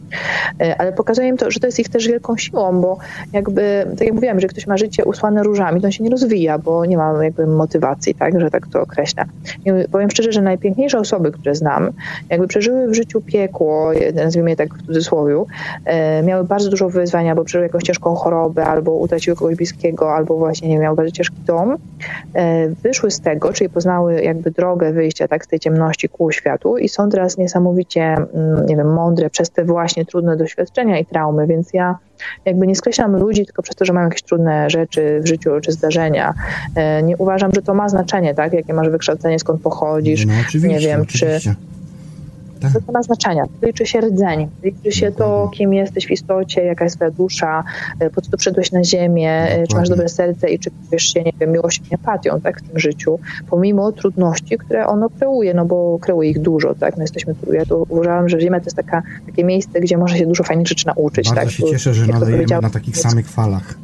[0.62, 2.98] E, ale pokazuje im to, że to jest ich też wielką siłą, bo
[3.34, 6.58] jakby, tak jak mówiłam, że ktoś ma życie usłane różami, to on się nie rozwija,
[6.58, 8.40] bo nie ma jakby motywacji, tak?
[8.40, 9.26] Że tak to określa.
[9.66, 11.90] I powiem szczerze, że najpiękniejsze osoby, które znam,
[12.30, 13.77] jakby przeżyły w życiu piekło,
[14.14, 15.44] nazwijmy je tak w cudzysłowie,
[15.86, 20.38] e, miały bardzo dużo wyzwań, albo przeżyły jakąś ciężką chorobę, albo utraciły kogoś bliskiego, albo
[20.38, 21.78] właśnie nie miały bardzo ciężki dom,
[22.34, 26.78] e, wyszły z tego, czyli poznały jakby drogę wyjścia tak z tej ciemności ku światu
[26.78, 31.48] i są teraz niesamowicie, mm, nie wiem, mądre przez te właśnie trudne doświadczenia i traumy,
[31.48, 31.98] więc ja
[32.46, 35.72] jakby nie skreślam ludzi tylko przez to, że mają jakieś trudne rzeczy w życiu czy
[35.72, 36.34] zdarzenia.
[36.76, 38.54] E, nie uważam, że to ma znaczenie, tak?
[38.54, 40.34] Jakie masz wykształcenie, skąd pochodzisz, no,
[40.68, 41.40] nie wiem, oczywiście.
[41.40, 41.77] czy
[42.58, 42.72] tak.
[42.86, 43.44] To ma znaczenia.
[43.62, 47.64] Liczy się rdzeń, liczy się to, kim jesteś w istocie, jaka jest twoja dusza,
[48.00, 49.68] e, po co tu przyszedłeś na ziemię, Dokładnie.
[49.68, 52.70] Czy masz dobre serce i czy czujesz się, nie wiem, miłością i empatią, tak, w
[52.70, 53.20] tym życiu,
[53.50, 57.66] pomimo trudności, które ono kreuje, no bo kreuje ich dużo, tak, my jesteśmy tu, ja
[57.66, 60.88] tu uważam, że Ziemia to jest taka, takie miejsce, gdzie można się dużo fajnych rzeczy
[60.88, 61.52] nauczyć, Bardzo tak.
[61.52, 63.76] się cieszę, że nadajemy na takich samych falach.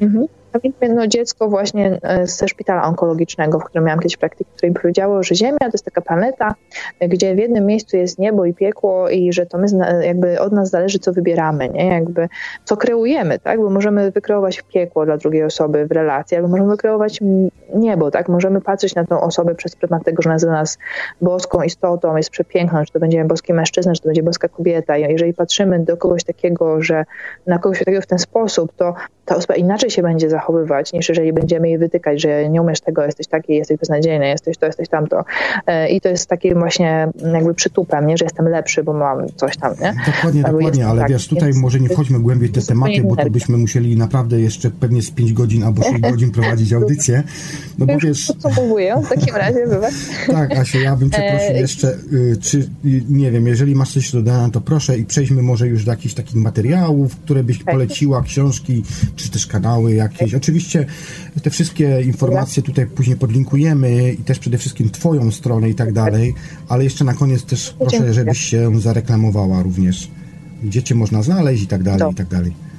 [0.00, 0.26] Mhm.
[0.52, 5.22] Pamiętam jedno dziecko właśnie ze szpitala onkologicznego, w którym miałam kiedyś praktykę, które mi powiedziało,
[5.22, 6.54] że Ziemia to jest taka planeta,
[7.00, 9.66] gdzie w jednym miejscu jest niebo i piekło i że to my
[10.02, 11.86] jakby od nas zależy, co wybieramy, nie?
[11.86, 12.28] Jakby
[12.64, 13.60] co kreujemy, tak?
[13.60, 17.20] Bo możemy wykreować piekło dla drugiej osoby w relacji, albo możemy wykreować
[17.74, 18.28] niebo, tak?
[18.28, 20.78] Możemy patrzeć na tą osobę przez pryzmat tego, że nazywa nas
[21.20, 24.96] boską istotą, jest przepiękną, czy to będzie boski mężczyzna, czy to będzie boska kobieta.
[24.96, 27.04] I jeżeli patrzymy do kogoś takiego, że
[27.46, 28.94] na kogoś takiego w ten sposób, to
[29.30, 33.02] ta osoba inaczej się będzie zachowywać, niż jeżeli będziemy jej wytykać, że nie umiesz tego,
[33.04, 35.24] jesteś taki, jesteś beznadziejny, jesteś to, jesteś tamto.
[35.66, 38.16] E, I to jest takim właśnie jakby przytupem, nie?
[38.16, 39.72] że jestem lepszy, bo mam coś tam.
[39.80, 39.94] Nie?
[40.06, 43.16] Dokładnie, Albo dokładnie, ale tak, wiesz, tutaj może nie wchodźmy głębiej w te tematy, bo
[43.16, 47.22] to byśmy musieli naprawdę jeszcze pewnie z 5 godzin albo 6 godzin prowadzić audycję.
[47.78, 48.26] No bo wiesz...
[48.26, 49.94] Podsumowuję w takim razie, wybacz.
[50.32, 52.68] Tak, Asia, ja bym cię prosił e, jeszcze, y, czy,
[53.10, 56.14] nie wiem, jeżeli masz coś do dodania, to proszę i przejdźmy może już do jakichś
[56.14, 57.74] takich materiałów, które byś tak.
[57.74, 58.82] poleciła, książki,
[59.22, 60.34] czy też kanały jakieś.
[60.34, 60.86] Oczywiście
[61.42, 66.34] te wszystkie informacje tutaj później podlinkujemy i też przede wszystkim Twoją stronę i tak dalej,
[66.68, 70.10] ale jeszcze na koniec też proszę, żebyś się zareklamowała również.
[70.62, 72.69] Gdzie Cię można znaleźć i tak dalej, i tak dalej.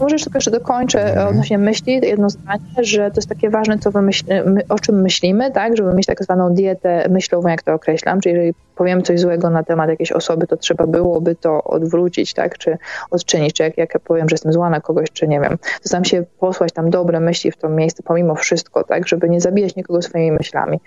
[0.00, 1.28] Może jeszcze tylko jeszcze dokończę mhm.
[1.28, 5.76] odnośnie myśli, jedno zdanie, że to jest takie ważne, co my, o czym myślimy, tak,
[5.76, 9.62] żeby mieć tak zwaną dietę myślową, jak to określam, czyli jeżeli powiem coś złego na
[9.62, 12.78] temat jakiejś osoby, to trzeba byłoby to odwrócić, tak, czy
[13.10, 15.88] odczynić, czy jak, jak ja powiem, że jestem zła na kogoś, czy nie wiem, to
[15.88, 19.76] sam się posłać tam dobre myśli w to miejsce, pomimo wszystko, tak, żeby nie zabijać
[19.76, 20.80] nikogo swoimi myślami.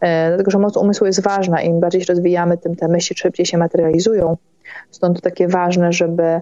[0.00, 1.62] E, dlatego, że moc umysłu jest ważna.
[1.62, 4.36] I im bardziej się rozwijamy, tym te myśli szybciej się materializują
[4.90, 6.40] Stąd takie ważne, żeby,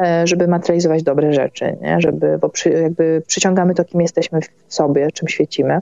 [0.00, 2.00] e, żeby materializować dobre rzeczy, nie?
[2.00, 5.80] Żeby, bo przy, jakby przyciągamy to, kim jesteśmy w sobie, czym świecimy.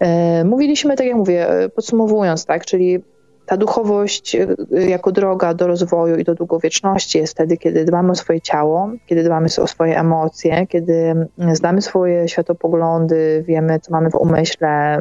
[0.00, 3.02] E, mówiliśmy, tak jak mówię, e, podsumowując, tak, czyli
[3.46, 4.36] ta duchowość
[4.70, 9.24] jako droga do rozwoju i do długowieczności jest wtedy, kiedy dbamy o swoje ciało, kiedy
[9.24, 11.14] dbamy o swoje emocje, kiedy
[11.52, 14.98] znamy swoje światopoglądy, wiemy, co mamy w umyśle,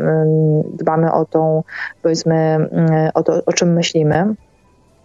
[0.73, 1.63] dbamy o tą,
[2.01, 2.69] powiedzmy,
[3.13, 4.35] o to, o czym myślimy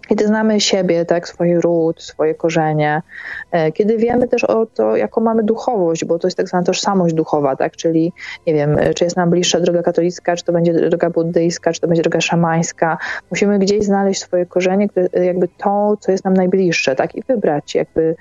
[0.09, 3.03] kiedy znamy siebie, tak, swój ród, swoje korzenie,
[3.51, 7.15] e, kiedy wiemy też o to, jaką mamy duchowość, bo to jest tak zwana tożsamość
[7.15, 8.13] duchowa, tak, czyli
[8.47, 11.81] nie wiem, e, czy jest nam bliższa droga katolicka, czy to będzie droga buddyjska, czy
[11.81, 12.99] to będzie droga szamańska.
[13.31, 18.17] Musimy gdzieś znaleźć swoje korzenie, jakby to, co jest nam najbliższe, tak, i wybrać jakby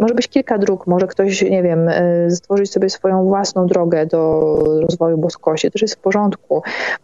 [0.00, 4.54] może być kilka dróg, może ktoś, nie wiem, e, stworzyć sobie swoją własną drogę do
[4.80, 6.62] rozwoju boskości, to też jest w porządku.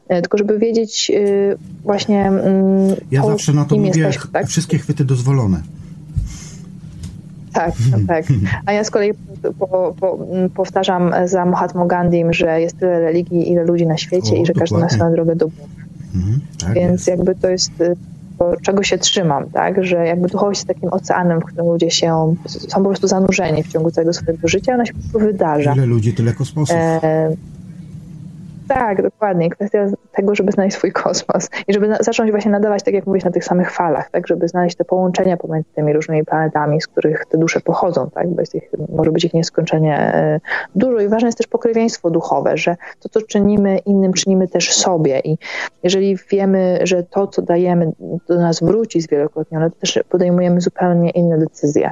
[0.09, 1.21] E, tylko żeby wiedzieć e,
[1.85, 2.27] właśnie.
[2.27, 4.47] Mm, ja zawsze na to mówię, jesteś, tak?
[4.47, 5.61] wszystkie chwyty dozwolone.
[7.53, 7.73] Tak,
[8.09, 8.25] tak.
[8.67, 9.13] A ja z kolei
[9.59, 10.19] po, po,
[10.55, 14.53] powtarzam za Mahatma Gandhim, że jest tyle religii, ile ludzi na świecie o, i że
[14.53, 15.85] każdy ma swoją drogę do Boga.
[16.15, 17.09] Mhm, tak Więc jest.
[17.09, 17.85] jakby to jest to,
[18.63, 19.85] czego się trzymam, tak?
[19.85, 23.69] Że jakby duchowość jest takim oceanem, w którym ludzie się są po prostu zanurzeni w
[23.69, 25.75] ciągu całego swojego życia, ona się po prostu wydarza.
[25.75, 26.77] Tyle ludzi, tyle kosmosów.
[26.77, 27.31] E
[28.69, 29.51] tak, dokładnie.
[29.51, 33.25] Kwestia tego, żeby znaleźć swój kosmos i żeby na, zacząć właśnie nadawać, tak jak mówisz,
[33.25, 37.27] na tych samych falach, tak, żeby znaleźć te połączenia pomiędzy tymi różnymi planetami, z których
[37.27, 40.41] te dusze pochodzą, tak, bo ich, może być ich nieskończenie e,
[40.75, 45.21] dużo i ważne jest też pokrewieństwo duchowe, że to, co czynimy innym, czynimy też sobie
[45.21, 45.39] i
[45.83, 47.93] jeżeli wiemy, że to, co dajemy
[48.29, 51.91] do nas wróci zwielokrotnione, to też podejmujemy zupełnie inne decyzje.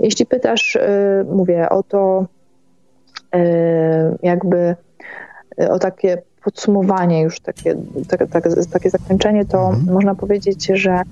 [0.00, 2.26] Jeśli pytasz, e, mówię o to,
[3.34, 4.76] e, jakby
[5.70, 7.74] o takie podsumowanie, już takie,
[8.08, 9.94] tak, tak, takie zakończenie, to mhm.
[9.94, 11.02] można powiedzieć, że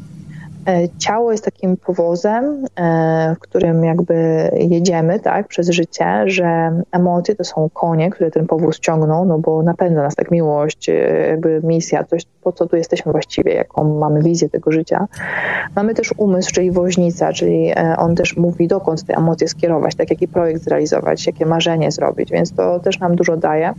[0.99, 7.45] ciało jest takim powozem, e, w którym jakby jedziemy tak, przez życie, że emocje to
[7.45, 10.93] są konie, które ten powóz ciągną, no bo napędza nas tak miłość, e,
[11.29, 15.07] jakby misja, coś, po co tu jesteśmy właściwie, jaką mamy wizję tego życia.
[15.77, 20.29] Mamy też umysł, czyli woźnica, czyli on też mówi, dokąd te emocje skierować, tak jaki
[20.29, 23.73] projekt zrealizować, jakie marzenie zrobić, więc to też nam dużo daje.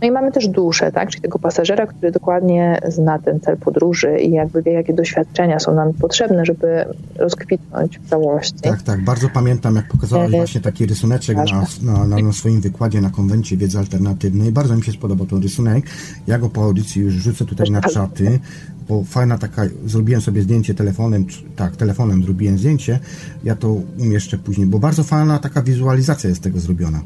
[0.00, 4.18] No i mamy też duszę, tak, czyli tego pasażera, który dokładnie zna ten cel podróży
[4.18, 6.84] i jakby wie, jakie doświadczenia są nam potrzebne, potrzebne, żeby
[7.16, 8.60] rozkwitnąć w całości.
[8.62, 9.04] Tak, tak.
[9.04, 11.44] Bardzo pamiętam, jak pokazałeś e, właśnie taki rysuneczek na,
[11.82, 14.52] na, na, na, swoim wykładzie na konwencie wiedzy alternatywnej.
[14.52, 15.86] Bardzo mi się spodobał ten rysunek.
[16.26, 18.40] Ja go po audycji już rzucę tutaj na czaty,
[18.88, 21.26] bo fajna taka, zrobiłem sobie zdjęcie telefonem,
[21.56, 22.98] tak, telefonem zrobiłem zdjęcie,
[23.44, 27.00] ja to umieszczę później, bo bardzo fajna taka wizualizacja jest tego zrobiona.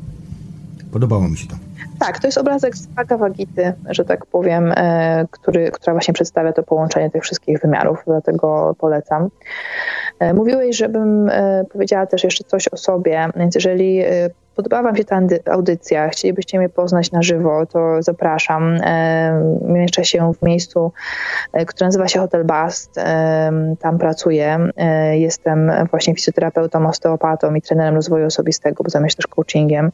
[0.91, 1.66] Podobało mi się to.
[1.99, 3.33] Tak, to jest obrazek z Bhagavad
[3.91, 9.29] że tak powiem, e, który, która właśnie przedstawia to połączenie tych wszystkich wymiarów, dlatego polecam.
[10.19, 14.03] E, mówiłeś, żebym e, powiedziała też jeszcze coś o sobie, więc jeżeli
[14.57, 15.21] Podobała Wam się ta
[15.51, 18.79] audycja, chcielibyście mnie poznać na żywo, to zapraszam.
[19.63, 20.93] Mieszczę się w miejscu,
[21.53, 23.01] e, które nazywa się Hotel Bast.
[23.81, 24.69] Tam pracuję.
[24.77, 29.93] E, jestem właśnie fizjoterapeutą, osteopatą i trenerem rozwoju osobistego, bo zajmuję się też coachingiem.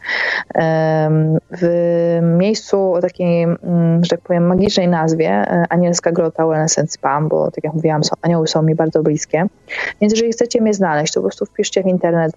[1.50, 6.92] W miejscu o takiej, mm, że tak powiem, magicznej nazwie e, Anielska Grota Wellness and
[6.92, 9.46] Spa, bo tak jak mówiłam, są, anioły są mi bardzo bliskie.
[10.00, 12.32] Więc jeżeli chcecie mnie znaleźć, to po prostu wpiszcie w internet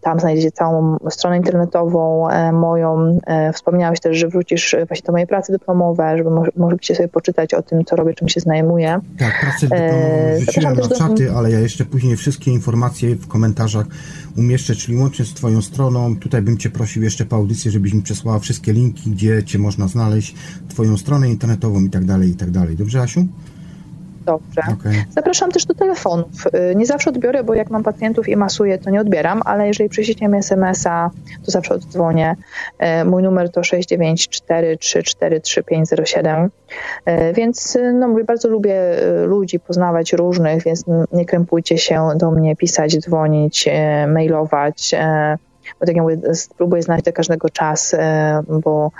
[0.00, 3.18] tam znajdziecie całą stronę internetową e, moją.
[3.26, 7.62] E, wspomniałeś też, że wrócisz właśnie do mojej pracy dyplomowe, żeby mogliście sobie poczytać o
[7.62, 9.00] tym, co robię, czym się zajmuję.
[9.18, 11.38] Tak, pracę dyplomową rzuciłem na czaty, do...
[11.38, 13.86] ale ja jeszcze później wszystkie informacje w komentarzach
[14.36, 16.16] umieszczę, czyli łącznie z Twoją stroną.
[16.16, 19.88] Tutaj bym Cię prosił jeszcze po audycji, żebyś mi przesłała wszystkie linki, gdzie Cię można
[19.88, 20.34] znaleźć,
[20.68, 22.76] Twoją stronę internetową i tak dalej, i tak dalej.
[22.76, 23.26] Dobrze, Asiu?
[24.26, 24.62] Dobrze.
[24.80, 25.04] Okay.
[25.10, 26.46] Zapraszam też do telefonów.
[26.70, 29.90] Y, nie zawsze odbiorę, bo jak mam pacjentów i masuję, to nie odbieram, ale jeżeli
[29.90, 31.10] przyjdziecie mi SMS-a,
[31.44, 32.36] to zawsze oddzwonię.
[33.00, 36.48] Y, mój numer to 694343507.
[37.08, 38.80] Y, więc no mówię, bardzo lubię
[39.26, 43.68] ludzi, poznawać różnych, więc nie krępujcie się do mnie pisać, dzwonić,
[44.08, 44.94] mailować
[45.80, 48.90] bo tak jak mówię, spróbuję znaleźć do każdego czas, e, bo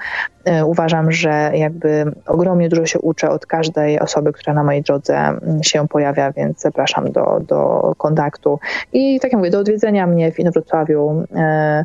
[0.45, 5.17] e, uważam, że jakby ogromnie dużo się uczę od każdej osoby, która na mojej drodze
[5.17, 8.59] mm, się pojawia, więc zapraszam do, do kontaktu
[8.93, 11.85] i tak jak mówię, do odwiedzenia mnie w Inowrocławiu e,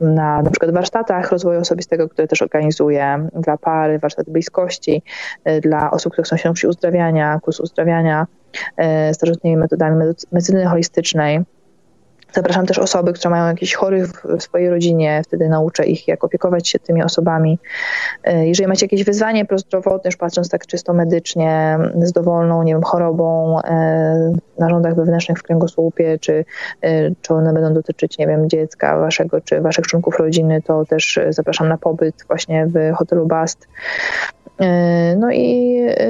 [0.00, 5.02] na na przykład warsztatach rozwoju osobistego, które też organizuję dla pary, warsztaty bliskości,
[5.62, 8.26] dla osób, które chcą się nauczyć uzdrawiania, kurs uzdrawiania
[9.12, 9.96] starożytnymi metodami
[10.32, 11.44] medycyny holistycznej.
[12.32, 16.68] Zapraszam też osoby, które mają jakichś chorych w swojej rodzinie, wtedy nauczę ich, jak opiekować
[16.68, 17.58] się tymi osobami.
[18.24, 22.82] E, jeżeli macie jakieś wyzwanie prozdrowotne, już patrząc tak czysto medycznie, z dowolną, nie wiem,
[22.82, 26.44] chorobą, e, narządach wewnętrznych w kręgosłupie, czy,
[26.82, 31.20] e, czy one będą dotyczyć, nie wiem, dziecka waszego, czy waszych członków rodziny, to też
[31.30, 33.68] zapraszam na pobyt właśnie w hotelu Bast.
[34.60, 36.06] E, no i e,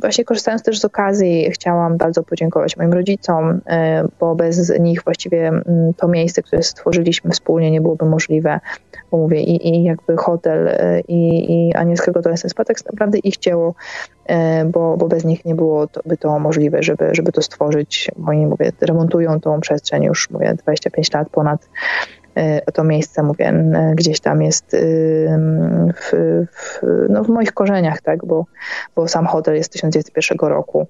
[0.00, 5.52] właśnie korzystając też z okazji, chciałam bardzo podziękować moim rodzicom, e, bo bez nich właściwie
[5.96, 8.60] to miejsce, które stworzyliśmy wspólnie, nie byłoby możliwe.
[9.10, 10.70] Bo mówię, i, i jakby hotel,
[11.08, 13.74] i, i Anielskiego to jest spa, tak naprawdę ich dzieło,
[14.66, 18.10] bo, bo bez nich nie byłoby to, to możliwe, żeby, żeby to stworzyć.
[18.26, 21.68] Oni, mówię, remontują tą przestrzeń już, mówię, 25 lat ponad
[22.74, 23.52] to miejsce, mówię,
[23.94, 25.28] gdzieś tam jest y,
[25.94, 26.12] w,
[26.52, 28.46] w, no w moich korzeniach, tak, bo,
[28.94, 30.86] bo sam hotel jest z 1901 roku.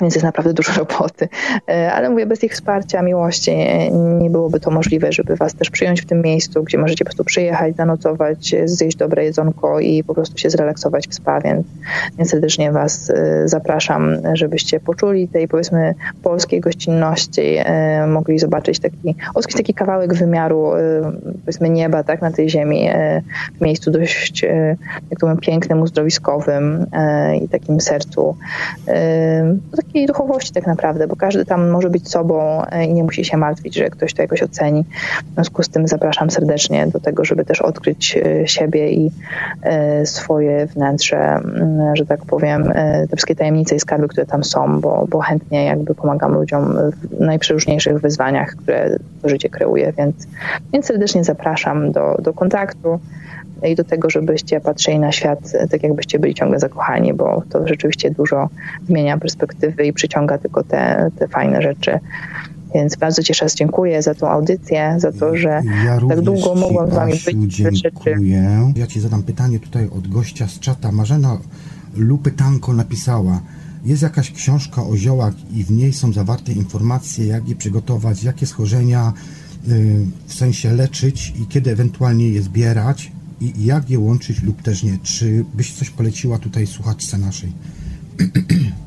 [0.00, 1.28] Więc jest naprawdę dużo roboty.
[1.68, 3.56] E, ale mówię, bez ich wsparcia, miłości
[3.92, 7.24] nie byłoby to możliwe, żeby was też przyjąć w tym miejscu, gdzie możecie po prostu
[7.24, 11.66] przyjechać, zanocować, zjeść dobre jedzonko i po prostu się zrelaksować w spa, więc,
[12.18, 19.14] więc serdecznie was e, zapraszam, żebyście poczuli tej powiedzmy polskiej gościnności, e, mogli zobaczyć taki,
[19.34, 20.70] odkryć taki kawałek wymiaru
[21.40, 22.88] powiedzmy nieba, tak, na tej ziemi,
[23.58, 24.42] w miejscu dość,
[25.10, 26.86] jak to mówię, pięknym, uzdrowiskowym
[27.42, 28.36] i takim sercu
[29.86, 33.36] takiej duchowości tak naprawdę, bo każdy tam może być sobą e, i nie musi się
[33.36, 34.84] martwić, że ktoś to jakoś oceni.
[35.30, 39.10] W związku z tym zapraszam serdecznie do tego, żeby też odkryć e, siebie i
[39.62, 41.40] e, swoje wnętrze,
[41.94, 42.72] że tak powiem,
[43.10, 47.20] te wszystkie tajemnice i skarby, które tam są, bo, bo chętnie jakby pomagam ludziom w
[47.20, 50.26] najprzeróżniejszych wyzwaniach, które to życie kreuje, więc,
[50.72, 53.00] więc serdecznie zapraszam do, do kontaktu
[53.62, 58.10] i do tego, żebyście patrzyli na świat tak, jakbyście byli ciągle zakochani, bo to rzeczywiście
[58.10, 58.48] dużo
[58.86, 61.98] zmienia perspektywy i przyciąga tylko te, te fajne rzeczy.
[62.74, 66.54] Więc bardzo Ci jeszcze raz dziękuję za tą audycję, za to, że ja tak długo
[66.54, 67.56] mogłam z Wami być.
[67.56, 68.72] Dziękuję.
[68.76, 70.92] Ja Ci zadam pytanie tutaj od gościa z czata.
[70.92, 71.38] Marzena
[71.96, 73.40] Lupytanko napisała,
[73.84, 78.46] jest jakaś książka o ziołach i w niej są zawarte informacje, jak je przygotować, jakie
[78.46, 79.12] schorzenia
[79.68, 84.82] y, w sensie leczyć i kiedy ewentualnie je zbierać i jak je łączyć lub też
[84.82, 84.98] nie.
[85.02, 87.52] Czy byś coś poleciła tutaj słuchaczce naszej?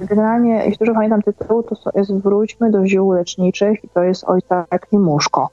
[0.00, 4.66] Generalnie, jeśli dobrze pamiętam tytuł, to jest Wróćmy do ziół leczniczych i to jest ojca
[4.80, 5.48] Klimuszko.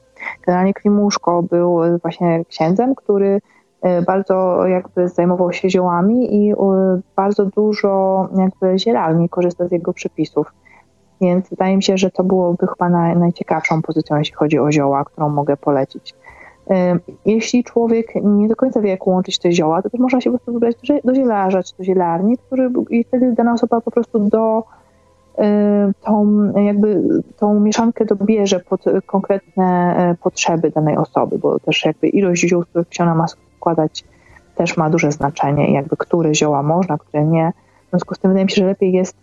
[0.46, 3.42] Generalnie Klimuszko był właśnie księdzem, który
[3.82, 6.56] e, bardzo jakby zajmował się ziołami i e,
[7.16, 10.54] bardzo dużo jakby zielarni korzysta z jego przepisów.
[11.22, 15.30] Więc wydaje mi się, że to byłoby chyba najciekawszą pozycją, jeśli chodzi o zioła, którą
[15.30, 16.16] mogę polecić.
[17.26, 20.38] Jeśli człowiek nie do końca wie, jak łączyć te zioła, to też można się po
[20.38, 24.64] prostu wybrać do zielarza czy do zielarni, który, i wtedy dana osoba po prostu do
[26.02, 27.02] tą, jakby
[27.38, 32.66] tą mieszankę dobierze pod konkretne e, potrzeby danej osoby, bo też jakby ilość ziół, z
[32.66, 34.04] których się ona ma składać,
[34.56, 37.54] też ma duże znaczenie, jakby które zioła można, które nie.
[37.88, 39.16] W związku z tym wydaje mi się, że lepiej jest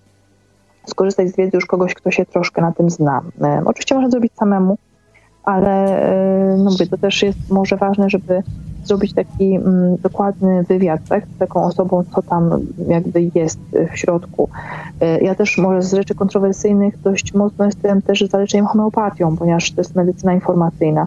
[0.87, 3.23] skorzystać z wiedzy już kogoś, kto się troszkę na tym zna.
[3.65, 4.79] Oczywiście można zrobić samemu,
[5.49, 6.03] ale
[6.53, 8.43] e, no mówię, to też jest może ważne, żeby
[8.85, 12.51] zrobić taki mm, dokładny wywiad tak, z taką osobą, co tam
[12.89, 13.59] jakby jest
[13.93, 14.49] w środku.
[15.01, 19.73] E, ja też może z rzeczy kontrowersyjnych dość mocno jestem też za leczeniem homeopatią, ponieważ
[19.73, 21.07] to jest medycyna informacyjna.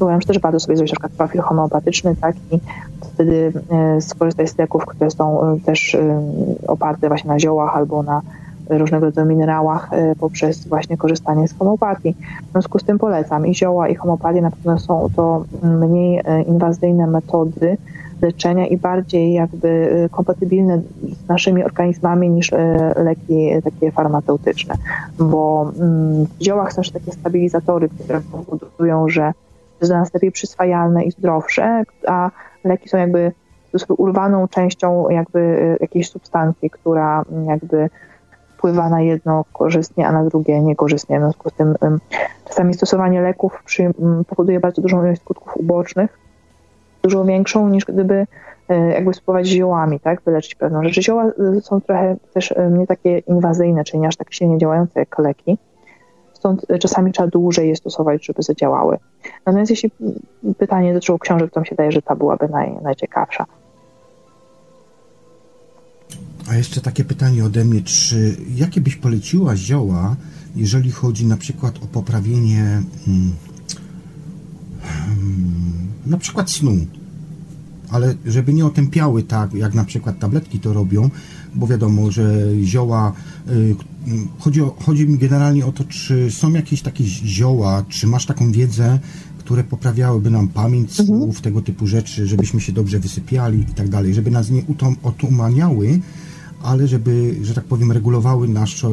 [0.00, 2.60] Uważam, że też bardzo sobie zrobić na przykład profil homeopatyczny, tak, i
[3.14, 5.96] wtedy e, skorzystać z leków, które są też
[6.66, 8.22] oparte właśnie na ziołach albo na
[8.78, 12.16] różnego rodzaju minerałach e, poprzez właśnie korzystanie z homeopatii.
[12.48, 16.42] W związku z tym polecam i zioła i homeopatia na pewno są to mniej e,
[16.42, 17.76] inwazyjne metody
[18.22, 20.82] leczenia i bardziej jakby e, kompatybilne
[21.24, 22.50] z naszymi organizmami niż
[22.96, 24.74] leki takie farmaceutyczne,
[25.18, 25.72] bo
[26.38, 29.32] w ziołach są też takie stabilizatory, które powodują, że
[29.80, 32.30] jest dla nas lepiej przyswajalne i zdrowsze, a
[32.64, 33.32] leki są jakby
[33.98, 37.90] urwaną częścią jakby jakiejś substancji, która jakby
[38.62, 41.18] wpływa na jedno korzystnie, a na drugie niekorzystnie.
[41.18, 41.74] W związku z tym
[42.44, 43.62] czasami stosowanie leków
[44.28, 46.18] powoduje bardzo dużą ilość skutków ubocznych,
[47.02, 48.26] dużo większą niż gdyby
[48.68, 51.00] e, jakby spróbować ziołami, tak, wyleczyć pewną rzecz.
[51.00, 55.00] Zioła e, są trochę też e, nie takie inwazyjne, czyli nie aż tak silnie działające
[55.00, 55.58] jak leki.
[56.32, 58.98] Stąd czasami trzeba dłużej je stosować, żeby zadziałały.
[59.46, 59.90] Natomiast jeśli
[60.58, 63.46] pytanie dotyczyło książek, to mi się daje, że ta byłaby naj, najciekawsza.
[66.48, 70.16] A jeszcze takie pytanie ode mnie, czy jakie byś poleciła zioła,
[70.56, 73.32] jeżeli chodzi na przykład o poprawienie hmm,
[76.06, 76.86] na przykład snu,
[77.90, 81.10] ale żeby nie otępiały tak, jak na przykład tabletki to robią,
[81.54, 83.12] bo wiadomo, że zioła,
[83.50, 83.76] y,
[84.38, 88.52] chodzi, o, chodzi mi generalnie o to, czy są jakieś takie zioła, czy masz taką
[88.52, 88.98] wiedzę,
[89.38, 91.06] które poprawiałyby nam pamięć, mhm.
[91.06, 94.62] słów, tego typu rzeczy, żebyśmy się dobrze wysypiali i tak dalej, żeby nas nie
[95.02, 96.00] otumaniały,
[96.62, 98.92] ale żeby, że tak powiem, regulowały naszą,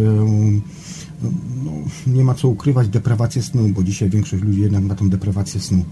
[1.23, 1.29] no,
[1.65, 1.71] no,
[2.07, 5.83] nie ma co ukrywać, deprawację snu, bo dzisiaj większość ludzi jednak ma tą deprawację snu.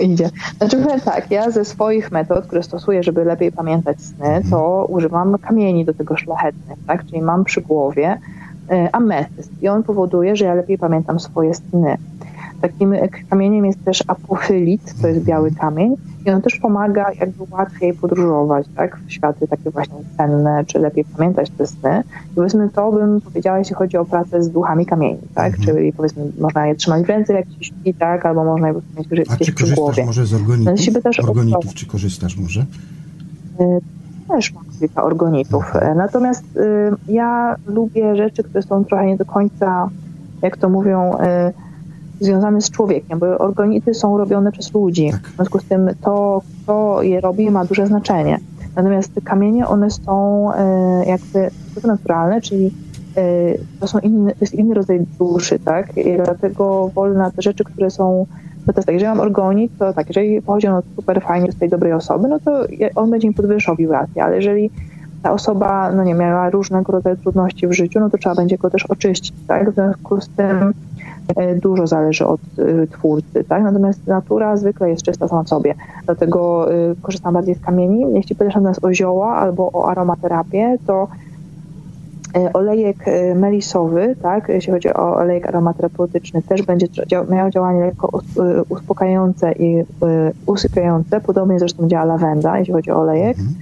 [0.00, 0.30] Idzie.
[0.58, 4.50] Znaczy powiem tak, ja ze swoich metod, które stosuję, żeby lepiej pamiętać sny, mhm.
[4.50, 7.06] to używam kamieni do tego szlachetnych, tak?
[7.06, 8.18] Czyli mam przy głowie
[8.72, 11.96] y, ametyst i on powoduje, że ja lepiej pamiętam swoje sny.
[12.60, 12.94] Takim
[13.30, 18.66] kamieniem jest też apofylit, to jest biały kamień i on też pomaga jakby łatwiej podróżować,
[18.76, 22.02] tak, w światy takie właśnie cenne, czy lepiej pamiętać te sny.
[22.32, 25.64] I powiedzmy to bym powiedziała, jeśli chodzi o pracę z duchami kamieni, tak, mhm.
[25.64, 29.08] czyli powiedzmy można je trzymać w ręce jak ci śpi, tak, albo można je mieć
[29.08, 30.04] gdzieś A czy głowie.
[30.04, 30.94] może z organitów?
[30.94, 32.60] No, też organitów czy korzystasz może?
[32.60, 33.80] Y,
[34.28, 35.72] też ma kilka organitów.
[35.96, 39.88] Natomiast y, ja lubię rzeczy, które są trochę nie do końca,
[40.42, 41.63] jak to mówią, y,
[42.20, 45.10] związane z człowiekiem, bo organity są robione przez ludzi.
[45.10, 45.20] Tak.
[45.20, 48.38] W związku z tym to, kto je robi, ma duże znaczenie.
[48.76, 51.50] Natomiast kamienie, one są y, jakby
[51.84, 52.70] naturalne, czyli
[53.80, 55.96] to, są inny, to jest inny rodzaj duszy, tak?
[55.96, 58.26] I dlatego wolę na te rzeczy, które są
[58.66, 61.52] no to jest tak, jeżeli mam organit, to tak, jeżeli pochodzi on od super fajnie
[61.52, 64.70] z tej dobrej osoby, no to on będzie mi podwyższał wibrację, ale jeżeli
[65.22, 68.70] ta osoba, no nie, miała różnego rodzaju trudności w życiu, no to trzeba będzie go
[68.70, 69.70] też oczyścić, tak?
[69.70, 70.72] W związku z tym e,
[71.62, 73.62] dużo zależy od y, twórcy, tak?
[73.62, 78.06] Natomiast natura zwykle jest czysta sama w sobie, dlatego y, korzystam bardziej z kamieni.
[78.14, 81.08] Jeśli pytasz natomiast o zioła albo o aromaterapię, to
[82.36, 86.86] E, olejek e, melisowy, tak, jeśli chodzi o olejek aromaterapeutyczny, też będzie
[87.30, 89.84] miał działanie lekko e, uspokajające i
[90.46, 91.20] usypiające.
[91.20, 93.38] Podobnie zresztą działa lawenda, jeśli chodzi o olejek.
[93.38, 93.54] Mhm.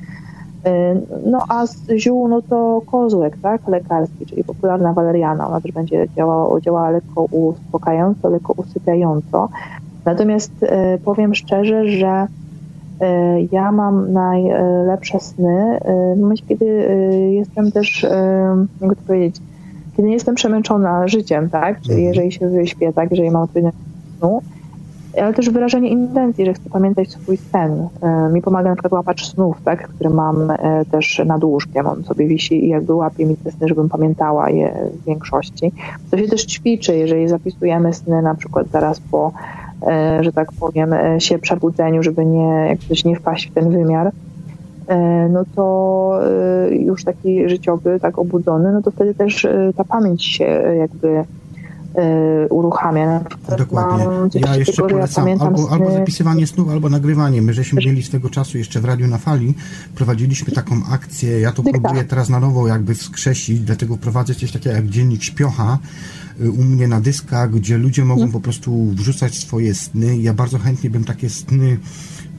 [1.27, 6.09] No a z ziół, no to kozłek, tak, lekarski, czyli popularna waleriana, ona też będzie
[6.17, 9.49] działała, działała lekko uspokajająco, lekko usypiająco.
[10.05, 10.53] Natomiast
[11.05, 12.27] powiem szczerze, że
[13.03, 15.79] E, ja mam najlepsze sny
[16.17, 16.65] w momencie, kiedy
[17.33, 18.07] jestem też,
[18.81, 19.37] jakby to powiedzieć,
[19.97, 21.81] kiedy nie jestem przemęczona życiem, tak?
[21.81, 22.09] Czyli mhm.
[22.09, 23.11] jeżeli się wyśpię, tak?
[23.11, 23.71] Jeżeli mam odpowiednią
[24.19, 24.43] snu,
[25.21, 27.89] ale też wyrażenie intencji, że chcę pamiętać swój sen.
[28.33, 30.53] Mi pomaga na przykład łapacz snów, tak, który mam
[30.91, 31.87] też nad łóżkiem.
[31.87, 35.73] On sobie wisi i jakby łapie mi te sny, żebym pamiętała je w większości.
[36.11, 39.33] To się też ćwiczy, jeżeli zapisujemy sny na przykład zaraz po
[39.87, 44.13] E, że tak powiem, e, się przebudzeniu, żeby nie, jak nie wpaść w ten wymiar,
[44.89, 46.21] e, no to
[46.71, 50.45] już taki życiowy, tak obudzony, no to wtedy też ta pamięć się
[50.79, 51.25] jakby
[52.51, 53.21] uruchamia.
[53.59, 54.07] Dokładnie.
[54.35, 57.43] Ja jeszcze polecam ja albo, albo zapisywanie snów, albo nagrywanie.
[57.43, 59.55] My żeśmy mieli swego czasu jeszcze w Radiu na Fali,
[59.95, 64.77] prowadziliśmy taką akcję, ja to próbuję teraz na nowo jakby wskrzesić, dlatego prowadzę coś takiego
[64.77, 65.79] jak dziennik śpiocha,
[66.41, 70.19] Y, u mnie na dyskach, gdzie ludzie mogą po prostu wrzucać swoje sny.
[70.19, 71.79] Ja bardzo chętnie bym takie sny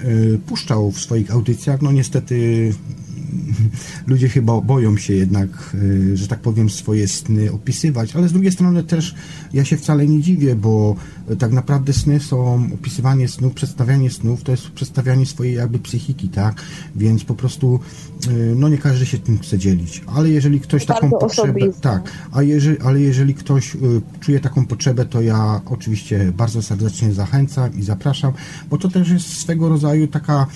[0.03, 1.81] y, puszczał w swoich audycjach.
[1.81, 2.69] No niestety
[4.07, 8.51] ludzie chyba boją się jednak, y, że tak powiem, swoje sny opisywać, ale z drugiej
[8.51, 9.15] strony też
[9.53, 10.95] ja się wcale nie dziwię, bo
[11.39, 16.61] tak naprawdę sny są, opisywanie snów, przedstawianie snów to jest przedstawianie swojej jakby psychiki, tak?
[16.95, 17.79] Więc po prostu
[18.27, 22.43] y, no nie każdy się tym chce dzielić, ale jeżeli ktoś taką potrzebę, tak, a
[22.43, 23.79] jeżeli, ale jeżeli ktoś y,
[24.19, 28.33] czuje taką potrzebę, to ja oczywiście bardzo serdecznie zachęcam i zapraszam,
[28.69, 30.47] bo to też jest swego rodzaju taka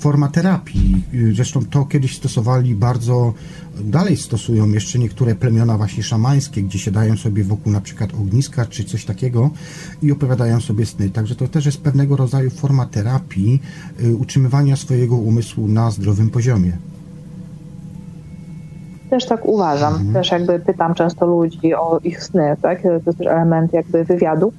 [0.00, 1.02] forma terapii.
[1.34, 3.34] Zresztą to kiedyś stosowali bardzo
[3.80, 8.66] dalej stosują jeszcze niektóre plemiona właśnie szamańskie, gdzie się dają sobie wokół na przykład ogniska
[8.66, 9.50] czy coś takiego
[10.02, 11.10] i opowiadają sobie sny.
[11.10, 13.62] Także to też jest pewnego rodzaju forma terapii,
[14.04, 16.72] y, utrzymywania swojego umysłu na zdrowym poziomie.
[19.10, 19.94] Też tak uważam.
[19.94, 20.12] Mhm.
[20.12, 22.82] Też jakby pytam często ludzi o ich sny, tak?
[22.82, 24.52] To jest też element jakby wywiadu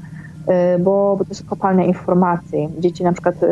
[0.50, 2.70] Y, bo, bo to jest kopalnia informacji.
[2.80, 3.48] Dzieci na przykład y,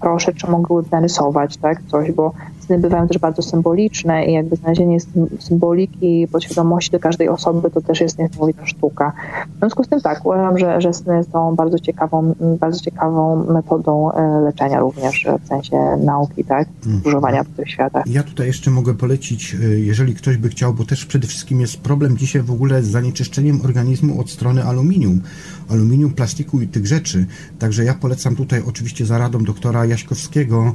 [0.00, 2.32] proszę, czy mogą narysować tak, coś, bo
[2.66, 4.98] sny bywają też bardzo symboliczne i jakby znalezienie
[5.38, 9.12] symboliki podświadomości do każdej osoby to też jest niesamowita sztuka.
[9.56, 14.10] W związku z tym tak, uważam, że, że sny są bardzo ciekawą, bardzo ciekawą metodą
[14.10, 14.14] y,
[14.44, 17.02] leczenia również w sensie nauki, tak, mhm.
[17.04, 18.06] używania w tych światach.
[18.06, 22.16] Ja tutaj jeszcze mogę polecić, jeżeli ktoś by chciał, bo też przede wszystkim jest problem
[22.16, 25.20] dzisiaj w ogóle z zanieczyszczeniem organizmu od strony aluminium
[25.68, 27.26] aluminium, plastiku i tych rzeczy.
[27.58, 30.74] Także ja polecam tutaj oczywiście za radą doktora Jaśkowskiego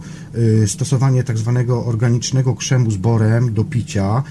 [0.66, 4.24] stosowanie tak zwanego organicznego krzemu z borem do picia,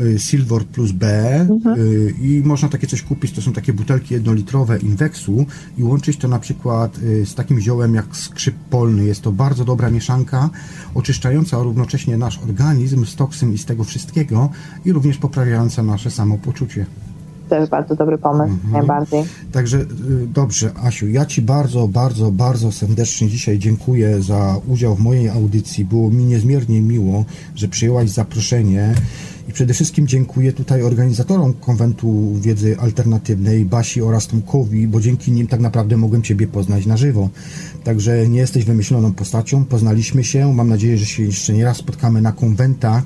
[0.00, 1.80] y, Silver plus B mhm.
[1.80, 5.46] Y, i można takie coś kupić, to są takie butelki jednolitrowe Invexu
[5.78, 9.04] i łączyć to na przykład z takim ziołem jak skrzyp polny.
[9.04, 10.50] Jest to bardzo dobra mieszanka,
[10.94, 14.50] oczyszczająca równocześnie nasz organizm z toksyn i z tego wszystkiego
[14.84, 16.86] i również poprawiająca nasze samopoczucie
[17.48, 18.72] też bardzo dobry pomysł, mhm.
[18.72, 19.24] najbardziej.
[19.52, 19.86] Także y,
[20.34, 25.84] dobrze, Asiu, ja Ci bardzo, bardzo, bardzo serdecznie dzisiaj dziękuję za udział w mojej audycji.
[25.84, 28.94] Było mi niezmiernie miło, że przyjęłaś zaproszenie.
[29.48, 35.46] I przede wszystkim dziękuję tutaj organizatorom konwentu wiedzy alternatywnej, Basi oraz Tomkowi, bo dzięki nim
[35.46, 37.28] tak naprawdę mogłem Ciebie poznać na żywo.
[37.84, 40.54] Także nie jesteś wymyśloną postacią, poznaliśmy się.
[40.54, 43.04] Mam nadzieję, że się jeszcze nie raz spotkamy na konwentach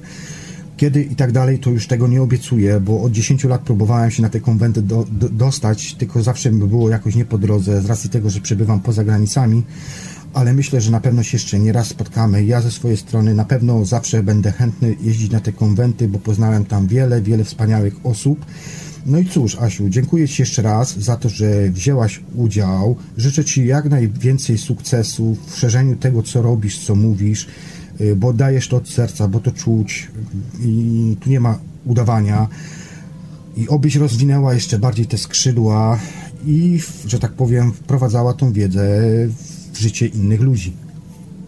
[0.82, 4.22] kiedy i tak dalej, to już tego nie obiecuję, bo od 10 lat próbowałem się
[4.22, 7.86] na te konwenty do, do, dostać, tylko zawsze mi było jakoś nie po drodze, z
[7.86, 9.62] racji tego, że przebywam poza granicami,
[10.34, 12.44] ale myślę, że na pewno się jeszcze nie raz spotkamy.
[12.44, 16.64] Ja ze swojej strony na pewno zawsze będę chętny jeździć na te konwenty, bo poznałem
[16.64, 18.46] tam wiele, wiele wspaniałych osób.
[19.06, 22.96] No i cóż, Asiu, dziękuję Ci jeszcze raz za to, że wzięłaś udział.
[23.16, 27.46] Życzę Ci jak najwięcej sukcesu w szerzeniu tego, co robisz, co mówisz
[28.16, 30.10] bo dajesz to od serca, bo to czuć
[30.60, 32.46] i tu nie ma udawania.
[33.56, 35.98] I obyś rozwinęła jeszcze bardziej te skrzydła
[36.46, 38.82] i, że tak powiem, wprowadzała tą wiedzę
[39.72, 40.72] w życie innych ludzi.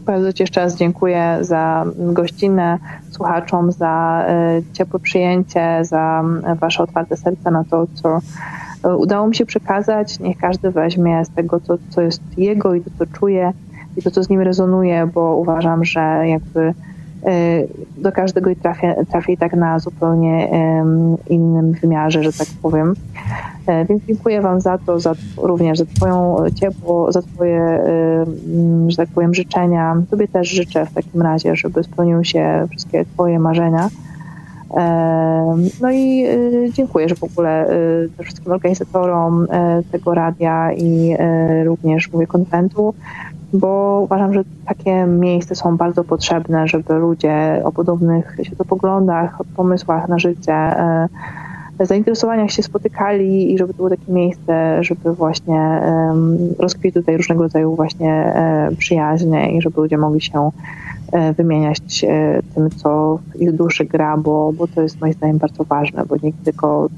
[0.07, 2.79] Bardzo Ci jeszcze raz dziękuję za gościnę,
[3.11, 6.25] słuchaczom, za e, ciepłe przyjęcie, za
[6.61, 8.21] Wasze otwarte serce na to, co
[8.97, 10.21] udało mi się przekazać.
[10.21, 13.53] Niech każdy weźmie z tego, co, co jest jego i to, co czuje
[13.97, 16.75] i to, co z nim rezonuje, bo uważam, że jakby
[17.27, 17.67] E,
[17.97, 20.51] do każdego trafię, trafię tak na zupełnie
[21.31, 22.95] innym wymiarze, że tak powiem.
[23.67, 27.85] E, więc dziękuję Wam za to, za, również za Twoją ciepło, za Twoje,
[28.89, 29.97] że tak powiem, życzenia.
[30.11, 33.89] Tobie też życzę w takim razie, żeby spełniły się wszystkie Twoje marzenia.
[35.81, 36.27] No i
[36.73, 37.67] dziękuję, że w ogóle
[38.23, 39.47] wszystkim organizatorom
[39.93, 41.17] tego radia i
[41.65, 42.95] również mówię konwentu
[43.55, 50.19] bo uważam, że takie miejsca są bardzo potrzebne, żeby ludzie o podobnych światopoglądach, pomysłach na
[50.19, 51.09] życie, e,
[51.81, 55.81] zainteresowaniach się spotykali i żeby to było takie miejsce, żeby właśnie
[56.59, 60.51] rozkwitły tutaj różnego rodzaju właśnie e, przyjaźnie i żeby ludzie mogli się
[61.37, 62.05] wymieniać
[62.55, 66.33] tym, co ich duszy gra, bo, bo to jest moim zdaniem bardzo ważne, bo nie
[66.45, 66.89] tylko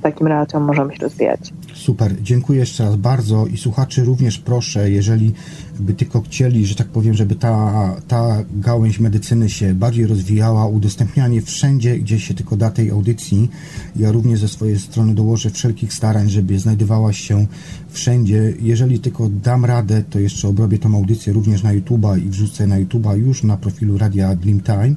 [0.00, 1.52] takim relacjom możemy się rozwijać.
[1.74, 5.32] Super, dziękuję jeszcze raz bardzo i słuchaczy również proszę, jeżeli
[5.80, 11.42] by tylko chcieli, że tak powiem, żeby ta, ta gałęź medycyny się bardziej rozwijała, udostępnianie
[11.42, 13.50] wszędzie, gdzie się tylko da tej audycji.
[13.96, 17.46] Ja również ze swojej strony dołożę wszelkich starań, żeby znajdowała się
[17.90, 18.54] wszędzie.
[18.62, 22.80] Jeżeli tylko dam radę, to jeszcze obrobię tą audycję również na YouTube'a i wrzucę na
[22.80, 24.94] YouTube'a już na profilu Radia Dreamtime.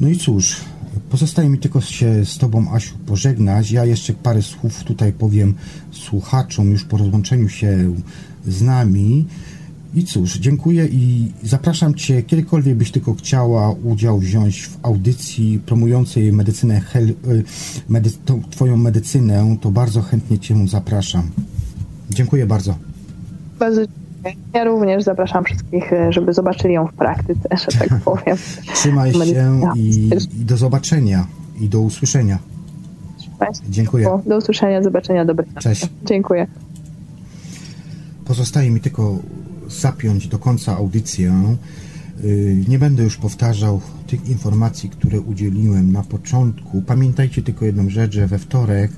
[0.00, 0.56] No i cóż,
[1.10, 3.70] Pozostaje mi tylko się z Tobą, Asiu, pożegnać.
[3.70, 5.54] Ja jeszcze parę słów tutaj powiem
[5.92, 7.94] słuchaczom już po rozłączeniu się
[8.46, 9.26] z nami.
[9.94, 16.32] I cóż, dziękuję i zapraszam Cię, kiedykolwiek byś tylko chciała udział wziąć w audycji promującej
[16.32, 17.14] medycynę, hel, y,
[17.88, 18.10] medy,
[18.50, 21.30] Twoją medycynę, to bardzo chętnie Cię zapraszam.
[22.10, 22.74] Dziękuję bardzo.
[23.58, 23.99] Bardzo
[24.54, 28.36] ja również zapraszam wszystkich, e, żeby zobaczyli ją w praktyce, że tak powiem.
[28.74, 31.26] Trzymaj się i, i do zobaczenia
[31.60, 32.38] i do usłyszenia.
[33.68, 34.20] Dziękuję.
[34.26, 35.46] Do usłyszenia, zobaczenia, dobry.
[35.58, 35.88] Cześć.
[36.04, 36.46] Dziękuję.
[38.24, 39.18] Pozostaje mi tylko
[39.68, 41.56] zapiąć do końca audycję.
[42.24, 46.82] Y, nie będę już powtarzał tych informacji, które udzieliłem na początku.
[46.82, 48.90] Pamiętajcie tylko jedną rzecz, że we wtorek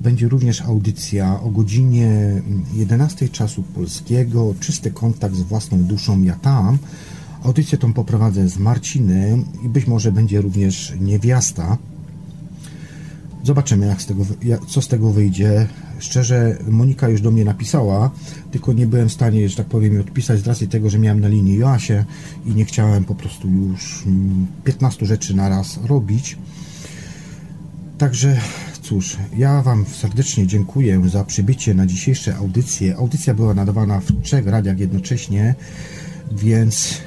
[0.00, 2.42] będzie również audycja o godzinie
[2.74, 6.78] 11 czasu polskiego, czysty kontakt z własną duszą ja tam.
[7.42, 11.78] Audycję tą poprowadzę z Marciny i być może będzie również niewiasta.
[13.44, 15.66] Zobaczymy, jak z tego, jak, co z tego wyjdzie.
[15.98, 18.10] Szczerze, Monika już do mnie napisała,
[18.50, 21.28] tylko nie byłem w stanie, że tak powiem, odpisać z racji tego, że miałem na
[21.28, 22.04] linii Joasię
[22.46, 24.04] i nie chciałem po prostu już
[24.64, 26.38] 15 mm, rzeczy na raz robić.
[27.98, 28.40] Także
[28.88, 32.96] cóż, ja Wam serdecznie dziękuję za przybycie na dzisiejsze audycje.
[32.96, 35.54] Audycja była nadawana w trzech radiach jednocześnie,
[36.32, 37.00] więc,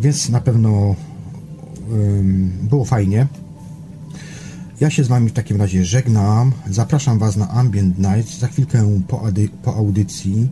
[0.00, 0.94] więc na pewno
[1.90, 3.26] um, było fajnie.
[4.80, 6.52] Ja się z Wami w takim razie żegnam.
[6.70, 9.22] Zapraszam Was na Ambient Night za chwilkę po,
[9.62, 10.48] po audycji.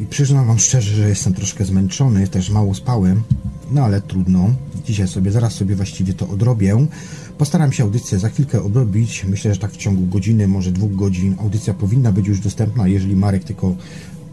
[0.00, 3.22] I przyznam Wam szczerze, że jestem troszkę zmęczony, też mało spałem,
[3.70, 4.50] no ale trudno.
[4.84, 6.86] Dzisiaj sobie, zaraz sobie właściwie to odrobię.
[7.40, 9.24] Postaram się audycję za chwilkę obrobić.
[9.24, 11.36] Myślę, że tak w ciągu godziny, może dwóch godzin.
[11.38, 13.74] Audycja powinna być już dostępna, jeżeli Marek tylko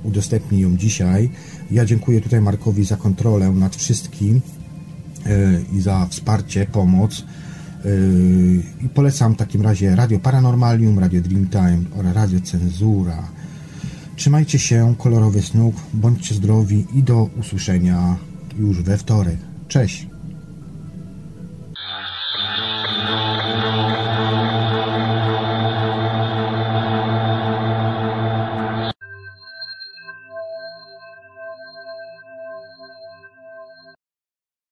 [0.03, 1.29] udostępni ją dzisiaj.
[1.71, 4.41] Ja dziękuję tutaj Markowi za kontrolę nad wszystkim
[5.25, 7.25] e, i za wsparcie, pomoc.
[7.85, 13.23] E, I polecam w takim razie Radio Paranormalium, Radio Dreamtime oraz Radio Cenzura.
[14.15, 18.17] Trzymajcie się, kolorowy snuk, bądźcie zdrowi i do usłyszenia
[18.59, 19.37] już we wtorek.
[19.67, 20.16] Cześć!